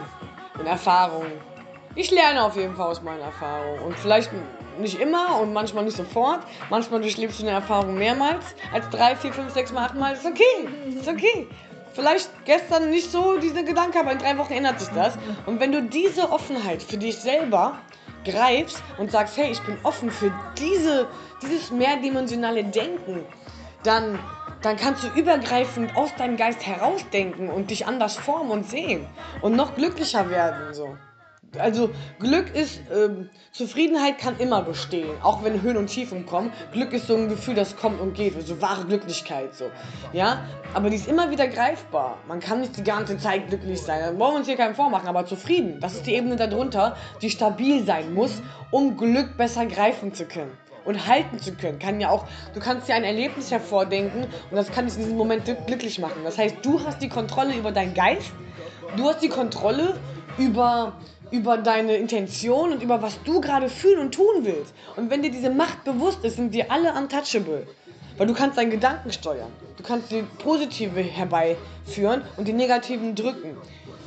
Und 0.60 0.66
Erfahrung. 0.66 1.26
Ich 1.96 2.12
lerne 2.12 2.44
auf 2.44 2.58
jeden 2.58 2.76
Fall 2.76 2.88
aus 2.88 3.02
meinen 3.02 3.22
Erfahrungen. 3.22 3.80
Und 3.82 3.98
vielleicht 3.98 4.32
nicht 4.80 5.00
immer 5.00 5.40
und 5.40 5.54
manchmal 5.54 5.86
nicht 5.86 5.96
sofort. 5.96 6.42
Manchmal 6.70 7.00
durchlebst 7.02 7.40
du 7.40 7.44
eine 7.44 7.52
Erfahrung 7.52 7.96
mehrmals 7.96 8.56
als 8.74 8.90
drei, 8.90 9.16
vier, 9.16 9.32
fünf, 9.32 9.54
sechs 9.54 9.72
Mal, 9.72 9.86
acht 9.86 9.96
Mal. 9.96 10.14
Ist 10.14 10.26
okay. 10.26 10.68
Ist 10.90 11.08
okay. 11.08 11.48
Vielleicht 11.96 12.30
gestern 12.44 12.90
nicht 12.90 13.10
so 13.10 13.38
diese 13.38 13.64
Gedanke, 13.64 14.00
aber 14.00 14.12
in 14.12 14.20
drei 14.20 14.38
Wochen 14.38 14.52
ändert 14.52 14.82
sich 14.82 14.90
das. 14.90 15.18
Und 15.46 15.62
wenn 15.62 15.72
du 15.72 15.82
diese 15.82 16.30
Offenheit 16.30 16.84
für 16.84 16.98
dich 16.98 17.16
selber 17.18 17.80
greifst 18.26 18.84
und 18.98 19.12
sagst, 19.12 19.38
hey, 19.38 19.50
ich 19.50 19.62
bin 19.62 19.78
offen 19.84 20.12
für 20.12 20.30
diese, 20.58 21.08
dieses 21.42 21.72
mehrdimensionale 21.72 22.66
Denken, 22.66 23.24
dann, 23.84 24.20
dann 24.62 24.76
kannst 24.76 25.04
du 25.04 25.08
übergreifend 25.18 25.96
aus 25.96 26.14
deinem 26.18 26.36
Geist 26.36 26.66
herausdenken 26.66 27.50
und 27.50 27.70
dich 27.70 27.88
anders 27.88 28.18
formen 28.18 28.52
und 28.52 28.70
sehen 28.70 29.08
und 29.42 29.56
noch 29.56 29.76
glücklicher 29.76 30.30
werden. 30.30 30.74
So. 30.74 30.98
Also 31.58 31.90
Glück 32.20 32.56
ist, 32.56 32.82
ähm, 32.94 33.30
Zufriedenheit 33.52 34.18
kann 34.18 34.38
immer 34.38 34.62
bestehen, 34.62 35.10
auch 35.22 35.44
wenn 35.44 35.62
Höhen 35.62 35.78
und 35.78 35.88
Tiefen 35.88 36.26
kommen. 36.26 36.52
Glück 36.72 36.94
ist 36.94 37.08
so 37.08 37.16
ein 37.16 37.30
Gefühl, 37.30 37.56
das 37.56 37.76
kommt 37.76 38.00
und 38.00 38.14
geht, 38.14 38.34
so 38.46 38.62
wahre 38.62 38.86
Glücklichkeit, 38.86 39.56
so. 39.56 39.66
Ja, 40.14 40.46
aber 40.74 40.90
die 40.90 40.98
ist 40.98 41.08
immer 41.08 41.32
wieder 41.32 41.48
greifbar. 41.48 42.18
Man 42.28 42.40
kann 42.40 42.62
nicht 42.62 42.78
die 42.78 42.84
ganze 42.84 43.18
Zeit 43.18 43.48
glücklich 43.50 43.82
sein. 43.82 44.02
Da 44.02 44.20
wollen 44.20 44.34
wir 44.34 44.38
uns 44.40 44.48
hier 44.48 44.58
keinen 44.58 44.76
vormachen, 44.76 45.08
aber 45.08 45.26
zufrieden, 45.26 45.80
das 45.80 45.94
ist 45.96 46.06
die 46.06 46.16
Ebene 46.16 46.36
darunter, 46.36 46.96
die 47.22 47.30
stabil 47.30 47.86
sein 47.86 48.14
muss, 48.14 48.42
um 48.72 48.98
Glück 48.98 49.38
besser 49.38 49.66
greifen 49.66 50.14
zu 50.14 50.26
können 50.26 50.52
und 50.86 51.08
halten 51.08 51.40
zu 51.40 51.54
können. 51.54 51.80
Kann 51.80 52.00
ja 52.00 52.10
auch, 52.10 52.26
du 52.54 52.60
kannst 52.60 52.88
dir 52.88 52.96
ein 52.96 53.04
Erlebnis 53.04 53.52
hervordenken 53.52 54.24
und 54.24 54.56
das 54.56 54.72
kann 54.72 54.86
dich 54.86 54.96
in 54.96 55.02
diesem 55.02 55.18
Moment 55.18 55.46
glück- 55.46 55.66
glücklich 55.66 56.00
machen. 56.00 56.22
Das 56.24 56.38
heißt, 56.38 56.58
du 56.62 56.80
hast 56.86 57.02
die 57.02 57.10
Kontrolle 57.10 57.56
über 57.56 57.72
deinen 57.72 57.94
Geist, 57.94 58.32
du 58.96 59.10
hast 59.10 59.22
die 59.22 59.30
Kontrolle 59.30 59.96
über, 60.38 60.94
über 61.36 61.58
deine 61.58 61.98
Intention 61.98 62.72
und 62.72 62.82
über 62.82 63.02
was 63.02 63.22
du 63.24 63.42
gerade 63.42 63.70
fühlen 63.70 64.00
und 64.00 64.16
tun 64.16 64.44
willst. 64.44 64.74
Und 64.96 65.10
wenn 65.10 65.22
dir 65.22 65.32
diese 65.32 65.50
Macht 65.50 65.84
bewusst 65.84 66.24
ist, 66.24 66.38
sind 66.38 66.54
wir 66.54 66.72
alle 66.72 66.94
untouchable. 66.94 67.68
Weil 68.18 68.28
du 68.28 68.34
kannst 68.34 68.58
deinen 68.58 68.72
Gedanken 68.72 69.12
steuern. 69.12 69.52
Du 69.76 69.84
kannst 69.84 70.10
die 70.12 70.24
positive 70.40 71.02
herbeiführen 71.02 72.22
und 72.38 72.48
die 72.48 72.54
negativen 72.54 73.14
drücken. 73.14 73.58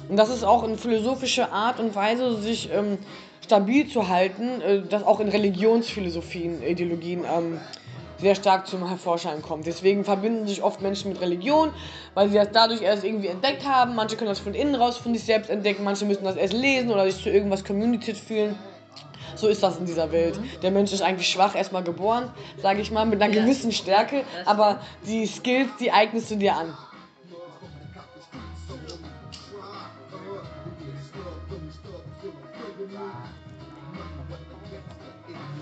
Und 0.09 0.17
das 0.17 0.31
ist 0.31 0.43
auch 0.43 0.63
eine 0.63 0.79
philosophische 0.79 1.53
Art 1.53 1.79
und 1.79 1.95
Weise, 1.95 2.41
sich 2.41 2.71
ähm, 2.73 2.97
stabil 3.45 3.87
zu 3.87 4.09
halten, 4.09 4.63
äh, 4.63 4.83
das 4.89 5.03
auch 5.03 5.21
in 5.21 5.29
Religionsphilosophien, 5.29 6.63
Ideologien 6.63 7.25
ähm, 7.31 7.61
sehr 8.21 8.35
stark 8.35 8.67
zum 8.67 8.87
Hervorschein 8.87 9.43
kommt. 9.43 9.67
Deswegen 9.67 10.05
verbinden 10.05 10.47
sich 10.47 10.63
oft 10.63 10.81
Menschen 10.81 11.13
mit 11.13 11.21
Religion, 11.21 11.71
weil 12.15 12.29
sie 12.29 12.37
das 12.37 12.49
dadurch 12.53 12.83
erst 12.83 13.05
irgendwie 13.05 13.29
entdeckt 13.29 13.67
haben. 13.67 13.95
Manche 13.95 14.17
können 14.17 14.29
das 14.29 14.41
von 14.41 14.55
innen 14.55 14.75
raus 14.75 14.99
von 14.99 15.15
sich 15.15 15.25
selbst 15.25 15.51
entdecken, 15.51 15.85
manche 15.85 16.05
müssen 16.05 16.25
das 16.25 16.37
erst 16.37 16.55
lesen 16.55 16.91
oder 16.91 17.05
sich 17.11 17.23
zu 17.23 17.31
irgendwas 17.31 17.65
communicated 17.65 18.17
fühlen. 18.19 18.59
So 19.37 19.47
ist 19.47 19.63
das 19.63 19.79
in 19.79 19.87
dieser 19.87 20.11
Welt. 20.11 20.41
Der 20.63 20.73
Mensch 20.73 20.93
ist 20.93 21.03
eigentlich 21.03 21.29
schwach 21.29 21.55
erstmal 21.55 21.85
geboren, 21.85 22.29
sage 22.61 22.81
ich 22.81 22.91
mal, 22.91 23.07
mit 23.07 23.23
einer 23.23 23.33
Ja. 23.33 23.43
gewissen 23.43 23.71
Stärke, 23.71 24.25
aber 24.45 24.81
die 25.07 25.27
Skills, 25.27 25.71
die 25.79 25.93
eignest 25.93 26.31
du 26.31 26.37
dir 26.37 26.57
an. 26.57 26.75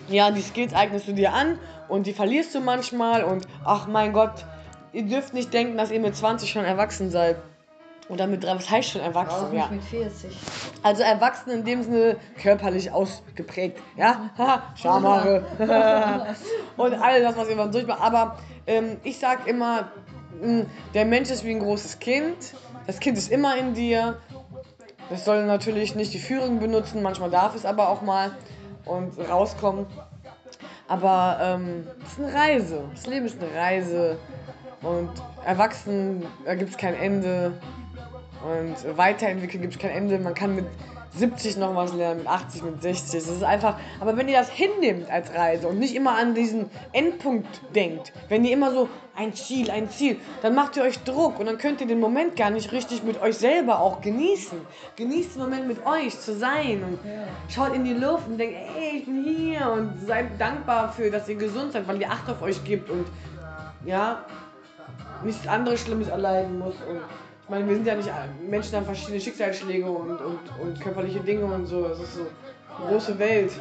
Ja, 0.08 0.30
die 0.30 0.40
Skills 0.40 0.72
eignest 0.72 1.08
du 1.08 1.12
dir 1.12 1.32
an 1.32 1.58
und 1.88 2.06
die 2.06 2.12
verlierst 2.12 2.54
du 2.54 2.60
manchmal 2.60 3.24
und 3.24 3.46
ach 3.64 3.86
mein 3.86 4.12
Gott, 4.12 4.44
ihr 4.92 5.04
dürft 5.04 5.34
nicht 5.34 5.52
denken, 5.52 5.76
dass 5.76 5.90
ihr 5.90 6.00
mit 6.00 6.16
20 6.16 6.50
schon 6.50 6.64
erwachsen 6.64 7.10
seid. 7.10 7.36
Oder 8.08 8.28
mit 8.28 8.44
was 8.44 8.70
heißt 8.70 8.90
schon 8.90 9.00
Auch 9.00 9.06
erwachsen? 9.06 9.50
nicht 9.50 9.64
Ja. 9.64 9.68
mit 9.70 9.82
40. 9.82 10.36
Also 10.82 11.02
erwachsen 11.02 11.50
in 11.50 11.64
dem 11.64 11.82
Sinne 11.82 12.16
körperlich 12.40 12.92
ausgeprägt. 12.92 13.80
Ja, 13.96 14.30
Schamhaare. 14.76 15.44
und 16.76 16.94
all 16.94 17.20
das, 17.20 17.36
was 17.36 17.48
jemand 17.48 17.74
durchmacht. 17.74 18.00
Aber 18.00 18.38
ähm, 18.68 18.98
ich 19.02 19.18
sag 19.18 19.48
immer, 19.48 19.90
mh, 20.40 20.66
der 20.94 21.04
Mensch 21.04 21.30
ist 21.30 21.44
wie 21.44 21.50
ein 21.50 21.58
großes 21.58 21.98
Kind. 21.98 22.36
Das 22.86 23.00
Kind 23.00 23.18
ist 23.18 23.30
immer 23.32 23.56
in 23.56 23.74
dir. 23.74 24.18
Das 25.10 25.24
soll 25.24 25.44
natürlich 25.44 25.96
nicht 25.96 26.14
die 26.14 26.18
Führung 26.20 26.60
benutzen, 26.60 27.02
manchmal 27.02 27.30
darf 27.30 27.54
es 27.56 27.64
aber 27.64 27.88
auch 27.88 28.02
mal 28.02 28.30
und 28.84 29.18
rauskommen. 29.28 29.86
Aber 30.88 31.38
ähm, 31.42 31.86
es 32.04 32.12
ist 32.12 32.20
eine 32.20 32.34
Reise. 32.34 32.84
Das 32.94 33.06
Leben 33.06 33.26
ist 33.26 33.42
eine 33.42 33.52
Reise. 33.54 34.18
Und 34.82 35.10
Erwachsen, 35.44 36.24
da 36.44 36.54
gibt 36.54 36.70
es 36.70 36.76
kein 36.76 36.94
Ende. 36.94 37.52
Und 38.44 38.96
weiterentwickeln 38.96 39.62
gibt 39.62 39.74
es 39.74 39.80
kein 39.80 39.90
Ende. 39.90 40.18
Man 40.18 40.34
kann 40.34 40.54
mit 40.54 40.66
70 41.16 41.56
noch 41.56 41.74
was 41.74 41.92
lernen, 41.92 42.20
mit 42.20 42.28
80, 42.28 42.62
mit 42.62 42.82
60. 42.82 43.24
Das 43.24 43.28
ist 43.30 43.42
einfach. 43.42 43.78
Aber 44.00 44.16
wenn 44.16 44.28
ihr 44.28 44.38
das 44.38 44.50
hinnimmt 44.50 45.10
als 45.10 45.32
Reise 45.34 45.68
und 45.68 45.78
nicht 45.78 45.94
immer 45.94 46.16
an 46.16 46.34
diesen 46.34 46.70
Endpunkt 46.92 47.60
denkt, 47.74 48.12
wenn 48.28 48.44
ihr 48.44 48.52
immer 48.52 48.72
so 48.72 48.88
ein 49.16 49.34
Ziel, 49.34 49.70
ein 49.70 49.88
Ziel, 49.90 50.18
dann 50.42 50.54
macht 50.54 50.76
ihr 50.76 50.82
euch 50.82 51.02
Druck 51.04 51.38
und 51.40 51.46
dann 51.46 51.58
könnt 51.58 51.80
ihr 51.80 51.86
den 51.86 52.00
Moment 52.00 52.36
gar 52.36 52.50
nicht 52.50 52.72
richtig 52.72 53.02
mit 53.02 53.20
euch 53.22 53.36
selber 53.38 53.80
auch 53.80 54.00
genießen. 54.02 54.58
Genießt 54.96 55.36
den 55.36 55.42
Moment 55.42 55.68
mit 55.68 55.84
euch 55.86 56.20
zu 56.20 56.36
sein 56.36 56.84
und 56.84 56.98
schaut 57.48 57.74
in 57.74 57.84
die 57.84 57.94
Luft 57.94 58.28
und 58.28 58.38
denkt, 58.38 58.56
ey, 58.76 58.98
ich 58.98 59.06
bin 59.06 59.24
hier 59.24 59.70
und 59.70 60.06
seid 60.06 60.38
dankbar 60.38 60.92
für, 60.92 61.10
dass 61.10 61.28
ihr 61.28 61.36
gesund 61.36 61.72
seid, 61.72 61.88
weil 61.88 62.00
ihr 62.00 62.10
Acht 62.10 62.28
auf 62.28 62.42
euch 62.42 62.62
gibt 62.64 62.90
und 62.90 63.06
ja, 63.84 64.24
nichts 65.24 65.46
anderes 65.48 65.80
Schlimmes 65.80 66.08
erleiden 66.08 66.58
muss. 66.58 66.74
Und 66.88 67.00
ich 67.46 67.50
meine, 67.50 67.68
wir 67.68 67.76
sind 67.76 67.86
ja 67.86 67.94
nicht 67.94 68.10
Menschen 68.48 68.74
haben 68.74 68.86
verschiedene 68.86 69.20
Schicksalsschläge 69.20 69.88
und, 69.88 70.20
und, 70.20 70.40
und 70.60 70.80
körperliche 70.80 71.20
Dinge 71.20 71.44
und 71.44 71.66
so. 71.66 71.86
Es 71.86 72.00
ist 72.00 72.14
so 72.16 72.22
eine 72.76 72.88
große 72.88 73.16
Welt. 73.20 73.52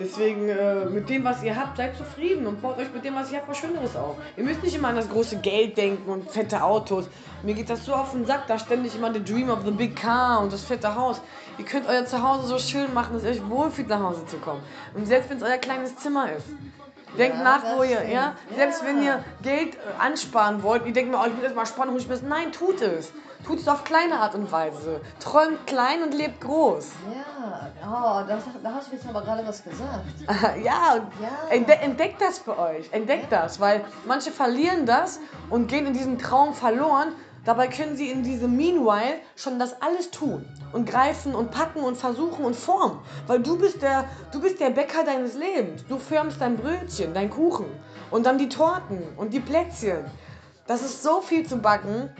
Deswegen, 0.00 0.48
äh, 0.48 0.86
mit 0.86 1.08
dem, 1.08 1.22
was 1.22 1.44
ihr 1.44 1.54
habt, 1.54 1.76
seid 1.76 1.96
zufrieden 1.96 2.48
und 2.48 2.60
baut 2.60 2.76
euch 2.78 2.92
mit 2.92 3.04
dem, 3.04 3.14
was 3.14 3.30
ihr 3.30 3.38
habt, 3.38 3.48
was 3.48 3.58
Schöneres 3.58 3.94
auf. 3.94 4.16
Ihr 4.36 4.42
müsst 4.42 4.64
nicht 4.64 4.74
immer 4.74 4.88
an 4.88 4.96
das 4.96 5.08
große 5.08 5.36
Geld 5.36 5.76
denken 5.76 6.10
und 6.10 6.28
fette 6.28 6.60
Autos. 6.60 7.08
Mir 7.44 7.54
geht 7.54 7.70
das 7.70 7.84
so 7.84 7.94
auf 7.94 8.10
den 8.10 8.26
Sack, 8.26 8.48
da 8.48 8.58
ständig 8.58 8.96
immer 8.96 9.10
der 9.10 9.22
Dream 9.22 9.48
of 9.48 9.60
the 9.64 9.70
big 9.70 9.94
car 9.94 10.40
und 10.40 10.52
das 10.52 10.64
fette 10.64 10.92
Haus. 10.92 11.20
Ihr 11.56 11.64
könnt 11.64 11.88
euer 11.88 12.04
Zuhause 12.04 12.48
so 12.48 12.58
schön 12.58 12.92
machen, 12.94 13.14
dass 13.14 13.22
ihr 13.22 13.30
euch 13.30 13.48
wohlfühlt, 13.48 13.88
nach 13.88 14.02
Hause 14.02 14.26
zu 14.26 14.38
kommen. 14.38 14.62
Und 14.94 15.06
selbst 15.06 15.30
wenn 15.30 15.36
es 15.36 15.44
euer 15.44 15.58
kleines 15.58 15.94
Zimmer 15.94 16.32
ist. 16.32 16.46
Denkt 17.16 17.38
Ja, 17.38 17.42
nach, 17.44 17.62
das 17.62 17.76
wo 17.76 17.82
ihr, 17.82 17.96
stimmt. 17.98 18.12
ja? 18.12 18.34
Selbst 18.54 18.84
wenn 18.84 19.02
Ja. 19.02 19.14
ihr 19.16 19.24
Geld 19.42 19.74
äh, 19.76 19.78
ansparen 19.98 20.62
wollt, 20.62 20.86
ihr 20.86 20.92
denkt 20.92 21.10
mir, 21.10 21.18
oh, 21.18 21.26
ich 21.26 21.34
muss 21.34 21.42
erst 21.44 21.56
mal 21.56 21.66
sparen, 21.66 21.90
hol 21.90 21.98
ich 21.98 22.06
mir 22.08 22.14
das. 22.14 22.22
Nein, 22.22 22.52
tut 22.52 22.80
es. 22.82 23.12
Tut 23.46 23.60
es 23.60 23.68
auf 23.68 23.84
kleine 23.84 24.18
Art 24.18 24.34
und 24.34 24.50
Weise. 24.50 25.00
Träumt 25.20 25.64
klein 25.66 26.02
und 26.02 26.12
lebt 26.12 26.40
groß. 26.40 26.88
Ja, 27.14 27.70
oh, 27.86 28.28
das, 28.28 28.42
da 28.62 28.74
hast 28.74 28.90
du 28.90 28.96
jetzt 28.96 29.08
aber 29.08 29.22
gerade 29.22 29.46
was 29.46 29.62
gesagt. 29.62 30.04
ja, 30.62 30.96
Ja. 30.96 31.48
Entde 31.48 31.74
entdeckt 31.76 32.20
das 32.20 32.40
für 32.40 32.58
euch. 32.58 32.92
Entdeckt 32.92 33.30
das, 33.32 33.60
weil 33.60 33.84
manche 34.06 34.32
verlieren 34.32 34.86
das 34.86 35.20
und 35.50 35.68
gehen 35.68 35.86
in 35.86 35.92
diesen 35.94 36.18
Traum 36.18 36.52
verloren. 36.52 37.12
Dabei 37.44 37.68
können 37.68 37.96
sie 37.96 38.10
in 38.10 38.22
diesem 38.22 38.56
Meanwhile 38.56 39.20
schon 39.36 39.58
das 39.58 39.80
alles 39.80 40.10
tun 40.10 40.44
und 40.72 40.88
greifen 40.88 41.34
und 41.34 41.50
packen 41.50 41.80
und 41.80 41.96
versuchen 41.96 42.44
und 42.44 42.54
formen. 42.54 42.98
Weil 43.26 43.40
du 43.40 43.58
bist 43.58 43.80
der, 43.82 44.04
du 44.32 44.40
bist 44.40 44.60
der 44.60 44.70
Bäcker 44.70 45.04
deines 45.04 45.34
Lebens. 45.34 45.84
Du 45.88 45.98
formst 45.98 46.40
dein 46.40 46.56
Brötchen, 46.56 47.14
dein 47.14 47.30
Kuchen 47.30 47.66
und 48.10 48.26
dann 48.26 48.38
die 48.38 48.48
Torten 48.48 49.02
und 49.16 49.32
die 49.32 49.40
Plätzchen. 49.40 50.04
Das 50.66 50.82
ist 50.82 51.02
so 51.02 51.20
viel 51.20 51.46
zu 51.46 51.56
backen. 51.56 52.10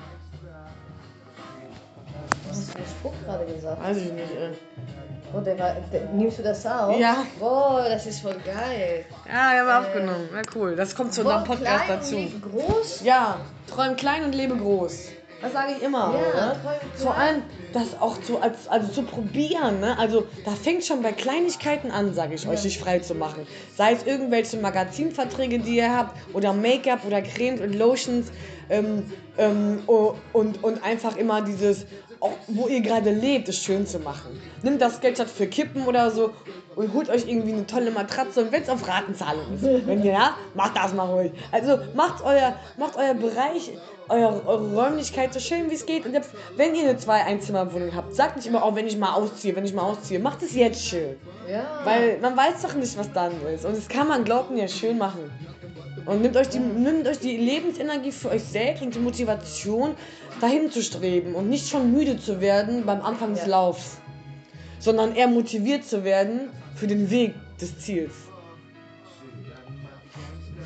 Was 2.48 2.56
hast 2.56 2.68
du 2.68 2.72
für 2.72 2.78
einen 2.78 2.86
Spruch 2.86 3.12
gerade 3.24 3.46
gesagt? 3.52 3.82
Weiß 3.82 3.96
ich 3.98 4.12
nicht. 4.12 4.32
Äh. 4.34 4.52
Oh, 5.34 5.40
der 5.40 5.58
war, 5.58 5.76
der, 5.92 6.06
nimmst 6.14 6.38
du 6.38 6.42
das 6.42 6.64
auf? 6.64 6.98
Ja. 6.98 7.24
Boah, 7.38 7.86
das 7.88 8.06
ist 8.06 8.20
voll 8.20 8.36
geil. 8.44 9.04
Ja, 9.26 9.52
wir 9.52 9.72
haben 9.72 9.84
aufgenommen. 9.84 10.28
Ja, 10.34 10.42
cool. 10.54 10.74
Das 10.74 10.94
kommt 10.94 11.12
zu 11.12 11.20
unserem 11.20 11.44
Podcast 11.44 11.84
klein 11.84 11.98
dazu. 11.98 12.16
Und 12.16 12.22
lieb 12.22 12.50
groß. 12.50 13.02
Ja, 13.02 13.40
träum 13.66 13.96
klein 13.96 14.24
und 14.24 14.34
lebe 14.34 14.56
groß. 14.56 15.10
Das 15.40 15.52
sage 15.52 15.74
ich 15.76 15.82
immer. 15.82 16.14
Ja, 16.34 16.56
Vor 16.96 17.14
allem 17.14 17.42
das 17.72 18.00
auch 18.00 18.20
zu, 18.22 18.40
als, 18.40 18.66
also 18.66 18.88
zu 18.88 19.02
probieren. 19.02 19.80
Ne? 19.80 19.96
Also 19.98 20.26
da 20.44 20.50
fängt 20.50 20.84
schon 20.84 21.02
bei 21.02 21.12
Kleinigkeiten 21.12 21.92
an, 21.92 22.12
sage 22.12 22.34
ich 22.34 22.48
euch, 22.48 22.58
sich 22.58 22.78
frei 22.78 22.98
zu 22.98 23.14
machen. 23.14 23.46
Sei 23.76 23.92
es 23.92 24.04
irgendwelche 24.04 24.56
Magazinverträge, 24.56 25.60
die 25.60 25.76
ihr 25.76 25.96
habt, 25.96 26.16
oder 26.32 26.52
Make-up 26.52 27.04
oder 27.06 27.22
Cremes 27.22 27.60
und 27.60 27.74
Lotions. 27.74 28.32
Ähm, 28.68 29.12
ähm, 29.36 29.82
oh, 29.86 30.14
und, 30.32 30.64
und 30.64 30.82
einfach 30.82 31.16
immer 31.16 31.40
dieses, 31.42 31.86
auch 32.20 32.32
wo 32.48 32.66
ihr 32.68 32.80
gerade 32.80 33.10
lebt, 33.10 33.48
es 33.48 33.58
schön 33.58 33.86
zu 33.86 33.98
machen. 33.98 34.40
Nimmt 34.62 34.80
das 34.80 35.00
Geld 35.00 35.16
statt 35.16 35.28
für 35.28 35.46
Kippen 35.46 35.86
oder 35.86 36.10
so 36.10 36.30
und 36.76 36.92
holt 36.92 37.10
euch 37.10 37.28
irgendwie 37.28 37.52
eine 37.52 37.66
tolle 37.66 37.90
Matratze 37.90 38.42
und 38.42 38.52
wenn 38.52 38.62
es 38.62 38.68
auf 38.68 38.86
Ratenzahlung 38.86 39.54
ist, 39.54 39.86
wenn 39.86 40.02
ihr, 40.02 40.12
ja, 40.12 40.34
macht 40.54 40.76
das 40.76 40.94
mal 40.94 41.04
ruhig. 41.04 41.32
Also 41.52 41.78
macht 41.94 42.24
euer, 42.24 42.54
macht 42.76 42.96
euer 42.96 43.14
Bereich, 43.14 43.72
euer, 44.08 44.42
eure 44.46 44.74
Räumlichkeit 44.74 45.32
so 45.34 45.40
schön 45.40 45.70
wie 45.70 45.74
es 45.74 45.86
geht 45.86 46.06
und 46.06 46.12
selbst 46.12 46.30
wenn 46.56 46.74
ihr 46.74 46.88
eine 46.88 46.96
Zwei-Einzimmer-Wohnung 46.96 47.94
habt, 47.94 48.14
sagt 48.14 48.36
nicht 48.36 48.46
immer, 48.46 48.66
oh, 48.66 48.74
wenn 48.74 48.86
ich 48.86 48.96
mal 48.96 49.12
ausziehe, 49.12 49.54
wenn 49.54 49.64
ich 49.64 49.74
mal 49.74 49.82
ausziehe, 49.82 50.18
macht 50.18 50.42
es 50.42 50.54
jetzt 50.54 50.84
schön. 50.84 51.16
Ja. 51.48 51.80
Weil 51.84 52.18
man 52.20 52.36
weiß 52.36 52.62
doch 52.62 52.74
nicht, 52.74 52.96
was 52.98 53.12
dann 53.12 53.32
ist. 53.46 53.64
Und 53.64 53.76
das 53.76 53.88
kann 53.88 54.08
man, 54.08 54.24
glaubt 54.24 54.50
mir, 54.50 54.68
schön 54.68 54.98
machen. 54.98 55.30
Und 56.08 56.22
nimmt 56.22 56.38
euch, 56.38 56.48
die, 56.48 56.58
nimmt 56.58 57.06
euch 57.06 57.18
die 57.18 57.36
Lebensenergie 57.36 58.12
für 58.12 58.30
euch 58.30 58.42
selbst 58.42 58.82
und 58.82 58.94
die 58.94 58.98
Motivation, 58.98 59.94
dahin 60.40 60.70
zu 60.70 60.82
streben 60.82 61.34
und 61.34 61.50
nicht 61.50 61.68
schon 61.68 61.92
müde 61.92 62.18
zu 62.18 62.40
werden 62.40 62.86
beim 62.86 63.02
Anfang 63.02 63.34
des 63.34 63.42
Ja. 63.42 63.48
Laufs, 63.48 63.98
sondern 64.78 65.14
eher 65.14 65.28
motiviert 65.28 65.84
zu 65.84 66.04
werden 66.04 66.48
für 66.76 66.86
den 66.86 67.10
Weg 67.10 67.34
des 67.60 67.78
Ziels. 67.78 68.14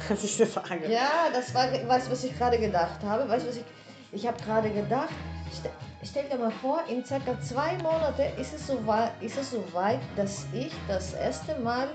Was 0.08 0.22
ich 0.22 0.36
dir 0.36 0.46
sage. 0.46 0.88
Ja, 0.88 1.28
das 1.32 1.52
war, 1.54 1.66
du, 1.66 1.88
was 1.88 2.22
ich 2.22 2.38
gerade 2.38 2.58
gedacht 2.58 3.02
habe? 3.04 3.28
Weißt 3.28 3.44
du, 3.44 3.48
was 3.48 3.56
ich, 3.56 3.64
ich 4.12 4.26
habe 4.26 4.40
gerade 4.44 4.70
gedacht, 4.70 5.10
stell, 5.58 5.72
stell 6.04 6.24
dir 6.28 6.38
mal 6.38 6.52
vor, 6.52 6.82
in 6.88 7.04
circa 7.04 7.40
zwei 7.40 7.74
Monaten 7.78 8.40
ist 8.40 8.54
es, 8.54 8.68
so 8.68 8.86
weit, 8.86 9.10
ist 9.20 9.38
es 9.38 9.50
so 9.50 9.64
weit, 9.72 10.00
dass 10.14 10.46
ich 10.52 10.72
das 10.86 11.14
erste 11.14 11.58
Mal 11.58 11.88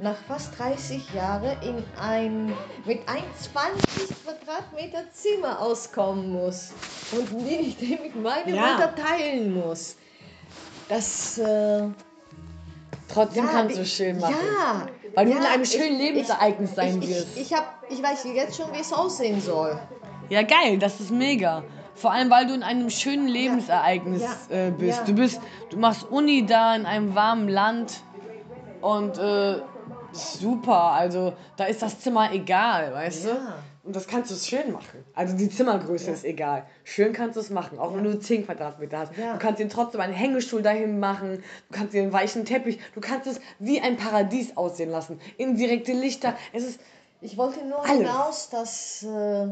nach 0.00 0.16
fast 0.28 0.58
30 0.58 1.12
Jahren 1.12 1.56
in 1.62 1.82
ein, 2.00 2.52
mit 2.84 3.00
ein 3.08 3.22
20 3.36 4.08
Quadratmeter 4.24 5.10
Zimmer 5.12 5.60
auskommen 5.60 6.32
muss 6.32 6.72
und 7.12 7.32
nicht 7.44 7.80
mit 8.02 8.14
meiner 8.22 8.48
Ja. 8.54 8.72
Mutter 8.72 8.94
teilen 8.94 9.54
muss. 9.54 9.96
Das, 10.88 11.38
äh, 11.38 11.82
Trotzdem 13.12 13.46
ja, 13.46 13.50
kannst 13.50 13.76
du 13.76 13.82
ich- 13.82 13.92
schön 13.92 14.18
machen. 14.20 14.34
Ja, 14.60 14.86
Weil 15.14 15.26
du 15.26 15.32
ja, 15.32 15.38
in 15.38 15.44
einem 15.44 15.64
schönen 15.64 15.94
ich- 15.98 16.08
Lebensereignis 16.10 16.74
sein 16.74 17.02
ich, 17.02 17.08
wirst. 17.08 17.26
Ich, 17.36 17.42
ich, 17.50 17.52
hab, 17.54 17.82
ich 17.88 18.02
weiß 18.02 18.24
jetzt 18.34 18.56
schon, 18.56 18.72
wie 18.72 18.80
es 18.80 18.92
aussehen 18.92 19.40
soll. 19.40 19.78
Ja, 20.28 20.42
geil, 20.42 20.78
das 20.78 21.00
ist 21.00 21.10
mega. 21.10 21.64
Vor 21.94 22.12
allem, 22.12 22.30
weil 22.30 22.46
du 22.46 22.54
in 22.54 22.62
einem 22.62 22.90
schönen 22.90 23.26
Lebensereignis 23.26 24.22
Ja. 24.50 24.56
äh, 24.56 24.70
bist. 24.70 25.02
Du 25.06 25.14
bist, 25.14 25.40
du 25.70 25.78
machst 25.78 26.04
Uni 26.10 26.44
da 26.46 26.76
in 26.76 26.86
einem 26.86 27.14
warmen 27.14 27.48
Land 27.48 28.02
und 28.82 29.18
äh, 29.18 29.56
super. 30.12 30.92
Also 30.92 31.34
da 31.56 31.64
ist 31.64 31.82
das 31.82 32.00
Zimmer 32.00 32.32
egal, 32.32 32.92
weißt 32.92 33.24
du? 33.24 33.28
Ja. 33.28 33.54
Und 33.84 33.96
das 33.96 34.06
kannst 34.06 34.30
du 34.30 34.34
schön 34.34 34.72
machen. 34.72 35.04
Also 35.14 35.34
die 35.34 35.48
Zimmergröße 35.48 36.10
ist 36.10 36.24
egal. 36.24 36.66
Schön 36.84 37.14
kannst 37.14 37.36
du 37.36 37.40
es 37.40 37.48
machen, 37.48 37.78
auch 37.78 37.94
wenn 37.94 38.04
du 38.04 38.18
10 38.18 38.44
Quadratmeter 38.44 38.98
hast. 38.98 39.16
Ja. 39.16 39.32
Du 39.32 39.38
kannst 39.38 39.60
dir 39.60 39.68
trotzdem 39.68 40.02
einen 40.02 40.12
Hängestuhl 40.12 40.60
dahin 40.60 41.00
machen. 41.00 41.42
Du 41.70 41.76
kannst 41.76 41.94
dir 41.94 42.02
einen 42.02 42.12
weichen 42.12 42.44
Teppich. 42.44 42.78
Du 42.94 43.00
kannst 43.00 43.26
es 43.26 43.40
wie 43.58 43.80
ein 43.80 43.96
Paradies 43.96 44.56
aussehen 44.58 44.90
lassen. 44.90 45.20
Indirekte 45.38 45.92
Lichter. 45.92 46.34
Es 46.52 46.64
ist 46.64 46.80
Ich 47.22 47.38
wollte 47.38 47.64
nur 47.64 47.80
Alles. 47.80 47.96
hinaus, 47.96 48.50
dass. 48.50 49.02
Äh, 49.04 49.48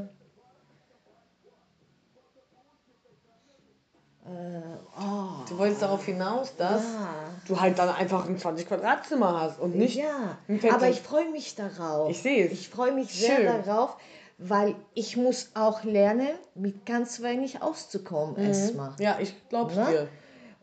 oh, 4.99 5.45
Du 5.49 5.59
wolltest 5.59 5.83
darauf 5.83 6.05
hinaus, 6.05 6.55
dass 6.57 6.83
Ja. 6.83 7.09
du 7.47 7.61
halt 7.61 7.79
dann 7.79 7.89
einfach 7.91 8.27
ein 8.29 8.39
20 8.39 8.67
Quadratzimmer 8.67 9.41
hast 9.41 9.61
und 9.61 9.77
nicht 9.77 9.97
ja, 9.97 10.39
aber 10.73 10.89
ich 10.89 11.01
freue 11.01 11.31
mich 11.31 11.55
darauf. 11.55 12.11
Ich 12.11 12.21
sehe 12.23 12.47
es. 12.47 12.53
Ich 12.53 12.69
freue 12.69 12.93
mich 12.93 13.13
sehr 13.13 13.37
Schön. 13.37 13.47
darauf, 13.65 13.97
weil 14.39 14.75
ich 14.95 15.17
muss 15.17 15.51
auch 15.55 15.85
lernen, 15.85 16.29
mit 16.55 16.85
ganz 16.87 17.23
wenig 17.23 17.63
auszukommen 17.63 18.37
erstmal. 18.37 18.93
Ja, 18.99 19.17
ich 19.21 19.35
glaub's 19.49 19.75
Ne? 19.77 19.87
dir. 19.89 20.09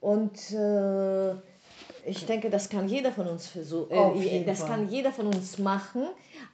Und 0.02 0.52
äh, 0.52 1.32
ich 2.06 2.26
denke, 2.26 2.50
das 2.50 2.68
kann 2.70 2.90
jeder 2.90 3.12
von 3.14 3.28
uns 3.28 3.48
versuchen. 3.48 3.92
Äh, 4.22 4.44
das 4.44 4.60
Fall. 4.60 4.70
kann 4.70 4.90
jeder 4.90 5.12
von 5.14 5.28
uns 5.28 5.58
machen, 5.58 6.08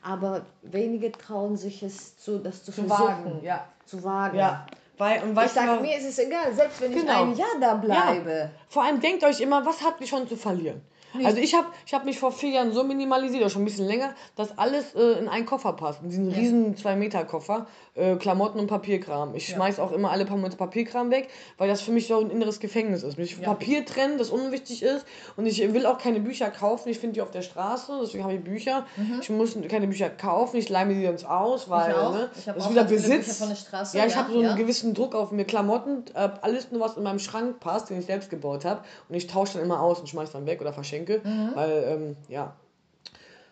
aber 0.04 0.46
wenige 0.62 1.12
trauen 1.12 1.58
sich 1.58 1.82
es 1.82 2.18
zu, 2.18 2.38
das 2.38 2.64
zu, 2.64 2.72
Zu 2.72 2.84
versuchen. 2.84 3.08
wagen, 3.08 3.40
ja. 3.44 3.66
Zu 3.86 4.04
wagen. 4.04 4.38
Ja. 4.38 4.68
Weil, 5.00 5.24
und 5.24 5.30
Ich 5.32 5.36
weißt 5.38 5.56
sage, 5.56 5.82
mir 5.82 5.98
ist 5.98 6.06
es 6.06 6.20
egal, 6.20 6.54
selbst 6.54 6.82
wenn 6.82 6.92
ich 6.92 7.00
Genau. 7.00 7.24
ein 7.24 7.36
Jahr 7.36 7.48
da 7.60 7.74
bleibe. 7.76 8.52
vor 8.68 8.84
allem 8.84 9.00
denkt 9.00 9.24
euch 9.24 9.40
immer, 9.40 9.66
was 9.66 9.82
habt 9.82 10.02
ihr 10.02 10.08
schon 10.08 10.28
zu 10.28 10.36
verlieren? 10.36 10.82
Also 11.24 11.38
ich 11.38 11.54
habe 11.54 11.68
ich 11.86 11.94
hab 11.94 12.06
mich 12.06 12.20
vor 12.20 12.32
vier 12.32 12.52
Jahren 12.52 12.72
so 12.72 12.84
minimalisiert, 12.84 13.42
oder 13.42 13.50
schon 13.50 13.64
ein 13.64 13.66
bisschen 13.66 13.88
länger, 13.88 14.14
dass 14.36 14.58
alles 14.58 14.94
äh, 14.96 15.20
in 15.20 15.28
einen 15.28 15.46
Koffer 15.46 15.74
passt. 15.74 16.02
In 16.02 16.10
diesen 16.10 16.32
riesen 16.32 16.76
2-Meter-Koffer, 16.76 17.68
äh, 17.96 18.16
Klamotten 18.16 18.60
und 18.60 18.68
Papierkram. 18.68 19.36
Ich 19.36 19.48
schmeiß 19.48 19.80
auch 19.80 19.92
immer 19.92 20.12
alle 20.12 20.26
paar 20.26 20.38
Monate 20.38 20.58
Papierkram 20.58 21.12
weg, 21.12 21.30
weil 21.58 21.68
das 21.68 21.82
für 21.82 21.92
mich 21.92 22.08
so 22.08 22.20
ein 22.20 22.30
inneres 22.30 22.60
Gefängnis 22.60 23.04
ist. 23.04 23.18
Mich 23.18 23.42
Papier 23.42 23.86
trennen, 23.86 24.18
das 24.18 24.30
unwichtig 24.30 24.84
ist. 24.84 25.06
Und 25.36 25.46
ich 25.46 25.74
will 25.74 25.86
auch 25.86 25.98
keine 25.98 26.20
Bücher 26.20 26.50
kaufen. 26.50 26.90
Ich 26.90 27.00
finde 27.00 27.16
die 27.16 27.22
auf 27.22 27.32
der 27.32 27.42
Straße, 27.42 28.00
deswegen 28.02 28.24
habe 28.24 28.36
ich 28.36 28.44
Bücher. 28.44 28.86
Ich 29.22 29.30
muss 29.30 29.58
keine 29.68 29.88
Bücher 29.88 30.10
kaufen, 30.10 30.58
ich 30.58 30.70
leih 30.70 30.86
mir 30.86 30.94
die 30.96 31.06
sonst 31.06 31.26
aus, 31.26 31.70
weil 31.70 31.94
auch. 31.94 32.14
ne, 32.14 32.30
das 32.34 32.48
auch 32.48 32.66
ist 32.66 32.72
wieder 32.72 32.84
Besitz. 32.84 33.26
Bücher 33.26 33.34
von 33.34 33.50
der 33.50 33.56
Straße, 33.56 33.98
ja, 33.98 34.06
ich 34.06 34.14
ja, 34.14 34.20
habe 34.20 34.32
so 34.32 34.40
einen 34.40 34.50
ja. 34.50 34.56
gewissen 34.56 34.94
Druck 34.94 35.16
auf 35.16 35.32
mir. 35.32 35.46
Klamotten, 35.46 36.06
äh, 36.14 36.30
alles 36.42 36.72
nur 36.72 36.82
was 36.82 36.96
in 36.96 37.04
meinem 37.04 37.20
Schrank 37.20 37.60
passt, 37.60 37.90
den 37.90 38.00
ich 38.00 38.06
selbst 38.06 38.30
gebaut 38.30 38.66
habe. 38.66 38.82
Und 39.08 39.16
ich 39.16 39.28
tausche 39.28 39.54
dann 39.54 39.64
immer 39.64 39.82
aus 39.82 40.00
und 40.00 40.08
schmeiß 40.08 40.32
dann 40.32 40.46
weg 40.46 40.62
oder 40.62 40.74
verschenke. 40.74 40.99
Mhm. 41.08 41.52
Weil, 41.56 41.84
ähm, 41.88 42.18
ja. 42.28 42.54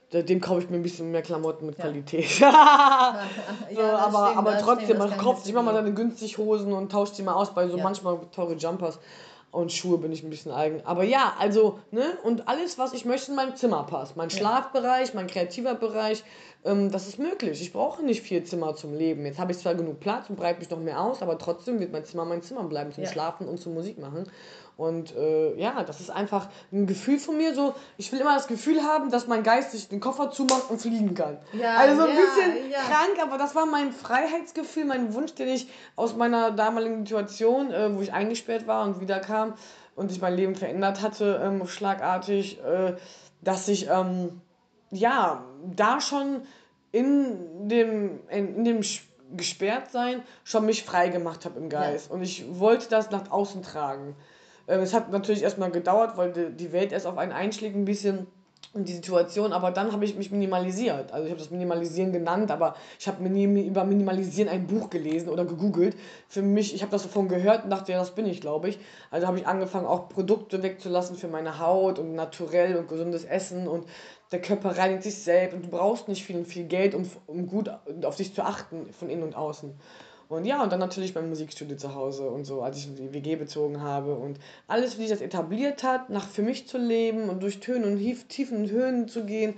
Seitdem 0.10 0.39
kaufe 0.39 0.62
ich 0.62 0.70
mir 0.70 0.78
ein 0.78 0.84
bisschen 0.84 1.12
mehr 1.12 1.22
Klamotten 1.22 1.66
mit 1.66 1.78
Qualität. 1.78 2.30
so, 2.39 2.45
aber 2.45 2.56
das 3.76 4.16
aber 4.16 4.30
stimmt, 4.30 4.48
das 4.48 4.62
trotzdem, 4.62 4.86
stimmt, 4.86 5.00
man 5.00 5.18
kauft 5.18 5.41
sich 5.43 5.52
immer 5.52 5.64
mal 5.64 5.74
seine 5.74 5.93
günstig 5.93 6.38
Hosen 6.38 6.72
und 6.72 6.89
tauscht 6.91 7.18
die 7.18 7.24
mal 7.24 7.34
aus. 7.34 7.54
Bei 7.54 7.68
so 7.68 7.76
Ja. 7.78 7.84
manchmal 7.84 8.18
teure 8.34 8.54
Jumpers 8.54 9.00
und 9.52 9.72
Schuhe 9.72 9.98
bin 9.98 10.14
ich 10.14 10.24
ein 10.24 10.30
bisschen 10.30 10.54
eigen. 10.54 10.82
Aber 10.86 11.04
ja, 11.04 11.34
also, 11.39 11.80
ne, 11.91 12.04
und 12.24 12.48
alles, 12.48 12.78
was 12.78 12.93
ich 12.93 13.04
möchte, 13.04 13.32
in 13.32 13.36
meinem 13.36 13.56
Zimmer 13.58 13.84
passt. 13.84 14.16
Mein 14.16 14.30
Schlafbereich, 14.30 15.14
mein 15.14 15.28
kreativer 15.28 15.76
Bereich, 15.76 16.24
ähm, 16.64 16.89
das 16.91 17.08
ist 17.08 17.20
möglich. 17.20 17.62
Ich 17.62 17.74
brauche 17.74 18.02
nicht 18.04 18.22
vier 18.22 18.45
Zimmer 18.45 18.76
zum 18.76 18.93
Leben. 18.93 19.26
Jetzt 19.26 19.39
habe 19.39 19.52
ich 19.52 19.58
zwar 19.58 19.76
genug 19.76 20.00
Platz 20.00 20.30
und 20.30 20.38
breite 20.38 20.60
mich 20.60 20.70
noch 20.70 20.80
mehr 20.80 21.02
aus, 21.02 21.22
aber 21.22 21.38
trotzdem 21.38 21.80
wird 21.80 21.91
mein 21.91 22.06
Zimmer 22.06 22.24
mein 22.24 22.41
Zimmer 22.41 22.64
bleiben 22.64 22.93
zum 22.93 23.04
Ja. 23.04 23.10
Schlafen 23.10 23.48
und 23.48 23.60
zum 23.60 23.74
Musik 23.74 24.00
machen. 24.00 24.30
Und 24.78 25.16
äh, 25.16 25.60
ja, 25.60 25.84
das 25.84 26.00
ist 26.00 26.12
einfach 26.12 26.50
ein 26.72 26.86
Gefühl 26.86 27.18
von 27.18 27.36
mir 27.36 27.56
so, 27.56 27.74
ich 27.98 28.12
will 28.12 28.20
immer 28.20 28.36
das 28.36 28.46
Gefühl 28.46 28.84
haben, 28.84 29.10
dass 29.10 29.26
mein 29.26 29.42
Geist 29.42 29.72
sich 29.72 29.90
den 29.90 30.00
Koffer 30.00 30.30
zumacht 30.30 30.70
und 30.70 30.80
fliegen 30.80 31.16
kann. 31.16 31.40
Ja, 31.54 31.78
also 31.78 32.04
so 32.04 32.08
ein 32.08 32.16
ja, 32.16 32.22
bisschen 32.22 32.72
ja. 32.72 32.80
krank, 32.82 33.18
aber 33.20 33.40
das 33.40 33.56
war 33.56 33.66
mein 33.66 33.92
Freiheitsgefühl, 33.92 34.86
mein 34.86 35.16
Wunsch, 35.16 35.34
den 35.34 35.48
ich 35.48 35.68
aus 35.96 36.16
meiner 36.16 36.52
damaligen 36.52 37.08
Situation, 37.08 37.72
äh, 37.72 37.96
wo 37.96 38.02
ich 38.02 38.14
eingesperrt 38.14 38.68
war 38.68 38.86
und 38.86 39.02
wieder 39.02 39.20
kam 39.20 39.56
und 39.96 40.10
sich 40.10 40.22
mein 40.22 40.36
Leben 40.36 40.56
verändert 40.56 41.02
hatte, 41.02 41.42
ähm, 41.44 41.66
schlagartig, 41.68 42.64
äh, 42.64 42.94
dass 43.42 43.68
ich 43.68 43.90
ähm, 43.90 44.42
ja 44.92 45.44
da 45.76 46.00
schon 46.00 46.44
in 46.92 47.68
dem, 47.68 48.20
in, 48.30 48.58
in 48.58 48.64
dem 48.64 48.80
Sch- 48.82 49.02
Gesperrtsein 49.36 50.22
schon 50.44 50.66
mich 50.68 50.84
frei 50.84 51.10
gemacht 51.10 51.46
habe 51.46 51.60
im 51.60 51.68
Geist. 51.68 52.12
Und 52.12 52.22
ich 52.22 52.46
wollte 52.60 52.90
das 52.90 53.10
nach 53.12 53.32
außen 53.32 53.62
tragen. 53.64 54.16
Ähm, 54.68 54.82
es 54.82 54.93
hat 54.93 55.11
natürlich 55.11 55.43
erstmal 55.43 55.72
gedauert, 55.72 56.18
weil 56.18 56.32
die, 56.32 56.72
Welt 56.72 56.91
erst 56.91 57.07
auf 57.07 57.18
einen 57.18 57.32
einschlägt 57.32 57.76
ein 57.76 57.86
bisschen. 57.86 58.28
und 58.74 58.88
die 58.88 58.93
Situation, 58.93 59.53
aber 59.53 59.72
dann 59.72 59.91
habe 59.93 60.03
ich 60.05 60.15
mich 60.15 60.30
minimalisiert. 60.30 61.11
Also 61.13 61.26
ich 61.26 61.32
habe 61.32 61.39
das 61.39 61.51
Minimalisieren 61.51 62.11
genannt, 62.11 62.51
aber 62.51 62.76
ich 62.99 63.07
habe 63.07 63.24
mir 63.24 63.63
über 63.63 63.86
Minimalisieren 63.86 64.49
ein 64.49 64.68
Buch 64.68 64.89
gelesen 64.89 65.30
oder 65.30 65.45
gegoogelt. 65.45 65.95
Für 66.28 66.41
mich, 66.41 66.76
ich 66.76 66.82
habe 66.82 66.91
das 66.91 67.03
davon 67.03 67.28
gehört 67.28 67.63
und 67.63 67.70
dachte, 67.70 67.93
ja, 67.93 67.99
das 67.99 68.13
bin 68.13 68.26
ich, 68.26 68.41
glaube 68.41 68.70
ich. 68.70 68.80
Also 69.09 69.26
habe 69.28 69.39
ich 69.39 69.47
angefangen, 69.47 69.88
auch 69.88 70.09
Produkte 70.09 70.63
wegzulassen 70.63 71.15
für 71.15 71.28
meine 71.28 71.59
Haut 71.59 71.97
und 71.97 72.13
naturell 72.13 72.76
und 72.76 72.88
gesundes 72.88 73.24
Essen 73.26 73.68
und 73.68 73.86
der 74.32 74.41
Körper 74.41 74.78
reinigt 74.78 75.03
sich 75.03 75.15
selbst 75.15 75.55
und 75.55 75.65
du 75.65 75.70
brauchst 75.70 76.07
nicht 76.07 76.24
viel, 76.24 76.43
viel 76.43 76.65
Geld, 76.65 76.93
um, 76.93 77.09
um 77.28 77.47
gut 77.47 77.72
auf 78.03 78.18
dich 78.18 78.34
zu 78.34 78.43
achten, 78.43 78.91
von 78.91 79.09
innen 79.09 79.24
und 79.24 79.36
außen. 79.36 79.74
Und 80.30 80.46
ja, 80.46 80.62
und 80.62 80.72
dann 80.72 80.80
natürlich 80.80 81.14
beim 81.14 81.30
Musikstudio 81.30 81.78
zu 81.78 81.96
Hause 81.96 82.30
und 82.30 82.44
so, 82.44 82.62
als 82.62 82.78
ich 82.78 82.94
die 82.94 83.14
WG 83.14 83.38
bezogen 83.38 83.82
habe 83.82 84.16
und 84.16 84.40
alles, 84.68 84.98
wie 84.98 85.04
sich 85.04 85.12
das 85.12 85.22
etabliert 85.22 85.84
hat, 85.84 86.10
nach 86.10 86.28
für 86.28 86.42
mich 86.42 86.68
zu 86.68 86.78
leben 86.78 87.30
und 87.30 87.42
durch 87.42 87.62
Töne 87.62 87.88
und 87.88 88.28
Tiefen 88.28 88.58
und 88.58 88.72
Höhen 88.72 89.08
zu 89.08 89.26
gehen, 89.26 89.58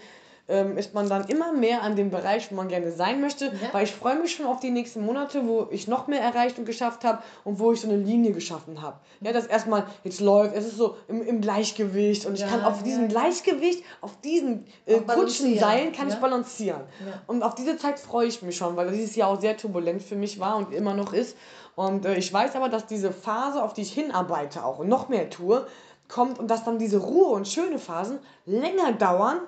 ähm, 0.49 0.77
ist 0.77 0.93
man 0.93 1.07
dann 1.07 1.27
immer 1.27 1.53
mehr 1.53 1.83
an 1.83 1.95
dem 1.95 2.09
Bereich, 2.09 2.51
wo 2.51 2.55
man 2.55 2.67
gerne 2.67 2.91
sein 2.91 3.21
möchte. 3.21 3.45
Ja. 3.45 3.51
Weil 3.71 3.83
ich 3.83 3.91
freue 3.91 4.19
mich 4.19 4.35
schon 4.35 4.45
auf 4.45 4.59
die 4.59 4.71
nächsten 4.71 5.05
Monate, 5.05 5.47
wo 5.47 5.67
ich 5.69 5.87
noch 5.87 6.07
mehr 6.07 6.21
erreicht 6.21 6.57
und 6.57 6.65
geschafft 6.65 7.03
habe 7.03 7.19
und 7.43 7.59
wo 7.59 7.71
ich 7.71 7.81
so 7.81 7.87
eine 7.87 7.97
Linie 7.97 8.31
geschaffen 8.31 8.81
habe. 8.81 8.97
Ja, 9.21 9.31
das 9.31 9.45
erstmal 9.45 9.85
jetzt 10.03 10.19
läuft, 10.19 10.55
es 10.55 10.65
ist 10.65 10.77
so 10.77 10.97
im, 11.07 11.21
im 11.21 11.41
Gleichgewicht 11.41 12.25
und 12.25 12.33
ich 12.33 12.41
ja, 12.41 12.47
kann 12.47 12.63
auf 12.63 12.83
diesem. 12.83 13.07
Gleichgewicht, 13.09 13.83
auf 14.01 14.19
diesen 14.21 14.65
äh, 14.85 14.99
Kutschenseilen 14.99 15.91
kann 15.93 16.09
ich 16.09 16.15
balancieren. 16.15 16.81
Und 17.27 17.43
auf 17.43 17.55
diese 17.55 17.77
Zeit 17.77 17.99
freue 17.99 18.27
ich 18.27 18.41
mich 18.41 18.57
schon, 18.57 18.75
weil 18.75 18.91
dieses 18.91 19.15
Jahr 19.15 19.29
auch 19.29 19.41
sehr 19.41 19.57
turbulent 19.57 20.01
für 20.01 20.15
mich 20.15 20.39
war 20.39 20.57
und 20.57 20.73
immer 20.73 20.93
noch 20.93 21.13
ist. 21.13 21.35
Und 21.75 22.05
äh, 22.05 22.15
ich 22.15 22.31
weiß 22.31 22.55
aber, 22.55 22.69
dass 22.69 22.85
diese 22.85 23.11
Phase, 23.11 23.63
auf 23.63 23.73
die 23.73 23.81
ich 23.81 23.93
hinarbeite 23.93 24.63
auch 24.63 24.79
und 24.79 24.89
noch 24.89 25.09
mehr 25.09 25.29
tue, 25.29 25.65
kommt 26.07 26.39
und 26.39 26.49
dass 26.49 26.63
dann 26.63 26.79
diese 26.79 26.97
Ruhe 26.97 27.29
und 27.29 27.47
schöne 27.47 27.79
Phasen 27.79 28.19
länger 28.45 28.91
dauern 28.93 29.39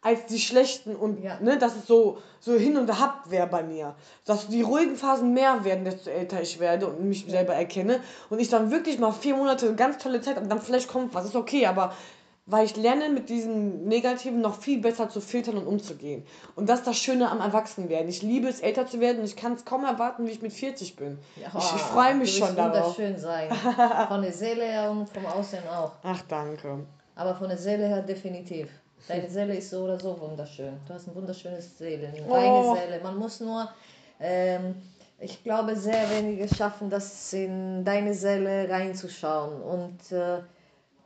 als 0.00 0.26
die 0.26 0.38
schlechten 0.38 0.94
und 0.94 1.22
ja. 1.22 1.38
ne, 1.40 1.58
dass 1.58 1.74
es 1.74 1.86
so, 1.86 2.18
so 2.40 2.54
hin 2.54 2.76
und 2.76 2.98
her 2.98 3.14
wäre 3.26 3.46
bei 3.46 3.62
mir. 3.62 3.94
Dass 4.24 4.48
die 4.48 4.62
ruhigen 4.62 4.96
Phasen 4.96 5.34
mehr 5.34 5.64
werden, 5.64 5.84
desto 5.84 6.10
älter 6.10 6.40
ich 6.40 6.60
werde 6.60 6.86
und 6.86 7.04
mich 7.04 7.24
ja. 7.24 7.30
selber 7.30 7.54
erkenne 7.54 8.00
und 8.30 8.38
ich 8.38 8.48
dann 8.48 8.70
wirklich 8.70 8.98
mal 8.98 9.12
vier 9.12 9.36
Monate 9.36 9.66
eine 9.66 9.76
ganz 9.76 9.98
tolle 9.98 10.20
Zeit 10.20 10.38
und 10.38 10.48
dann 10.48 10.60
vielleicht 10.60 10.88
kommt 10.88 11.14
was, 11.14 11.24
ist 11.24 11.36
okay, 11.36 11.66
aber 11.66 11.92
weil 12.50 12.64
ich 12.64 12.76
lerne 12.76 13.10
mit 13.10 13.28
diesen 13.28 13.88
Negativen 13.88 14.40
noch 14.40 14.58
viel 14.58 14.80
besser 14.80 15.10
zu 15.10 15.20
filtern 15.20 15.58
und 15.58 15.66
umzugehen. 15.66 16.24
Und 16.56 16.70
das 16.70 16.78
ist 16.78 16.86
das 16.86 16.96
Schöne 16.96 17.30
am 17.30 17.40
Erwachsenwerden. 17.40 18.08
Ich 18.08 18.22
liebe 18.22 18.48
es, 18.48 18.60
älter 18.60 18.86
zu 18.86 19.00
werden 19.00 19.18
und 19.18 19.26
ich 19.26 19.36
kann 19.36 19.52
es 19.52 19.66
kaum 19.66 19.84
erwarten, 19.84 20.26
wie 20.26 20.30
ich 20.30 20.40
mit 20.40 20.54
40 20.54 20.96
bin. 20.96 21.18
Ja, 21.36 21.48
ich, 21.48 21.76
ich 21.76 21.82
freue 21.82 22.14
mich 22.14 22.38
schon 22.38 22.56
darauf. 22.56 22.96
wunderschön 22.96 23.18
sein. 23.18 23.50
Von 24.08 24.22
der 24.22 24.32
Seele 24.32 24.64
her 24.64 24.90
und 24.90 25.10
vom 25.10 25.26
Aussehen 25.26 25.68
auch. 25.68 25.92
Ach, 26.02 26.22
danke. 26.26 26.86
Aber 27.16 27.34
von 27.34 27.48
der 27.48 27.58
Seele 27.58 27.86
her 27.86 28.00
definitiv. 28.00 28.68
Deine 29.06 29.30
Seele 29.30 29.56
ist 29.56 29.70
so 29.70 29.84
oder 29.84 29.98
so 29.98 30.18
wunderschön. 30.20 30.74
Du 30.86 30.94
hast 30.94 31.08
ein 31.08 31.14
wunderschönes 31.14 31.78
Seele, 31.78 32.08
eine 32.08 32.26
oh. 32.28 32.74
Seele. 32.74 33.00
Man 33.02 33.16
muss 33.16 33.40
nur, 33.40 33.68
ähm, 34.20 34.74
ich 35.20 35.42
glaube, 35.42 35.76
sehr 35.76 36.10
wenige 36.10 36.52
schaffen 36.52 36.90
das 36.90 37.32
in 37.32 37.84
deine 37.84 38.14
Seele 38.14 38.68
reinzuschauen. 38.68 39.62
Und 39.62 40.12
äh, 40.12 40.38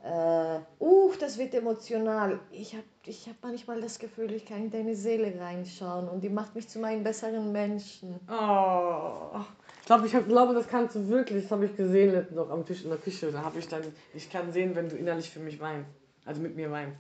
äh, 0.05 0.59
uh, 0.80 1.12
das 1.20 1.38
wird 1.38 1.55
emotional. 1.55 2.40
Ich 2.51 2.74
habe 2.74 2.84
ich 3.05 3.28
hab 3.28 3.36
manchmal 3.43 3.80
das 3.80 3.99
Gefühl, 3.99 4.32
ich 4.32 4.45
kann 4.47 4.64
in 4.64 4.70
deine 4.70 4.95
Seele 4.95 5.32
reinschauen 5.40 6.09
und 6.09 6.22
die 6.22 6.28
macht 6.28 6.55
mich 6.55 6.68
zu 6.68 6.78
meinem 6.78 7.05
besseren 7.05 7.53
Menschen. 7.53 8.18
Oh. 8.28 9.40
Ich 9.80 9.86
glaube, 9.86 10.07
ich 10.07 10.14
hab, 10.14 10.28
glaube, 10.28 10.55
das 10.55 10.68
kannst 10.68 10.95
du 10.95 11.09
wirklich. 11.09 11.45
Das 11.45 11.53
habe 11.53 11.66
ich 11.66 11.76
gesehen 11.76 12.26
noch 12.32 12.51
am 12.51 12.64
Tisch 12.64 12.84
in 12.84 12.90
der 12.90 12.99
Küche. 12.99 13.30
Da 13.32 13.43
habe 13.43 13.59
ich 13.59 13.68
dann, 13.68 13.82
ich 14.14 14.30
kann 14.30 14.53
sehen, 14.53 14.74
wenn 14.74 14.88
du 14.88 14.97
innerlich 14.97 15.30
für 15.30 15.40
mich 15.40 15.59
weinst. 15.61 15.90
Also 16.24 16.40
mit 16.40 16.55
mir 16.55 16.70
weinst. 16.70 16.97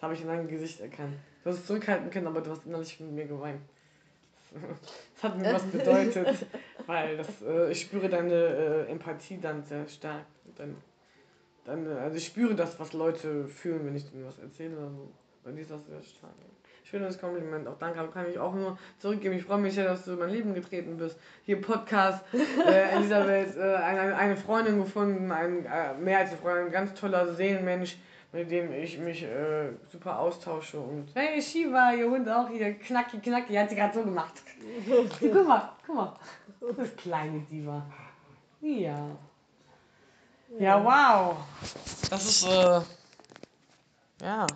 Das 0.00 0.04
habe 0.04 0.14
ich 0.14 0.22
in 0.22 0.28
deinem 0.28 0.48
Gesicht 0.48 0.80
erkannt. 0.80 1.14
Du 1.44 1.50
hast 1.50 1.58
es 1.58 1.66
zurückhalten 1.66 2.08
können, 2.08 2.26
aber 2.26 2.40
du 2.40 2.50
hast 2.50 2.64
innerlich 2.64 2.98
mit 3.00 3.12
mir 3.12 3.26
geweint. 3.26 3.60
Das 5.14 5.24
hat 5.24 5.38
mir 5.38 5.52
was 5.52 5.64
bedeutet, 5.64 6.46
weil 6.86 7.18
das, 7.18 7.28
äh, 7.42 7.70
ich 7.70 7.82
spüre 7.82 8.08
deine 8.08 8.32
äh, 8.32 8.90
Empathie 8.90 9.38
dann 9.38 9.62
sehr 9.62 9.86
stark. 9.86 10.24
Dann, 10.56 10.74
dann, 11.66 11.86
also 11.86 12.16
ich 12.16 12.24
spüre 12.24 12.54
das, 12.54 12.80
was 12.80 12.94
Leute 12.94 13.46
fühlen, 13.46 13.84
wenn 13.84 13.94
ich 13.94 14.10
denen 14.10 14.26
was 14.26 14.38
erzähle. 14.38 14.78
Also 14.78 15.10
bei 15.44 15.52
dir 15.52 15.60
ist 15.60 15.70
das 15.70 15.84
sehr 15.86 16.02
stark. 16.02 16.32
Schönes 16.84 17.20
Kompliment. 17.20 17.68
Auch 17.68 17.76
danke, 17.78 18.08
kann 18.08 18.30
ich 18.30 18.38
auch 18.38 18.54
nur 18.54 18.78
zurückgeben. 18.98 19.34
Ich 19.34 19.44
freue 19.44 19.58
mich 19.58 19.74
sehr, 19.74 19.84
dass 19.84 20.06
du 20.06 20.12
in 20.12 20.18
mein 20.18 20.30
Leben 20.30 20.54
getreten 20.54 20.96
bist. 20.96 21.18
Hier 21.44 21.60
Podcast, 21.60 22.24
äh, 22.32 22.94
Elisabeth, 22.96 23.54
äh, 23.58 23.74
eine, 23.74 24.16
eine 24.16 24.36
Freundin 24.38 24.78
gefunden, 24.78 25.30
ein, 25.30 25.66
äh, 25.66 25.92
mehr 25.92 26.20
als 26.20 26.30
eine 26.30 26.38
Freundin, 26.38 26.66
ein 26.66 26.72
ganz 26.72 26.94
toller 26.94 27.34
Seelenmensch 27.34 27.98
mit 28.32 28.50
dem 28.50 28.72
ich 28.72 28.98
mich 28.98 29.22
äh, 29.22 29.72
super 29.90 30.18
austausche. 30.18 30.78
Und 30.80 31.08
hey, 31.14 31.40
Shiva, 31.40 31.92
ihr 31.92 32.10
Hund 32.10 32.28
auch 32.28 32.48
hier, 32.48 32.74
knacki, 32.74 33.18
knacki, 33.18 33.54
hat 33.54 33.70
sie 33.70 33.76
gerade 33.76 33.94
so 33.94 34.04
gemacht. 34.04 34.42
guck 35.20 35.46
mal, 35.46 35.72
guck 35.86 35.96
mal. 35.96 36.16
Das 36.76 36.94
kleine 36.96 37.40
Diva. 37.40 37.84
Ja. 38.60 39.16
Ja, 40.58 40.84
wow. 40.84 41.36
Das 42.10 42.24
ist, 42.26 42.44
äh, 42.44 42.80
ja. 44.22 44.46